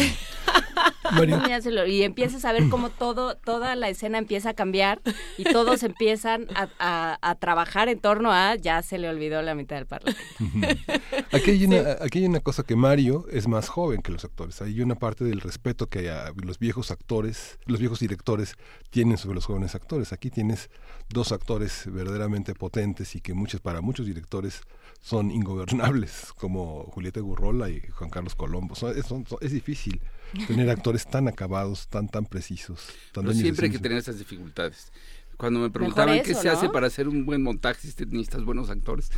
-huh. 1.04 1.90
y 1.90 2.04
empiezas 2.04 2.46
a 2.46 2.54
ver 2.54 2.70
cómo 2.70 2.90
todo, 2.90 3.36
toda 3.36 3.76
la 3.76 3.90
escena 3.90 4.18
empieza 4.18 4.50
a 4.50 4.54
cambiar 4.54 5.02
y 5.38 5.44
todos 5.44 5.84
empiezan 5.84 6.48
a, 6.56 6.70
a, 6.80 7.18
a, 7.22 7.36
trabajar 7.36 7.90
en 7.90 8.00
torno 8.00 8.32
a 8.32 8.56
ya 8.56 8.82
se 8.82 8.98
le 8.98 9.10
olvidó 9.10 9.42
la 9.42 9.56
mitad 9.56 9.76
del 9.76 9.86
parlamento. 9.86 10.22
Uh 10.40 10.44
-huh. 10.44 11.26
aquí, 11.32 11.52
hay 11.52 11.66
una, 11.66 11.78
sí. 11.78 11.98
aquí 12.02 12.20
hay 12.20 12.26
una 12.26 12.40
cosa 12.40 12.64
que 12.64 12.76
Mario 12.76 13.26
es 13.32 13.48
más 13.48 13.70
joven 13.70 14.02
que 14.02 14.12
los 14.12 14.24
actores. 14.24 14.62
Hay 14.62 14.82
una 14.82 14.96
parte 14.96 15.24
del 15.24 15.42
respeto 15.42 15.88
que 15.88 16.12
los 16.44 16.60
viejos 16.60 16.92
actores, 16.92 17.60
los 17.66 17.80
viejos 17.80 18.00
directores 18.00 18.56
tienen 18.90 19.18
sobre 19.18 19.36
los 19.36 19.46
jóvenes 19.46 19.76
actores. 19.76 20.14
Aquí 20.14 20.30
tienes 20.30 20.70
dos 21.10 21.32
actores 21.32 21.84
verdaderamente 21.92 22.54
potentes 22.54 23.16
y 23.16 23.22
que 23.22 23.34
muchos, 23.34 23.62
para 23.62 23.82
muchos 23.82 24.06
directores 24.06 24.62
son 25.04 25.32
ingobernables, 25.32 26.34
como 26.38 26.86
Julieta 26.86 27.20
Gurrola 27.20 27.70
y 27.70 27.82
Juan 27.82 28.10
Carlos 28.10 28.36
Colombo. 28.36 28.74
Son, 28.74 28.98
es, 28.98 29.06
son, 29.06 29.26
es, 29.42 29.52
difícil 29.52 30.02
tener 30.48 30.70
actores 30.70 31.06
tan 31.06 31.28
acabados, 31.28 31.90
tan 31.90 32.08
tan 32.08 32.26
precisos. 32.26 32.88
Tan 33.12 33.26
Pero 33.26 33.36
siempre 33.36 33.66
hay 33.68 33.72
que 33.74 33.80
tener 33.80 33.98
esas 33.98 34.18
dificultades. 34.18 34.94
Cuando 35.36 35.60
me 35.60 35.70
preguntaban 35.70 36.16
eso, 36.16 36.24
qué 36.24 36.34
se 36.34 36.48
¿no? 36.48 36.54
hace 36.54 36.70
para 36.70 36.88
hacer 36.88 37.10
un 37.10 37.26
buen 37.26 37.44
montaje, 37.44 37.82
si 37.82 38.06
necesitas 38.06 38.46
buenos 38.46 38.70
actores, 38.70 39.12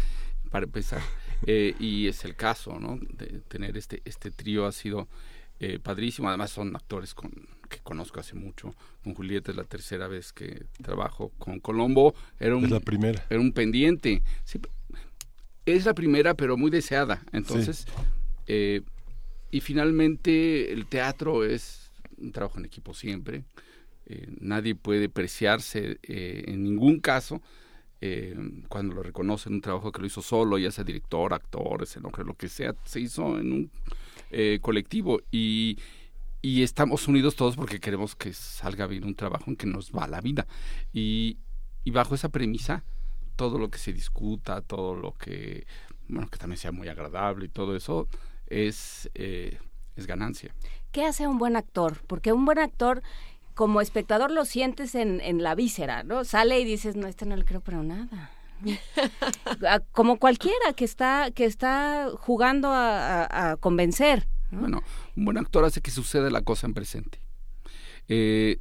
para 0.50 0.66
empezar. 0.66 1.02
Eh, 1.48 1.76
y 1.80 2.08
es 2.08 2.24
el 2.24 2.36
caso, 2.36 2.80
¿no? 2.80 2.98
De 2.98 3.42
tener 3.50 3.76
este, 3.78 4.02
este 4.06 4.32
trío 4.32 4.66
ha 4.66 4.72
sido 4.72 5.10
eh, 5.60 5.80
padrísimo. 5.80 6.30
Además 6.30 6.50
son 6.50 6.74
actores 6.76 7.14
con, 7.14 7.30
que 7.70 7.80
conozco 7.80 8.22
hace 8.22 8.36
mucho. 8.36 8.74
Con 9.04 9.14
Julieta 9.14 9.52
es 9.52 9.58
la 9.58 9.66
tercera 9.66 10.08
vez 10.08 10.32
que 10.32 10.66
trabajo. 10.82 11.34
Con 11.38 11.60
Colombo 11.60 12.16
era 12.40 12.56
un, 12.56 12.64
es 12.64 12.72
la 12.72 12.80
primera. 12.80 13.26
Era 13.30 13.42
un 13.42 13.52
pendiente. 13.52 14.24
Sí, 14.46 14.60
es 15.66 15.86
la 15.86 15.94
primera, 15.94 16.34
pero 16.36 16.58
muy 16.58 16.72
deseada. 16.72 17.24
Entonces, 17.32 17.86
sí. 17.88 17.94
eh, 18.48 18.82
y 19.52 19.62
finalmente 19.62 20.74
el 20.74 20.86
teatro 20.88 21.46
es 21.46 21.92
un 22.18 22.32
trabajo 22.32 22.60
en 22.60 22.66
equipo 22.66 22.94
siempre. 22.94 23.44
Eh, 24.06 24.28
nadie 24.40 24.76
puede 24.76 25.10
preciarse 25.10 25.98
eh, 26.04 26.44
en 26.48 26.64
ningún 26.64 27.00
caso 27.00 27.42
eh, 28.02 28.36
cuando 28.70 28.94
lo 28.94 29.02
reconocen 29.02 29.54
un 29.54 29.62
trabajo 29.62 29.92
que 29.92 30.02
lo 30.02 30.08
hizo 30.08 30.22
solo, 30.22 30.60
ya 30.60 30.70
sea 30.72 30.84
director, 30.84 31.34
actor, 31.34 31.82
escenógrafo, 31.84 32.28
lo 32.28 32.36
que 32.36 32.50
sea, 32.50 32.76
se 32.84 33.00
hizo 33.00 33.40
en 33.40 33.52
un 33.54 33.72
colectivo 34.62 35.22
y, 35.32 35.78
y 36.42 36.62
estamos 36.62 37.08
unidos 37.08 37.38
todos 37.38 37.56
porque 37.56 37.80
queremos 37.80 38.16
que 38.16 38.34
salga 38.34 38.86
bien 38.86 39.06
un 39.06 39.16
trabajo 39.16 39.50
en 39.50 39.56
que 39.56 39.66
nos 39.66 39.92
va 39.92 40.08
la 40.08 40.20
vida. 40.20 40.46
Y, 40.92 41.38
y 41.86 41.92
bajo 41.92 42.14
esa 42.16 42.30
premisa, 42.30 42.84
todo 43.36 43.58
lo 43.58 43.70
que 43.70 43.78
se 43.78 43.94
discuta, 43.94 44.62
todo 44.62 44.96
lo 44.96 45.14
que, 45.14 45.66
bueno, 46.08 46.28
que 46.30 46.38
también 46.38 46.58
sea 46.58 46.72
muy 46.72 46.88
agradable 46.88 47.46
y 47.46 47.50
todo 47.50 47.76
eso, 47.76 48.08
es, 48.48 49.10
eh, 49.16 49.60
es 49.96 50.08
ganancia. 50.08 50.54
¿Qué 50.92 51.06
hace 51.06 51.28
un 51.28 51.38
buen 51.38 51.56
actor? 51.56 52.02
Porque 52.08 52.34
un 52.34 52.46
buen 52.46 52.60
actor, 52.60 53.02
como 53.54 53.82
espectador, 53.82 54.32
lo 54.32 54.46
sientes 54.46 54.96
en, 54.96 55.22
en 55.22 55.44
la 55.44 55.56
víscera, 55.56 56.04
¿no? 56.04 56.24
Sale 56.24 56.60
y 56.60 56.66
dices, 56.66 56.96
no, 56.96 57.08
este 57.08 57.26
no 57.26 57.36
le 57.36 57.46
creo 57.46 57.62
pero 57.62 57.84
nada. 57.84 58.32
como 59.92 60.18
cualquiera 60.18 60.74
que 60.76 60.86
está 60.86 61.30
que 61.32 61.44
está 61.44 62.10
jugando 62.18 62.70
a, 62.70 63.26
a, 63.26 63.52
a 63.52 63.58
convencer. 63.58 64.28
¿no? 64.50 64.62
Bueno, 64.62 64.82
un 65.16 65.26
buen 65.26 65.38
actor 65.38 65.66
hace 65.66 65.82
que 65.82 65.92
suceda 65.92 66.30
la 66.30 66.42
cosa 66.42 66.66
en 66.68 66.74
presente. 66.74 67.20
Eh, 68.08 68.60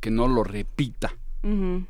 que 0.00 0.10
no 0.10 0.28
lo 0.28 0.44
repita. 0.44 1.12
Uh 1.42 1.48
-huh. 1.48 1.86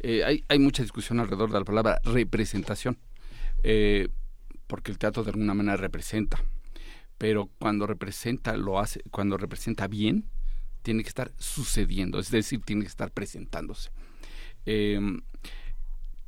Eh, 0.00 0.24
hay, 0.24 0.44
hay, 0.48 0.58
mucha 0.58 0.82
discusión 0.82 1.20
alrededor 1.20 1.52
de 1.52 1.58
la 1.58 1.64
palabra 1.64 2.00
representación. 2.04 2.98
Eh, 3.62 4.08
porque 4.66 4.92
el 4.92 4.98
teatro 4.98 5.24
de 5.24 5.30
alguna 5.30 5.52
manera 5.54 5.76
representa. 5.76 6.42
Pero 7.18 7.50
cuando 7.58 7.86
representa, 7.86 8.56
lo 8.56 8.78
hace, 8.78 9.02
cuando 9.10 9.36
representa 9.36 9.88
bien, 9.88 10.24
tiene 10.82 11.02
que 11.02 11.08
estar 11.08 11.32
sucediendo, 11.36 12.18
es 12.18 12.30
decir, 12.30 12.60
tiene 12.64 12.82
que 12.82 12.88
estar 12.88 13.10
presentándose. 13.10 13.90
Eh, 14.64 14.98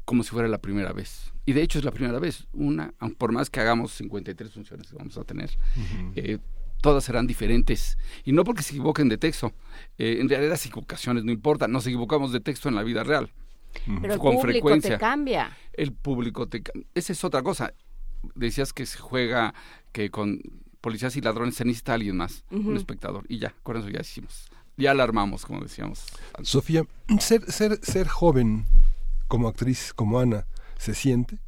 como 0.04 0.24
si 0.24 0.30
fuera 0.30 0.48
la 0.48 0.58
primera 0.58 0.92
vez. 0.92 1.32
Y 1.46 1.52
de 1.52 1.62
hecho 1.62 1.78
es 1.78 1.84
la 1.84 1.92
primera 1.92 2.18
vez. 2.18 2.46
Una, 2.52 2.92
por 3.18 3.32
más 3.32 3.48
que 3.48 3.60
hagamos 3.60 3.92
53 3.92 4.52
funciones 4.52 4.88
que 4.88 4.96
vamos 4.96 5.16
a 5.16 5.24
tener, 5.24 5.50
uh 5.76 5.80
-huh. 5.80 6.12
eh, 6.16 6.38
todas 6.82 7.04
serán 7.04 7.26
diferentes. 7.26 7.96
Y 8.24 8.32
no 8.32 8.44
porque 8.44 8.62
se 8.62 8.74
equivoquen 8.74 9.08
de 9.08 9.18
texto. 9.18 9.54
Eh, 9.98 10.18
en 10.20 10.28
realidad 10.28 10.50
las 10.50 10.66
equivocaciones 10.66 11.24
no 11.24 11.32
importan. 11.32 11.70
Nos 11.70 11.86
equivocamos 11.86 12.32
de 12.32 12.40
texto 12.40 12.68
en 12.68 12.74
la 12.74 12.82
vida 12.82 13.04
real. 13.04 13.32
Pero 14.00 14.14
el 14.14 14.18
con 14.20 14.34
público 14.36 14.42
frecuencia. 14.42 14.90
te 14.92 14.98
cambia. 14.98 15.56
El 15.72 15.92
público 15.92 16.48
te 16.48 16.62
cambia. 16.62 16.86
Esa 16.94 17.12
es 17.12 17.24
otra 17.24 17.42
cosa. 17.42 17.72
Decías 18.34 18.72
que 18.72 18.86
se 18.86 18.98
juega 18.98 19.54
que 19.92 20.10
con 20.10 20.40
policías 20.80 21.16
y 21.16 21.20
ladrones 21.20 21.54
se 21.54 21.64
necesita 21.64 21.94
alguien 21.94 22.16
más, 22.16 22.44
uh 22.50 22.56
-huh. 22.56 22.66
un 22.66 22.76
espectador. 22.76 23.24
Y 23.28 23.38
ya, 23.38 23.54
con 23.62 23.76
eso 23.76 23.88
ya 23.88 24.00
hicimos. 24.00 24.48
Ya 24.76 24.94
la 24.94 25.04
armamos, 25.04 25.44
como 25.44 25.60
decíamos. 25.60 26.06
Antes. 26.34 26.48
Sofía, 26.48 26.84
ser, 27.20 27.50
ser, 27.50 27.78
ser 27.82 28.08
joven 28.08 28.66
como 29.28 29.48
actriz, 29.48 29.92
como 29.94 30.18
Ana, 30.18 30.46
se 30.78 30.94
siente. 30.94 31.38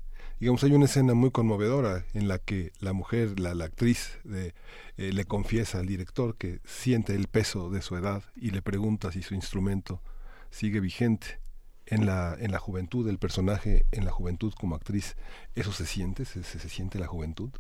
Digamos, 0.41 0.63
hay 0.65 0.73
una 0.73 0.85
escena 0.85 1.15
muy 1.15 1.31
conmovedora 1.31 2.05
en 2.13 2.29
la 2.29 2.39
que 2.39 2.73
la 2.81 2.93
mujer, 2.93 3.41
la, 3.41 3.55
la 3.55 3.67
actriz, 3.67 4.19
de, 4.25 4.55
eh, 4.97 5.13
le 5.13 5.25
confiesa 5.25 5.79
al 5.79 5.87
director 5.87 6.37
que 6.37 6.61
siente 6.65 7.15
el 7.15 7.29
peso 7.29 7.71
de 7.71 7.83
su 7.83 7.97
edad 7.97 8.23
y 8.37 8.51
le 8.51 8.63
pregunta 8.63 9.11
si 9.11 9.23
su 9.23 9.35
instrumento 9.35 10.03
sigue 10.51 10.81
vigente 10.81 11.41
en 11.87 12.07
la, 12.07 12.37
en 12.39 12.53
la 12.53 12.59
juventud, 12.59 13.09
el 13.09 13.19
personaje 13.19 13.87
en 13.93 14.05
la 14.05 14.11
juventud 14.11 14.53
como 14.59 14.75
actriz. 14.75 15.17
¿Eso 15.55 15.73
se 15.73 15.87
siente? 15.87 16.25
¿Se, 16.25 16.43
se, 16.43 16.69
siente 16.69 16.99
la 16.99 17.07
juventud? 17.07 17.51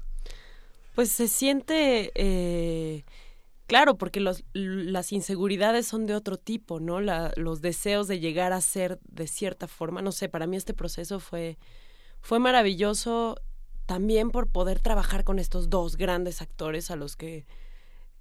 Pues 0.94 1.10
se 1.10 1.28
siente... 1.28 2.12
Eh 2.14 3.04
Claro, 3.66 3.96
porque 3.96 4.20
las 4.20 5.12
inseguridades 5.12 5.86
son 5.86 6.04
de 6.04 6.14
otro 6.14 6.36
tipo, 6.36 6.80
¿no? 6.80 7.00
Los 7.00 7.62
deseos 7.62 8.08
de 8.08 8.20
llegar 8.20 8.52
a 8.52 8.60
ser 8.60 9.00
de 9.04 9.26
cierta 9.26 9.68
forma, 9.68 10.02
no 10.02 10.12
sé, 10.12 10.28
para 10.28 10.46
mí 10.46 10.56
este 10.56 10.74
proceso 10.74 11.18
fue, 11.18 11.56
fue 12.20 12.38
maravilloso 12.38 13.36
también 13.86 14.30
por 14.30 14.48
poder 14.48 14.80
trabajar 14.80 15.24
con 15.24 15.38
estos 15.38 15.70
dos 15.70 15.96
grandes 15.96 16.42
actores 16.42 16.90
a 16.90 16.96
los 16.96 17.16
que 17.16 17.46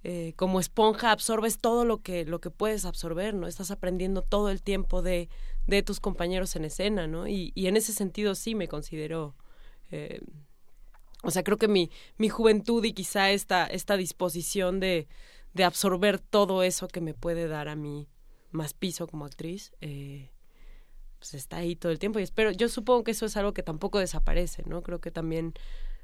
eh, 0.02 0.32
como 0.36 0.60
esponja 0.60 1.12
absorbes 1.12 1.58
todo 1.58 1.84
lo 1.84 1.98
que, 1.98 2.24
lo 2.24 2.40
que 2.40 2.50
puedes 2.50 2.86
absorber, 2.86 3.34
¿no? 3.34 3.46
Estás 3.46 3.70
aprendiendo 3.70 4.22
todo 4.22 4.48
el 4.48 4.62
tiempo 4.62 5.02
de, 5.02 5.28
de 5.66 5.82
tus 5.82 6.00
compañeros 6.00 6.56
en 6.56 6.64
escena, 6.64 7.06
¿no? 7.06 7.26
Y, 7.26 7.52
y 7.54 7.66
en 7.66 7.76
ese 7.76 7.92
sentido 7.92 8.34
sí 8.34 8.54
me 8.54 8.68
considero... 8.68 9.34
Eh, 9.90 10.20
o 11.22 11.30
sea, 11.30 11.42
creo 11.42 11.56
que 11.56 11.68
mi, 11.68 11.90
mi 12.18 12.28
juventud 12.28 12.84
y 12.84 12.92
quizá 12.92 13.30
esta, 13.30 13.66
esta 13.66 13.96
disposición 13.96 14.78
de, 14.78 15.08
de 15.54 15.64
absorber 15.64 16.18
todo 16.18 16.62
eso 16.62 16.86
que 16.88 17.00
me 17.00 17.14
puede 17.14 17.48
dar 17.48 17.68
a 17.68 17.76
mí 17.76 18.08
más 18.50 18.74
piso 18.74 19.06
como 19.06 19.24
actriz, 19.24 19.72
eh, 19.80 20.30
pues 21.18 21.34
está 21.34 21.56
ahí 21.58 21.76
todo 21.76 21.92
el 21.92 21.98
tiempo. 21.98 22.18
Y 22.18 22.22
espero, 22.22 22.50
yo 22.50 22.68
supongo 22.68 23.04
que 23.04 23.12
eso 23.12 23.24
es 23.24 23.36
algo 23.36 23.54
que 23.54 23.62
tampoco 23.62 23.98
desaparece, 23.98 24.62
¿no? 24.66 24.82
Creo 24.82 25.00
que 25.00 25.10
también 25.10 25.54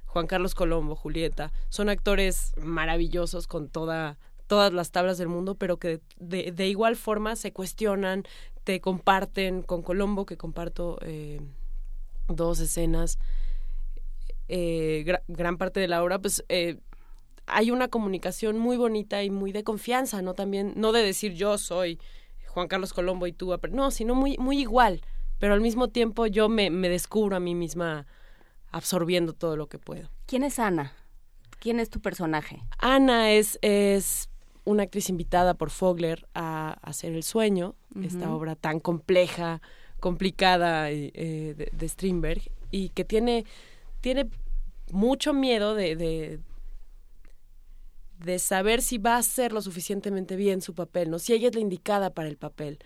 Juan 0.07 0.27
Carlos 0.27 0.55
Colombo, 0.55 0.97
Julieta, 0.97 1.53
son 1.69 1.89
actores 1.89 2.53
maravillosos 2.57 3.47
con 3.47 3.69
toda 3.69 4.19
todas 4.47 4.73
las 4.73 4.91
tablas 4.91 5.17
del 5.17 5.29
mundo, 5.29 5.55
pero 5.55 5.79
que 5.79 6.01
de, 6.19 6.51
de 6.51 6.67
igual 6.67 6.97
forma 6.97 7.37
se 7.37 7.53
cuestionan, 7.53 8.25
te 8.65 8.81
comparten 8.81 9.63
con 9.63 9.83
Colombo, 9.83 10.27
que 10.27 10.37
comparto 10.37 10.99
eh, 11.03 11.41
dos 12.29 12.61
escenas, 12.61 13.19
eh, 14.49 15.05
gra- 15.07 15.23
gran 15.29 15.57
parte 15.59 15.81
de 15.81 15.89
la 15.89 16.03
obra, 16.03 16.19
pues 16.19 16.45
eh, 16.49 16.79
hay 17.47 17.71
una 17.71 17.89
comunicación 17.89 18.59
muy 18.59 18.77
bonita 18.77 19.23
y 19.23 19.31
muy 19.31 19.53
de 19.53 19.65
confianza, 19.65 20.23
¿no? 20.23 20.35
También, 20.35 20.73
no 20.77 20.93
de 20.93 21.03
decir 21.03 21.35
yo 21.35 21.59
soy 21.59 21.99
Juan 22.49 22.69
Carlos 22.69 22.93
Colombo 22.93 23.27
y 23.27 23.33
tú, 23.33 23.57
no, 23.71 23.91
sino 23.91 24.15
muy, 24.15 24.37
muy 24.39 24.59
igual, 24.61 25.01
pero 25.39 25.55
al 25.55 25.61
mismo 25.61 25.89
tiempo 25.89 26.27
yo 26.27 26.49
me, 26.49 26.71
me 26.71 26.89
descubro 26.89 27.37
a 27.37 27.41
mí 27.41 27.55
misma 27.55 28.07
absorbiendo 28.73 29.33
todo 29.33 29.57
lo 29.57 29.69
que 29.69 29.79
puedo. 29.79 30.11
¿Quién 30.27 30.45
es 30.45 30.59
Ana? 30.59 30.93
¿Quién 31.59 31.81
es 31.81 31.91
tu 31.91 32.01
personaje? 32.01 32.63
Ana 32.79 33.33
es, 33.33 33.59
es 33.63 34.30
una 34.71 34.85
actriz 34.85 35.09
invitada 35.09 35.55
por 35.55 35.71
Fogler 35.71 36.27
a, 36.35 36.79
a 36.81 36.91
hacer 36.91 37.13
El 37.13 37.23
Sueño, 37.23 37.75
esta 38.03 38.33
obra 38.33 38.55
tan 38.55 38.81
compleja, 38.81 39.61
complicada 39.99 40.91
eh, 40.91 41.11
eh, 41.15 41.55
de, 41.57 41.71
de 41.73 41.89
Strindberg, 41.89 42.43
y 42.71 42.91
que 42.91 43.05
tiene, 43.05 43.45
tiene 44.01 44.29
mucho 44.91 45.33
miedo 45.33 45.75
de, 45.75 45.97
de, 45.97 46.41
de 48.19 48.39
saber 48.39 48.81
si 48.81 48.99
va 48.99 49.17
a 49.17 49.19
hacer 49.19 49.53
lo 49.53 49.61
suficientemente 49.61 50.37
bien 50.37 50.61
su 50.61 50.75
papel, 50.75 51.11
¿no? 51.11 51.19
Si 51.19 51.33
ella 51.33 51.49
es 51.49 51.55
la 51.55 51.61
indicada 51.61 52.11
para 52.11 52.29
el 52.29 52.37
papel. 52.37 52.79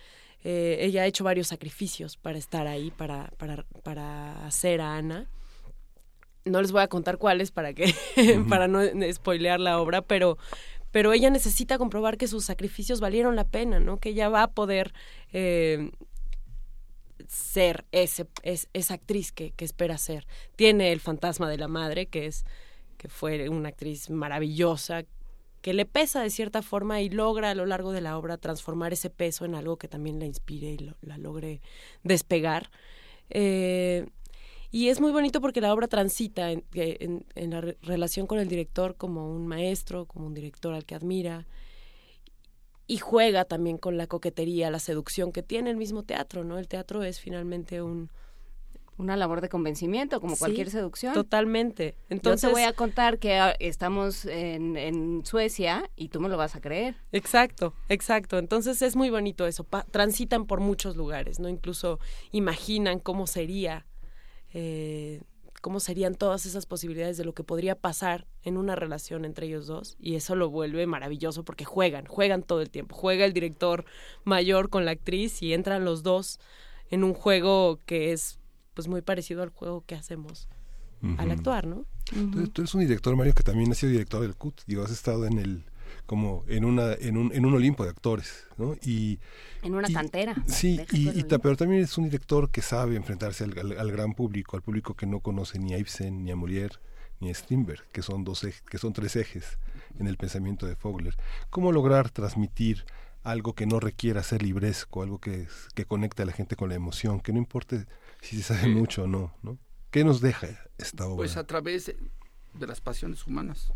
Eh, 0.43 0.77
ella 0.81 1.03
ha 1.03 1.05
hecho 1.07 1.23
varios 1.23 1.47
sacrificios 1.47 2.17
para 2.17 2.37
estar 2.37 2.67
ahí, 2.67 2.91
para, 2.91 3.31
para, 3.37 3.65
para 3.83 4.45
hacer 4.45 4.81
a 4.81 4.95
Ana 4.95 5.29
no 6.45 6.61
les 6.61 6.71
voy 6.71 6.81
a 6.81 6.87
contar 6.87 7.17
cuáles 7.17 7.51
para 7.51 7.73
que 7.73 7.93
para 8.49 8.67
no 8.67 8.81
spoilear 9.11 9.59
la 9.59 9.79
obra, 9.79 10.01
pero 10.01 10.37
pero 10.95 11.11
ella 11.11 11.29
necesita 11.29 11.77
comprobar 11.77 12.15
que 12.17 12.25
sus 12.25 12.45
sacrificios 12.45 13.01
valieron 13.01 13.35
la 13.35 13.43
pena, 13.43 13.81
¿no? 13.81 13.97
Que 13.99 14.11
ella 14.11 14.29
va 14.29 14.43
a 14.43 14.51
poder 14.51 14.93
eh, 15.33 15.91
ser 17.27 17.83
ese, 17.91 18.27
es, 18.43 18.69
esa 18.71 18.93
actriz 18.93 19.33
que, 19.33 19.51
que 19.51 19.65
espera 19.65 19.97
ser. 19.97 20.25
Tiene 20.55 20.93
el 20.93 21.01
fantasma 21.01 21.49
de 21.49 21.57
la 21.57 21.67
madre, 21.67 22.05
que 22.05 22.27
es 22.27 22.45
que 22.97 23.09
fue 23.09 23.49
una 23.49 23.67
actriz 23.67 24.09
maravillosa, 24.09 25.03
que 25.61 25.73
le 25.73 25.85
pesa 25.85 26.21
de 26.21 26.29
cierta 26.29 26.61
forma 26.61 27.01
y 27.01 27.09
logra 27.09 27.49
a 27.49 27.55
lo 27.55 27.65
largo 27.65 27.91
de 27.91 27.99
la 27.99 28.17
obra 28.17 28.37
transformar 28.37 28.93
ese 28.93 29.09
peso 29.09 29.43
en 29.43 29.53
algo 29.55 29.75
que 29.75 29.89
también 29.89 30.17
la 30.19 30.27
inspire 30.27 30.69
y 30.69 30.77
lo- 30.77 30.95
la 31.01 31.17
logre 31.17 31.59
despegar. 32.03 32.71
Eh, 33.29 34.05
y 34.77 34.89
es 34.89 34.99
muy 34.99 35.11
bonito 35.11 35.39
porque 35.39 35.61
la 35.61 35.71
obra 35.73 35.87
transita 35.87 36.51
en, 36.51 36.61
que- 36.71 36.97
en- 36.99 37.25
en 37.35 37.49
la 37.51 37.61
re- 37.61 37.77
relación 37.81 38.27
con 38.27 38.39
el 38.39 38.47
director 38.49 38.95
como 38.95 39.31
un 39.31 39.47
maestro, 39.47 40.05
como 40.05 40.25
un 40.27 40.33
director 40.33 40.73
al 40.73 40.83
que 40.85 40.95
admira, 40.95 41.45
y 42.87 42.97
juega 42.97 43.45
también 43.45 43.77
con 43.77 43.97
la 43.97 44.05
coquetería, 44.07 44.69
la 44.69 44.79
seducción 44.79 45.31
que 45.31 45.41
tiene 45.41 45.71
el 45.71 45.77
mismo 45.77 46.03
teatro, 46.03 46.43
¿no? 46.43 46.57
El 46.59 46.67
teatro 46.67 47.03
es 47.03 47.19
finalmente 47.19 47.81
un... 47.81 48.09
Una 48.97 49.17
labor 49.17 49.41
de 49.41 49.49
convencimiento, 49.49 50.21
como 50.21 50.35
Sí, 50.35 50.39
cualquier 50.39 50.69
seducción. 50.69 51.13
Totalmente. 51.13 51.95
Entonces, 52.09 52.43
Yo 52.43 52.47
te 52.47 52.53
voy 52.53 52.63
a 52.63 52.71
contar 52.71 53.19
que 53.19 53.35
ah, 53.35 53.53
estamos 53.59 54.23
en, 54.25 54.77
en 54.77 55.25
Suecia 55.25 55.89
y 55.97 56.07
tú 56.07 56.21
me 56.21 56.29
lo 56.29 56.37
vas 56.37 56.55
a 56.55 56.61
creer. 56.61 56.95
Exacto, 57.11 57.73
exacto. 57.89 58.37
Entonces 58.37 58.81
es 58.81 58.95
muy 58.95 59.09
bonito 59.09 59.45
eso. 59.47 59.65
Pa- 59.65 59.83
transitan 59.91 60.45
por 60.45 60.61
muchos 60.61 60.95
lugares, 60.95 61.41
¿no? 61.41 61.49
Incluso 61.49 61.99
imaginan 62.31 62.99
cómo 62.99 63.27
sería, 63.27 63.85
eh, 64.57 65.21
cómo 65.61 65.81
serían 65.81 66.15
todas 66.15 66.45
esas 66.45 66.65
posibilidades 66.65 67.17
de 67.17 67.25
lo 67.25 67.33
que 67.33 67.43
podría 67.43 67.75
pasar 67.75 68.25
en 68.43 68.55
una 68.55 68.75
relación 68.75 69.25
entre 69.25 69.47
ellos 69.47 69.67
dos. 69.67 69.97
Y 69.99 70.15
eso 70.15 70.35
lo 70.35 70.49
vuelve 70.49 70.87
maravilloso 70.87 71.43
porque 71.43 71.65
juegan, 71.65 72.05
juegan 72.05 72.41
todo 72.41 72.61
el 72.61 72.69
tiempo. 72.69 72.95
Juega 72.95 73.25
el 73.25 73.33
director 73.33 73.83
mayor 74.23 74.69
con 74.69 74.85
la 74.85 74.91
actriz 74.91 75.41
y 75.41 75.53
entran 75.53 75.83
los 75.83 76.03
dos 76.03 76.39
en 76.89 77.03
un 77.03 77.13
juego 77.13 77.79
que 77.85 78.13
es 78.13 78.39
pues 78.73 78.87
muy 78.87 79.01
parecido 79.01 79.43
al 79.43 79.49
juego 79.49 79.83
que 79.85 79.95
hacemos 79.95 80.47
al 81.17 81.29
actuar, 81.29 81.67
¿no? 81.67 81.85
Tú, 82.05 82.47
tú 82.47 82.61
eres 82.61 82.73
un 82.73 82.81
director, 82.81 83.15
Mario, 83.15 83.33
que 83.33 83.43
también 83.43 83.71
ha 83.71 83.75
sido 83.75 83.91
director 83.91 84.21
del 84.21 84.35
CUT. 84.35 84.61
Digo, 84.65 84.83
has 84.83 84.91
estado 84.91 85.27
en 85.27 85.37
el 85.37 85.65
como 86.05 86.43
en 86.47 86.65
una 86.65 86.93
en 86.93 87.17
un, 87.17 87.33
en 87.33 87.45
un 87.45 87.53
Olimpo 87.55 87.83
de 87.83 87.89
actores, 87.89 88.45
¿no? 88.57 88.75
Y 88.83 89.19
En 89.63 89.75
una 89.75 89.89
y- 89.89 89.93
cantera. 89.93 90.35
Sí, 90.47 90.79
y, 90.91 91.19
y 91.19 91.23
pero 91.23 91.55
también 91.55 91.81
es 91.81 91.97
un 91.97 92.05
director 92.05 92.49
que 92.51 92.61
sabe 92.61 92.95
enfrentarse 92.95 93.43
al, 93.45 93.57
al- 93.57 93.79
al 93.79 93.91
gran 93.91 94.13
público, 94.13 94.55
al 94.55 94.61
público 94.61 94.93
que 94.95 95.05
no 95.05 95.19
conoce 95.19 95.59
ni 95.59 95.73
a 95.73 95.77
Ibsen, 95.77 96.23
ni 96.23 96.31
a 96.31 96.35
Molière, 96.35 96.77
ni 97.19 97.29
a 97.29 97.33
Strindberg, 97.33 97.83
que 97.91 98.01
son 98.01 98.23
dos 98.23 98.43
ej- 98.43 98.61
que 98.69 98.77
son 98.77 98.93
tres 98.93 99.15
ejes 99.15 99.57
en 99.99 100.07
el 100.07 100.17
pensamiento 100.17 100.65
de 100.67 100.75
Fogler. 100.75 101.15
¿Cómo 101.49 101.71
lograr 101.71 102.09
transmitir 102.09 102.85
algo 103.23 103.53
que 103.53 103.65
no 103.65 103.79
requiera 103.79 104.21
ser 104.21 104.43
libresco, 104.43 105.01
algo 105.01 105.19
que, 105.19 105.47
que 105.73 105.85
conecte 105.85 106.21
a 106.21 106.25
la 106.25 106.31
gente 106.33 106.55
con 106.55 106.69
la 106.69 106.75
emoción, 106.75 107.19
que 107.21 107.33
no 107.33 107.39
importe 107.39 107.85
si 108.21 108.37
se 108.37 108.43
sabe 108.43 108.63
Sí. 108.63 108.69
mucho 108.69 109.03
o 109.03 109.07
no, 109.07 109.33
¿no? 109.41 109.57
¿Qué 109.89 110.03
nos 110.03 110.21
deja 110.21 110.47
esta 110.77 111.05
obra? 111.07 111.15
Pues 111.15 111.37
a 111.37 111.43
través 111.45 111.85
de, 111.87 111.97
de 112.53 112.67
las 112.67 112.81
pasiones 112.81 113.25
humanas. 113.25 113.71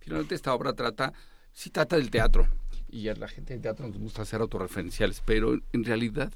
Finalmente 0.00 0.34
esta 0.34 0.52
obra 0.54 0.72
trata, 0.72 1.12
sí 1.52 1.70
trata 1.70 1.96
del 1.96 2.10
teatro, 2.10 2.48
y 2.88 3.08
a 3.08 3.14
la 3.14 3.28
gente 3.28 3.52
del 3.54 3.62
teatro 3.62 3.86
nos 3.86 3.98
gusta 3.98 4.24
ser 4.24 4.40
autorreferenciales, 4.40 5.22
pero 5.24 5.58
en 5.72 5.84
realidad 5.84 6.32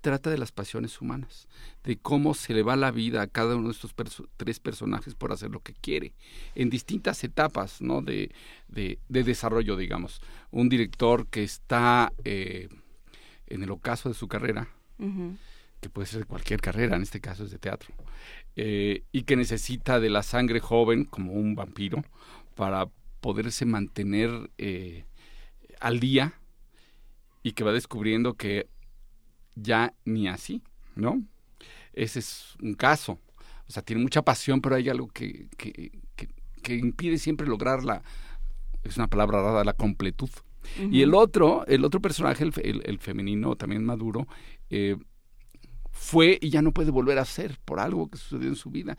trata 0.00 0.30
de 0.30 0.38
las 0.38 0.52
pasiones 0.52 1.00
humanas, 1.00 1.48
de 1.82 1.96
cómo 1.96 2.34
se 2.34 2.54
le 2.54 2.62
va 2.62 2.76
la 2.76 2.92
vida 2.92 3.22
a 3.22 3.26
cada 3.26 3.56
uno 3.56 3.68
de 3.68 3.72
estos 3.74 3.94
perso- 3.94 4.28
tres 4.36 4.60
personajes 4.60 5.14
por 5.14 5.32
hacer 5.32 5.50
lo 5.50 5.60
que 5.60 5.72
quiere, 5.74 6.12
en 6.54 6.70
distintas 6.70 7.24
etapas 7.24 7.80
¿no? 7.82 8.02
de, 8.02 8.30
de- 8.68 8.98
de 9.08 9.24
desarrollo, 9.24 9.76
digamos. 9.76 10.20
Un 10.52 10.68
director 10.68 11.26
que 11.26 11.42
está 11.42 12.12
eh, 12.24 12.68
en 13.48 13.62
el 13.64 13.70
ocaso 13.70 14.08
de 14.08 14.14
su 14.14 14.28
carrera, 14.28 14.68
que 15.80 15.90
puede 15.90 16.06
ser 16.06 16.20
de 16.20 16.26
cualquier 16.26 16.60
carrera, 16.60 16.96
en 16.96 17.02
este 17.02 17.20
caso 17.20 17.44
es 17.44 17.50
de 17.50 17.58
teatro, 17.58 17.92
eh, 18.54 19.02
y 19.12 19.24
que 19.24 19.34
necesita 19.36 19.98
de 20.00 20.08
la 20.10 20.22
sangre 20.22 20.60
joven 20.60 21.04
como 21.04 21.32
un 21.32 21.54
vampiro 21.56 22.02
para 22.54 22.88
poderse 23.26 23.66
mantener 23.66 24.30
eh, 24.56 25.04
al 25.80 25.98
día 25.98 26.34
y 27.42 27.52
que 27.52 27.64
va 27.64 27.72
descubriendo 27.72 28.34
que 28.34 28.68
ya 29.56 29.94
ni 30.04 30.28
así, 30.28 30.62
¿no? 30.94 31.24
Ese 31.92 32.20
es 32.20 32.54
un 32.62 32.74
caso. 32.74 33.18
O 33.68 33.72
sea, 33.72 33.82
tiene 33.82 34.00
mucha 34.00 34.22
pasión, 34.22 34.60
pero 34.60 34.76
hay 34.76 34.88
algo 34.88 35.08
que, 35.08 35.48
que, 35.56 35.90
que- 36.14 36.28
que 36.62 36.76
impide 36.76 37.18
siempre 37.18 37.48
lograr 37.48 37.82
la, 37.82 38.00
es 38.84 38.96
una 38.96 39.08
palabra 39.08 39.42
rara, 39.42 39.64
la 39.64 39.72
completud. 39.72 40.30
Y 40.92 41.02
el 41.02 41.12
otro, 41.12 41.66
el 41.66 41.84
otro 41.84 42.00
personaje, 42.00 42.44
el, 42.44 42.52
el- 42.62 42.82
el 42.86 42.98
femenino 43.00 43.56
también 43.56 43.84
maduro, 43.84 44.28
eh, 44.70 44.96
fue 45.90 46.38
y 46.40 46.50
ya 46.50 46.62
no 46.62 46.70
puede 46.72 46.92
volver 46.92 47.18
a 47.18 47.24
ser 47.24 47.58
por 47.64 47.80
algo 47.80 48.08
que 48.08 48.18
sucedió 48.18 48.48
en 48.48 48.54
su 48.56 48.70
vida. 48.70 48.96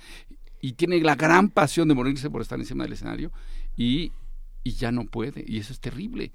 Y 0.59 0.73
tiene 0.73 0.99
la 0.99 1.15
gran 1.15 1.49
pasión 1.49 1.87
de 1.87 1.93
morirse 1.95 2.29
por 2.29 2.41
estar 2.41 2.59
encima 2.59 2.83
del 2.83 2.91
escenario 2.93 3.31
y, 3.77 4.11
y 4.63 4.71
ya 4.73 4.91
no 4.91 5.05
puede. 5.05 5.43
Y 5.47 5.59
eso 5.59 5.71
es 5.71 5.79
terrible. 5.79 6.33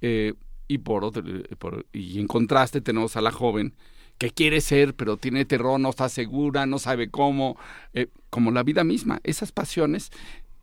Eh, 0.00 0.34
y 0.68 0.78
por 0.78 1.04
otro, 1.04 1.22
eh, 1.26 1.44
por- 1.58 1.86
y 1.92 2.18
en 2.20 2.26
contraste 2.26 2.80
tenemos 2.80 3.16
a 3.16 3.20
la 3.22 3.30
joven 3.32 3.74
que 4.18 4.30
quiere 4.30 4.60
ser, 4.60 4.94
pero 4.94 5.16
tiene 5.16 5.44
terror, 5.44 5.80
no 5.80 5.90
está 5.90 6.08
segura, 6.08 6.66
no 6.66 6.78
sabe 6.78 7.10
cómo, 7.10 7.56
eh, 7.94 8.08
como 8.30 8.50
la 8.50 8.62
vida 8.62 8.84
misma. 8.84 9.20
Esas 9.24 9.52
pasiones 9.52 10.10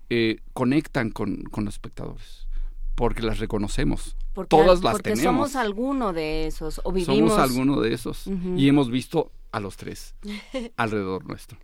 eh, 0.10 0.38
conectan 0.54 1.10
con, 1.12 1.44
con 1.44 1.66
los 1.66 1.76
espectadores, 1.76 2.48
porque 2.96 3.22
las 3.22 3.40
reconocemos. 3.40 4.16
Porque, 4.34 4.50
Todas 4.50 4.82
las 4.84 4.94
porque 4.94 5.12
tenemos. 5.12 5.52
somos 5.52 5.56
alguno 5.56 6.14
de 6.14 6.48
esos, 6.48 6.80
o 6.84 6.92
vivimos... 6.92 7.32
Somos 7.34 7.38
alguno 7.38 7.82
de 7.82 7.94
esos. 7.94 8.26
Y 8.56 8.68
hemos 8.70 8.90
visto 8.90 9.32
a 9.52 9.60
los 9.60 9.76
tres 9.78 10.16
alrededor 10.78 11.26
nuestro. 11.26 11.58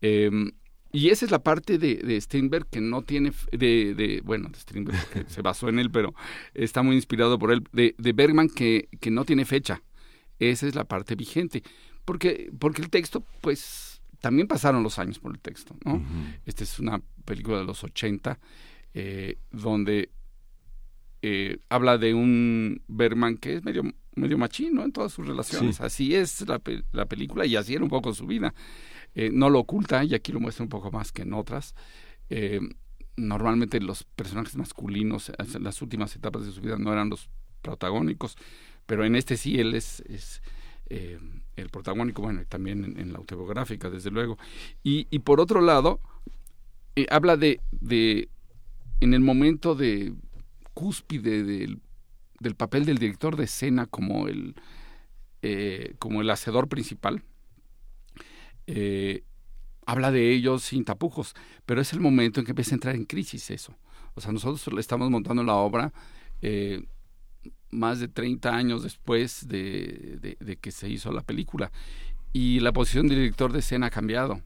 Eh, 0.00 0.30
y 0.96 1.10
esa 1.10 1.26
es 1.26 1.30
la 1.30 1.42
parte 1.42 1.76
de, 1.76 1.96
de 1.96 2.18
Steinberg 2.18 2.66
que 2.70 2.80
no 2.80 3.02
tiene, 3.02 3.30
de, 3.52 3.94
de 3.94 4.22
bueno, 4.24 4.48
de 4.48 4.58
Steinberg, 4.58 4.98
que 5.10 5.24
se 5.28 5.42
basó 5.42 5.68
en 5.68 5.78
él, 5.78 5.90
pero 5.90 6.14
está 6.54 6.82
muy 6.82 6.96
inspirado 6.96 7.38
por 7.38 7.52
él, 7.52 7.64
de, 7.72 7.94
de 7.98 8.12
Bergman 8.14 8.48
que, 8.48 8.88
que 8.98 9.10
no 9.10 9.26
tiene 9.26 9.44
fecha. 9.44 9.82
Esa 10.38 10.66
es 10.66 10.74
la 10.74 10.84
parte 10.84 11.14
vigente. 11.14 11.62
Porque, 12.06 12.50
porque 12.58 12.80
el 12.80 12.88
texto, 12.88 13.22
pues, 13.42 14.00
también 14.20 14.48
pasaron 14.48 14.82
los 14.82 14.98
años 14.98 15.18
por 15.18 15.32
el 15.32 15.38
texto, 15.38 15.76
¿no? 15.84 16.02
Esta 16.46 16.64
es 16.64 16.78
una 16.78 17.02
película 17.26 17.58
de 17.58 17.64
los 17.64 17.84
80, 17.84 18.38
eh, 18.94 19.36
donde 19.50 20.08
eh, 21.20 21.58
habla 21.68 21.98
de 21.98 22.14
un 22.14 22.80
Bergman 22.88 23.36
que 23.36 23.56
es 23.56 23.64
medio, 23.64 23.82
medio 24.14 24.38
machín, 24.38 24.74
¿no? 24.74 24.82
En 24.82 24.92
todas 24.92 25.12
sus 25.12 25.26
relaciones. 25.26 25.76
Sí. 25.76 25.82
Así 25.82 26.14
es 26.14 26.48
la, 26.48 26.58
la 26.92 27.04
película 27.04 27.44
y 27.44 27.54
así 27.54 27.74
era 27.74 27.84
un 27.84 27.90
poco 27.90 28.14
su 28.14 28.26
vida. 28.26 28.54
Eh, 29.16 29.30
no 29.32 29.50
lo 29.50 29.58
oculta 29.58 30.04
y 30.04 30.14
aquí 30.14 30.30
lo 30.30 30.38
muestra 30.38 30.62
un 30.62 30.68
poco 30.68 30.92
más 30.92 31.10
que 31.10 31.22
en 31.22 31.34
otras. 31.34 31.74
Eh, 32.30 32.60
normalmente 33.16 33.80
los 33.80 34.04
personajes 34.04 34.56
masculinos 34.56 35.32
en 35.38 35.64
las 35.64 35.82
últimas 35.82 36.14
etapas 36.14 36.46
de 36.46 36.52
su 36.52 36.60
vida 36.60 36.76
no 36.78 36.92
eran 36.92 37.10
los 37.10 37.28
protagónicos, 37.62 38.36
pero 38.84 39.04
en 39.04 39.16
este 39.16 39.36
sí 39.36 39.58
él 39.58 39.74
es, 39.74 40.02
eh, 40.90 41.18
el 41.56 41.68
protagónico, 41.70 42.22
bueno, 42.22 42.42
también 42.48 42.84
en, 42.98 43.12
la 43.12 43.18
autobiográfica, 43.18 43.90
desde 43.90 44.10
luego. 44.10 44.38
Y, 44.84 45.06
y 45.10 45.20
por 45.20 45.40
otro 45.40 45.60
lado, 45.60 46.00
eh, 46.94 47.06
habla 47.10 47.36
de, 47.36 47.60
de, 47.72 48.28
en 49.00 49.14
el 49.14 49.20
momento 49.20 49.74
de 49.74 50.12
cúspide 50.74 51.42
del, 51.42 51.80
del 52.40 52.54
papel 52.54 52.84
del 52.84 52.98
director 52.98 53.36
de 53.36 53.44
escena 53.44 53.86
como 53.86 54.28
el, 54.28 54.54
eh, 55.42 55.94
como 55.98 56.20
el 56.20 56.30
hacedor 56.30 56.68
principal, 56.68 57.22
eh, 58.66 59.24
habla 59.86 60.10
de 60.10 60.32
ellos 60.32 60.64
sin 60.64 60.84
tapujos, 60.84 61.34
pero 61.64 61.80
es 61.80 61.92
el 61.92 62.00
momento 62.00 62.40
en 62.40 62.46
que 62.46 62.52
empieza 62.52 62.72
a 62.72 62.76
entrar 62.76 62.94
en 62.94 63.04
crisis 63.04 63.50
eso. 63.50 63.74
O 64.14 64.20
sea, 64.20 64.32
nosotros 64.32 64.72
le 64.72 64.80
estamos 64.80 65.10
montando 65.10 65.44
la 65.44 65.54
obra 65.54 65.92
eh, 66.42 66.84
más 67.70 68.00
de 68.00 68.08
30 68.08 68.54
años 68.54 68.82
después 68.82 69.46
de, 69.48 70.36
que 70.60 70.72
se 70.72 70.88
hizo 70.88 71.12
la 71.12 71.22
película 71.22 71.70
y 72.32 72.60
la 72.60 72.72
posición 72.72 73.08
del 73.08 73.18
director 73.18 73.52
de 73.52 73.60
escena 73.60 73.86
ha 73.86 73.90
cambiado, 73.90 74.42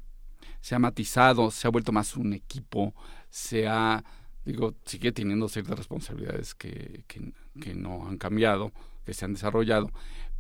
se 0.60 0.74
ha 0.74 0.78
matizado, 0.78 1.50
se 1.50 1.66
ha 1.66 1.70
vuelto 1.70 1.92
más 1.92 2.16
un 2.16 2.34
equipo, 2.34 2.94
se 3.30 3.66
ha, 3.66 4.04
digo, 4.44 4.74
sigue 4.84 5.12
teniendo 5.12 5.48
ciertas 5.48 5.78
responsabilidades 5.78 6.54
que, 6.54 7.04
que 7.08 7.74
no 7.74 8.08
han 8.08 8.18
cambiado, 8.18 8.72
que 9.04 9.14
se 9.14 9.24
han 9.24 9.32
desarrollado, 9.32 9.90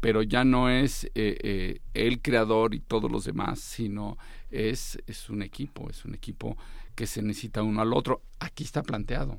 pero 0.00 0.22
ya 0.22 0.44
no 0.44 0.68
es 0.68 1.04
eh, 1.04 1.10
eh, 1.42 1.80
el 1.94 2.20
creador 2.20 2.74
y 2.74 2.80
todos 2.80 3.10
los 3.10 3.24
demás, 3.24 3.60
sino 3.60 4.16
es, 4.50 4.98
es 5.06 5.30
un 5.30 5.42
equipo, 5.42 5.88
es 5.90 6.04
un 6.04 6.14
equipo 6.14 6.56
que 6.94 7.06
se 7.06 7.22
necesita 7.22 7.62
uno 7.62 7.80
al 7.80 7.92
otro. 7.92 8.22
Aquí 8.38 8.64
está 8.64 8.82
planteado 8.82 9.38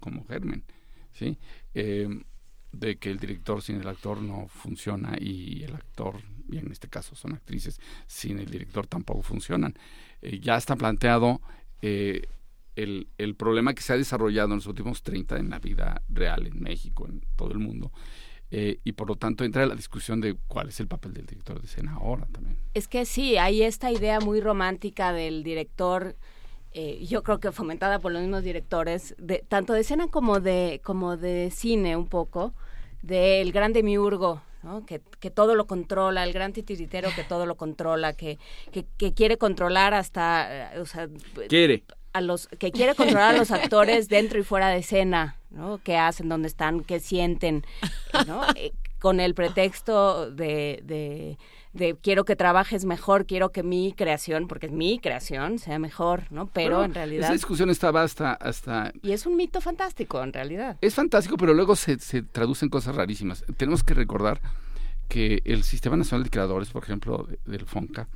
como 0.00 0.24
germen, 0.26 0.64
¿sí? 1.12 1.38
Eh, 1.74 2.08
de 2.72 2.96
que 2.96 3.10
el 3.10 3.18
director 3.18 3.62
sin 3.62 3.80
el 3.80 3.88
actor 3.88 4.20
no 4.20 4.48
funciona 4.48 5.16
y 5.18 5.62
el 5.62 5.74
actor, 5.74 6.20
y 6.50 6.58
en 6.58 6.70
este 6.70 6.88
caso 6.88 7.14
son 7.14 7.32
actrices, 7.32 7.80
sin 8.06 8.38
el 8.38 8.46
director 8.46 8.86
tampoco 8.86 9.22
funcionan. 9.22 9.74
Eh, 10.20 10.40
ya 10.40 10.56
está 10.56 10.76
planteado 10.76 11.40
eh, 11.82 12.22
el, 12.76 13.08
el 13.18 13.34
problema 13.34 13.74
que 13.74 13.82
se 13.82 13.94
ha 13.94 13.96
desarrollado 13.96 14.50
en 14.50 14.56
los 14.56 14.66
últimos 14.66 15.02
30 15.02 15.38
en 15.38 15.50
la 15.50 15.58
vida 15.58 16.02
real 16.08 16.46
en 16.46 16.60
México, 16.62 17.06
en 17.08 17.22
todo 17.36 17.52
el 17.52 17.58
mundo. 17.58 17.92
Eh, 18.50 18.78
y 18.84 18.92
por 18.92 19.08
lo 19.08 19.16
tanto 19.16 19.42
entra 19.44 19.66
la 19.66 19.74
discusión 19.74 20.20
de 20.20 20.36
cuál 20.46 20.68
es 20.68 20.78
el 20.78 20.86
papel 20.86 21.12
del 21.14 21.26
director 21.26 21.60
de 21.60 21.66
escena 21.66 21.94
ahora 21.94 22.26
también. 22.30 22.56
Es 22.74 22.86
que 22.86 23.04
sí, 23.04 23.36
hay 23.36 23.62
esta 23.62 23.90
idea 23.90 24.20
muy 24.20 24.40
romántica 24.40 25.12
del 25.12 25.42
director, 25.42 26.14
eh, 26.72 27.04
yo 27.04 27.24
creo 27.24 27.40
que 27.40 27.50
fomentada 27.50 27.98
por 27.98 28.12
los 28.12 28.22
mismos 28.22 28.44
directores, 28.44 29.16
de, 29.18 29.44
tanto 29.48 29.72
de 29.72 29.80
escena 29.80 30.06
como 30.08 30.38
de, 30.38 30.80
como 30.84 31.16
de 31.16 31.50
cine 31.50 31.96
un 31.96 32.06
poco, 32.06 32.54
del 33.02 33.50
gran 33.50 33.72
demiurgo, 33.72 34.42
¿no? 34.62 34.86
que, 34.86 35.00
que 35.18 35.30
todo 35.32 35.56
lo 35.56 35.66
controla, 35.66 36.22
el 36.22 36.32
gran 36.32 36.52
titiritero 36.52 37.08
que 37.16 37.24
todo 37.24 37.46
lo 37.46 37.56
controla, 37.56 38.12
que, 38.12 38.38
que, 38.70 38.86
que 38.96 39.12
quiere 39.12 39.38
controlar 39.38 39.92
hasta... 39.92 40.74
eh, 40.74 40.80
O 40.80 40.86
sea, 40.86 41.08
Quiere. 41.48 41.82
A 42.16 42.20
los 42.20 42.48
que 42.48 42.72
quiere 42.72 42.94
controlar 42.94 43.34
a 43.34 43.38
los 43.38 43.50
actores 43.50 44.08
dentro 44.10 44.38
y 44.38 44.42
fuera 44.42 44.68
de 44.68 44.78
escena, 44.78 45.36
¿no? 45.50 45.78
¿Qué 45.82 45.96
hacen, 45.96 46.28
dónde 46.28 46.48
están, 46.48 46.80
qué 46.84 47.00
sienten, 47.00 47.64
¿no? 48.26 48.42
Eh, 48.54 48.72
con 48.98 49.20
el 49.20 49.34
pretexto 49.34 50.30
de, 50.30 50.80
de, 50.84 51.38
de 51.74 51.96
quiero 52.02 52.24
que 52.24 52.34
trabajes 52.34 52.84
mejor, 52.86 53.26
quiero 53.26 53.52
que 53.52 53.62
mi 53.62 53.92
creación, 53.92 54.48
porque 54.48 54.66
es 54.66 54.72
mi 54.72 54.98
creación, 54.98 55.58
sea 55.58 55.78
mejor, 55.78 56.24
¿no? 56.30 56.46
Pero 56.46 56.82
en 56.82 56.94
realidad... 56.94 57.24
Esa 57.24 57.32
discusión 57.34 57.68
estaba 57.70 58.02
hasta, 58.02 58.32
hasta 58.32 58.92
Y 59.02 59.12
es 59.12 59.26
un 59.26 59.36
mito 59.36 59.60
fantástico, 59.60 60.22
en 60.22 60.32
realidad. 60.32 60.76
Es 60.80 60.94
fantástico, 60.94 61.36
pero 61.36 61.52
luego 61.54 61.76
se, 61.76 61.98
se 61.98 62.22
traducen 62.22 62.68
cosas 62.70 62.94
rarísimas. 62.96 63.44
Tenemos 63.58 63.82
que 63.84 63.94
recordar 63.94 64.40
que 65.08 65.40
el 65.44 65.62
Sistema 65.62 65.96
Nacional 65.96 66.24
de 66.24 66.30
Creadores, 66.30 66.70
por 66.70 66.82
ejemplo, 66.82 67.28
de- 67.28 67.38
del 67.44 67.64
FONCA, 67.66 68.08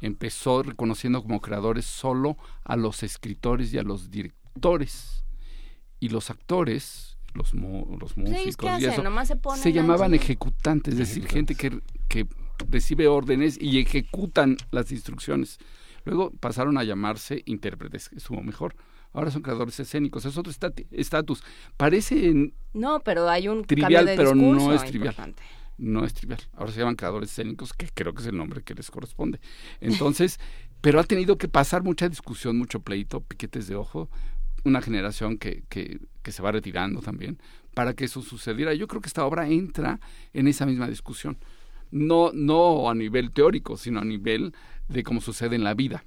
empezó 0.00 0.62
reconociendo 0.62 1.22
como 1.22 1.40
creadores 1.40 1.84
solo 1.84 2.36
a 2.64 2.76
los 2.76 3.02
escritores 3.02 3.72
y 3.72 3.78
a 3.78 3.82
los 3.82 4.10
directores. 4.10 5.24
Y 6.00 6.08
los 6.08 6.30
actores, 6.30 7.18
los, 7.34 7.52
mu- 7.54 7.96
los 7.98 8.14
Pues, 8.14 8.28
¿ellos 8.28 8.38
músicos 8.44 8.56
qué 8.56 8.66
y 8.66 8.76
hacen? 8.76 8.90
eso, 8.92 9.02
Nomás 9.02 9.28
se 9.28 9.36
ponen 9.36 9.62
se 9.62 9.68
a 9.68 9.72
llamaban 9.72 10.14
ejecutantes, 10.14 10.94
es 10.94 10.98
decir, 11.00 11.26
gente 11.28 11.54
que, 11.54 11.80
que 12.08 12.26
recibe 12.70 13.06
órdenes 13.06 13.58
y 13.60 13.78
ejecutan 13.78 14.56
las 14.70 14.90
instrucciones. 14.92 15.58
Luego 16.06 16.30
pasaron 16.40 16.78
a 16.78 16.84
llamarse 16.84 17.42
intérpretes, 17.44 18.08
que 18.08 18.16
estuvo 18.16 18.40
mejor. 18.42 18.74
Ahora 19.12 19.30
son 19.30 19.42
creadores 19.42 19.78
escénicos, 19.78 20.24
es 20.24 20.38
otro 20.38 20.52
estatus. 20.92 21.42
Parece 21.76 22.52
No, 22.72 23.00
pero 23.00 23.28
hay 23.28 23.48
un 23.48 23.64
trivial, 23.64 23.92
cambio 23.92 24.10
de 24.12 24.16
pero 24.16 24.34
no 24.34 24.72
es 24.72 24.84
trivial. 24.84 25.14
No 25.80 26.04
es 26.04 26.12
trivial. 26.12 26.40
Ahora 26.52 26.72
se 26.72 26.78
llaman 26.78 26.94
creadores 26.94 27.30
escénicos, 27.30 27.72
que 27.72 27.88
creo 27.92 28.12
que 28.12 28.20
es 28.20 28.28
el 28.28 28.36
nombre 28.36 28.62
que 28.62 28.74
les 28.74 28.90
corresponde. 28.90 29.40
Entonces, 29.80 30.38
pero 30.82 31.00
ha 31.00 31.04
tenido 31.04 31.38
que 31.38 31.48
pasar 31.48 31.82
mucha 31.82 32.06
discusión, 32.06 32.58
mucho 32.58 32.80
pleito, 32.80 33.22
piquetes 33.22 33.66
de 33.66 33.76
ojo, 33.76 34.10
una 34.64 34.82
generación 34.82 35.38
que, 35.38 35.64
que, 35.70 35.98
que 36.22 36.32
se 36.32 36.42
va 36.42 36.52
retirando 36.52 37.00
también, 37.00 37.38
para 37.72 37.94
que 37.94 38.04
eso 38.04 38.20
sucediera. 38.20 38.74
Yo 38.74 38.88
creo 38.88 39.00
que 39.00 39.08
esta 39.08 39.24
obra 39.24 39.48
entra 39.48 40.00
en 40.34 40.48
esa 40.48 40.66
misma 40.66 40.86
discusión. 40.86 41.38
No, 41.90 42.30
no 42.34 42.90
a 42.90 42.94
nivel 42.94 43.32
teórico, 43.32 43.78
sino 43.78 44.00
a 44.00 44.04
nivel 44.04 44.54
de 44.88 45.02
cómo 45.02 45.22
sucede 45.22 45.56
en 45.56 45.64
la 45.64 45.72
vida. 45.72 46.04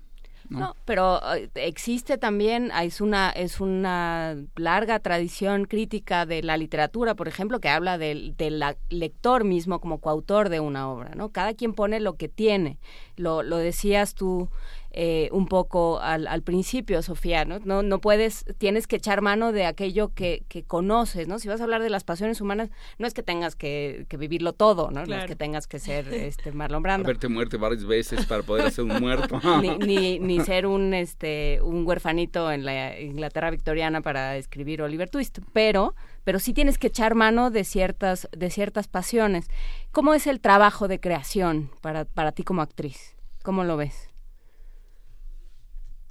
¿No? 0.49 0.75
Pero 0.85 1.19
eh, 1.35 1.49
existe 1.55 2.17
también, 2.17 2.69
ah, 2.73 2.83
es 2.83 3.01
una, 3.01 3.29
es 3.29 3.59
una 3.59 4.35
larga 4.55 4.99
tradición 4.99 5.65
crítica 5.65 6.25
de 6.25 6.43
la 6.43 6.57
literatura, 6.57 7.15
por 7.15 7.27
ejemplo, 7.27 7.59
que 7.59 7.69
habla 7.69 7.97
del, 7.97 8.35
del 8.37 8.63
lector 8.89 9.43
mismo 9.43 9.79
como 9.79 9.99
coautor 9.99 10.49
de 10.49 10.59
una 10.59 10.89
obra, 10.89 11.11
¿no? 11.15 11.29
Cada 11.29 11.53
quien 11.53 11.73
pone 11.73 11.99
lo 11.99 12.15
que 12.15 12.29
tiene. 12.29 12.77
Lo, 13.15 13.43
lo 13.43 13.57
decías 13.57 14.15
tú 14.15 14.49
eh, 14.95 15.27
un 15.31 15.47
poco 15.47 15.99
al, 15.99 16.27
al 16.27 16.43
principio, 16.43 17.01
Sofía, 17.01 17.45
¿no? 17.45 17.57
¿no? 17.65 17.81
No 17.81 17.99
puedes, 17.99 18.45
tienes 18.59 18.85
que 18.85 18.97
echar 18.97 19.21
mano 19.21 19.51
de 19.51 19.65
aquello 19.65 20.13
que, 20.13 20.43
que 20.47 20.63
conoces, 20.63 21.27
¿no? 21.27 21.39
Si 21.39 21.47
vas 21.47 21.61
a 21.61 21.63
hablar 21.63 21.81
de 21.81 21.89
las 21.89 22.03
pasiones 22.03 22.41
humanas, 22.41 22.69
no 22.99 23.07
es 23.07 23.15
que 23.15 23.23
tengas 23.23 23.55
que, 23.55 24.05
que 24.07 24.17
vivirlo 24.17 24.53
todo, 24.53 24.91
¿no? 24.91 25.03
No 25.03 25.15
es 25.15 25.25
que 25.25 25.35
tengas 25.35 25.65
que 25.65 25.79
ser 25.79 26.07
este 26.13 26.51
Marlon 26.51 26.83
Brando 26.83 27.07
Haberte 27.07 27.27
muerto 27.27 27.57
varias 27.57 27.85
veces 27.85 28.27
para 28.27 28.43
poder 28.43 28.67
hacer 28.67 28.83
un 28.85 28.99
muerto. 28.99 29.41
ni, 29.61 29.77
ni, 29.79 30.19
ni 30.19 30.39
ser 30.41 30.67
un 30.67 30.93
este 30.93 31.59
un 31.63 31.87
huerfanito 31.87 32.51
en 32.51 32.63
la 32.63 32.99
Inglaterra 32.99 33.49
victoriana 33.49 34.01
para 34.01 34.37
escribir 34.37 34.83
Oliver 34.83 35.09
Twist, 35.09 35.39
pero 35.53 35.95
pero 36.23 36.37
sí 36.37 36.53
tienes 36.53 36.77
que 36.77 36.87
echar 36.87 37.15
mano 37.15 37.49
de 37.49 37.63
ciertas 37.63 38.29
de 38.31 38.51
ciertas 38.51 38.87
pasiones. 38.87 39.47
¿Cómo 39.91 40.13
es 40.13 40.27
el 40.27 40.39
trabajo 40.39 40.87
de 40.87 40.99
creación 40.99 41.71
para 41.81 42.05
para 42.05 42.31
ti 42.31 42.43
como 42.43 42.61
actriz? 42.61 43.15
¿Cómo 43.41 43.63
lo 43.63 43.75
ves? 43.75 44.12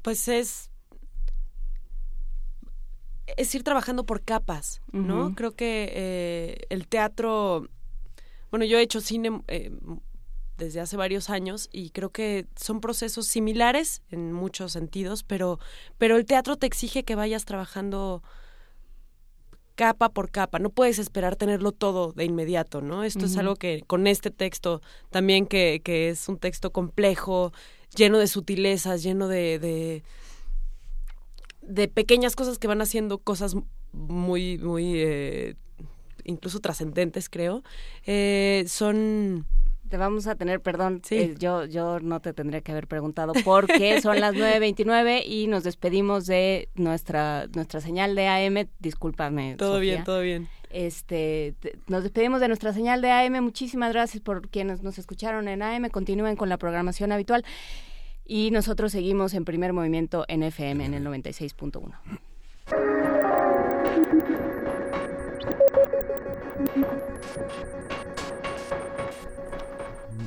Pues 0.02 0.28
es 0.28 0.72
es 3.36 3.54
ir 3.54 3.62
trabajando 3.62 4.04
por 4.04 4.22
capas, 4.22 4.82
¿no? 4.92 5.34
Creo 5.34 5.52
que 5.52 5.90
eh, 5.94 6.66
el 6.70 6.86
teatro, 6.86 7.68
bueno, 8.50 8.64
yo 8.64 8.78
he 8.78 8.82
hecho 8.82 9.00
cine 9.00 9.42
eh, 9.48 9.70
desde 10.58 10.80
hace 10.80 10.96
varios 10.96 11.30
años 11.30 11.68
y 11.72 11.90
creo 11.90 12.10
que 12.10 12.46
son 12.56 12.80
procesos 12.80 13.26
similares 13.26 14.02
en 14.10 14.32
muchos 14.32 14.72
sentidos, 14.72 15.22
pero, 15.22 15.58
pero 15.98 16.16
el 16.16 16.26
teatro 16.26 16.56
te 16.56 16.66
exige 16.66 17.04
que 17.04 17.14
vayas 17.14 17.44
trabajando 17.44 18.22
capa 19.74 20.10
por 20.10 20.30
capa, 20.30 20.58
no 20.58 20.68
puedes 20.68 20.98
esperar 20.98 21.36
tenerlo 21.36 21.72
todo 21.72 22.12
de 22.12 22.24
inmediato, 22.24 22.82
¿no? 22.82 23.04
Esto 23.04 23.24
es 23.24 23.38
algo 23.38 23.56
que 23.56 23.82
con 23.86 24.06
este 24.06 24.30
texto 24.30 24.82
también 25.10 25.46
que, 25.46 25.80
que 25.82 26.10
es 26.10 26.28
un 26.28 26.36
texto 26.36 26.70
complejo, 26.72 27.52
lleno 27.94 28.18
de 28.18 28.26
sutilezas, 28.26 29.02
lleno 29.02 29.28
de, 29.28 29.58
de, 29.58 30.02
de 31.62 31.88
pequeñas 31.88 32.36
cosas 32.36 32.58
que 32.58 32.68
van 32.68 32.80
haciendo 32.80 33.18
cosas 33.18 33.56
muy, 33.92 34.58
muy, 34.58 34.94
eh, 34.96 35.56
incluso 36.24 36.60
trascendentes, 36.60 37.28
creo. 37.28 37.62
Eh, 38.06 38.64
son... 38.68 39.46
Te 39.88 39.98
vamos 39.98 40.26
a 40.26 40.36
tener, 40.36 40.62
perdón, 40.62 41.02
eh, 41.10 41.34
yo, 41.38 41.66
yo 41.66 42.00
no 42.00 42.20
te 42.20 42.32
tendría 42.32 42.62
que 42.62 42.72
haber 42.72 42.86
preguntado 42.86 43.34
porque 43.44 44.00
son 44.00 44.20
las 44.20 44.34
9.29 44.34 45.22
y 45.26 45.48
nos 45.48 45.64
despedimos 45.64 46.24
de 46.24 46.70
nuestra, 46.74 47.46
nuestra 47.54 47.82
señal 47.82 48.14
de 48.14 48.26
AM. 48.26 48.68
Discúlpame. 48.78 49.56
Todo 49.56 49.80
bien, 49.80 50.02
todo 50.04 50.22
bien. 50.22 50.48
Este, 50.72 51.54
te- 51.60 51.78
nos 51.88 52.02
despedimos 52.02 52.40
de 52.40 52.48
nuestra 52.48 52.72
señal 52.72 53.00
de 53.02 53.10
AM. 53.10 53.40
Muchísimas 53.42 53.92
gracias 53.92 54.22
por 54.22 54.48
quienes 54.48 54.82
nos 54.82 54.98
escucharon 54.98 55.48
en 55.48 55.62
AM. 55.62 55.88
Continúen 55.90 56.36
con 56.36 56.48
la 56.48 56.56
programación 56.56 57.12
habitual. 57.12 57.44
Y 58.24 58.50
nosotros 58.52 58.92
seguimos 58.92 59.34
en 59.34 59.44
primer 59.44 59.72
movimiento 59.72 60.24
en 60.28 60.42
FM 60.42 60.84
en 60.84 60.94
el 60.94 61.04
96.1. 61.04 61.92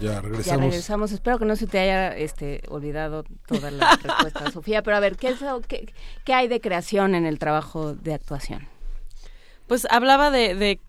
Ya 0.01 0.15
Ya 0.15 0.21
regresamos. 0.21 0.61
regresamos. 0.65 1.11
Espero 1.11 1.39
que 1.39 1.45
no 1.45 1.55
se 1.55 1.67
te 1.67 1.79
haya 1.79 2.15
este, 2.15 2.61
olvidado 2.67 3.23
toda 3.47 3.71
la 3.71 3.95
respuesta, 4.03 4.51
Sofía. 4.51 4.83
Pero 4.83 4.97
a 4.97 4.99
ver, 4.99 5.15
¿qué, 5.15 5.29
es 5.29 5.39
qué, 5.67 5.93
qué 6.25 6.33
hay 6.33 6.47
de 6.47 6.59
creación 6.59 7.15
en 7.15 7.25
el 7.25 7.39
trabajo 7.39 7.95
de 7.95 8.13
actuación? 8.13 8.67
Pues 9.67 9.87
hablaba 9.89 10.31
de, 10.31 10.55
de 10.55 10.79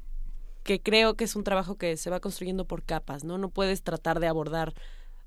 que 0.62 0.80
creo 0.80 1.14
que 1.14 1.24
es 1.24 1.36
un 1.36 1.44
trabajo 1.44 1.76
que 1.76 1.96
se 1.96 2.10
va 2.10 2.20
construyendo 2.20 2.66
por 2.66 2.82
capas, 2.82 3.24
¿no? 3.24 3.38
No 3.38 3.48
puedes 3.48 3.82
tratar 3.82 4.20
de 4.20 4.26
abordar, 4.26 4.74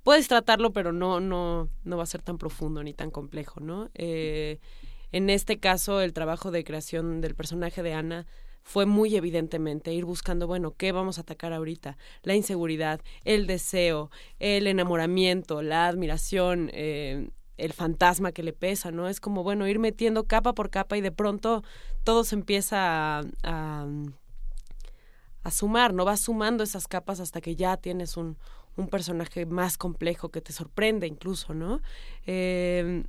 puedes 0.04 0.28
tratarlo, 0.28 0.72
pero 0.72 0.92
no, 0.92 1.20
no, 1.20 1.70
no 1.84 1.98
va 1.98 2.04
a 2.04 2.08
ser 2.08 2.22
tan 2.22 2.38
profundo 2.38 2.84
ni 2.84 2.94
tan 2.94 3.10
complejo, 3.10 3.60
¿no? 3.60 3.90
Eh, 3.96 4.60
en 5.12 5.30
este 5.30 5.58
caso, 5.58 6.02
el 6.02 6.14
trabajo 6.14 6.52
de 6.52 6.64
creación 6.64 7.22
del 7.22 7.36
personaje 7.36 7.82
de 7.82 7.94
Ana 7.94 8.28
fue 8.62 8.86
muy 8.86 9.16
evidentemente 9.16 9.94
ir 9.94 10.06
buscando, 10.06 10.46
bueno, 10.46 10.76
¿qué 10.78 10.92
vamos 10.92 11.18
a 11.18 11.22
atacar 11.22 11.54
ahorita? 11.54 11.98
La 12.22 12.36
inseguridad, 12.36 13.02
el 13.24 13.48
deseo, 13.48 14.12
el 14.38 14.68
enamoramiento, 14.68 15.64
la 15.64 15.88
admiración, 15.88 16.70
eh, 16.74 17.30
el 17.60 17.74
fantasma 17.74 18.32
que 18.32 18.44
le 18.44 18.54
pesa, 18.54 18.92
¿no? 18.92 19.08
Es 19.08 19.20
como, 19.20 19.44
bueno, 19.44 19.68
ir 19.68 19.80
metiendo 19.80 20.26
capa 20.26 20.54
por 20.54 20.70
capa 20.70 20.98
y 20.98 21.02
de 21.02 21.12
pronto 21.12 21.64
todo 22.04 22.24
se 22.24 22.36
empieza 22.36 23.22
a, 23.44 23.88
sumar, 25.52 25.94
¿no? 25.94 26.06
Vas 26.06 26.22
sumando 26.22 26.64
esas 26.64 26.88
capas 26.88 27.20
hasta 27.20 27.42
que 27.42 27.56
ya 27.56 27.78
tienes 27.78 28.18
un, 28.18 28.38
un 28.78 28.88
personaje 28.88 29.46
más 29.48 29.78
complejo 29.78 30.30
que 30.30 30.42
te 30.42 30.54
sorprende 30.54 31.08
incluso, 31.08 31.54
¿no? 31.54 31.82
Eh, 32.28 33.04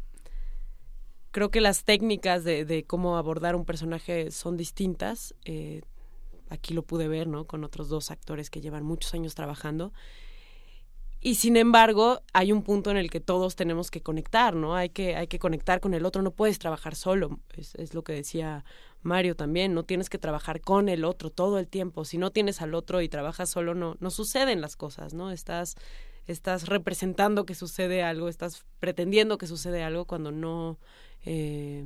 creo 1.31 1.51
que 1.51 1.61
las 1.61 1.85
técnicas 1.85 2.45
de, 2.45 2.65
de, 2.65 2.85
cómo 2.85 3.17
abordar 3.17 3.57
un 3.57 3.65
personaje 3.65 4.31
son 4.31 4.57
distintas. 4.57 5.35
Eh, 5.45 5.83
aquí 6.49 6.75
lo 6.75 6.83
pude 6.83 7.09
ver, 7.09 7.27
¿no? 7.27 7.45
Con 7.47 7.65
otros 7.65 7.89
dos 7.89 8.11
actores 8.11 8.51
que 8.51 8.61
llevan 8.61 8.85
muchos 8.85 9.15
años 9.15 9.35
trabajando. 9.35 9.93
Y 11.23 11.34
sin 11.34 11.58
embargo, 11.58 12.23
hay 12.32 12.50
un 12.50 12.62
punto 12.62 12.90
en 12.90 12.97
el 12.97 13.10
que 13.10 13.20
todos 13.20 13.55
tenemos 13.55 13.90
que 13.90 14.00
conectar, 14.00 14.57
¿no? 14.57 14.74
Hay 14.74 14.89
que, 14.89 15.16
hay 15.16 15.26
que 15.26 15.39
conectar 15.39 15.81
con 15.81 15.92
el 15.92 16.07
otro, 16.07 16.23
no 16.23 16.31
puedes 16.31 16.58
trabajar 16.58 16.94
solo, 16.94 17.39
es, 17.57 17.74
es 17.74 17.92
lo 17.92 18.02
que 18.02 18.15
decía 18.15 18.65
Mario 19.02 19.36
también, 19.36 19.74
no 19.74 19.84
tienes 19.84 20.08
que 20.08 20.18
trabajar 20.18 20.62
con 20.62 20.89
el 20.89 21.05
otro 21.05 21.31
todo 21.31 21.58
el 21.58 21.68
tiempo. 21.68 22.05
Si 22.07 22.16
no 22.16 22.31
tienes 22.31 22.62
al 22.62 22.74
otro 22.74 23.02
y 23.02 23.08
trabajas 23.08 23.50
solo, 23.50 23.74
no, 23.74 23.97
no 24.00 24.10
suceden 24.10 24.62
las 24.62 24.76
cosas, 24.76 25.12
¿no? 25.12 25.31
Estás, 25.31 25.76
estás 26.26 26.68
representando 26.68 27.44
que 27.44 27.55
sucede 27.55 28.02
algo, 28.02 28.28
estás 28.28 28.65
pretendiendo 28.78 29.36
que 29.36 29.47
sucede 29.47 29.82
algo 29.82 30.07
cuando 30.07 30.32
no, 30.32 30.78
eh, 31.24 31.84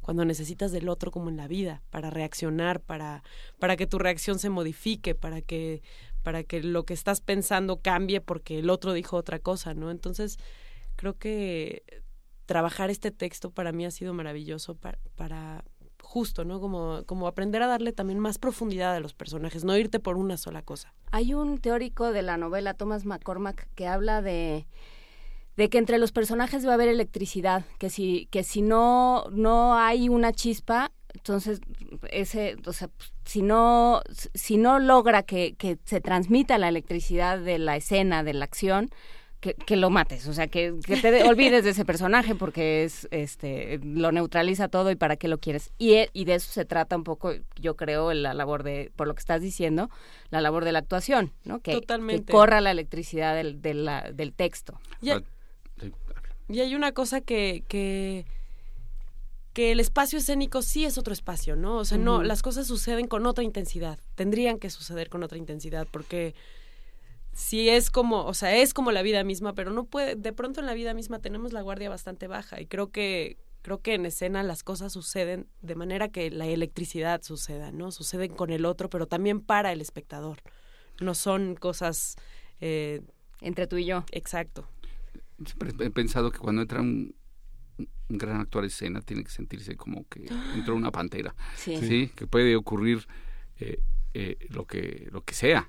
cuando 0.00 0.24
necesitas 0.24 0.70
del 0.70 0.88
otro 0.88 1.10
como 1.10 1.28
en 1.28 1.36
la 1.36 1.48
vida, 1.48 1.82
para 1.90 2.10
reaccionar, 2.10 2.80
para, 2.80 3.22
para 3.58 3.76
que 3.76 3.86
tu 3.86 3.98
reacción 3.98 4.38
se 4.38 4.50
modifique, 4.50 5.14
para 5.14 5.40
que, 5.40 5.82
para 6.24 6.42
que 6.42 6.60
lo 6.62 6.84
que 6.84 6.94
estás 6.94 7.20
pensando 7.20 7.80
cambie 7.80 8.20
porque 8.20 8.58
el 8.58 8.70
otro 8.70 8.92
dijo 8.92 9.16
otra 9.16 9.38
cosa, 9.38 9.74
¿no? 9.74 9.92
Entonces, 9.92 10.38
creo 10.96 11.16
que 11.16 11.84
trabajar 12.46 12.90
este 12.90 13.12
texto 13.12 13.50
para 13.50 13.70
mí 13.70 13.84
ha 13.84 13.90
sido 13.90 14.12
maravilloso 14.14 14.76
para, 14.76 15.64
justo, 16.02 16.44
¿no? 16.44 16.60
Como, 16.60 17.04
como 17.06 17.28
aprender 17.28 17.62
a 17.62 17.66
darle 17.68 17.92
también 17.92 18.18
más 18.18 18.38
profundidad 18.38 18.96
a 18.96 19.00
los 19.00 19.14
personajes, 19.14 19.64
no 19.64 19.76
irte 19.76 20.00
por 20.00 20.16
una 20.16 20.36
sola 20.36 20.62
cosa. 20.62 20.94
Hay 21.12 21.34
un 21.34 21.58
teórico 21.58 22.10
de 22.10 22.22
la 22.22 22.36
novela, 22.36 22.74
Thomas 22.74 23.04
McCormack, 23.04 23.68
que 23.74 23.86
habla 23.86 24.22
de 24.22 24.66
de 25.56 25.68
que 25.68 25.78
entre 25.78 25.98
los 25.98 26.10
personajes 26.10 26.66
va 26.66 26.72
a 26.72 26.74
haber 26.74 26.88
electricidad, 26.88 27.64
que 27.78 27.88
si, 27.88 28.26
que 28.32 28.42
si 28.42 28.60
no, 28.60 29.26
no 29.30 29.76
hay 29.76 30.08
una 30.08 30.32
chispa, 30.32 30.90
entonces 31.14 31.60
ese, 32.10 32.56
o 32.66 32.72
sea, 32.72 32.90
si 33.24 33.42
no, 33.42 34.02
si 34.34 34.56
no 34.56 34.78
logra 34.78 35.22
que, 35.22 35.54
que 35.54 35.78
se 35.84 36.00
transmita 36.00 36.58
la 36.58 36.68
electricidad 36.68 37.38
de 37.38 37.58
la 37.58 37.76
escena, 37.76 38.22
de 38.22 38.34
la 38.34 38.44
acción, 38.44 38.90
que, 39.40 39.54
que 39.54 39.76
lo 39.76 39.90
mates, 39.90 40.26
o 40.26 40.32
sea, 40.32 40.46
que, 40.48 40.74
que 40.86 40.96
te 40.96 41.22
olvides 41.28 41.64
de 41.64 41.70
ese 41.70 41.84
personaje 41.84 42.34
porque 42.34 42.84
es, 42.84 43.06
este, 43.10 43.78
lo 43.82 44.10
neutraliza 44.10 44.68
todo 44.68 44.90
y 44.90 44.96
para 44.96 45.16
qué 45.16 45.28
lo 45.28 45.38
quieres. 45.38 45.70
Y, 45.78 45.96
y 46.12 46.24
de 46.24 46.34
eso 46.34 46.50
se 46.50 46.64
trata 46.64 46.96
un 46.96 47.04
poco, 47.04 47.32
yo 47.60 47.76
creo, 47.76 48.12
la 48.14 48.32
labor 48.32 48.62
de, 48.62 48.90
por 48.96 49.06
lo 49.06 49.14
que 49.14 49.20
estás 49.20 49.42
diciendo, 49.42 49.90
la 50.30 50.40
labor 50.40 50.64
de 50.64 50.72
la 50.72 50.78
actuación, 50.78 51.32
¿no? 51.44 51.60
Que, 51.60 51.72
Totalmente. 51.72 52.24
que 52.24 52.32
corra 52.32 52.60
la 52.60 52.70
electricidad 52.70 53.34
del, 53.34 53.60
de 53.60 53.74
la, 53.74 54.10
del 54.12 54.32
texto. 54.32 54.80
Ya, 55.00 55.22
y 56.48 56.60
hay 56.60 56.74
una 56.74 56.92
cosa 56.92 57.20
que, 57.20 57.64
que, 57.68 58.26
que 59.54 59.72
el 59.72 59.80
espacio 59.80 60.18
escénico 60.18 60.60
sí 60.60 60.84
es 60.84 60.98
otro 60.98 61.12
espacio, 61.12 61.56
¿no? 61.56 61.78
O 61.78 61.84
sea, 61.84 61.96
no, 61.96 62.22
las 62.22 62.42
cosas 62.42 62.66
suceden 62.66 63.06
con 63.06 63.24
otra 63.24 63.44
intensidad, 63.44 63.98
tendrían 64.16 64.58
que 64.58 64.68
suceder 64.68 65.08
con 65.08 65.22
otra 65.22 65.38
intensidad, 65.38 65.86
porque 65.90 66.34
si 67.32 67.68
es 67.68 67.90
como, 67.90 68.24
o 68.26 68.34
sea, 68.34 68.56
es 68.56 68.74
como 68.74 68.92
la 68.92 69.02
vida 69.02 69.24
misma, 69.24 69.54
pero 69.54 69.70
no 69.70 69.84
puede, 69.84 70.16
de 70.16 70.32
pronto 70.32 70.60
en 70.60 70.66
la 70.66 70.74
vida 70.74 70.92
misma 70.92 71.20
tenemos 71.20 71.52
la 71.52 71.62
guardia 71.62 71.88
bastante 71.88 72.26
baja 72.26 72.60
y 72.60 72.66
creo 72.66 72.90
que 72.90 73.38
creo 73.62 73.80
que 73.80 73.94
en 73.94 74.04
escena 74.04 74.42
las 74.42 74.62
cosas 74.62 74.92
suceden 74.92 75.46
de 75.62 75.74
manera 75.74 76.10
que 76.10 76.30
la 76.30 76.46
electricidad 76.46 77.22
suceda, 77.22 77.72
¿no? 77.72 77.92
Suceden 77.92 78.34
con 78.34 78.50
el 78.50 78.66
otro, 78.66 78.90
pero 78.90 79.06
también 79.06 79.40
para 79.40 79.72
el 79.72 79.80
espectador. 79.80 80.42
No 81.00 81.14
son 81.14 81.54
cosas 81.54 82.16
eh, 82.60 83.00
entre 83.40 83.66
tú 83.66 83.78
y 83.78 83.86
yo. 83.86 84.04
Exacto 84.10 84.68
siempre 85.44 85.72
he 85.80 85.90
pensado 85.90 86.30
que 86.30 86.38
cuando 86.38 86.62
entra 86.62 86.80
un 86.80 87.14
gran 88.08 88.40
actor 88.40 88.64
a 88.64 88.66
escena 88.66 89.00
tiene 89.00 89.24
que 89.24 89.30
sentirse 89.30 89.76
como 89.76 90.06
que 90.08 90.26
entró 90.54 90.74
una 90.74 90.90
pantera. 90.90 91.34
Sí. 91.56 91.76
¿sí? 91.78 92.10
Que 92.14 92.26
puede 92.26 92.56
ocurrir 92.56 93.06
eh, 93.58 93.80
eh, 94.14 94.36
lo, 94.50 94.66
que, 94.66 95.08
lo 95.10 95.22
que 95.22 95.34
sea. 95.34 95.68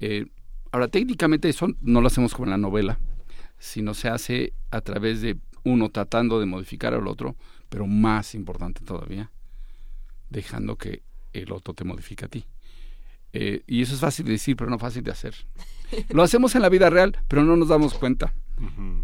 Eh, 0.00 0.26
ahora, 0.72 0.88
técnicamente 0.88 1.48
eso 1.48 1.68
no 1.80 2.00
lo 2.00 2.06
hacemos 2.06 2.32
como 2.34 2.46
en 2.46 2.50
la 2.50 2.58
novela, 2.58 2.98
sino 3.58 3.94
se 3.94 4.08
hace 4.08 4.52
a 4.70 4.80
través 4.80 5.20
de 5.20 5.38
uno 5.64 5.90
tratando 5.90 6.38
de 6.40 6.46
modificar 6.46 6.94
al 6.94 7.08
otro, 7.08 7.36
pero 7.68 7.86
más 7.86 8.34
importante 8.34 8.84
todavía, 8.84 9.30
dejando 10.30 10.76
que 10.76 11.02
el 11.32 11.50
otro 11.52 11.74
te 11.74 11.84
modifique 11.84 12.24
a 12.24 12.28
ti. 12.28 12.44
Eh, 13.32 13.64
y 13.66 13.82
eso 13.82 13.94
es 13.94 14.00
fácil 14.00 14.26
de 14.26 14.32
decir, 14.32 14.56
pero 14.56 14.70
no 14.70 14.78
fácil 14.78 15.02
de 15.02 15.10
hacer. 15.10 15.34
Lo 16.10 16.22
hacemos 16.22 16.54
en 16.54 16.62
la 16.62 16.68
vida 16.68 16.88
real, 16.90 17.18
pero 17.26 17.42
no 17.42 17.56
nos 17.56 17.68
damos 17.68 17.94
cuenta. 17.94 18.32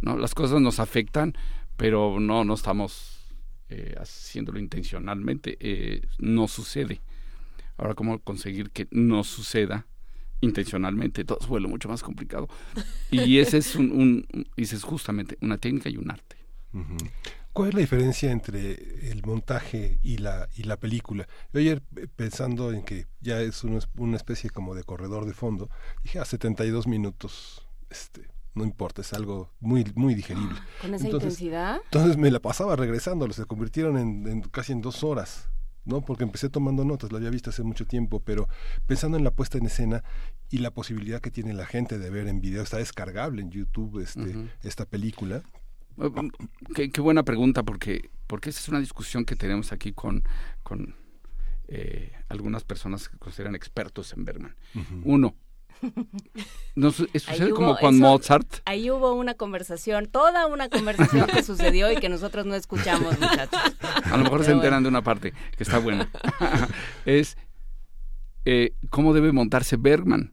¿no? 0.00 0.16
Las 0.16 0.34
cosas 0.34 0.60
nos 0.60 0.78
afectan, 0.78 1.34
pero 1.80 2.20
no, 2.20 2.44
no 2.44 2.52
estamos 2.52 3.24
eh, 3.70 3.94
haciéndolo 3.98 4.58
intencionalmente. 4.58 5.56
Eh, 5.58 6.02
no 6.18 6.46
sucede. 6.46 7.00
Ahora, 7.78 7.94
¿cómo 7.94 8.18
conseguir 8.18 8.70
que 8.70 8.86
no 8.90 9.24
suceda 9.24 9.86
intencionalmente? 10.42 11.24
Todo 11.24 11.38
se 11.40 11.46
vuelve 11.46 11.68
mucho 11.68 11.88
más 11.88 12.02
complicado. 12.02 12.50
Y 13.10 13.38
ese 13.38 13.56
es, 13.56 13.76
un, 13.76 13.92
un, 13.92 14.46
ese 14.58 14.76
es 14.76 14.82
justamente 14.82 15.38
una 15.40 15.56
técnica 15.56 15.88
y 15.88 15.96
un 15.96 16.10
arte. 16.10 16.36
¿Cuál 17.54 17.70
es 17.70 17.74
la 17.74 17.80
diferencia 17.80 18.30
entre 18.30 19.10
el 19.10 19.22
montaje 19.24 20.00
y 20.02 20.18
la, 20.18 20.50
y 20.54 20.64
la 20.64 20.76
película? 20.76 21.26
Yo 21.54 21.60
ayer 21.60 21.80
pensando 22.14 22.72
en 22.72 22.82
que 22.82 23.06
ya 23.22 23.40
es 23.40 23.64
una, 23.64 24.16
especie 24.18 24.50
como 24.50 24.74
de 24.74 24.84
corredor 24.84 25.24
de 25.24 25.32
fondo, 25.32 25.70
dije 26.02 26.18
a 26.18 26.26
72 26.26 26.86
minutos, 26.86 27.66
este, 27.88 28.28
no 28.54 28.64
importa, 28.64 29.02
es 29.02 29.12
algo 29.12 29.50
muy 29.60 29.84
muy 29.94 30.14
digerible. 30.14 30.56
¿Con 30.80 30.94
esa 30.94 31.04
entonces, 31.04 31.40
intensidad? 31.40 31.80
Entonces 31.84 32.16
me 32.16 32.30
la 32.30 32.40
pasaba 32.40 32.76
regresando, 32.76 33.30
se 33.32 33.44
convirtieron 33.44 33.98
en, 33.98 34.26
en, 34.26 34.40
casi 34.42 34.72
en 34.72 34.80
dos 34.80 35.04
horas. 35.04 35.48
¿no? 35.84 36.02
Porque 36.02 36.24
empecé 36.24 36.48
tomando 36.48 36.84
notas, 36.84 37.10
lo 37.10 37.16
había 37.16 37.30
visto 37.30 37.50
hace 37.50 37.62
mucho 37.62 37.86
tiempo, 37.86 38.20
pero 38.20 38.48
pensando 38.86 39.16
en 39.16 39.24
la 39.24 39.30
puesta 39.30 39.58
en 39.58 39.66
escena 39.66 40.04
y 40.50 40.58
la 40.58 40.72
posibilidad 40.72 41.20
que 41.20 41.30
tiene 41.30 41.54
la 41.54 41.66
gente 41.66 41.98
de 41.98 42.10
ver 42.10 42.28
en 42.28 42.40
video, 42.40 42.62
está 42.62 42.76
descargable 42.76 43.42
en 43.42 43.50
YouTube 43.50 44.00
este, 44.00 44.20
uh 44.20 44.24
-huh. 44.24 44.50
esta 44.62 44.84
película. 44.84 45.42
Qué, 46.74 46.90
qué, 46.90 47.00
buena 47.00 47.24
pregunta, 47.24 47.62
porque, 47.62 48.10
porque 48.26 48.50
esa 48.50 48.60
es 48.60 48.68
una 48.68 48.80
discusión 48.80 49.24
que 49.24 49.36
tenemos 49.36 49.72
aquí 49.72 49.92
con, 49.92 50.22
con 50.62 50.94
eh, 51.68 52.12
algunas 52.28 52.64
personas 52.64 53.08
que 53.08 53.18
consideran 53.18 53.54
expertos 53.54 54.12
en 54.12 54.24
Bergman. 54.24 54.56
Uh 54.74 54.78
-huh. 54.78 55.02
Uno, 55.04 55.36
no, 56.74 56.90
sucede 56.90 57.50
como 57.50 57.76
con 57.76 57.94
eso, 57.94 58.04
Mozart. 58.04 58.46
Ahí 58.64 58.90
hubo 58.90 59.14
una 59.14 59.34
conversación, 59.34 60.06
toda 60.06 60.46
una 60.46 60.68
conversación 60.68 61.26
que 61.26 61.42
sucedió 61.42 61.90
y 61.92 61.96
que 61.96 62.08
nosotros 62.08 62.46
no 62.46 62.54
escuchamos, 62.54 63.18
muchachos. 63.18 63.60
A 64.04 64.16
lo 64.16 64.24
mejor 64.24 64.40
Pero 64.40 64.44
se 64.44 64.52
enteran 64.52 64.82
bueno. 64.82 64.82
de 64.82 64.88
una 64.88 65.02
parte 65.02 65.32
que 65.56 65.62
está 65.62 65.78
buena. 65.78 66.10
es 67.04 67.36
eh, 68.44 68.74
cómo 68.90 69.12
debe 69.12 69.32
montarse 69.32 69.76
Bergman. 69.76 70.32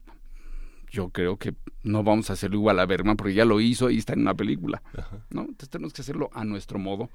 Yo 0.90 1.10
creo 1.10 1.36
que 1.36 1.54
no 1.82 2.02
vamos 2.02 2.30
a 2.30 2.32
hacerlo 2.32 2.56
igual 2.56 2.78
a 2.80 2.86
Bergman 2.86 3.16
porque 3.16 3.34
ya 3.34 3.44
lo 3.44 3.60
hizo 3.60 3.90
y 3.90 3.98
está 3.98 4.14
en 4.14 4.20
una 4.20 4.34
película. 4.34 4.82
¿no? 5.30 5.42
Entonces 5.42 5.68
tenemos 5.68 5.92
que 5.92 6.02
hacerlo 6.02 6.30
a 6.32 6.44
nuestro 6.44 6.78
modo 6.78 7.10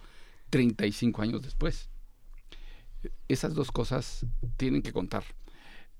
35 0.50 1.22
años 1.22 1.42
después. 1.42 1.90
Esas 3.28 3.54
dos 3.56 3.72
cosas 3.72 4.26
tienen 4.58 4.82
que 4.82 4.94
contar. 4.94 5.24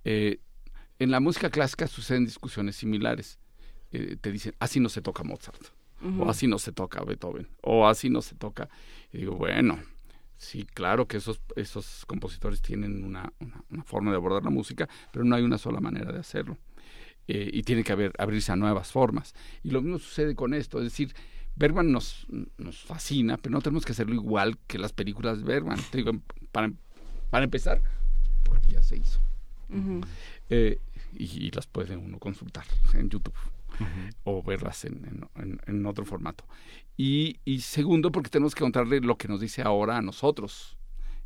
Eh, 0.06 0.40
en 1.00 1.12
la 1.12 1.20
música 1.20 1.50
clásica 1.50 1.88
suceden 1.88 2.26
discusiones 2.26 2.76
similares. 2.76 3.40
Eh, 3.92 4.18
te 4.20 4.32
dicen, 4.32 4.56
así 4.60 4.80
no 4.80 4.90
se 4.90 5.02
toca 5.02 5.24
Mozart, 5.24 5.62
uh 6.02 6.08
-huh. 6.08 6.26
o 6.26 6.30
así 6.30 6.48
no 6.48 6.58
se 6.58 6.72
toca 6.72 7.04
Beethoven, 7.04 7.48
o 7.62 7.88
así 7.88 8.10
no 8.10 8.22
se 8.22 8.36
toca. 8.36 8.70
Y 9.12 9.20
digo, 9.20 9.36
bueno, 9.36 9.80
sí, 10.38 10.66
claro 10.66 11.08
que 11.08 11.18
esos, 11.18 11.40
esos 11.56 12.06
compositores 12.06 12.62
tienen 12.62 13.04
una, 13.04 13.32
una, 13.40 13.64
una 13.70 13.84
forma 13.84 14.12
de 14.12 14.18
abordar 14.18 14.44
la 14.44 14.50
música, 14.50 14.90
pero 15.12 15.26
no 15.26 15.36
hay 15.36 15.44
una 15.44 15.58
sola 15.58 15.80
manera 15.80 16.12
de 16.12 16.20
hacerlo. 16.20 16.58
Eh, 17.28 17.50
y 17.54 17.64
tiene 17.64 17.84
que 17.84 17.92
haber, 17.94 18.12
abrirse 18.18 18.52
a 18.52 18.56
nuevas 18.56 18.92
formas. 18.92 19.34
Y 19.64 19.70
lo 19.70 19.82
mismo 19.82 20.00
sucede 20.00 20.36
con 20.36 20.54
esto, 20.54 20.80
es 20.80 20.86
decir, 20.86 21.14
Bergman 21.56 21.92
nos, 21.92 22.28
nos 22.58 22.80
fascina, 22.80 23.38
pero 23.38 23.54
no 23.54 23.62
tenemos 23.62 23.86
que 23.86 23.92
hacerlo 23.92 24.16
igual 24.16 24.58
que 24.68 24.78
las 24.80 24.92
películas 24.92 25.38
de 25.38 25.44
Bergman. 25.46 25.80
Te 25.92 26.00
digo, 26.00 26.12
para, 26.52 26.74
para 27.30 27.46
empezar, 27.46 27.82
porque 28.44 28.72
ya 28.72 28.84
se 28.84 28.98
hizo. 28.98 29.22
Eh, 30.56 30.80
y, 31.16 31.48
y 31.48 31.52
las 31.52 31.66
puede 31.66 31.98
uno 31.98 32.20
consultar 32.20 32.66
en 32.94 33.10
YouTube 33.10 33.34
o 34.24 34.44
verlas 34.44 34.86
en, 34.86 35.04
en- 35.06 35.42
en- 35.44 35.60
en 35.66 35.86
otro 35.88 36.06
formato. 36.06 36.46
Y, 36.96 37.40
y 37.44 37.62
segundo, 37.62 38.12
porque 38.12 38.30
tenemos 38.30 38.54
que 38.54 38.60
contarle 38.62 39.00
lo 39.02 39.18
que 39.18 39.28
nos 39.28 39.40
dice 39.42 39.64
ahora 39.64 39.98
a 39.98 40.02
nosotros 40.04 40.78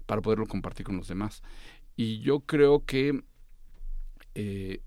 para 0.06 0.22
poderlo 0.22 0.46
compartir 0.46 0.86
con 0.86 0.96
los 0.96 1.10
demás. 1.10 1.44
Y 1.98 2.20
yo 2.22 2.40
creo 2.40 2.86
que 2.86 3.22
eh, 4.36 4.80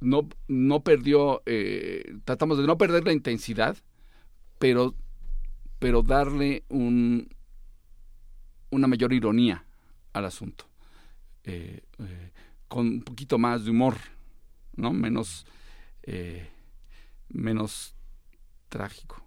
no, 0.00 0.28
no 0.48 0.80
perdió, 0.82 1.42
eh, 1.46 2.16
tratamos 2.24 2.58
de 2.58 2.66
no 2.66 2.76
perder 2.78 3.04
la 3.04 3.12
intensidad, 3.12 3.76
pero, 4.58 4.94
pero 5.78 6.02
darle 6.02 6.64
un, 6.68 7.28
una 8.70 8.88
mayor 8.88 9.12
ironía 9.12 9.64
al 10.12 10.24
asunto, 10.24 10.64
eh, 11.44 11.82
eh, 12.00 12.30
con 12.68 12.86
un 12.86 13.02
poquito 13.02 13.38
más 13.38 13.64
de 13.64 13.70
humor, 13.70 13.96
¿no? 14.74 14.92
Menos, 14.92 15.46
eh, 16.02 16.48
menos 17.28 17.94
trágico 18.68 19.22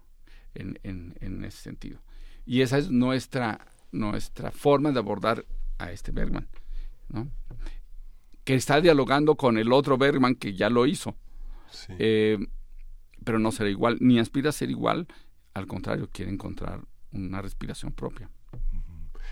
en, 0.54 0.78
en, 0.82 1.14
en 1.20 1.44
ese 1.44 1.58
sentido. 1.62 2.00
Y 2.46 2.62
esa 2.62 2.78
es 2.78 2.90
nuestra, 2.90 3.66
nuestra 3.92 4.50
forma 4.50 4.92
de 4.92 4.98
abordar 4.98 5.44
a 5.78 5.92
este 5.92 6.12
Bergman, 6.12 6.48
¿no? 7.08 7.28
que 8.44 8.54
está 8.54 8.80
dialogando 8.80 9.36
con 9.36 9.58
el 9.58 9.72
otro 9.72 9.98
Bergman 9.98 10.34
que 10.34 10.54
ya 10.54 10.70
lo 10.70 10.86
hizo. 10.86 11.16
Eh, 11.98 12.38
pero 13.24 13.38
no 13.38 13.52
será 13.52 13.70
igual, 13.70 13.98
ni 14.00 14.18
aspira 14.18 14.48
a 14.48 14.52
ser 14.52 14.70
igual, 14.70 15.06
al 15.54 15.66
contrario, 15.66 16.08
quiere 16.12 16.32
encontrar 16.32 16.80
una 17.12 17.42
respiración 17.42 17.92
propia. 17.92 18.28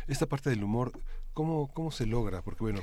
Esta 0.07 0.27
parte 0.27 0.51
del 0.51 0.63
humor, 0.63 0.93
¿cómo, 1.39 1.69
¿cómo 1.73 1.93
se 1.93 2.05
logra? 2.05 2.43
Porque 2.43 2.65
bueno, 2.65 2.81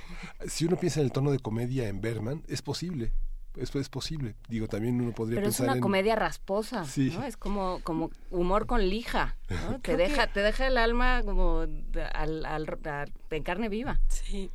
si 0.47 0.63
uno 0.63 0.77
piensa 0.77 1.01
en 1.01 1.07
el 1.07 1.11
tono 1.11 1.29
de 1.31 1.39
comedia 1.39 1.89
en 1.89 1.99
Bergman, 1.99 2.41
es 2.47 2.61
posible. 2.61 3.11
Eso 3.57 3.81
es 3.81 3.89
posible. 3.89 4.35
Digo, 4.47 4.67
también 4.69 5.01
uno 5.01 5.11
podría 5.11 5.39
Pero 5.39 5.49
es 5.49 5.59
una 5.59 5.73
en... 5.73 5.81
comedia 5.81 6.15
rasposa, 6.15 6.85
Sí. 6.85 7.11
¿no? 7.13 7.25
Es 7.25 7.35
como, 7.35 7.81
como 7.83 8.11
humor 8.31 8.65
con 8.65 8.87
lija, 8.87 9.35
¿no? 9.49 9.81
te, 9.81 9.97
deja, 9.97 10.27
que- 10.27 10.33
te 10.35 10.39
deja 10.39 10.67
el 10.67 10.77
alma 10.77 11.21
como 11.25 11.59
al, 11.59 12.45
al- 12.45 12.45
al- 12.45 13.11
en 13.29 13.43
carne 13.43 13.67
viva. 13.67 13.99
Sí. 14.07 14.49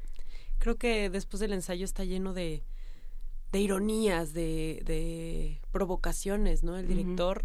Creo 0.59 0.77
que 0.77 1.11
después 1.11 1.41
del 1.41 1.53
ensayo 1.53 1.85
está 1.85 2.05
lleno 2.05 2.33
de, 2.33 2.63
de 3.53 3.61
ironías, 3.61 4.33
de, 4.33 4.81
de 4.87 5.61
provocaciones, 5.73 6.63
¿no? 6.63 6.79
El 6.79 6.89
director 6.89 7.45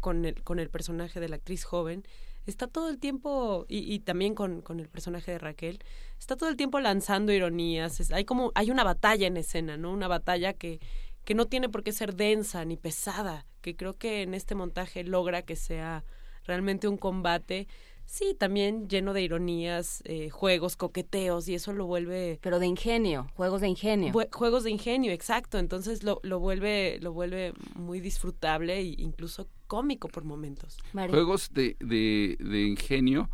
con 0.00 0.24
el, 0.24 0.42
con 0.44 0.58
el 0.60 0.70
personaje 0.70 1.20
de 1.20 1.28
la 1.28 1.36
actriz 1.36 1.64
joven 1.64 2.04
está 2.50 2.66
todo 2.66 2.88
el 2.88 2.98
tiempo, 2.98 3.64
y, 3.68 3.78
y 3.92 4.00
también 4.00 4.34
con, 4.34 4.62
con 4.62 4.80
el 4.80 4.88
personaje 4.88 5.32
de 5.32 5.38
Raquel, 5.38 5.78
está 6.18 6.36
todo 6.36 6.48
el 6.48 6.56
tiempo 6.56 6.80
lanzando 6.80 7.32
ironías. 7.32 8.00
Es- 8.00 8.12
hay 8.12 8.24
como, 8.24 8.52
hay 8.54 8.70
una 8.70 8.84
batalla 8.84 9.26
en 9.26 9.36
escena, 9.36 9.76
¿no? 9.76 9.92
Una 9.92 10.08
batalla 10.08 10.52
que, 10.52 10.80
que 11.24 11.34
no 11.34 11.46
tiene 11.46 11.68
por 11.68 11.82
qué 11.82 11.92
ser 11.92 12.14
densa 12.14 12.64
ni 12.64 12.76
pesada, 12.76 13.46
que 13.60 13.76
creo 13.76 13.96
que 13.96 14.22
en 14.22 14.34
este 14.34 14.54
montaje 14.54 15.04
logra 15.04 15.42
que 15.42 15.56
sea 15.56 16.04
realmente 16.44 16.88
un 16.88 16.96
combate, 16.96 17.68
sí, 18.06 18.34
también 18.38 18.88
lleno 18.88 19.12
de 19.12 19.20
ironías, 19.20 20.00
eh, 20.06 20.30
juegos, 20.30 20.76
coqueteos, 20.76 21.46
y 21.48 21.54
eso 21.54 21.74
lo 21.74 21.84
vuelve... 21.86 22.38
Pero 22.40 22.58
de 22.58 22.66
ingenio, 22.66 23.26
juegos 23.34 23.60
de 23.60 23.68
ingenio. 23.68 24.14
Juegos 24.32 24.64
de 24.64 24.70
ingenio, 24.70 25.12
exacto. 25.12 25.58
Entonces 25.58 26.02
lo, 26.02 26.18
lo 26.22 26.40
vuelve, 26.40 26.98
lo 27.02 27.12
vuelve 27.12 27.52
muy 27.74 28.00
disfrutable 28.00 28.78
e 28.78 28.94
incluso 28.96 29.46
cómico 29.68 30.08
por 30.08 30.24
momentos. 30.24 30.78
Juegos 30.92 31.52
de, 31.52 31.76
de, 31.78 32.36
de 32.40 32.62
ingenio, 32.66 33.30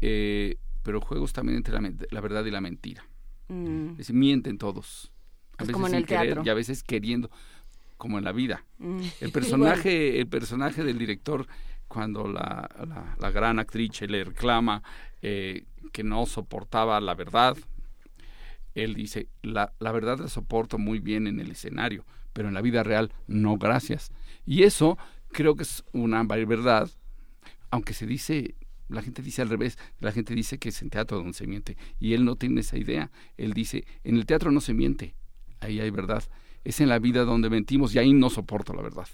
eh, 0.00 0.56
pero 0.82 1.00
juegos 1.02 1.32
también 1.34 1.58
entre 1.58 1.74
la, 2.10 2.20
verdad 2.22 2.44
y 2.46 2.50
la 2.50 2.60
mentira. 2.62 3.04
Mm. 3.48 3.90
Es 3.90 3.96
decir, 3.98 4.16
mienten 4.16 4.56
todos. 4.56 5.12
A 5.58 5.64
Es 5.64 5.68
veces 5.68 5.72
como 5.74 5.86
en 5.86 5.90
sin 5.90 5.98
el 5.98 6.06
querer 6.06 6.26
teatro. 6.28 6.42
y 6.46 6.48
a 6.48 6.54
veces 6.54 6.82
queriendo, 6.82 7.30
como 7.98 8.16
en 8.18 8.24
la 8.24 8.32
vida. 8.32 8.64
Mm. 8.78 9.00
El 9.20 9.32
personaje, 9.32 10.18
el 10.20 10.26
personaje 10.28 10.82
del 10.84 10.96
director, 10.98 11.46
cuando 11.88 12.26
la, 12.26 12.70
la, 12.88 13.16
la 13.18 13.30
gran 13.30 13.58
actriz 13.58 14.00
le 14.02 14.24
reclama 14.24 14.82
eh, 15.20 15.66
que 15.92 16.02
no 16.02 16.24
soportaba 16.26 17.00
la 17.00 17.14
verdad, 17.14 17.56
él 18.74 18.94
dice, 18.94 19.28
la, 19.42 19.72
la 19.78 19.92
verdad 19.92 20.18
la 20.20 20.28
soporto 20.28 20.78
muy 20.78 21.00
bien 21.00 21.26
en 21.26 21.38
el 21.40 21.50
escenario, 21.50 22.06
pero 22.32 22.48
en 22.48 22.54
la 22.54 22.62
vida 22.62 22.82
real 22.82 23.12
no, 23.26 23.58
gracias. 23.58 24.10
Y 24.46 24.62
eso 24.62 24.96
creo 25.32 25.56
que 25.56 25.62
es 25.64 25.84
una 25.92 26.22
verdad, 26.24 26.90
aunque 27.70 27.94
se 27.94 28.06
dice, 28.06 28.54
la 28.88 29.02
gente 29.02 29.22
dice 29.22 29.42
al 29.42 29.48
revés, 29.48 29.78
la 30.00 30.12
gente 30.12 30.34
dice 30.34 30.58
que 30.58 30.68
es 30.68 30.82
en 30.82 30.90
teatro 30.90 31.16
donde 31.18 31.32
se 31.32 31.46
miente, 31.46 31.76
y 31.98 32.12
él 32.14 32.24
no 32.24 32.36
tiene 32.36 32.60
esa 32.60 32.76
idea. 32.78 33.10
Él 33.36 33.52
dice, 33.54 33.84
en 34.04 34.16
el 34.16 34.26
teatro 34.26 34.50
no 34.52 34.60
se 34.60 34.74
miente, 34.74 35.14
ahí 35.60 35.80
hay 35.80 35.90
verdad. 35.90 36.22
Es 36.64 36.80
en 36.80 36.88
la 36.88 36.98
vida 37.00 37.24
donde 37.24 37.50
mentimos 37.50 37.94
y 37.94 37.98
ahí 37.98 38.12
no 38.12 38.30
soporto 38.30 38.72
la 38.72 38.82
verdad. 38.82 39.08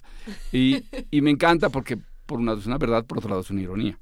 Y, 0.52 0.84
y 1.10 1.20
me 1.22 1.30
encanta 1.30 1.70
porque 1.70 1.96
por 2.26 2.40
un 2.40 2.46
lado 2.46 2.58
es 2.58 2.66
una 2.66 2.76
verdad, 2.76 3.06
por 3.06 3.18
otro 3.18 3.30
lado 3.30 3.40
es 3.40 3.50
una 3.50 3.62
ironía. 3.62 3.98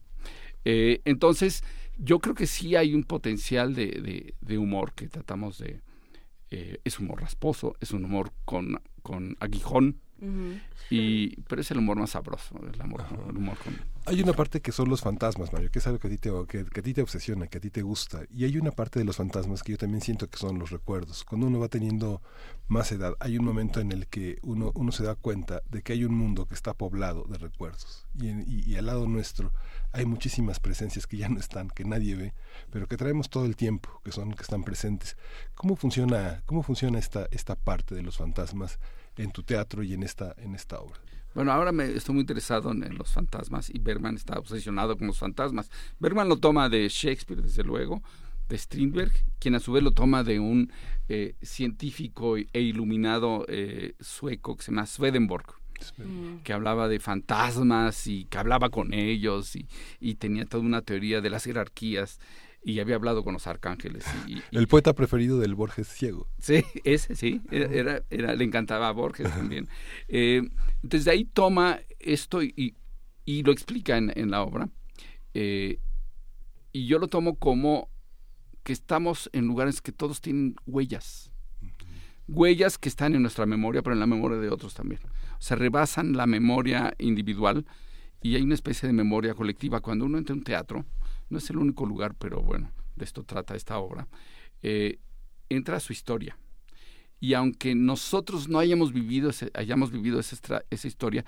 Eh, 0.65 1.01
entonces, 1.05 1.63
yo 1.97 2.19
creo 2.19 2.35
que 2.35 2.47
sí 2.49 2.75
hay 2.75 2.93
un 2.93 3.05
potencial 3.05 3.75
de, 3.75 3.87
de- 3.87 4.35
de 4.41 4.59
humor 4.59 4.95
que 4.95 5.07
tratamos 5.09 5.59
de... 5.59 5.81
eh, 6.51 6.79
es 6.85 6.99
humor 6.99 7.21
rasposo, 7.21 7.77
es 7.81 7.93
un 7.93 8.05
humor 8.05 8.33
con, 8.45 8.81
con 9.03 9.37
aguijón, 9.39 10.01
Y, 10.89 11.41
pero 11.43 11.61
es 11.61 11.71
el 11.73 11.79
humor 11.79 11.99
más 11.99 12.11
sabroso, 12.11 12.55
el, 12.73 12.81
amor, 12.81 13.05
el 13.29 13.37
humor 13.37 13.59
con... 13.59 13.77
Hay 14.07 14.23
una 14.23 14.33
parte 14.35 14.61
que 14.61 14.71
son 14.71 14.89
los 14.89 15.01
fantasmas, 15.01 15.53
Mario, 15.53 15.71
que 15.73 15.81
es 15.81 15.87
algo 15.89 15.99
que 15.99 16.07
a, 16.07 16.11
ti 16.11 16.19
te, 16.19 16.31
que, 16.49 16.65
que 16.65 16.81
a 16.81 16.83
ti 16.83 16.95
te 16.95 17.03
obsesiona, 17.03 17.49
que 17.49 17.59
a 17.59 17.61
ti 17.61 17.71
te 17.71 17.83
gusta. 17.83 18.23
Y 18.33 18.45
hay 18.45 18.57
una 18.57 18.71
parte 18.71 19.01
de 19.01 19.05
los 19.05 19.17
fantasmas 19.17 19.65
que 19.65 19.73
yo 19.73 19.79
también 19.79 20.01
siento 20.01 20.29
que 20.31 20.39
son 20.39 20.61
los 20.61 20.71
recuerdos. 20.71 21.25
Cuando 21.25 21.49
uno 21.49 21.59
va 21.59 21.69
teniendo 21.69 22.23
más 22.69 22.93
edad, 22.93 23.15
hay 23.19 23.37
un 23.37 23.45
momento 23.45 23.81
en 23.81 23.91
el 23.91 24.07
que 24.07 24.39
uno, 24.43 24.71
uno 24.77 24.93
se 24.93 25.03
da 25.03 25.17
cuenta 25.17 25.63
de 25.71 25.83
que 25.83 25.93
hay 25.93 26.05
un 26.05 26.15
mundo 26.15 26.47
que 26.47 26.55
está 26.55 26.73
poblado 26.73 27.25
de 27.25 27.39
recuerdos. 27.39 28.07
Y, 28.19 28.29
en- 28.29 28.45
y- 28.47 28.63
y 28.71 28.77
al 28.77 28.87
lado 28.87 29.09
nuestro 29.09 29.53
hay 29.93 30.07
muchísimas 30.07 30.61
presencias 30.61 31.09
que 31.09 31.17
ya 31.17 31.29
no 31.29 31.41
están, 31.41 31.69
que 31.69 31.85
nadie 31.85 32.15
ve, 32.15 32.33
pero 32.71 32.87
que 32.87 32.97
traemos 32.97 33.29
todo 33.29 33.45
el 33.45 33.57
tiempo, 33.57 34.01
que 34.05 34.13
son 34.13 34.33
que 34.35 34.43
están 34.43 34.63
presentes. 34.63 35.17
¿Cómo 35.57 35.75
funciona, 35.75 36.43
cómo 36.47 36.63
funciona 36.63 36.99
esta, 37.01 37.27
esta 37.33 37.57
parte 37.57 37.95
de 37.97 38.03
los 38.03 38.17
fantasmas 38.19 38.79
en 39.17 39.31
tu 39.31 39.43
teatro 39.43 39.83
y 39.83 39.93
en 39.93 40.03
esta, 40.03 40.35
en 40.39 40.55
esta 40.55 40.79
obra? 40.81 41.01
Bueno, 41.35 41.53
ahora 41.53 41.71
me 41.71 41.85
estoy 41.93 42.15
muy 42.15 42.23
interesado 42.23 42.73
en, 42.73 42.83
en 42.83 42.97
los 42.97 43.13
fantasmas 43.13 43.69
y 43.69 43.79
Bergman 43.79 44.17
está 44.17 44.39
obsesionado 44.39 44.97
con 44.97 45.07
los 45.07 45.19
fantasmas. 45.19 45.71
Bergman 45.99 46.29
lo 46.29 46.39
toma 46.39 46.69
de 46.69 46.89
Shakespeare, 46.89 47.43
desde 47.43 47.63
luego, 47.63 48.03
de 48.49 48.57
Strindberg, 48.57 49.13
quien 49.39 49.55
a 49.55 49.61
su 49.61 49.73
vez 49.73 49.83
lo 49.83 49.91
toma 49.91 50.25
de 50.25 50.41
un 50.41 50.73
eh, 51.09 51.35
científico 51.43 52.37
e 52.37 52.61
iluminado 52.61 53.45
eh, 53.49 53.95
sueco 54.01 54.57
que 54.57 54.63
se 54.63 54.71
llama 54.71 54.87
Swedenborg 54.87 55.45
que 56.43 56.53
hablaba 56.53 56.89
de 56.89 57.01
fantasmas 57.01 58.07
y 58.07 58.25
que 58.25 58.39
hablaba 58.39 58.71
con 58.71 58.95
ellos 58.95 59.57
y, 59.57 59.69
y 60.01 60.15
tenía 60.15 60.47
toda 60.47 60.63
una 60.63 60.83
teoría 60.83 61.21
de 61.21 61.31
las 61.31 61.45
jerarquías 61.45 62.19
y 62.69 62.81
había 62.81 62.97
hablado 62.97 63.23
con 63.23 63.33
los 63.33 63.47
arcángeles 63.47 64.05
y, 64.27 64.39
y- 64.39 64.43
El 64.51 64.67
poeta 64.67 64.93
preferido 64.93 65.39
del 65.39 65.55
Borges 65.55 65.87
ciego. 65.87 66.29
Sí, 66.39 66.65
ese 66.83 67.15
sí, 67.15 67.41
era, 67.53 67.73
era, 67.73 68.03
era- 68.11 68.35
le 68.35 68.43
encantaba 68.45 68.89
a 68.89 68.93
Borges 68.93 69.31
también. 69.31 69.69
Eh, 70.09 70.43
entonces 70.83 71.05
de 71.05 71.13
ahí 71.13 71.25
toma 71.25 71.79
esto 72.01 72.43
y, 72.43 72.53
y- 72.57 72.75
y 73.25 73.43
lo 73.45 73.53
explica 73.53 73.97
en, 73.97 74.13
en 74.19 74.33
la 74.33 74.43
obra. 74.43 74.69
Eh, 75.33 75.79
y 76.73 76.87
yo 76.87 76.99
lo 76.99 77.07
tomo 77.07 77.37
como 77.37 77.89
que 78.65 78.73
estamos 78.73 79.31
en 79.33 79.47
lugares 79.47 79.81
que 79.81 79.93
todos 79.93 80.21
tienen 80.21 80.57
huellas. 80.67 81.31
Huellas 82.27 82.79
que 82.79 82.89
están 82.89 83.15
en 83.15 83.23
nuestra 83.23 83.47
memoria, 83.47 83.83
pero 83.83 83.95
en 83.95 84.01
la 84.01 84.07
memoria 84.07 84.39
de 84.39 84.51
otros 84.51 84.75
también. 84.75 85.01
O 85.39 85.41
sea, 85.43 85.57
rebasan 85.57 86.15
la 86.17 86.27
memoria 86.27 86.95
individual 86.99 87.65
y 88.23 88.35
hay 88.35 88.43
una 88.43 88.55
especie 88.55 88.89
de 88.89 88.93
memoria 88.93 89.35
colectiva. 89.35 89.81
Cuando 89.81 90.05
uno 90.05 90.19
entra 90.19 90.35
a 90.35 90.39
un 90.39 90.43
teatro, 90.43 90.85
no 91.29 91.39
es 91.39 91.51
el 91.51 91.59
único 91.59 91.87
lugar, 91.87 92.15
pero 92.15 92.43
bueno, 92.43 92.71
de 92.95 93.05
esto 93.05 93.23
trata 93.25 93.55
esta 93.55 93.79
obra, 93.79 94.09
eh, 94.63 94.99
entra 95.49 95.77
a 95.77 95.81
su 95.81 95.93
historia. 95.93 96.39
Y 97.21 97.35
aunque 97.35 97.75
nosotros 97.75 98.49
no 98.49 98.59
hayamos 98.59 98.93
vivido, 98.93 99.31
ese- 99.31 99.51
hayamos 99.55 99.91
vivido 99.91 100.21
esa, 100.21 100.63
esa 100.71 100.87
historia, 100.89 101.25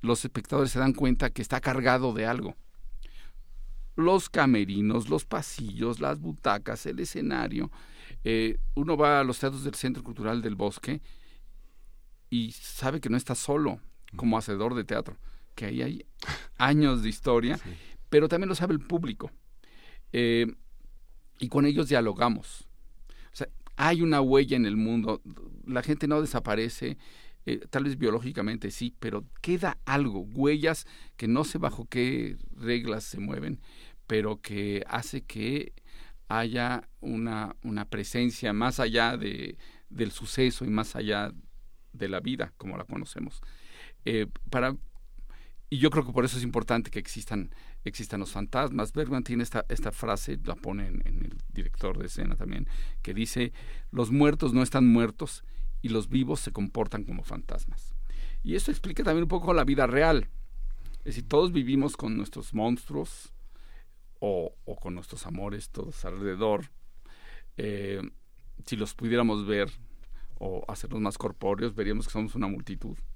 los 0.00 0.24
espectadores 0.24 0.70
se 0.72 0.78
dan 0.78 0.92
cuenta 0.92 1.30
que 1.30 1.40
está 1.42 1.60
cargado 1.60 2.12
de 2.12 2.26
algo. 2.26 2.56
Los 3.96 4.28
camerinos, 4.28 5.08
los 5.08 5.24
pasillos, 5.24 6.00
las 6.00 6.18
butacas, 6.20 6.84
el 6.86 6.98
escenario. 6.98 7.70
Eh, 8.24 8.58
uno 8.74 8.96
va 8.96 9.20
a 9.20 9.24
los 9.24 9.38
teatros 9.38 9.62
del 9.64 9.74
Centro 9.74 10.02
Cultural 10.02 10.42
del 10.42 10.56
Bosque 10.56 11.00
y 12.28 12.50
sabe 12.52 13.00
que 13.00 13.08
no 13.08 13.16
está 13.16 13.34
solo 13.34 13.80
como 14.16 14.36
hacedor 14.36 14.74
de 14.74 14.84
teatro, 14.84 15.16
que 15.54 15.66
ahí 15.66 15.82
hay 15.82 16.06
años 16.58 17.02
de 17.02 17.08
historia, 17.08 17.58
pero 18.14 18.28
también 18.28 18.48
lo 18.48 18.54
sabe 18.54 18.74
el 18.74 18.78
público. 18.78 19.32
Eh, 20.12 20.46
y 21.40 21.48
con 21.48 21.66
ellos 21.66 21.88
dialogamos. 21.88 22.68
O 23.32 23.36
sea, 23.36 23.48
hay 23.74 24.02
una 24.02 24.20
huella 24.20 24.56
en 24.56 24.66
el 24.66 24.76
mundo, 24.76 25.20
la 25.66 25.82
gente 25.82 26.06
no 26.06 26.20
desaparece, 26.20 26.96
eh, 27.44 27.66
tal 27.70 27.82
vez 27.82 27.98
biológicamente 27.98 28.70
sí, 28.70 28.94
pero 29.00 29.24
queda 29.42 29.78
algo, 29.84 30.20
huellas 30.20 30.86
que 31.16 31.26
no 31.26 31.42
sé 31.42 31.58
bajo 31.58 31.86
qué 31.86 32.36
reglas 32.52 33.02
se 33.02 33.18
mueven, 33.18 33.60
pero 34.06 34.40
que 34.40 34.84
hace 34.86 35.22
que 35.22 35.72
haya 36.28 36.88
una, 37.00 37.56
una 37.64 37.84
presencia 37.86 38.52
más 38.52 38.78
allá 38.78 39.16
de, 39.16 39.58
del 39.88 40.12
suceso 40.12 40.64
y 40.64 40.68
más 40.68 40.94
allá 40.94 41.32
de 41.92 42.08
la 42.08 42.20
vida 42.20 42.52
como 42.58 42.76
la 42.76 42.84
conocemos. 42.84 43.40
Eh, 44.04 44.28
para, 44.50 44.76
y 45.68 45.78
yo 45.78 45.90
creo 45.90 46.06
que 46.06 46.12
por 46.12 46.24
eso 46.24 46.36
es 46.36 46.44
importante 46.44 46.92
que 46.92 47.00
existan, 47.00 47.50
existan 47.84 48.20
los 48.20 48.32
fantasmas. 48.32 48.92
Bergman 48.92 49.24
tiene 49.24 49.42
esta, 49.42 49.64
esta 49.68 49.92
frase, 49.92 50.38
la 50.44 50.54
pone 50.54 50.86
en, 50.86 51.02
en 51.06 51.24
el 51.24 51.36
director 51.52 51.98
de 51.98 52.06
escena 52.06 52.36
también, 52.36 52.68
que 53.02 53.14
dice, 53.14 53.52
los 53.90 54.10
muertos 54.10 54.52
no 54.52 54.62
están 54.62 54.86
muertos 54.86 55.44
y 55.82 55.90
los 55.90 56.08
vivos 56.08 56.40
se 56.40 56.52
comportan 56.52 57.04
como 57.04 57.24
fantasmas. 57.24 57.94
Y 58.42 58.54
esto 58.56 58.70
explica 58.70 59.02
también 59.02 59.24
un 59.24 59.28
poco 59.28 59.54
la 59.54 59.64
vida 59.64 59.86
real. 59.86 60.28
Es 60.98 61.16
decir, 61.16 61.28
todos 61.28 61.52
vivimos 61.52 61.96
con 61.96 62.16
nuestros 62.16 62.54
monstruos 62.54 63.32
o, 64.20 64.54
o 64.64 64.76
con 64.76 64.94
nuestros 64.94 65.26
amores 65.26 65.70
todos 65.70 66.04
alrededor. 66.04 66.70
Eh, 67.56 68.00
si 68.64 68.76
los 68.76 68.94
pudiéramos 68.94 69.46
ver 69.46 69.70
o 70.38 70.64
hacerlos 70.68 71.00
más 71.00 71.18
corpóreos, 71.18 71.74
veríamos 71.74 72.06
que 72.06 72.12
somos 72.12 72.34
una 72.34 72.46
multitud. 72.46 72.96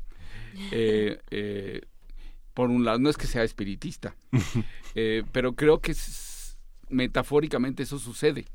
Eh, 0.73 1.21
eh, 1.31 1.83
por 2.59 2.71
un 2.71 2.85
lado, 2.85 2.99
no 2.99 3.09
es 3.09 3.17
que 3.17 3.29
sea 3.29 3.45
espiritista, 3.45 4.17
eh, 4.97 5.23
pero 5.31 5.55
creo 5.55 5.81
que 5.81 5.95
metafóricamente 6.89 7.85
eso 7.85 8.01
sucede. 8.01 8.47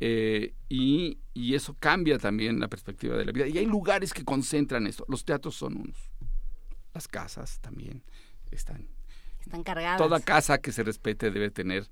Eh, 0.00 0.54
y, 0.68 1.20
y 1.32 1.54
eso 1.54 1.76
cambia 1.78 2.18
también 2.18 2.58
la 2.58 2.66
perspectiva 2.66 3.16
de 3.16 3.24
la 3.24 3.30
vida. 3.30 3.46
Y 3.46 3.58
hay 3.58 3.66
lugares 3.66 4.12
que 4.12 4.24
concentran 4.24 4.88
esto. 4.88 5.04
Los 5.06 5.24
teatros 5.24 5.54
son 5.54 5.76
unos. 5.76 6.10
Las 6.94 7.06
casas 7.06 7.60
también 7.60 8.02
están. 8.50 8.88
Están 9.38 9.62
cargadas. 9.62 9.98
Toda 9.98 10.18
casa 10.18 10.58
que 10.58 10.72
se 10.72 10.82
respete 10.82 11.30
debe 11.30 11.52
tener 11.52 11.88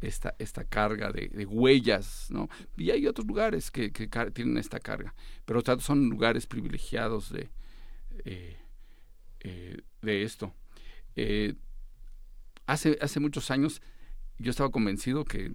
esta, 0.00 0.34
esta 0.40 0.64
carga 0.64 1.12
de, 1.12 1.28
de 1.28 1.46
huellas, 1.46 2.26
¿no? 2.28 2.48
Y 2.76 2.90
hay 2.90 3.06
otros 3.06 3.28
lugares 3.28 3.70
que, 3.70 3.92
que 3.92 4.08
tienen 4.32 4.58
esta 4.58 4.80
carga. 4.80 5.14
Pero 5.44 5.58
los 5.58 5.64
teatros 5.64 5.86
son 5.86 6.08
lugares 6.08 6.48
privilegiados 6.48 7.30
de, 7.32 7.50
eh, 8.24 8.56
eh, 9.44 9.80
de 10.00 10.22
esto. 10.24 10.52
Eh, 11.16 11.54
hace, 12.66 12.98
hace 13.00 13.20
muchos 13.20 13.50
años 13.50 13.80
yo 14.38 14.50
estaba 14.50 14.70
convencido 14.70 15.24
que, 15.24 15.52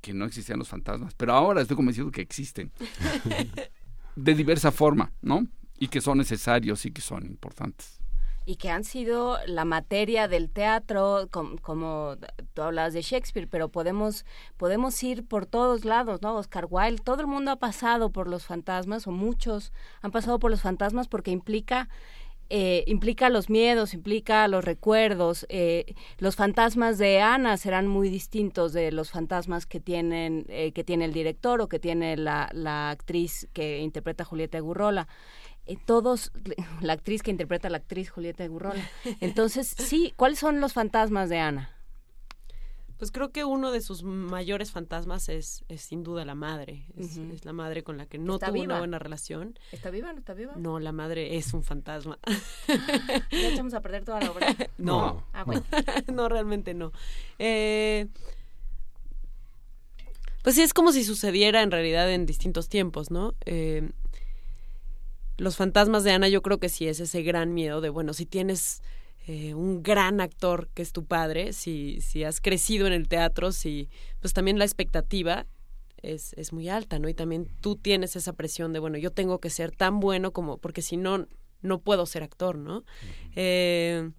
que 0.00 0.12
no 0.14 0.24
existían 0.24 0.58
los 0.58 0.68
fantasmas, 0.68 1.14
pero 1.14 1.32
ahora 1.32 1.60
estoy 1.62 1.76
convencido 1.76 2.10
que 2.10 2.20
existen. 2.22 2.72
de 4.16 4.34
diversa 4.34 4.72
forma, 4.72 5.12
¿no? 5.22 5.46
Y 5.78 5.88
que 5.88 6.00
son 6.00 6.18
necesarios 6.18 6.84
y 6.84 6.90
que 6.90 7.00
son 7.00 7.24
importantes. 7.26 7.98
y 8.46 8.56
que 8.56 8.68
han 8.70 8.84
sido 8.84 9.38
la 9.46 9.64
materia 9.64 10.26
del 10.26 10.50
teatro, 10.50 11.28
com- 11.30 11.56
como 11.58 12.16
tú 12.54 12.62
hablabas 12.62 12.92
de 12.94 13.02
Shakespeare, 13.02 13.46
pero 13.48 13.68
podemos 13.68 14.24
podemos 14.56 15.00
ir 15.04 15.24
por 15.24 15.46
todos 15.46 15.84
lados, 15.84 16.20
¿no? 16.22 16.34
Oscar 16.36 16.66
Wilde, 16.68 17.02
todo 17.04 17.20
el 17.20 17.26
mundo 17.28 17.50
ha 17.52 17.58
pasado 17.58 18.10
por 18.10 18.28
los 18.28 18.44
fantasmas 18.46 19.06
o 19.06 19.12
muchos 19.12 19.72
han 20.02 20.10
pasado 20.10 20.38
por 20.38 20.50
los 20.50 20.62
fantasmas 20.62 21.06
porque 21.06 21.30
implica 21.30 21.88
eh, 22.50 22.84
implica 22.86 23.28
los 23.30 23.48
miedos, 23.48 23.94
implica 23.94 24.46
los 24.48 24.64
recuerdos. 24.64 25.46
eh, 25.48 25.94
los 26.18 26.36
fantasmas 26.36 26.98
de 26.98 27.20
Ana 27.20 27.56
serán 27.56 27.86
muy 27.86 28.08
distintos 28.10 28.72
de 28.72 28.92
los 28.92 29.10
fantasmas 29.10 29.66
que 29.66 29.80
tienen 29.80 30.44
eh, 30.48 30.72
que 30.72 30.84
tiene 30.84 31.04
el 31.04 31.12
director 31.12 31.60
o 31.60 31.68
que 31.68 31.78
tiene 31.78 32.16
la, 32.16 32.50
la 32.52 32.90
actriz 32.90 33.48
que 33.52 33.78
interpreta 33.78 34.24
Julieta 34.24 34.58
Gurrola. 34.60 35.08
Eh, 35.66 35.76
todos, 35.84 36.32
la 36.80 36.94
actriz 36.94 37.22
que 37.22 37.30
interpreta 37.30 37.68
a 37.68 37.70
la 37.70 37.78
actriz 37.78 38.10
Julieta 38.10 38.46
Gurrola. 38.46 38.82
Entonces, 39.20 39.74
sí, 39.78 40.12
¿cuáles 40.16 40.38
son 40.40 40.60
los 40.60 40.72
fantasmas 40.72 41.28
de 41.28 41.38
Ana? 41.38 41.70
Pues 43.00 43.12
creo 43.12 43.32
que 43.32 43.46
uno 43.46 43.72
de 43.72 43.80
sus 43.80 44.02
mayores 44.02 44.72
fantasmas 44.72 45.30
es, 45.30 45.64
es 45.70 45.80
sin 45.80 46.02
duda 46.02 46.26
la 46.26 46.34
madre. 46.34 46.84
Es, 46.98 47.18
la 47.46 47.54
madre 47.54 47.82
con 47.82 47.96
la 47.96 48.04
que 48.04 48.18
no 48.18 48.34
¿Está 48.34 48.48
tuvo 48.48 48.56
viva? 48.56 48.66
una 48.66 48.78
buena 48.78 48.98
relación. 48.98 49.58
¿Está 49.72 49.88
viva 49.88 50.10
o 50.10 50.12
no 50.12 50.18
está 50.18 50.34
viva? 50.34 50.52
No, 50.56 50.78
la 50.78 50.92
madre 50.92 51.38
es 51.38 51.54
un 51.54 51.64
fantasma. 51.64 52.18
Ya 53.30 53.48
echamos 53.48 53.72
a 53.72 53.80
perder 53.80 54.04
toda 54.04 54.20
la 54.20 54.30
obra. 54.30 54.54
No. 54.76 55.24
Ah, 55.32 55.44
bueno. 55.44 55.64
no, 56.12 56.28
realmente 56.28 56.74
no. 56.74 56.92
Eh, 57.38 58.08
pues 60.42 60.56
sí, 60.56 60.60
es 60.60 60.74
como 60.74 60.92
si 60.92 61.02
sucediera 61.02 61.62
en 61.62 61.70
realidad 61.70 62.12
en 62.12 62.26
distintos 62.26 62.68
tiempos, 62.68 63.10
¿no? 63.10 63.34
Eh, 63.46 63.88
los 65.38 65.56
fantasmas 65.56 66.04
de 66.04 66.12
Ana 66.12 66.28
yo 66.28 66.42
creo 66.42 66.60
que 66.60 66.68
sí 66.68 66.86
es 66.86 67.00
ese 67.00 67.22
gran 67.22 67.54
miedo 67.54 67.80
de, 67.80 67.88
bueno, 67.88 68.12
si 68.12 68.26
tienes 68.26 68.82
eh, 69.26 69.54
un 69.54 69.82
gran 69.82 70.20
actor 70.20 70.68
que 70.74 70.82
es 70.82 70.92
tu 70.92 71.04
padre, 71.04 71.52
si, 71.52 72.00
si 72.00 72.24
has 72.24 72.40
crecido 72.40 72.86
en 72.86 72.92
el 72.92 73.08
teatro, 73.08 73.52
si 73.52 73.88
pues 74.20 74.32
también 74.32 74.58
la 74.58 74.64
expectativa 74.64 75.46
es, 76.02 76.32
es 76.34 76.52
muy 76.52 76.68
alta, 76.68 76.98
¿no? 76.98 77.08
Y 77.08 77.14
también 77.14 77.46
tú 77.60 77.76
tienes 77.76 78.16
esa 78.16 78.32
presión 78.32 78.72
de, 78.72 78.78
bueno, 78.78 78.98
yo 78.98 79.10
tengo 79.10 79.38
que 79.38 79.50
ser 79.50 79.70
tan 79.70 80.00
bueno 80.00 80.32
como, 80.32 80.58
porque 80.58 80.82
si 80.82 80.96
no, 80.96 81.26
no 81.62 81.80
puedo 81.80 82.06
ser 82.06 82.22
actor, 82.22 82.56
¿no? 82.58 82.84
Eh, 83.36 84.10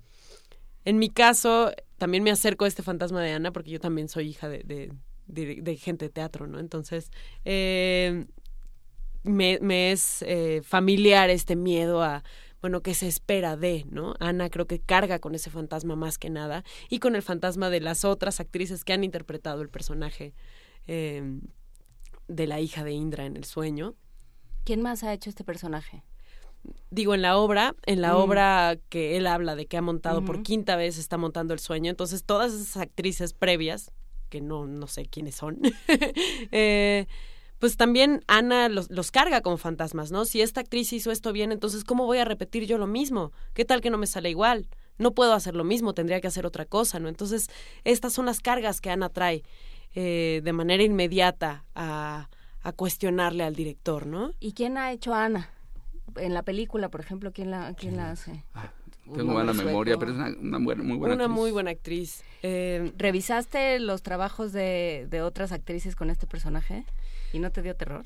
en 0.85 0.99
mi 0.99 1.09
caso, 1.09 1.71
también 1.97 2.23
me 2.23 2.31
acerco 2.31 2.65
a 2.65 2.67
este 2.67 2.83
fantasma 2.83 3.21
de 3.21 3.31
Ana 3.31 3.51
porque 3.51 3.71
yo 3.71 3.79
también 3.79 4.07
soy 4.09 4.29
hija 4.29 4.49
de, 4.49 4.59
de, 4.59 4.91
de- 5.27 5.61
de 5.61 5.75
gente 5.77 6.05
de 6.05 6.09
teatro, 6.09 6.47
¿no? 6.47 6.59
Entonces, 6.59 7.11
eh, 7.45 8.25
me, 9.23 9.59
me 9.61 9.91
es 9.91 10.23
eh, 10.23 10.61
familiar 10.63 11.29
este 11.29 11.55
miedo 11.55 12.01
a, 12.01 12.23
bueno, 12.61 12.81
qué 12.81 12.93
se 12.93 13.07
espera 13.07 13.57
de, 13.57 13.85
¿no? 13.89 14.13
Ana 14.19 14.49
creo 14.49 14.67
que 14.67 14.79
carga 14.79 15.19
con 15.19 15.35
ese 15.35 15.49
fantasma 15.49 15.95
más 15.95 16.17
que 16.17 16.29
nada 16.29 16.63
y 16.89 16.99
con 16.99 17.15
el 17.15 17.21
fantasma 17.23 17.69
de 17.69 17.81
las 17.81 18.05
otras 18.05 18.39
actrices 18.39 18.83
que 18.83 18.93
han 18.93 19.03
interpretado 19.03 19.61
el 19.61 19.69
personaje 19.69 20.33
eh, 20.87 21.23
de 22.27 22.47
la 22.47 22.59
hija 22.59 22.83
de 22.83 22.91
Indra 22.93 23.25
en 23.25 23.35
el 23.35 23.43
sueño. 23.45 23.95
¿Quién 24.63 24.81
más 24.81 25.03
ha 25.03 25.13
hecho 25.13 25.29
este 25.29 25.43
personaje? 25.43 26.03
digo, 26.91 27.15
en 27.15 27.23
la 27.23 27.37
obra, 27.37 27.73
en 27.87 28.01
la 28.01 28.13
Mm. 28.13 28.17
obra 28.17 28.77
que 28.89 29.17
él 29.17 29.25
habla 29.25 29.55
de 29.55 29.65
que 29.65 29.77
ha 29.77 29.81
montado 29.81 30.23
por 30.23 30.43
quinta 30.43 30.75
vez, 30.75 30.99
está 30.99 31.17
montando 31.17 31.55
el 31.55 31.59
sueño. 31.59 31.89
Entonces, 31.89 32.23
todas 32.23 32.53
esas 32.53 32.77
actrices 32.77 33.33
previas, 33.33 33.91
que 34.29 34.41
no, 34.41 34.67
no 34.67 34.85
sé 34.85 35.07
quiénes 35.07 35.33
son, 35.33 35.59
eh, 36.51 37.07
pues 37.61 37.77
también 37.77 38.23
Ana 38.25 38.69
los, 38.69 38.89
los 38.89 39.11
carga 39.11 39.41
como 39.41 39.57
fantasmas, 39.57 40.11
¿no? 40.11 40.25
Si 40.25 40.41
esta 40.41 40.61
actriz 40.61 40.91
hizo 40.93 41.11
esto 41.11 41.31
bien, 41.31 41.51
entonces, 41.51 41.83
¿cómo 41.83 42.07
voy 42.07 42.17
a 42.17 42.25
repetir 42.25 42.65
yo 42.65 42.79
lo 42.79 42.87
mismo? 42.87 43.31
¿Qué 43.53 43.65
tal 43.65 43.81
que 43.81 43.91
no 43.91 43.99
me 43.99 44.07
sale 44.07 44.31
igual? 44.31 44.67
No 44.97 45.11
puedo 45.11 45.33
hacer 45.33 45.55
lo 45.55 45.63
mismo, 45.63 45.93
tendría 45.93 46.19
que 46.21 46.27
hacer 46.27 46.47
otra 46.47 46.65
cosa, 46.65 46.99
¿no? 46.99 47.07
Entonces, 47.07 47.51
estas 47.83 48.13
son 48.13 48.25
las 48.25 48.39
cargas 48.39 48.81
que 48.81 48.89
Ana 48.89 49.09
trae 49.09 49.43
eh, 49.93 50.41
de 50.43 50.53
manera 50.53 50.81
inmediata 50.81 51.63
a, 51.75 52.29
a 52.63 52.71
cuestionarle 52.71 53.43
al 53.43 53.55
director, 53.55 54.07
¿no? 54.07 54.33
¿Y 54.39 54.53
quién 54.53 54.79
ha 54.79 54.91
hecho 54.91 55.13
a 55.13 55.25
Ana? 55.25 55.51
En 56.15 56.33
la 56.33 56.41
película, 56.41 56.89
por 56.89 56.99
ejemplo, 57.01 57.31
¿quién 57.31 57.51
la, 57.51 57.75
quién 57.75 57.95
la 57.95 58.09
hace? 58.09 58.43
Tengo 59.13 59.33
mala 59.33 59.53
memoria, 59.53 59.97
pero 59.99 60.11
es 60.11 60.17
una, 60.17 60.29
una 60.29 60.57
buena, 60.57 60.81
muy 60.83 60.97
buena 60.97 61.13
Una 61.15 61.23
actriz. 61.25 61.39
muy 61.39 61.51
buena 61.51 61.69
actriz. 61.71 62.23
Eh, 62.41 62.91
¿Revisaste 62.97 63.79
los 63.79 64.01
trabajos 64.01 64.51
de, 64.51 65.05
de 65.11 65.21
otras 65.21 65.51
actrices 65.51 65.95
con 65.95 66.09
este 66.09 66.25
personaje? 66.25 66.85
¿Y 67.33 67.39
no 67.39 67.51
te 67.51 67.61
dio 67.61 67.75
terror? 67.75 68.05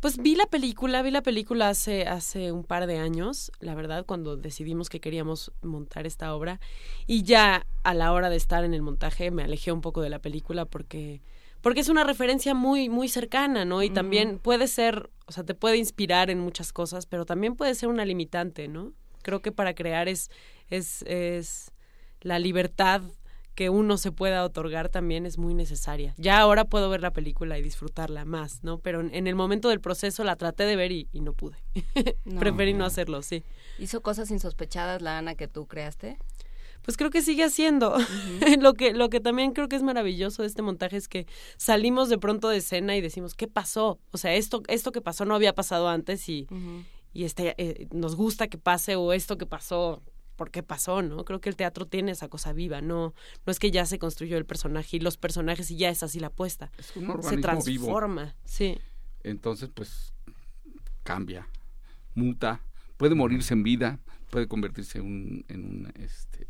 Pues 0.00 0.18
vi 0.18 0.36
la 0.36 0.46
película, 0.46 1.00
vi 1.02 1.10
la 1.10 1.22
película 1.22 1.70
hace, 1.70 2.06
hace 2.06 2.52
un 2.52 2.64
par 2.64 2.86
de 2.86 2.98
años, 2.98 3.50
la 3.60 3.74
verdad, 3.74 4.04
cuando 4.04 4.36
decidimos 4.36 4.90
que 4.90 5.00
queríamos 5.00 5.52
montar 5.62 6.06
esta 6.06 6.34
obra. 6.34 6.60
Y 7.06 7.22
ya 7.22 7.66
a 7.82 7.94
la 7.94 8.12
hora 8.12 8.28
de 8.28 8.36
estar 8.36 8.62
en 8.64 8.74
el 8.74 8.82
montaje 8.82 9.30
me 9.30 9.42
alejé 9.42 9.72
un 9.72 9.80
poco 9.80 10.02
de 10.02 10.10
la 10.10 10.18
película 10.18 10.66
porque, 10.66 11.22
porque 11.62 11.80
es 11.80 11.88
una 11.88 12.04
referencia 12.04 12.54
muy, 12.54 12.90
muy 12.90 13.08
cercana, 13.08 13.64
¿no? 13.64 13.82
Y 13.82 13.88
también 13.88 14.38
puede 14.38 14.68
ser, 14.68 15.08
o 15.26 15.32
sea, 15.32 15.44
te 15.44 15.54
puede 15.54 15.78
inspirar 15.78 16.28
en 16.28 16.40
muchas 16.40 16.72
cosas, 16.74 17.06
pero 17.06 17.24
también 17.24 17.56
puede 17.56 17.74
ser 17.74 17.88
una 17.88 18.04
limitante, 18.04 18.68
¿no? 18.68 18.92
Creo 19.22 19.40
que 19.40 19.50
para 19.50 19.74
crear 19.74 20.08
es, 20.08 20.30
es, 20.68 21.02
es 21.02 21.72
la 22.20 22.38
libertad 22.38 23.02
que 23.56 23.70
uno 23.70 23.96
se 23.96 24.12
pueda 24.12 24.44
otorgar 24.44 24.90
también 24.90 25.24
es 25.24 25.38
muy 25.38 25.54
necesaria. 25.54 26.14
Ya 26.18 26.38
ahora 26.38 26.66
puedo 26.66 26.90
ver 26.90 27.00
la 27.00 27.10
película 27.10 27.58
y 27.58 27.62
disfrutarla 27.62 28.26
más, 28.26 28.62
¿no? 28.62 28.78
Pero 28.78 29.00
en, 29.00 29.26
el 29.26 29.34
momento 29.34 29.70
del 29.70 29.80
proceso 29.80 30.22
la 30.24 30.36
traté 30.36 30.64
de 30.64 30.76
ver 30.76 30.92
y, 30.92 31.08
y 31.10 31.22
no 31.22 31.32
pude. 31.32 31.56
No. 32.26 32.38
Preferí 32.40 32.74
no 32.74 32.84
hacerlo, 32.84 33.22
sí. 33.22 33.42
¿Hizo 33.78 34.02
cosas 34.02 34.30
insospechadas 34.30 35.00
la 35.00 35.16
Ana 35.16 35.34
que 35.36 35.48
tú 35.48 35.66
creaste? 35.66 36.18
Pues 36.82 36.98
creo 36.98 37.08
que 37.08 37.22
sigue 37.22 37.44
haciendo. 37.44 37.96
lo 38.60 38.74
que 38.74 38.92
lo 38.92 39.08
que 39.08 39.20
también 39.20 39.52
creo 39.52 39.68
que 39.68 39.76
es 39.76 39.82
maravilloso 39.82 40.42
de 40.42 40.48
este 40.48 40.60
montaje 40.60 40.98
es 40.98 41.08
que 41.08 41.26
salimos 41.56 42.10
de 42.10 42.18
pronto 42.18 42.50
de 42.50 42.58
escena 42.58 42.94
y 42.94 43.00
decimos, 43.00 43.34
¿qué 43.34 43.48
pasó? 43.48 43.98
O 44.10 44.18
sea, 44.18 44.34
esto 44.34 44.62
esto 44.68 44.92
que 44.92 45.00
pasó 45.00 45.24
no 45.24 45.34
había 45.34 45.54
pasado 45.54 45.88
antes 45.88 46.28
y 46.28 46.46
y 47.14 47.24
este 47.24 47.54
eh, 47.56 47.88
nos 47.90 48.16
gusta 48.16 48.48
que 48.48 48.58
pase 48.58 48.96
o 48.96 49.14
esto 49.14 49.38
que 49.38 49.46
pasó 49.46 50.02
¿por 50.36 50.50
qué 50.50 50.62
pasó, 50.62 51.02
no? 51.02 51.24
Creo 51.24 51.40
que 51.40 51.48
el 51.48 51.56
teatro 51.56 51.86
tiene 51.86 52.12
esa 52.12 52.28
cosa 52.28 52.52
viva, 52.52 52.80
no 52.80 53.14
no 53.46 53.50
es 53.50 53.58
que 53.58 53.70
ya 53.70 53.84
se 53.86 53.98
construyó 53.98 54.36
el 54.38 54.44
personaje 54.46 54.96
y 54.98 55.00
los 55.00 55.16
personajes 55.16 55.70
y 55.70 55.76
ya 55.76 55.88
es 55.90 56.02
así 56.02 56.20
la 56.20 56.28
apuesta. 56.28 56.70
un 56.94 57.06
se 57.06 57.10
organismo 57.12 57.62
vivo. 57.64 57.84
transforma, 57.86 58.34
sí. 58.44 58.78
Entonces, 59.24 59.70
pues, 59.74 60.12
cambia, 61.02 61.48
muta, 62.14 62.60
puede 62.96 63.14
morirse 63.14 63.54
en 63.54 63.62
vida, 63.62 63.98
puede 64.30 64.46
convertirse 64.48 64.98
en 64.98 65.04
un, 65.06 65.44
en 65.48 65.64
un, 65.64 65.92
este, 66.00 66.46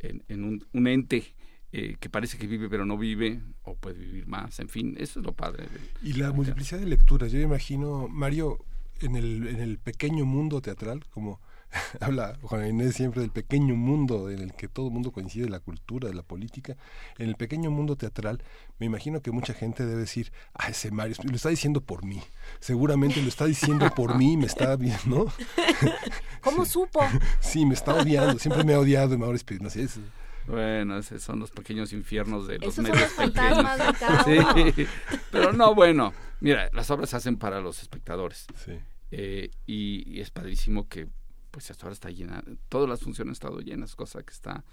en, 0.00 0.22
en 0.28 0.44
un, 0.44 0.66
un 0.72 0.86
ente 0.86 1.34
eh, 1.72 1.96
que 2.00 2.08
parece 2.08 2.38
que 2.38 2.46
vive 2.46 2.68
pero 2.70 2.86
no 2.86 2.96
vive, 2.96 3.40
o 3.64 3.74
puede 3.74 3.98
vivir 3.98 4.26
más, 4.26 4.58
en 4.60 4.68
fin, 4.68 4.94
eso 4.98 5.20
es 5.20 5.26
lo 5.26 5.32
padre. 5.32 5.64
del- 5.68 5.90
Y 6.02 6.12
la 6.14 6.32
multiplicidad 6.32 6.80
de 6.80 6.86
lecturas, 6.86 7.30
yo 7.32 7.40
imagino, 7.40 8.08
Mario, 8.08 8.58
en 9.00 9.16
el, 9.16 9.46
en 9.48 9.60
el 9.60 9.78
pequeño 9.78 10.24
mundo 10.24 10.60
teatral, 10.60 11.04
como 11.10 11.40
habla 12.00 12.38
Juan 12.42 12.66
Inés 12.66 12.94
siempre 12.94 13.20
del 13.20 13.30
pequeño 13.30 13.74
mundo 13.76 14.30
en 14.30 14.38
el 14.40 14.54
que 14.54 14.68
todo 14.68 14.86
el 14.88 14.92
mundo 14.92 15.12
coincide, 15.12 15.44
de 15.44 15.50
la 15.50 15.60
cultura, 15.60 16.08
de 16.08 16.14
la 16.14 16.22
política, 16.22 16.76
en 17.18 17.28
el 17.28 17.36
pequeño 17.36 17.70
mundo 17.70 17.96
teatral, 17.96 18.42
me 18.78 18.86
imagino 18.86 19.20
que 19.20 19.30
mucha 19.30 19.52
gente 19.54 19.84
debe 19.84 20.00
decir, 20.00 20.32
ah, 20.54 20.68
ese 20.68 20.90
Mario, 20.90 21.16
lo 21.24 21.36
está 21.36 21.50
diciendo 21.50 21.80
por 21.80 22.04
mí, 22.04 22.22
seguramente 22.60 23.20
lo 23.22 23.28
está 23.28 23.44
diciendo 23.46 23.90
por 23.94 24.16
mí, 24.16 24.36
me 24.36 24.46
está 24.46 24.76
viendo, 24.76 24.98
¿no? 25.06 25.26
¿Cómo 26.40 26.64
supo? 26.64 27.00
Sí, 27.40 27.66
me 27.66 27.74
está 27.74 27.94
odiando, 27.94 28.38
siempre 28.38 28.64
me 28.64 28.74
ha 28.74 28.78
odiado 28.80 29.18
Mauro 29.18 29.36
Espinosa, 29.36 29.80
es- 29.80 29.98
Bueno, 30.46 30.96
esos 30.98 31.22
son 31.22 31.40
los 31.40 31.50
pequeños 31.50 31.92
infiernos 31.92 32.46
de 32.46 32.58
los 32.58 32.72
Esos 32.72 32.74
son 32.76 32.84
medios 32.84 33.00
los 33.18 33.28
pequeños. 33.28 33.78
de 33.78 33.94
cada 33.98 34.24
uno. 34.24 34.72
Sí, 34.74 34.86
pero 35.30 35.52
no, 35.52 35.74
bueno, 35.74 36.14
mira, 36.40 36.70
las 36.72 36.90
obras 36.90 37.10
se 37.10 37.16
hacen 37.16 37.36
para 37.36 37.60
los 37.60 37.82
espectadores. 37.82 38.46
Sí. 38.64 38.72
Eh, 39.10 39.50
y, 39.66 40.04
y 40.16 40.20
es 40.20 40.30
padrísimo 40.30 40.88
que 40.88 41.08
pues 41.50 41.70
hasta 41.70 41.86
ahora 41.86 41.94
está 41.94 42.10
llena, 42.10 42.42
todas 42.68 42.88
las 42.88 43.00
funciones 43.00 43.30
han 43.30 43.32
estado 43.32 43.60
llenas, 43.60 43.94
cosa 43.94 44.22
que 44.22 44.32
está 44.32 44.64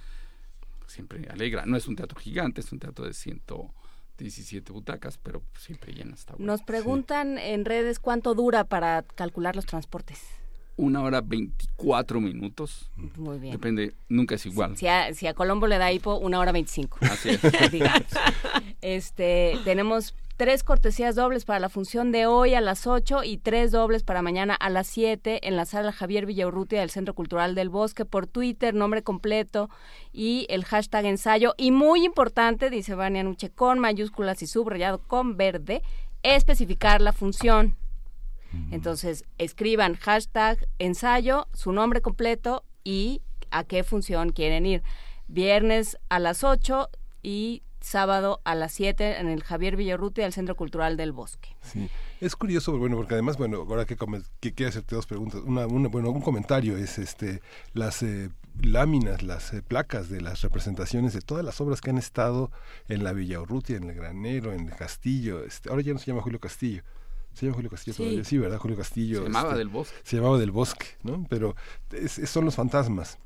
siempre 0.87 1.27
alegra. 1.29 1.65
No 1.65 1.77
es 1.77 1.87
un 1.87 1.95
teatro 1.95 2.19
gigante, 2.19 2.61
es 2.61 2.71
un 2.71 2.79
teatro 2.79 3.05
de 3.05 3.13
117 3.13 4.71
butacas, 4.71 5.17
pero 5.17 5.41
siempre 5.59 5.93
llena 5.93 6.13
está 6.15 6.33
bueno. 6.33 6.51
Nos 6.51 6.61
preguntan 6.61 7.37
en 7.37 7.65
redes 7.65 7.99
cuánto 7.99 8.33
dura 8.33 8.63
para 8.63 9.03
calcular 9.03 9.55
los 9.55 9.65
transportes. 9.65 10.21
Una 10.77 11.01
hora 11.01 11.21
24 11.21 12.19
minutos. 12.19 12.91
Muy 13.15 13.39
bien. 13.39 13.53
Depende, 13.53 13.93
nunca 14.09 14.35
es 14.35 14.45
igual. 14.45 14.75
Si 14.75 14.87
a, 14.87 15.13
si 15.13 15.25
a 15.25 15.33
Colombo 15.33 15.67
le 15.67 15.77
da 15.77 15.91
hipo, 15.91 16.17
una 16.17 16.37
hora 16.37 16.51
veinticinco. 16.51 16.97
Así 17.01 17.29
es. 17.29 17.41
digamos. 17.71 18.03
Este, 18.81 19.57
tenemos 19.63 20.13
tres 20.37 20.63
cortesías 20.63 21.15
dobles 21.15 21.45
para 21.45 21.59
la 21.59 21.69
función 21.69 22.11
de 22.11 22.25
hoy 22.25 22.55
a 22.55 22.61
las 22.61 22.87
8 22.87 23.23
y 23.23 23.37
tres 23.37 23.71
dobles 23.71 24.03
para 24.03 24.21
mañana 24.21 24.53
a 24.53 24.69
las 24.69 24.87
7 24.87 25.47
en 25.47 25.55
la 25.55 25.65
sala 25.65 25.91
Javier 25.91 26.25
Villaurrutia 26.25 26.81
del 26.81 26.89
Centro 26.89 27.13
Cultural 27.13 27.55
del 27.55 27.69
Bosque 27.69 28.05
por 28.05 28.27
Twitter, 28.27 28.73
nombre 28.73 29.01
completo 29.01 29.69
y 30.11 30.45
el 30.49 30.65
hashtag 30.65 31.05
ensayo. 31.05 31.53
Y 31.57 31.71
muy 31.71 32.03
importante, 32.03 32.69
dice 32.69 32.95
Vania 32.95 33.23
Nuche, 33.23 33.49
con 33.49 33.79
mayúsculas 33.79 34.41
y 34.41 34.47
subrayado 34.47 34.99
con 34.99 35.37
verde, 35.37 35.81
especificar 36.23 37.01
la 37.01 37.13
función. 37.13 37.77
Entonces, 38.71 39.25
escriban 39.37 39.95
hashtag 39.95 40.65
ensayo, 40.79 41.47
su 41.53 41.73
nombre 41.73 42.01
completo 42.01 42.63
y 42.83 43.21
a 43.51 43.63
qué 43.63 43.83
función 43.83 44.31
quieren 44.31 44.65
ir. 44.65 44.81
Viernes 45.27 45.97
a 46.07 46.19
las 46.19 46.43
8 46.43 46.89
y 47.21 47.63
sábado 47.85 48.41
a 48.43 48.55
las 48.55 48.73
7 48.73 49.19
en 49.19 49.27
el 49.29 49.43
Javier 49.43 49.75
Villarruti 49.77 50.21
del 50.21 50.33
Centro 50.33 50.55
Cultural 50.55 50.97
del 50.97 51.11
Bosque. 51.11 51.55
Sí, 51.61 51.89
es 52.19 52.35
curioso, 52.35 52.77
bueno, 52.77 52.97
porque 52.97 53.13
además, 53.13 53.37
bueno, 53.37 53.57
ahora 53.67 53.85
que, 53.85 53.95
que 54.39 54.53
quiero 54.53 54.69
hacerte 54.69 54.95
dos 54.95 55.05
preguntas, 55.05 55.41
una, 55.45 55.67
una- 55.67 55.87
bueno, 55.89 56.09
un 56.09 56.21
comentario 56.21 56.77
es, 56.77 56.97
este, 56.97 57.41
las 57.73 58.01
eh, 58.03 58.29
láminas, 58.61 59.21
las 59.23 59.53
eh, 59.53 59.61
placas 59.61 60.09
de 60.09 60.21
las 60.21 60.41
representaciones 60.41 61.13
de 61.13 61.21
todas 61.21 61.45
las 61.45 61.61
obras 61.61 61.81
que 61.81 61.89
han 61.91 61.97
estado 61.97 62.51
en 62.87 63.03
la 63.03 63.13
Villa 63.13 63.39
Urrutia, 63.39 63.77
en 63.77 63.89
el 63.89 63.95
Granero, 63.95 64.51
en 64.53 64.67
el 64.69 64.75
Castillo, 64.75 65.43
este, 65.43 65.69
ahora 65.69 65.81
ya 65.83 65.93
no 65.93 65.99
se 65.99 66.07
llama 66.07 66.21
Julio 66.21 66.39
Castillo. 66.39 66.81
Se 67.33 67.45
llama 67.45 67.55
Julio 67.55 67.69
Castillo 67.69 67.93
Sí. 67.95 68.03
todavía, 68.03 68.23
sí, 68.23 68.37
¿verdad? 68.37 68.57
Julio 68.59 68.77
Castillo. 68.77 69.17
Se 69.19 69.23
llamaba 69.25 69.49
este, 69.49 69.57
Del 69.59 69.67
Bosque. 69.69 69.95
Se 70.03 70.15
llamaba 70.15 70.37
Del 70.37 70.51
Bosque, 70.51 70.85
¿no? 71.03 71.25
Pero 71.29 71.55
es- 71.91 72.17
es- 72.17 72.29
son 72.29 72.45
los 72.45 72.55
fantasmas. 72.55 73.19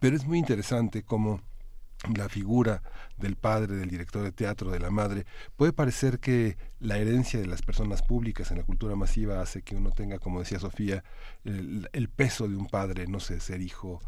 Pero 0.00 0.16
es 0.16 0.24
muy 0.24 0.38
interesante 0.38 1.02
cómo 1.02 1.40
la 2.16 2.28
figura 2.28 2.82
del 3.16 3.36
padre, 3.36 3.74
del 3.76 3.88
director 3.88 4.22
de 4.22 4.32
teatro, 4.32 4.70
de 4.70 4.80
la 4.80 4.90
madre, 4.90 5.24
puede 5.56 5.72
parecer 5.72 6.18
que 6.20 6.56
la 6.80 6.98
herencia 6.98 7.40
de 7.40 7.46
las 7.46 7.62
personas 7.62 8.02
públicas 8.02 8.50
en 8.50 8.58
la 8.58 8.64
cultura 8.64 8.94
masiva 8.96 9.40
hace 9.40 9.62
que 9.62 9.74
uno 9.76 9.90
tenga, 9.90 10.18
como 10.18 10.40
decía 10.40 10.58
Sofía, 10.58 11.02
el, 11.44 11.88
el 11.92 12.08
peso 12.08 12.46
de 12.48 12.56
un 12.56 12.66
padre, 12.66 13.06
no 13.06 13.20
sé, 13.20 13.40
ser 13.40 13.62
hijo 13.62 14.00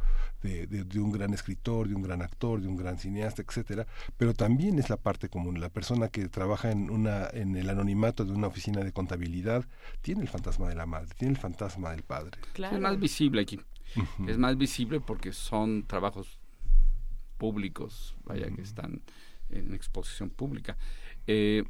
de, 0.43 0.67
de- 0.67 0.85
de 0.85 1.01
un 1.01 1.11
gran 1.13 1.33
escritor, 1.33 1.89
de 1.89 1.95
un 1.95 2.03
gran 2.03 2.21
actor, 2.23 2.61
de 2.61 2.69
un 2.69 2.77
gran 2.77 2.99
cineasta, 2.99 3.43
etcétera, 3.43 3.87
pero 4.17 4.35
también 4.35 4.79
es 4.79 4.91
la 4.91 4.97
parte 4.99 5.29
común, 5.29 5.61
la 5.61 5.71
persona 5.71 6.09
que 6.09 6.29
trabaja 6.29 6.71
en 6.71 6.91
una 6.91 7.29
en 7.33 7.57
el 7.57 7.71
anonimato 7.71 8.25
de 8.25 8.33
una 8.33 8.49
oficina 8.49 8.83
de 8.83 8.93
contabilidad 8.93 9.65
tiene 10.03 10.23
el 10.23 10.29
fantasma 10.29 10.69
de 10.69 10.75
la 10.75 10.87
madre, 10.87 11.15
tiene 11.17 11.33
el 11.35 11.41
fantasma 11.41 11.91
del 11.93 12.03
padre. 12.03 12.33
Es 12.77 12.81
más 12.83 12.99
visible 13.01 13.41
aquí. 13.43 13.61
Es 14.27 14.37
más 14.37 14.59
visible 14.59 15.01
porque 15.01 15.33
son 15.33 15.85
trabajos 15.87 16.39
públicos, 17.39 18.17
vaya, 18.25 18.51
que 18.51 18.63
están 18.63 19.03
en 19.51 19.75
exposición 19.75 20.31
pública. 20.31 20.77
Eh, 21.27 21.65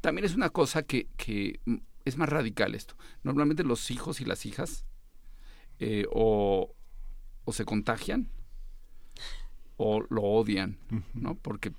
también 0.00 0.24
es 0.24 0.34
una 0.34 0.50
cosa 0.50 0.82
que, 0.82 1.08
que 1.16 1.60
es 2.04 2.16
más 2.16 2.28
radical 2.28 2.74
esto. 2.74 2.94
Normalmente 3.22 3.64
los 3.64 3.90
hijos 3.90 4.20
y 4.20 4.24
las 4.24 4.46
hijas 4.46 4.84
eh, 5.78 6.06
o, 6.10 6.74
o 7.44 7.52
se 7.52 7.64
contagian 7.64 8.28
o 9.76 10.04
lo 10.10 10.22
odian, 10.22 10.78
¿no? 11.14 11.36
Porque 11.36 11.72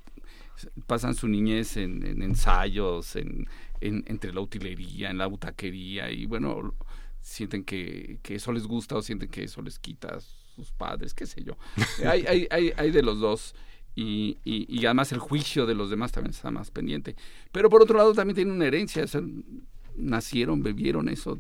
pasan 0.88 1.14
su 1.16 1.28
niñez 1.28 1.78
en, 1.78 2.06
en 2.06 2.22
ensayos, 2.24 3.16
en, 3.16 3.48
en- 3.80 4.04
entre 4.08 4.34
la 4.34 4.42
utilería, 4.42 5.10
en 5.12 5.18
la 5.18 5.28
butaquería, 5.28 6.12
y 6.12 6.26
bueno, 6.26 6.74
sienten 7.22 7.64
que, 7.64 8.20
que 8.24 8.36
eso 8.36 8.52
les 8.52 8.66
gusta 8.66 8.96
o 8.96 9.02
sienten 9.02 9.30
que 9.30 9.44
eso 9.44 9.62
les 9.62 9.78
quita 9.80 10.18
sus 10.56 10.72
padres, 10.72 11.14
qué 11.14 11.26
sé 11.26 11.44
yo. 11.44 11.58
hay, 12.08 12.26
hay, 12.28 12.48
hay, 12.52 12.74
hay 12.76 12.92
de 12.92 13.04
los 13.04 13.20
dos. 13.20 13.56
Y, 13.94 14.38
y, 14.46 14.66
y 14.70 14.86
además 14.86 15.12
el 15.12 15.20
juicio 15.20 15.66
de 15.66 15.76
los 15.76 15.90
demás 15.90 16.12
también 16.12 16.34
está 16.34 16.50
más 16.50 16.72
pendiente. 16.72 17.16
Pero 17.52 17.70
por 17.70 17.82
otro 17.82 17.98
lado 17.98 18.14
también 18.14 18.36
tienen 18.36 18.56
una 18.56 18.66
herencia, 18.66 19.04
o 19.04 19.08
sea, 19.08 19.22
nacieron, 19.96 20.64
bebieron 20.64 21.10
eso, 21.10 21.38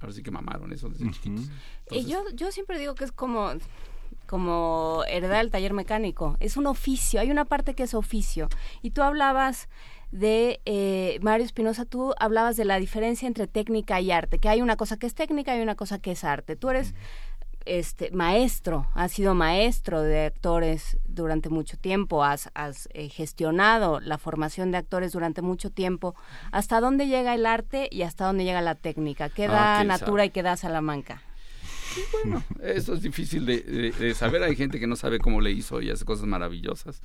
ahora 0.00 0.12
sí 0.12 0.22
que 0.22 0.30
mamaron 0.30 0.72
eso 0.72 0.88
desde 0.88 1.10
chiquitos. 1.10 1.48
Y 1.90 2.06
yo, 2.06 2.24
yo 2.34 2.50
siempre 2.50 2.78
digo 2.78 2.94
que 2.94 3.04
es 3.04 3.12
como, 3.12 3.52
como 4.26 5.04
heredar 5.08 5.44
el 5.44 5.50
taller 5.50 5.72
mecánico. 5.72 6.36
Es 6.40 6.56
un 6.56 6.66
oficio, 6.66 7.20
hay 7.20 7.30
una 7.30 7.44
parte 7.44 7.74
que 7.74 7.84
es 7.84 7.94
oficio. 7.94 8.48
Y 8.82 8.90
tú 8.90 9.02
hablabas 9.02 9.68
de, 10.10 10.60
eh, 10.64 11.18
Mario 11.22 11.44
Espinosa, 11.44 11.84
tú 11.84 12.14
hablabas 12.18 12.56
de 12.56 12.64
la 12.64 12.78
diferencia 12.78 13.26
entre 13.26 13.46
técnica 13.46 14.00
y 14.00 14.10
arte, 14.10 14.38
que 14.38 14.48
hay 14.48 14.62
una 14.62 14.76
cosa 14.76 14.96
que 14.96 15.06
es 15.06 15.14
técnica 15.14 15.56
y 15.56 15.60
una 15.60 15.74
cosa 15.74 15.98
que 15.98 16.12
es 16.12 16.24
arte. 16.24 16.56
Tú 16.56 16.70
eres 16.70 16.94
este 17.66 18.10
maestro, 18.10 18.86
has 18.94 19.12
sido 19.12 19.34
maestro 19.34 20.02
de 20.02 20.26
actores 20.26 20.98
durante 21.06 21.48
mucho 21.48 21.76
tiempo, 21.76 22.22
has, 22.24 22.50
has 22.54 22.88
eh, 22.92 23.08
gestionado 23.08 24.00
la 24.00 24.18
formación 24.18 24.70
de 24.70 24.78
actores 24.78 25.12
durante 25.12 25.42
mucho 25.42 25.70
tiempo. 25.70 26.14
¿Hasta 26.52 26.80
dónde 26.80 27.06
llega 27.06 27.34
el 27.34 27.46
arte 27.46 27.88
y 27.90 28.02
hasta 28.02 28.26
dónde 28.26 28.44
llega 28.44 28.60
la 28.62 28.74
técnica? 28.74 29.28
¿Qué 29.28 29.46
Ah, 29.46 29.78
da 29.80 29.84
Natura 29.84 30.22
sabe. 30.22 30.26
y 30.26 30.30
qué 30.30 30.42
da 30.42 30.56
Salamanca? 30.56 31.22
Bueno, 32.12 32.42
eso 32.62 32.94
es 32.94 33.02
difícil 33.02 33.46
de, 33.46 33.60
de- 33.60 33.92
de 33.92 34.14
saber. 34.14 34.42
Hay 34.42 34.56
gente 34.56 34.80
que 34.80 34.86
no 34.88 34.96
sabe 34.96 35.18
cómo 35.20 35.40
le 35.40 35.52
hizo 35.52 35.80
y 35.80 35.90
hace 35.90 36.04
cosas 36.04 36.26
maravillosas. 36.26 37.02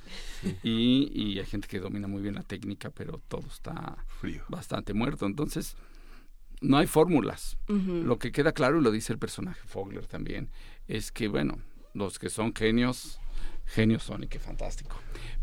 Y, 0.64 1.10
y 1.14 1.38
hay 1.38 1.46
gente 1.46 1.68
que 1.68 1.78
domina 1.78 2.08
muy 2.08 2.20
bien 2.22 2.34
la 2.34 2.42
técnica, 2.42 2.90
pero 2.90 3.20
todo 3.28 3.44
está 3.46 3.98
bastante 4.48 4.92
muerto. 4.92 5.26
Entonces, 5.26 5.76
no 6.60 6.76
hay 6.78 6.86
fórmulas. 6.86 7.56
Lo 8.06 8.18
que 8.18 8.32
queda 8.32 8.52
claro, 8.52 8.78
y 8.80 8.82
lo 8.82 8.90
dice 8.90 9.12
el 9.12 9.18
personaje 9.18 9.60
Fogler 9.66 10.06
también, 10.06 10.50
es 10.88 11.12
que, 11.12 11.28
bueno, 11.28 11.58
los 11.94 12.18
que 12.18 12.30
son 12.30 12.54
genios, 12.54 13.20
genios 13.66 14.02
son 14.02 14.24
y 14.24 14.26
qué 14.28 14.38
fantástico. 14.38 14.96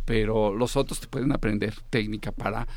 Pero 0.06 0.54
los 0.54 0.76
otros 0.78 1.00
te 1.00 1.08
pueden 1.08 1.32
aprender 1.32 1.74
técnica 1.90 2.32
para 2.32 2.68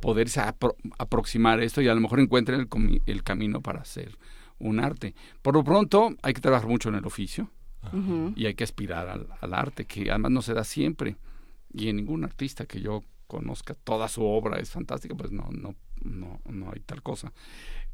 poderse 0.00 0.40
apro- 0.40 0.76
aproximar 0.98 1.60
a 1.60 1.64
esto 1.64 1.80
y 1.80 1.88
a 1.88 1.94
lo 1.94 2.00
mejor 2.00 2.20
encuentren 2.20 2.60
el, 2.60 3.02
el 3.06 3.22
camino 3.22 3.60
para 3.62 3.80
hacer 3.80 4.18
un 4.58 4.80
arte. 4.80 5.14
Por 5.40 5.54
lo 5.54 5.64
pronto, 5.64 6.14
hay 6.22 6.34
que 6.34 6.40
trabajar 6.40 6.68
mucho 6.68 6.88
en 6.90 6.96
el 6.96 7.06
oficio 7.06 7.50
y 8.36 8.46
hay 8.46 8.54
que 8.54 8.64
aspirar 8.64 9.08
al, 9.08 9.28
al 9.40 9.54
arte, 9.54 9.84
que 9.84 10.10
además 10.10 10.30
no 10.32 10.42
se 10.42 10.54
da 10.54 10.64
siempre. 10.64 11.16
Y 11.72 11.88
en 11.88 11.96
ningún 11.96 12.24
artista 12.24 12.66
que 12.66 12.80
yo 12.80 13.02
conozca 13.26 13.74
toda 13.74 14.08
su 14.08 14.22
obra 14.24 14.58
es 14.58 14.70
fantástica, 14.70 15.14
pues 15.14 15.32
no, 15.32 15.48
no, 15.50 15.74
no, 16.02 16.40
no 16.46 16.70
hay 16.72 16.80
tal 16.80 17.02
cosa. 17.02 17.32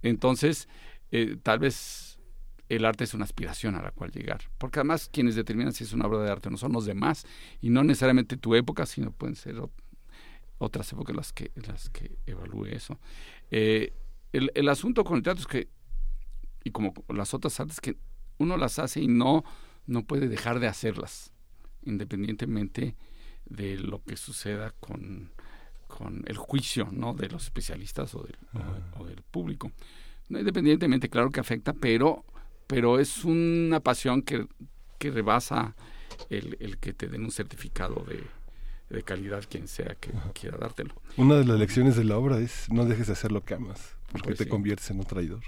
Entonces, 0.03 0.69
eh, 1.11 1.37
tal 1.43 1.59
vez 1.59 2.19
el 2.69 2.85
arte 2.85 3.05
es 3.05 3.15
una 3.15 3.25
aspiración 3.25 3.75
a 3.75 3.83
la 3.83 3.91
cual 3.91 4.11
llegar. 4.13 4.43
Porque 4.59 4.79
además 4.79 5.09
quienes 5.13 5.35
determinan 5.35 5.73
si 5.73 5.85
es 5.85 5.93
una 5.93 6.07
obra 6.07 6.23
de 6.23 6.31
arte 6.31 6.51
no 6.51 6.57
son 6.57 6.73
los 6.73 6.85
demás. 6.87 7.27
Y 7.61 7.71
no 7.71 7.83
necesariamente 7.85 8.37
tu 8.37 8.55
época, 8.55 8.87
sino 8.87 9.11
pueden 9.11 9.35
ser 9.37 9.57
ot- 9.57 9.71
otras 10.59 10.93
épocas 10.93 11.17
las 11.17 11.33
que, 11.33 11.51
las 11.57 11.91
que 11.91 12.19
evalúe 12.27 12.67
eso. 12.67 13.01
Eh, 13.51 13.93
el, 14.33 14.53
el 14.55 14.69
asunto 14.69 15.03
con 15.05 15.17
el 15.17 15.23
teatro 15.23 15.41
es 15.41 15.47
que, 15.49 15.69
y 16.63 16.71
como 16.71 16.95
las 17.09 17.35
otras 17.35 17.59
artes, 17.59 17.81
que 17.81 17.97
uno 18.39 18.57
las 18.57 18.79
hace 18.79 19.01
y 19.01 19.09
no, 19.09 19.45
no 19.87 20.07
puede 20.07 20.29
dejar 20.29 20.61
de 20.61 20.69
hacerlas, 20.69 21.33
independientemente 21.83 22.95
de 23.47 23.79
lo 23.79 24.03
que 24.05 24.17
suceda 24.17 24.73
con, 24.79 25.33
con 26.01 26.23
el 26.27 26.37
juicio 26.39 26.89
¿no? 26.93 27.13
de 27.13 27.29
los 27.29 27.45
especialistas 27.45 28.15
o 28.15 28.23
del, 28.23 28.37
o- 28.55 29.01
o 29.03 29.05
del 29.07 29.21
público. 29.23 29.71
Independientemente, 30.31 31.09
claro 31.11 31.31
que 31.31 31.41
afecta, 31.41 31.73
pero, 31.75 32.25
pero 32.67 32.99
es 32.99 33.25
una 33.25 33.81
pasión 33.81 34.23
que, 34.23 34.47
que 34.99 35.11
rebasa 35.11 35.75
el, 36.31 36.57
el 36.61 36.79
que 36.79 36.93
te 36.95 37.09
den 37.09 37.25
un 37.25 37.31
certificado 37.33 38.05
de, 38.09 38.23
de 38.95 39.03
calidad 39.03 39.45
quien 39.51 39.69
sea 39.69 39.95
que 39.97 40.11
quiera 40.33 40.57
dártelo. 40.57 40.95
Una 41.17 41.35
de 41.37 41.45
las 41.45 41.59
lecciones 41.59 41.97
de 41.97 42.05
la 42.05 42.17
obra 42.17 42.39
es 42.39 42.67
no 42.71 42.85
dejes 42.87 43.09
de 43.09 43.13
hacer 43.13 43.33
lo 43.33 43.43
que 43.45 43.55
amas, 43.55 43.97
porque 44.11 44.29
Pues 44.29 44.39
te 44.39 44.45
sí. 44.45 44.51
conviertes 44.51 44.91
en 44.91 45.01
un 45.01 45.05
traidor. 45.05 45.43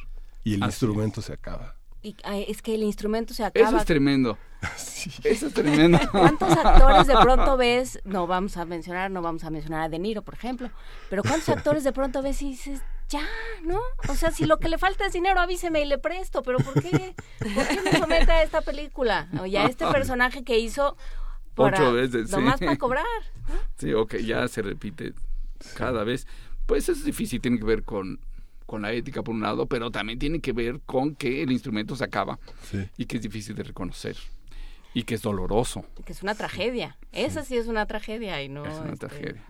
Y 0.44 0.54
el 0.54 0.62
Así 0.64 0.70
instrumento 0.84 1.22
se 1.22 1.32
acaba. 1.32 1.76
Y, 2.02 2.16
ay, 2.24 2.44
es 2.48 2.62
que 2.62 2.74
el 2.74 2.82
instrumento 2.82 3.32
se 3.34 3.44
acaba. 3.44 3.68
Eso 3.68 3.76
es 3.78 3.84
tremendo. 3.84 4.38
Eso 5.24 5.46
es 5.46 5.54
tremendo. 5.54 5.98
¿Cuántos 6.10 6.50
actores 6.50 7.06
de 7.06 7.16
pronto 7.16 7.56
ves? 7.56 8.00
No 8.04 8.26
vamos 8.26 8.56
a 8.56 8.64
mencionar, 8.64 9.10
no 9.10 9.22
vamos 9.22 9.44
a 9.44 9.50
mencionar 9.50 9.82
a 9.82 9.88
De 9.88 9.98
Niro, 9.98 10.22
por 10.22 10.34
ejemplo. 10.34 10.70
Pero 11.10 11.22
¿cuántos 11.22 11.48
actores 11.56 11.84
de 11.84 11.92
pronto 11.92 12.22
ves 12.22 12.42
y 12.42 12.50
dices, 12.50 12.80
ya, 13.08 13.26
¿no? 13.64 13.80
O 14.08 14.14
sea, 14.14 14.30
si 14.30 14.46
lo 14.46 14.58
que 14.58 14.68
le 14.68 14.78
falta 14.78 15.06
es 15.06 15.12
dinero, 15.12 15.40
avíseme 15.40 15.82
y 15.82 15.86
le 15.86 15.98
presto. 15.98 16.42
Pero 16.42 16.58
¿por 16.58 16.74
qué? 16.80 17.14
¿Por 17.38 17.68
qué 17.68 17.80
me 17.82 17.92
somete 17.98 18.32
a 18.32 18.42
esta 18.42 18.62
película? 18.62 19.28
O 19.40 19.46
ya 19.46 19.64
este 19.64 19.86
personaje 19.92 20.44
que 20.44 20.58
hizo 20.58 20.96
para, 21.54 21.78
Ocho 21.78 21.92
veces, 21.92 22.30
nomás 22.30 22.58
sí. 22.58 22.64
para 22.64 22.78
cobrar. 22.78 23.04
Sí, 23.78 23.92
ok, 23.92 24.16
ya 24.16 24.48
se 24.48 24.62
repite 24.62 25.12
cada 25.76 26.04
vez. 26.04 26.26
Pues 26.66 26.88
es 26.88 27.04
difícil, 27.04 27.40
tiene 27.40 27.58
que 27.58 27.64
ver 27.64 27.82
con, 27.82 28.20
con 28.72 28.80
la 28.80 28.90
ética 28.92 29.22
por 29.22 29.34
un 29.34 29.42
lado, 29.42 29.66
pero 29.66 29.90
también 29.90 30.18
tiene 30.18 30.40
que 30.40 30.54
ver 30.54 30.80
con 30.86 31.14
que 31.14 31.42
el 31.42 31.52
instrumento 31.52 31.94
se 31.94 32.04
acaba 32.04 32.38
Sí. 32.70 32.88
y 32.96 33.04
que 33.04 33.16
es 33.18 33.22
difícil 33.22 33.54
de 33.54 33.64
reconocer 33.64 34.16
y 34.94 35.02
que 35.02 35.14
es 35.14 35.20
doloroso. 35.20 35.84
Que 36.06 36.12
es 36.14 36.22
una 36.22 36.34
tragedia. 36.34 36.96
Esa 37.12 37.44
sí 37.44 37.54
es 37.58 37.66
una 37.66 37.84
tragedia 37.84 38.42
y 38.42 38.48
no... 38.48 38.64
es 38.64 38.78
una 38.78 38.94
este, 38.94 39.08
tragedia. 39.08 39.42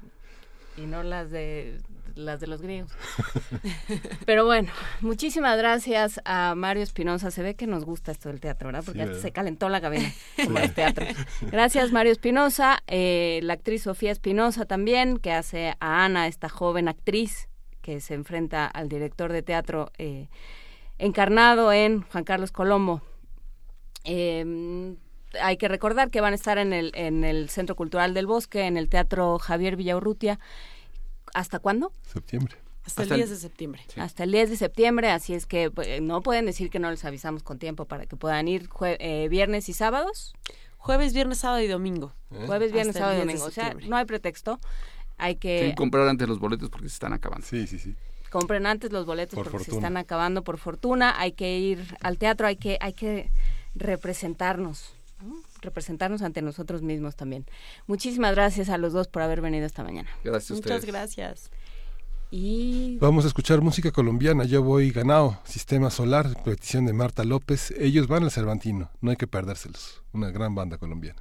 y 0.76 0.86
no 0.86 1.04
las 1.04 1.30
de 1.30 1.78
las 2.16 2.40
de 2.40 2.48
los 2.48 2.62
griegos. 2.62 2.90
Pero 4.26 4.44
bueno, 4.44 4.72
muchísimas 5.00 5.56
gracias 5.56 6.20
a 6.24 6.54
Mario 6.56 6.82
Espinosa. 6.82 7.30
Se 7.30 7.44
ve 7.44 7.54
que 7.54 7.68
nos 7.68 7.84
gusta 7.84 8.10
esto 8.10 8.28
del 8.28 8.40
teatro, 8.40 8.66
¿verdad? 8.66 8.82
Porque 8.84 9.06
Sí, 9.06 9.20
se 9.22 9.30
calentó 9.30 9.68
la 9.68 9.80
cabina 9.80 10.12
como 10.44 10.58
es 10.58 10.74
teatro. 10.74 11.06
Gracias 11.42 11.92
Mario 11.92 12.10
Espinosa, 12.10 12.82
eh, 12.88 13.38
la 13.44 13.52
actriz 13.52 13.84
Sofía 13.84 14.10
Espinosa 14.10 14.64
también, 14.64 15.18
que 15.18 15.30
hace 15.30 15.74
a 15.78 16.04
Ana, 16.04 16.26
esta 16.26 16.48
joven 16.48 16.88
actriz 16.88 17.48
que 17.82 18.00
se 18.00 18.14
enfrenta 18.14 18.66
al 18.66 18.88
director 18.88 19.32
de 19.32 19.42
teatro 19.42 19.90
eh, 19.98 20.28
encarnado 20.98 21.72
en 21.72 22.02
Juan 22.02 22.24
Carlos 22.24 22.52
Colombo. 22.52 23.02
Eh, 24.04 24.94
hay 25.40 25.56
que 25.56 25.68
recordar 25.68 26.10
que 26.10 26.20
van 26.20 26.32
a 26.32 26.36
estar 26.36 26.58
en 26.58 26.72
el, 26.72 26.92
en 26.94 27.24
el 27.24 27.48
Centro 27.48 27.74
Cultural 27.76 28.14
del 28.14 28.26
Bosque, 28.26 28.62
en 28.66 28.76
el 28.76 28.88
Teatro 28.88 29.38
Javier 29.38 29.76
Villaurrutia. 29.76 30.38
¿Hasta 31.34 31.58
cuándo? 31.58 31.92
Septiembre. 32.02 32.56
Hasta 32.84 33.02
el 33.04 33.08
10 33.10 33.30
de 33.30 33.36
septiembre. 33.36 33.82
Hasta 33.96 34.24
el 34.24 34.32
10 34.32 34.50
de 34.50 34.56
septiembre, 34.56 35.10
así 35.10 35.34
es 35.34 35.46
que 35.46 35.70
eh, 35.84 36.00
no 36.00 36.20
pueden 36.20 36.46
decir 36.46 36.68
que 36.68 36.80
no 36.80 36.90
les 36.90 37.04
avisamos 37.04 37.42
con 37.44 37.58
tiempo 37.58 37.84
para 37.84 38.06
que 38.06 38.16
puedan 38.16 38.48
ir 38.48 38.68
jue- 38.68 38.96
eh, 38.98 39.28
viernes 39.30 39.68
y 39.68 39.72
sábados. 39.72 40.34
Jueves, 40.78 41.14
viernes, 41.14 41.38
sábado 41.38 41.62
y 41.62 41.68
domingo. 41.68 42.12
Jueves, 42.46 42.72
viernes, 42.72 42.96
Hasta 42.96 42.98
sábado 42.98 43.22
y 43.22 43.26
10 43.26 43.26
de 43.28 43.32
domingo. 43.34 43.46
O 43.46 43.50
sea, 43.52 43.74
no 43.88 43.96
hay 43.96 44.04
pretexto. 44.04 44.58
Hay 45.22 45.36
que 45.36 45.74
comprar 45.76 46.08
antes 46.08 46.28
los 46.28 46.38
boletos 46.40 46.68
porque 46.68 46.88
se 46.88 46.94
están 46.94 47.12
acabando. 47.12 47.46
Sí, 47.46 47.66
sí, 47.66 47.78
sí. 47.78 47.94
compren 48.30 48.66
antes 48.66 48.90
los 48.90 49.06
boletos 49.06 49.36
Por 49.36 49.50
porque 49.50 49.66
se 49.66 49.76
están 49.76 49.96
acabando 49.96 50.42
por 50.42 50.58
fortuna. 50.58 51.14
Hay 51.20 51.32
que 51.32 51.58
ir 51.58 51.96
al 52.00 52.18
teatro, 52.18 52.46
hay 52.46 52.56
que, 52.56 52.76
hay 52.80 52.92
que 52.92 53.30
representarnos, 53.74 54.94
¿no? 55.22 55.36
representarnos 55.60 56.22
ante 56.22 56.42
nosotros 56.42 56.82
mismos 56.82 57.14
también. 57.14 57.46
Muchísimas 57.86 58.34
gracias 58.34 58.68
a 58.68 58.78
los 58.78 58.92
dos 58.92 59.06
por 59.06 59.22
haber 59.22 59.40
venido 59.40 59.64
esta 59.64 59.84
mañana. 59.84 60.10
Gracias 60.24 60.50
a 60.50 60.54
Muchas 60.54 60.78
ustedes. 60.78 60.86
gracias. 60.92 61.50
Y 62.32 62.96
Vamos 62.98 63.24
a 63.24 63.28
escuchar 63.28 63.60
música 63.60 63.92
colombiana. 63.92 64.44
Yo 64.44 64.62
voy 64.62 64.90
ganado. 64.90 65.38
Sistema 65.44 65.90
Solar, 65.90 66.42
petición 66.42 66.86
de 66.86 66.94
Marta 66.94 67.24
López. 67.24 67.72
Ellos 67.78 68.08
van 68.08 68.24
al 68.24 68.30
Cervantino. 68.30 68.90
No 69.02 69.10
hay 69.10 69.16
que 69.16 69.26
perdérselos. 69.26 70.02
Una 70.12 70.30
gran 70.30 70.54
banda 70.54 70.78
colombiana. 70.78 71.20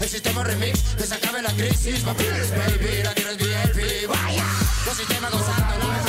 El 0.00 0.08
sistema 0.08 0.44
remix, 0.44 0.80
que 0.96 1.04
se 1.04 1.14
acabe 1.14 1.42
la 1.42 1.52
crisis, 1.52 2.00
papi, 2.00 2.24
baby, 2.24 3.02
la 3.02 3.14
quiero 3.14 3.30
el 3.30 3.36
VIP, 3.36 4.08
vaya. 4.08 4.44
Los 4.86 4.96
sistemas 4.96 5.30
gozando 5.30 5.78
la 5.78 6.07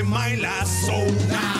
el 0.00 0.06
sistema 0.06 0.30
y 0.30 0.36
la 0.36 1.59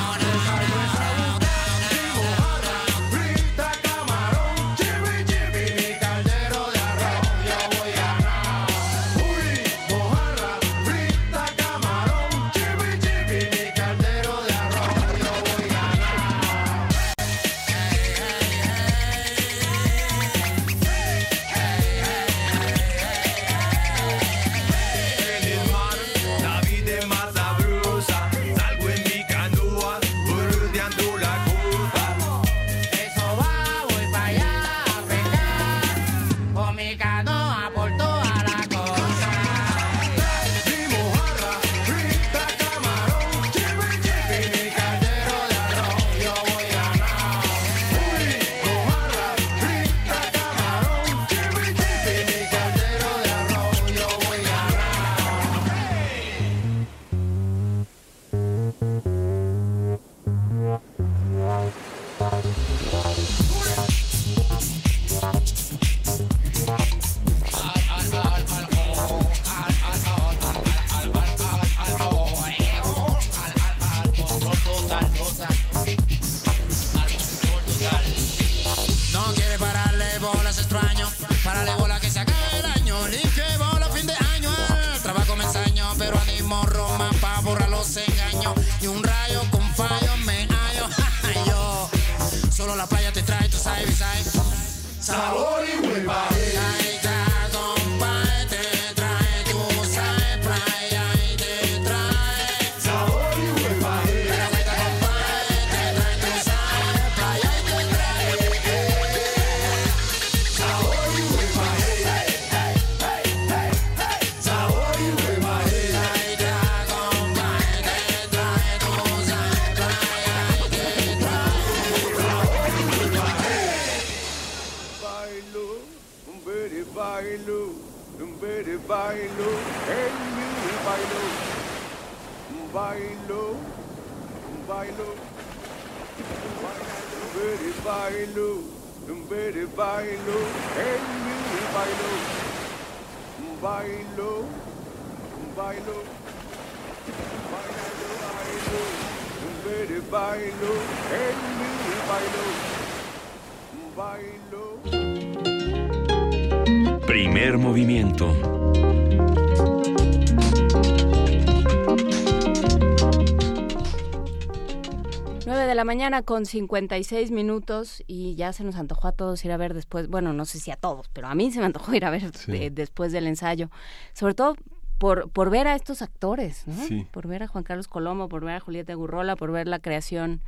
mañana 166.10 166.22
con 166.26 166.44
56 166.44 167.30
minutos 167.30 168.02
y 168.08 168.34
ya 168.34 168.52
se 168.52 168.64
nos 168.64 168.74
antojó 168.74 169.06
a 169.08 169.12
todos 169.12 169.44
ir 169.44 169.52
a 169.52 169.56
ver 169.56 169.74
después, 169.74 170.08
bueno, 170.08 170.32
no 170.32 170.44
sé 170.44 170.58
si 170.58 170.72
a 170.72 170.76
todos, 170.76 171.08
pero 171.12 171.28
a 171.28 171.34
mí 171.36 171.52
se 171.52 171.60
me 171.60 171.66
antojó 171.66 171.94
ir 171.94 172.04
a 172.04 172.10
ver 172.10 172.36
Sí. 172.36 172.68
después 172.70 173.12
del 173.12 173.28
ensayo, 173.28 173.70
sobre 174.12 174.34
todo 174.34 174.56
por, 174.98 175.30
por 175.30 175.50
ver 175.50 175.68
a 175.68 175.76
estos 175.76 176.02
actores, 176.02 176.66
¿no? 176.66 176.74
Sí. 176.84 177.06
por 177.12 177.28
ver 177.28 177.44
a 177.44 177.46
Juan 177.46 177.62
Carlos 177.62 177.86
Colomo, 177.86 178.28
por 178.28 178.44
ver 178.44 178.56
a 178.56 178.60
Julieta 178.60 178.92
Gurrola, 178.94 179.36
por 179.36 179.52
ver 179.52 179.68
la 179.68 179.78
creación 179.78 180.40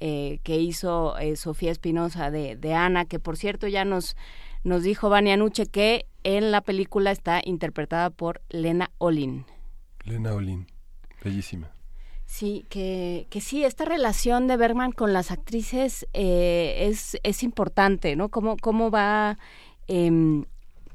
eh, 0.00 0.38
que 0.44 0.56
hizo 0.58 1.18
eh, 1.18 1.36
Sofía 1.36 1.70
Espinosa 1.70 2.30
de, 2.30 2.56
de 2.56 2.72
Ana, 2.74 3.04
que 3.04 3.18
por 3.20 3.36
cierto 3.36 3.68
ya 3.68 3.84
nos, 3.84 4.16
nos 4.64 4.82
dijo 4.82 5.10
Vania 5.10 5.36
Nuche 5.36 5.66
que 5.66 6.06
en 6.24 6.50
la 6.52 6.62
película 6.62 7.10
está 7.10 7.42
interpretada 7.44 8.08
por 8.08 8.40
Lena 8.48 8.90
Olin. 8.96 9.44
Lena 10.04 10.32
Olin, 10.32 10.66
bellísima. 11.22 11.70
Sí, 12.32 12.64
que, 12.70 13.26
que 13.28 13.42
sí, 13.42 13.62
esta 13.62 13.84
relación 13.84 14.48
de 14.48 14.56
Bergman 14.56 14.92
con 14.92 15.12
las 15.12 15.30
actrices 15.30 16.06
eh, 16.14 16.88
es, 16.88 17.18
es 17.24 17.42
importante, 17.42 18.16
¿no? 18.16 18.30
Cómo, 18.30 18.56
cómo 18.56 18.90
va 18.90 19.36
em, 19.86 20.46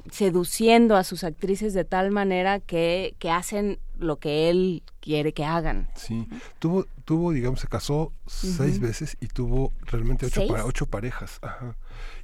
seduciendo 0.10 0.96
a 0.96 1.04
sus 1.04 1.24
actrices 1.24 1.76
de 1.76 1.86
tal 1.86 2.10
manera 2.10 2.60
que, 2.60 3.14
que 3.20 3.30
hacen 3.30 3.78
lo 4.00 4.18
que 4.18 4.50
él 4.50 4.82
quiere 5.00 5.32
que 5.32 5.46
hagan. 5.46 5.90
Sí, 5.96 6.28
tuvo, 6.58 6.88
tuvo, 7.06 7.32
digamos, 7.32 7.60
se 7.60 7.68
casó 7.68 8.14
seis 8.26 8.80
veces 8.80 9.16
y 9.22 9.28
tuvo 9.28 9.74
realmente 9.84 10.26
ocho, 10.26 10.42
ocho 10.66 10.88
parejas, 10.88 11.38
ajá. 11.44 11.78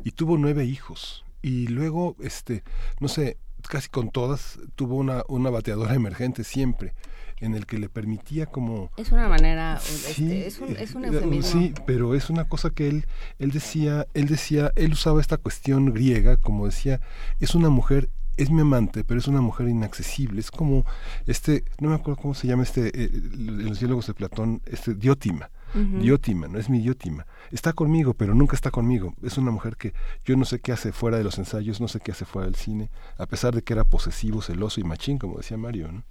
Y 0.03 0.13
tuvo 0.13 0.39
nueve 0.39 0.65
hijos. 0.65 1.23
Y 1.43 1.67
luego, 1.67 2.15
este, 2.19 2.63
no 2.99 3.07
sé, 3.07 3.37
casi 3.69 3.89
con 3.89 4.09
todas 4.09 4.57
tuvo 4.75 4.95
una, 4.95 5.21
una 5.27 5.51
bateadora 5.51 5.93
emergente 5.93 6.43
siempre, 6.43 6.95
en 7.39 7.55
el 7.55 7.65
que 7.65 7.77
le 7.77 7.89
permitía 7.89 8.45
como 8.45 8.91
Es 8.97 9.11
una 9.11 9.27
manera, 9.27 9.79
Sí, 9.79 10.31
este, 10.31 10.47
es, 10.47 10.59
un, 10.59 10.75
es 10.77 10.95
un 10.95 11.05
eh, 11.05 11.07
eufemismo. 11.09 11.61
Sí, 11.61 11.73
pero 11.85 12.15
es 12.15 12.29
una 12.29 12.45
cosa 12.45 12.69
que 12.69 12.87
él, 12.87 13.05
él 13.39 13.51
decía, 13.51 14.07
él 14.13 14.27
decía, 14.27 14.71
él 14.75 14.93
usaba 14.93 15.21
esta 15.21 15.37
cuestión 15.37 15.93
griega, 15.93 16.37
como 16.37 16.65
decía, 16.65 17.01
es 17.39 17.55
una 17.55 17.69
mujer, 17.69 18.09
es 18.37 18.49
mi 18.49 18.61
amante, 18.61 19.03
pero 19.03 19.19
es 19.19 19.27
una 19.27 19.41
mujer 19.41 19.67
inaccesible, 19.67 20.39
es 20.39 20.51
como 20.51 20.85
este, 21.27 21.63
no 21.79 21.89
me 21.89 21.95
acuerdo 21.95 22.21
cómo 22.21 22.33
se 22.33 22.47
llama 22.47 22.63
este, 22.63 22.87
eh, 22.87 23.09
en 23.13 23.65
los 23.65 23.79
diálogos 23.79 24.07
de 24.07 24.13
Platón, 24.13 24.61
este 24.65 24.93
diótima. 24.95 25.49
Diótima, 25.73 26.47
no 26.47 26.59
es 26.59 26.69
mi 26.69 26.79
diótima. 26.79 27.25
Está 27.49 27.73
conmigo, 27.73 28.13
pero 28.13 28.35
nunca 28.35 28.55
está 28.55 28.69
conmigo. 28.69 29.15
Es 29.23 29.39
una 29.39 29.49
mujer 29.49 29.75
que 29.75 29.93
yo 30.23 30.35
no 30.37 30.45
sé 30.45 30.59
qué 30.59 30.71
hace 30.71 30.91
fuera 30.91 31.17
de 31.17 31.23
los 31.23 31.39
ensayos, 31.39 31.81
no 31.81 31.87
sé 31.87 31.99
qué 31.99 32.11
hace 32.11 32.25
fuera 32.25 32.45
del 32.45 32.53
cine, 32.55 32.91
a 33.17 33.25
pesar 33.25 33.55
de 33.55 33.63
que 33.63 33.73
era 33.73 33.83
posesivo, 33.83 34.43
celoso 34.43 34.79
y 34.79 34.83
machín, 34.83 35.17
como 35.17 35.37
decía 35.37 35.57
Mario, 35.57 35.91
¿no? 35.91 36.03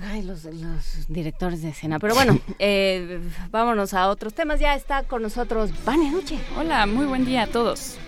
Ay, 0.00 0.22
los, 0.22 0.44
los 0.44 1.08
directores 1.08 1.62
de 1.62 1.70
escena. 1.70 1.98
Pero 1.98 2.14
bueno, 2.14 2.38
eh, 2.58 3.20
vámonos 3.50 3.94
a 3.94 4.08
otros 4.08 4.34
temas. 4.34 4.60
Ya 4.60 4.74
está 4.74 5.02
con 5.02 5.22
nosotros 5.22 5.70
Vania 5.84 6.10
Nuche. 6.10 6.38
Hola, 6.56 6.86
muy 6.86 7.06
buen 7.06 7.24
día 7.24 7.44
a 7.44 7.46
todos. 7.46 7.98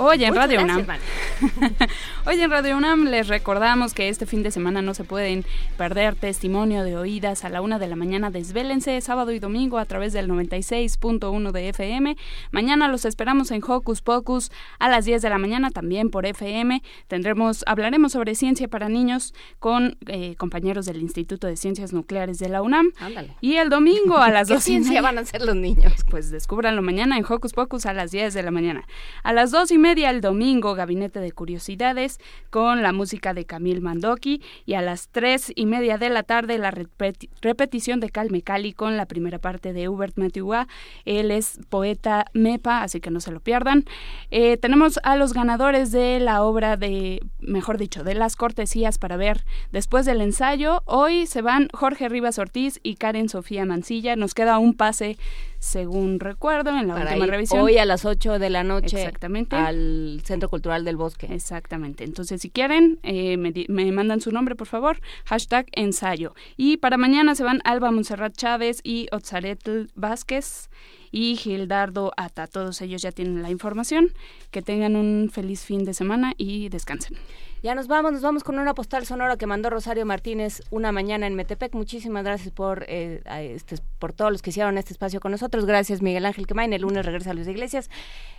Hoy 0.00 0.22
en 0.22 0.30
Muchas 0.30 0.48
Radio 0.48 0.60
gracias, 0.60 0.86
UNAM. 0.86 1.80
Hoy 2.24 2.40
en 2.40 2.50
Radio 2.52 2.76
UNAM 2.76 3.04
les 3.06 3.26
recordamos 3.26 3.94
que 3.94 4.08
este 4.08 4.26
fin 4.26 4.44
de 4.44 4.52
semana 4.52 4.80
no 4.80 4.94
se 4.94 5.02
pueden 5.02 5.44
perder 5.76 6.14
testimonio 6.14 6.84
de 6.84 6.96
oídas 6.96 7.44
a 7.44 7.48
la 7.48 7.60
una 7.62 7.80
de 7.80 7.88
la 7.88 7.96
mañana. 7.96 8.30
Desvélense 8.30 9.00
sábado 9.00 9.32
y 9.32 9.40
domingo 9.40 9.76
a 9.76 9.84
través 9.86 10.12
del 10.12 10.28
96.1 10.28 11.50
de 11.50 11.68
FM. 11.70 12.16
Mañana 12.52 12.86
los 12.86 13.06
esperamos 13.06 13.50
en 13.50 13.60
Hocus 13.66 14.00
Pocus 14.00 14.52
a 14.78 14.88
las 14.88 15.04
10 15.04 15.20
de 15.20 15.30
la 15.30 15.38
mañana 15.38 15.72
también 15.72 16.10
por 16.10 16.26
FM. 16.26 16.80
Tendremos, 17.08 17.64
hablaremos 17.66 18.12
sobre 18.12 18.36
ciencia 18.36 18.68
para 18.68 18.88
niños 18.88 19.34
con 19.58 19.96
eh, 20.06 20.36
compañeros 20.36 20.86
del 20.86 21.02
Instituto 21.02 21.48
de 21.48 21.56
Ciencias 21.56 21.92
Nucleares 21.92 22.38
de 22.38 22.48
la 22.48 22.62
UNAM. 22.62 22.92
Ándale. 23.00 23.34
Y 23.40 23.56
el 23.56 23.68
domingo 23.68 24.18
a 24.18 24.30
las 24.30 24.46
¿Qué 24.48 24.54
2 24.54 24.62
y 24.62 24.64
ciencia 24.64 25.02
van 25.02 25.18
a 25.18 25.22
hacer 25.22 25.42
los 25.42 25.56
niños? 25.56 25.92
Pues 26.08 26.30
descúbranlo 26.30 26.82
mañana 26.82 27.18
en 27.18 27.24
Hocus 27.28 27.52
Pocus 27.52 27.84
a 27.84 27.92
las 27.92 28.12
10 28.12 28.32
de 28.32 28.44
la 28.44 28.52
mañana. 28.52 28.86
A 29.24 29.32
las 29.32 29.50
2 29.50 29.72
y 29.72 29.78
media 29.78 29.87
el 29.96 30.20
domingo, 30.20 30.74
Gabinete 30.74 31.18
de 31.20 31.32
Curiosidades 31.32 32.18
con 32.50 32.82
la 32.82 32.92
música 32.92 33.32
de 33.32 33.46
Camille 33.46 33.80
Mandoki. 33.80 34.42
Y 34.66 34.74
a 34.74 34.82
las 34.82 35.08
3 35.08 35.52
y 35.56 35.64
media 35.64 35.96
de 35.96 36.10
la 36.10 36.22
tarde, 36.24 36.58
la 36.58 36.70
repeti- 36.70 37.30
repetición 37.40 38.00
de 38.00 38.10
Calme 38.10 38.42
Cali 38.42 38.74
con 38.74 38.98
la 38.98 39.06
primera 39.06 39.38
parte 39.38 39.72
de 39.72 39.88
Hubert 39.88 40.18
Metiwa. 40.18 40.68
Él 41.06 41.30
es 41.30 41.58
poeta 41.70 42.26
MEPA, 42.34 42.82
así 42.82 43.00
que 43.00 43.10
no 43.10 43.20
se 43.20 43.30
lo 43.32 43.40
pierdan. 43.40 43.84
Eh, 44.30 44.58
tenemos 44.58 45.00
a 45.04 45.16
los 45.16 45.32
ganadores 45.32 45.90
de 45.90 46.20
la 46.20 46.42
obra 46.42 46.76
de, 46.76 47.20
mejor 47.40 47.78
dicho, 47.78 48.04
de 48.04 48.14
las 48.14 48.36
cortesías 48.36 48.98
para 48.98 49.16
ver 49.16 49.46
después 49.72 50.04
del 50.04 50.20
ensayo. 50.20 50.82
Hoy 50.84 51.26
se 51.26 51.40
van 51.40 51.68
Jorge 51.72 52.08
Rivas 52.10 52.38
Ortiz 52.38 52.78
y 52.82 52.96
Karen 52.96 53.30
Sofía 53.30 53.64
Mancilla. 53.64 54.16
Nos 54.16 54.34
queda 54.34 54.58
un 54.58 54.74
pase, 54.74 55.16
según 55.58 56.20
recuerdo, 56.20 56.70
en 56.70 56.88
la 56.88 56.94
Para 56.94 57.10
última 57.12 57.26
revisión. 57.26 57.60
hoy 57.62 57.78
a 57.78 57.84
las 57.84 58.04
8 58.04 58.38
de 58.38 58.50
la 58.50 58.64
noche 58.64 58.98
Exactamente. 58.98 59.56
al 59.56 59.77
Centro 60.24 60.48
Cultural 60.48 60.84
del 60.84 60.96
Bosque. 60.96 61.26
Exactamente. 61.30 62.04
Entonces, 62.04 62.40
si 62.40 62.50
quieren, 62.50 62.98
eh, 63.02 63.36
me, 63.36 63.92
mandan 63.92 64.20
su 64.20 64.30
nombre, 64.30 64.54
por 64.54 64.66
favor. 64.66 65.00
Hashtag 65.24 65.66
ensayo. 65.72 66.34
Y 66.56 66.78
para 66.78 66.96
mañana 66.96 67.34
se 67.34 67.44
van 67.44 67.60
Alba 67.64 67.90
Monserrat 67.90 68.36
Chávez 68.36 68.80
y 68.82 69.08
Otzaretl 69.12 69.86
Vázquez 69.94 70.70
y 71.10 71.36
Gildardo 71.36 72.12
Ata. 72.16 72.46
Todos 72.46 72.80
ellos 72.80 73.02
ya 73.02 73.12
tienen 73.12 73.42
la 73.42 73.50
información. 73.50 74.12
Que 74.50 74.62
tengan 74.62 74.96
un 74.96 75.30
feliz 75.32 75.62
fin 75.64 75.84
de 75.84 75.94
semana 75.94 76.34
y 76.36 76.68
descansen. 76.68 77.16
Ya 77.62 77.74
nos 77.74 77.88
vamos, 77.88 78.12
nos 78.12 78.22
vamos 78.22 78.44
con 78.44 78.58
una 78.58 78.74
postal 78.74 79.04
sonora 79.04 79.36
que 79.36 79.46
mandó 79.46 79.68
Rosario 79.68 80.06
Martínez 80.06 80.62
una 80.70 80.92
mañana 80.92 81.26
en 81.26 81.34
Metepec. 81.34 81.74
Muchísimas 81.74 82.24
gracias 82.24 82.52
por 82.52 82.84
eh, 82.88 83.20
este, 83.54 83.76
por 83.98 84.12
todos 84.12 84.30
los 84.30 84.42
que 84.42 84.50
hicieron 84.50 84.78
este 84.78 84.92
espacio 84.92 85.20
con 85.20 85.32
nosotros. 85.32 85.66
Gracias 85.66 86.00
Miguel 86.00 86.26
Ángel 86.26 86.46
Quemain. 86.46 86.72
El 86.72 86.82
lunes 86.82 87.04
regresa 87.04 87.30
a 87.30 87.34
Luis 87.34 87.48
Iglesias. 87.48 87.90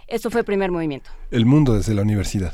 Esto 0.07 0.29
fue 0.31 0.43
Primer 0.43 0.71
Movimiento. 0.71 1.09
El 1.31 1.45
mundo 1.45 1.73
desde 1.73 1.93
la 1.93 2.01
universidad. 2.01 2.53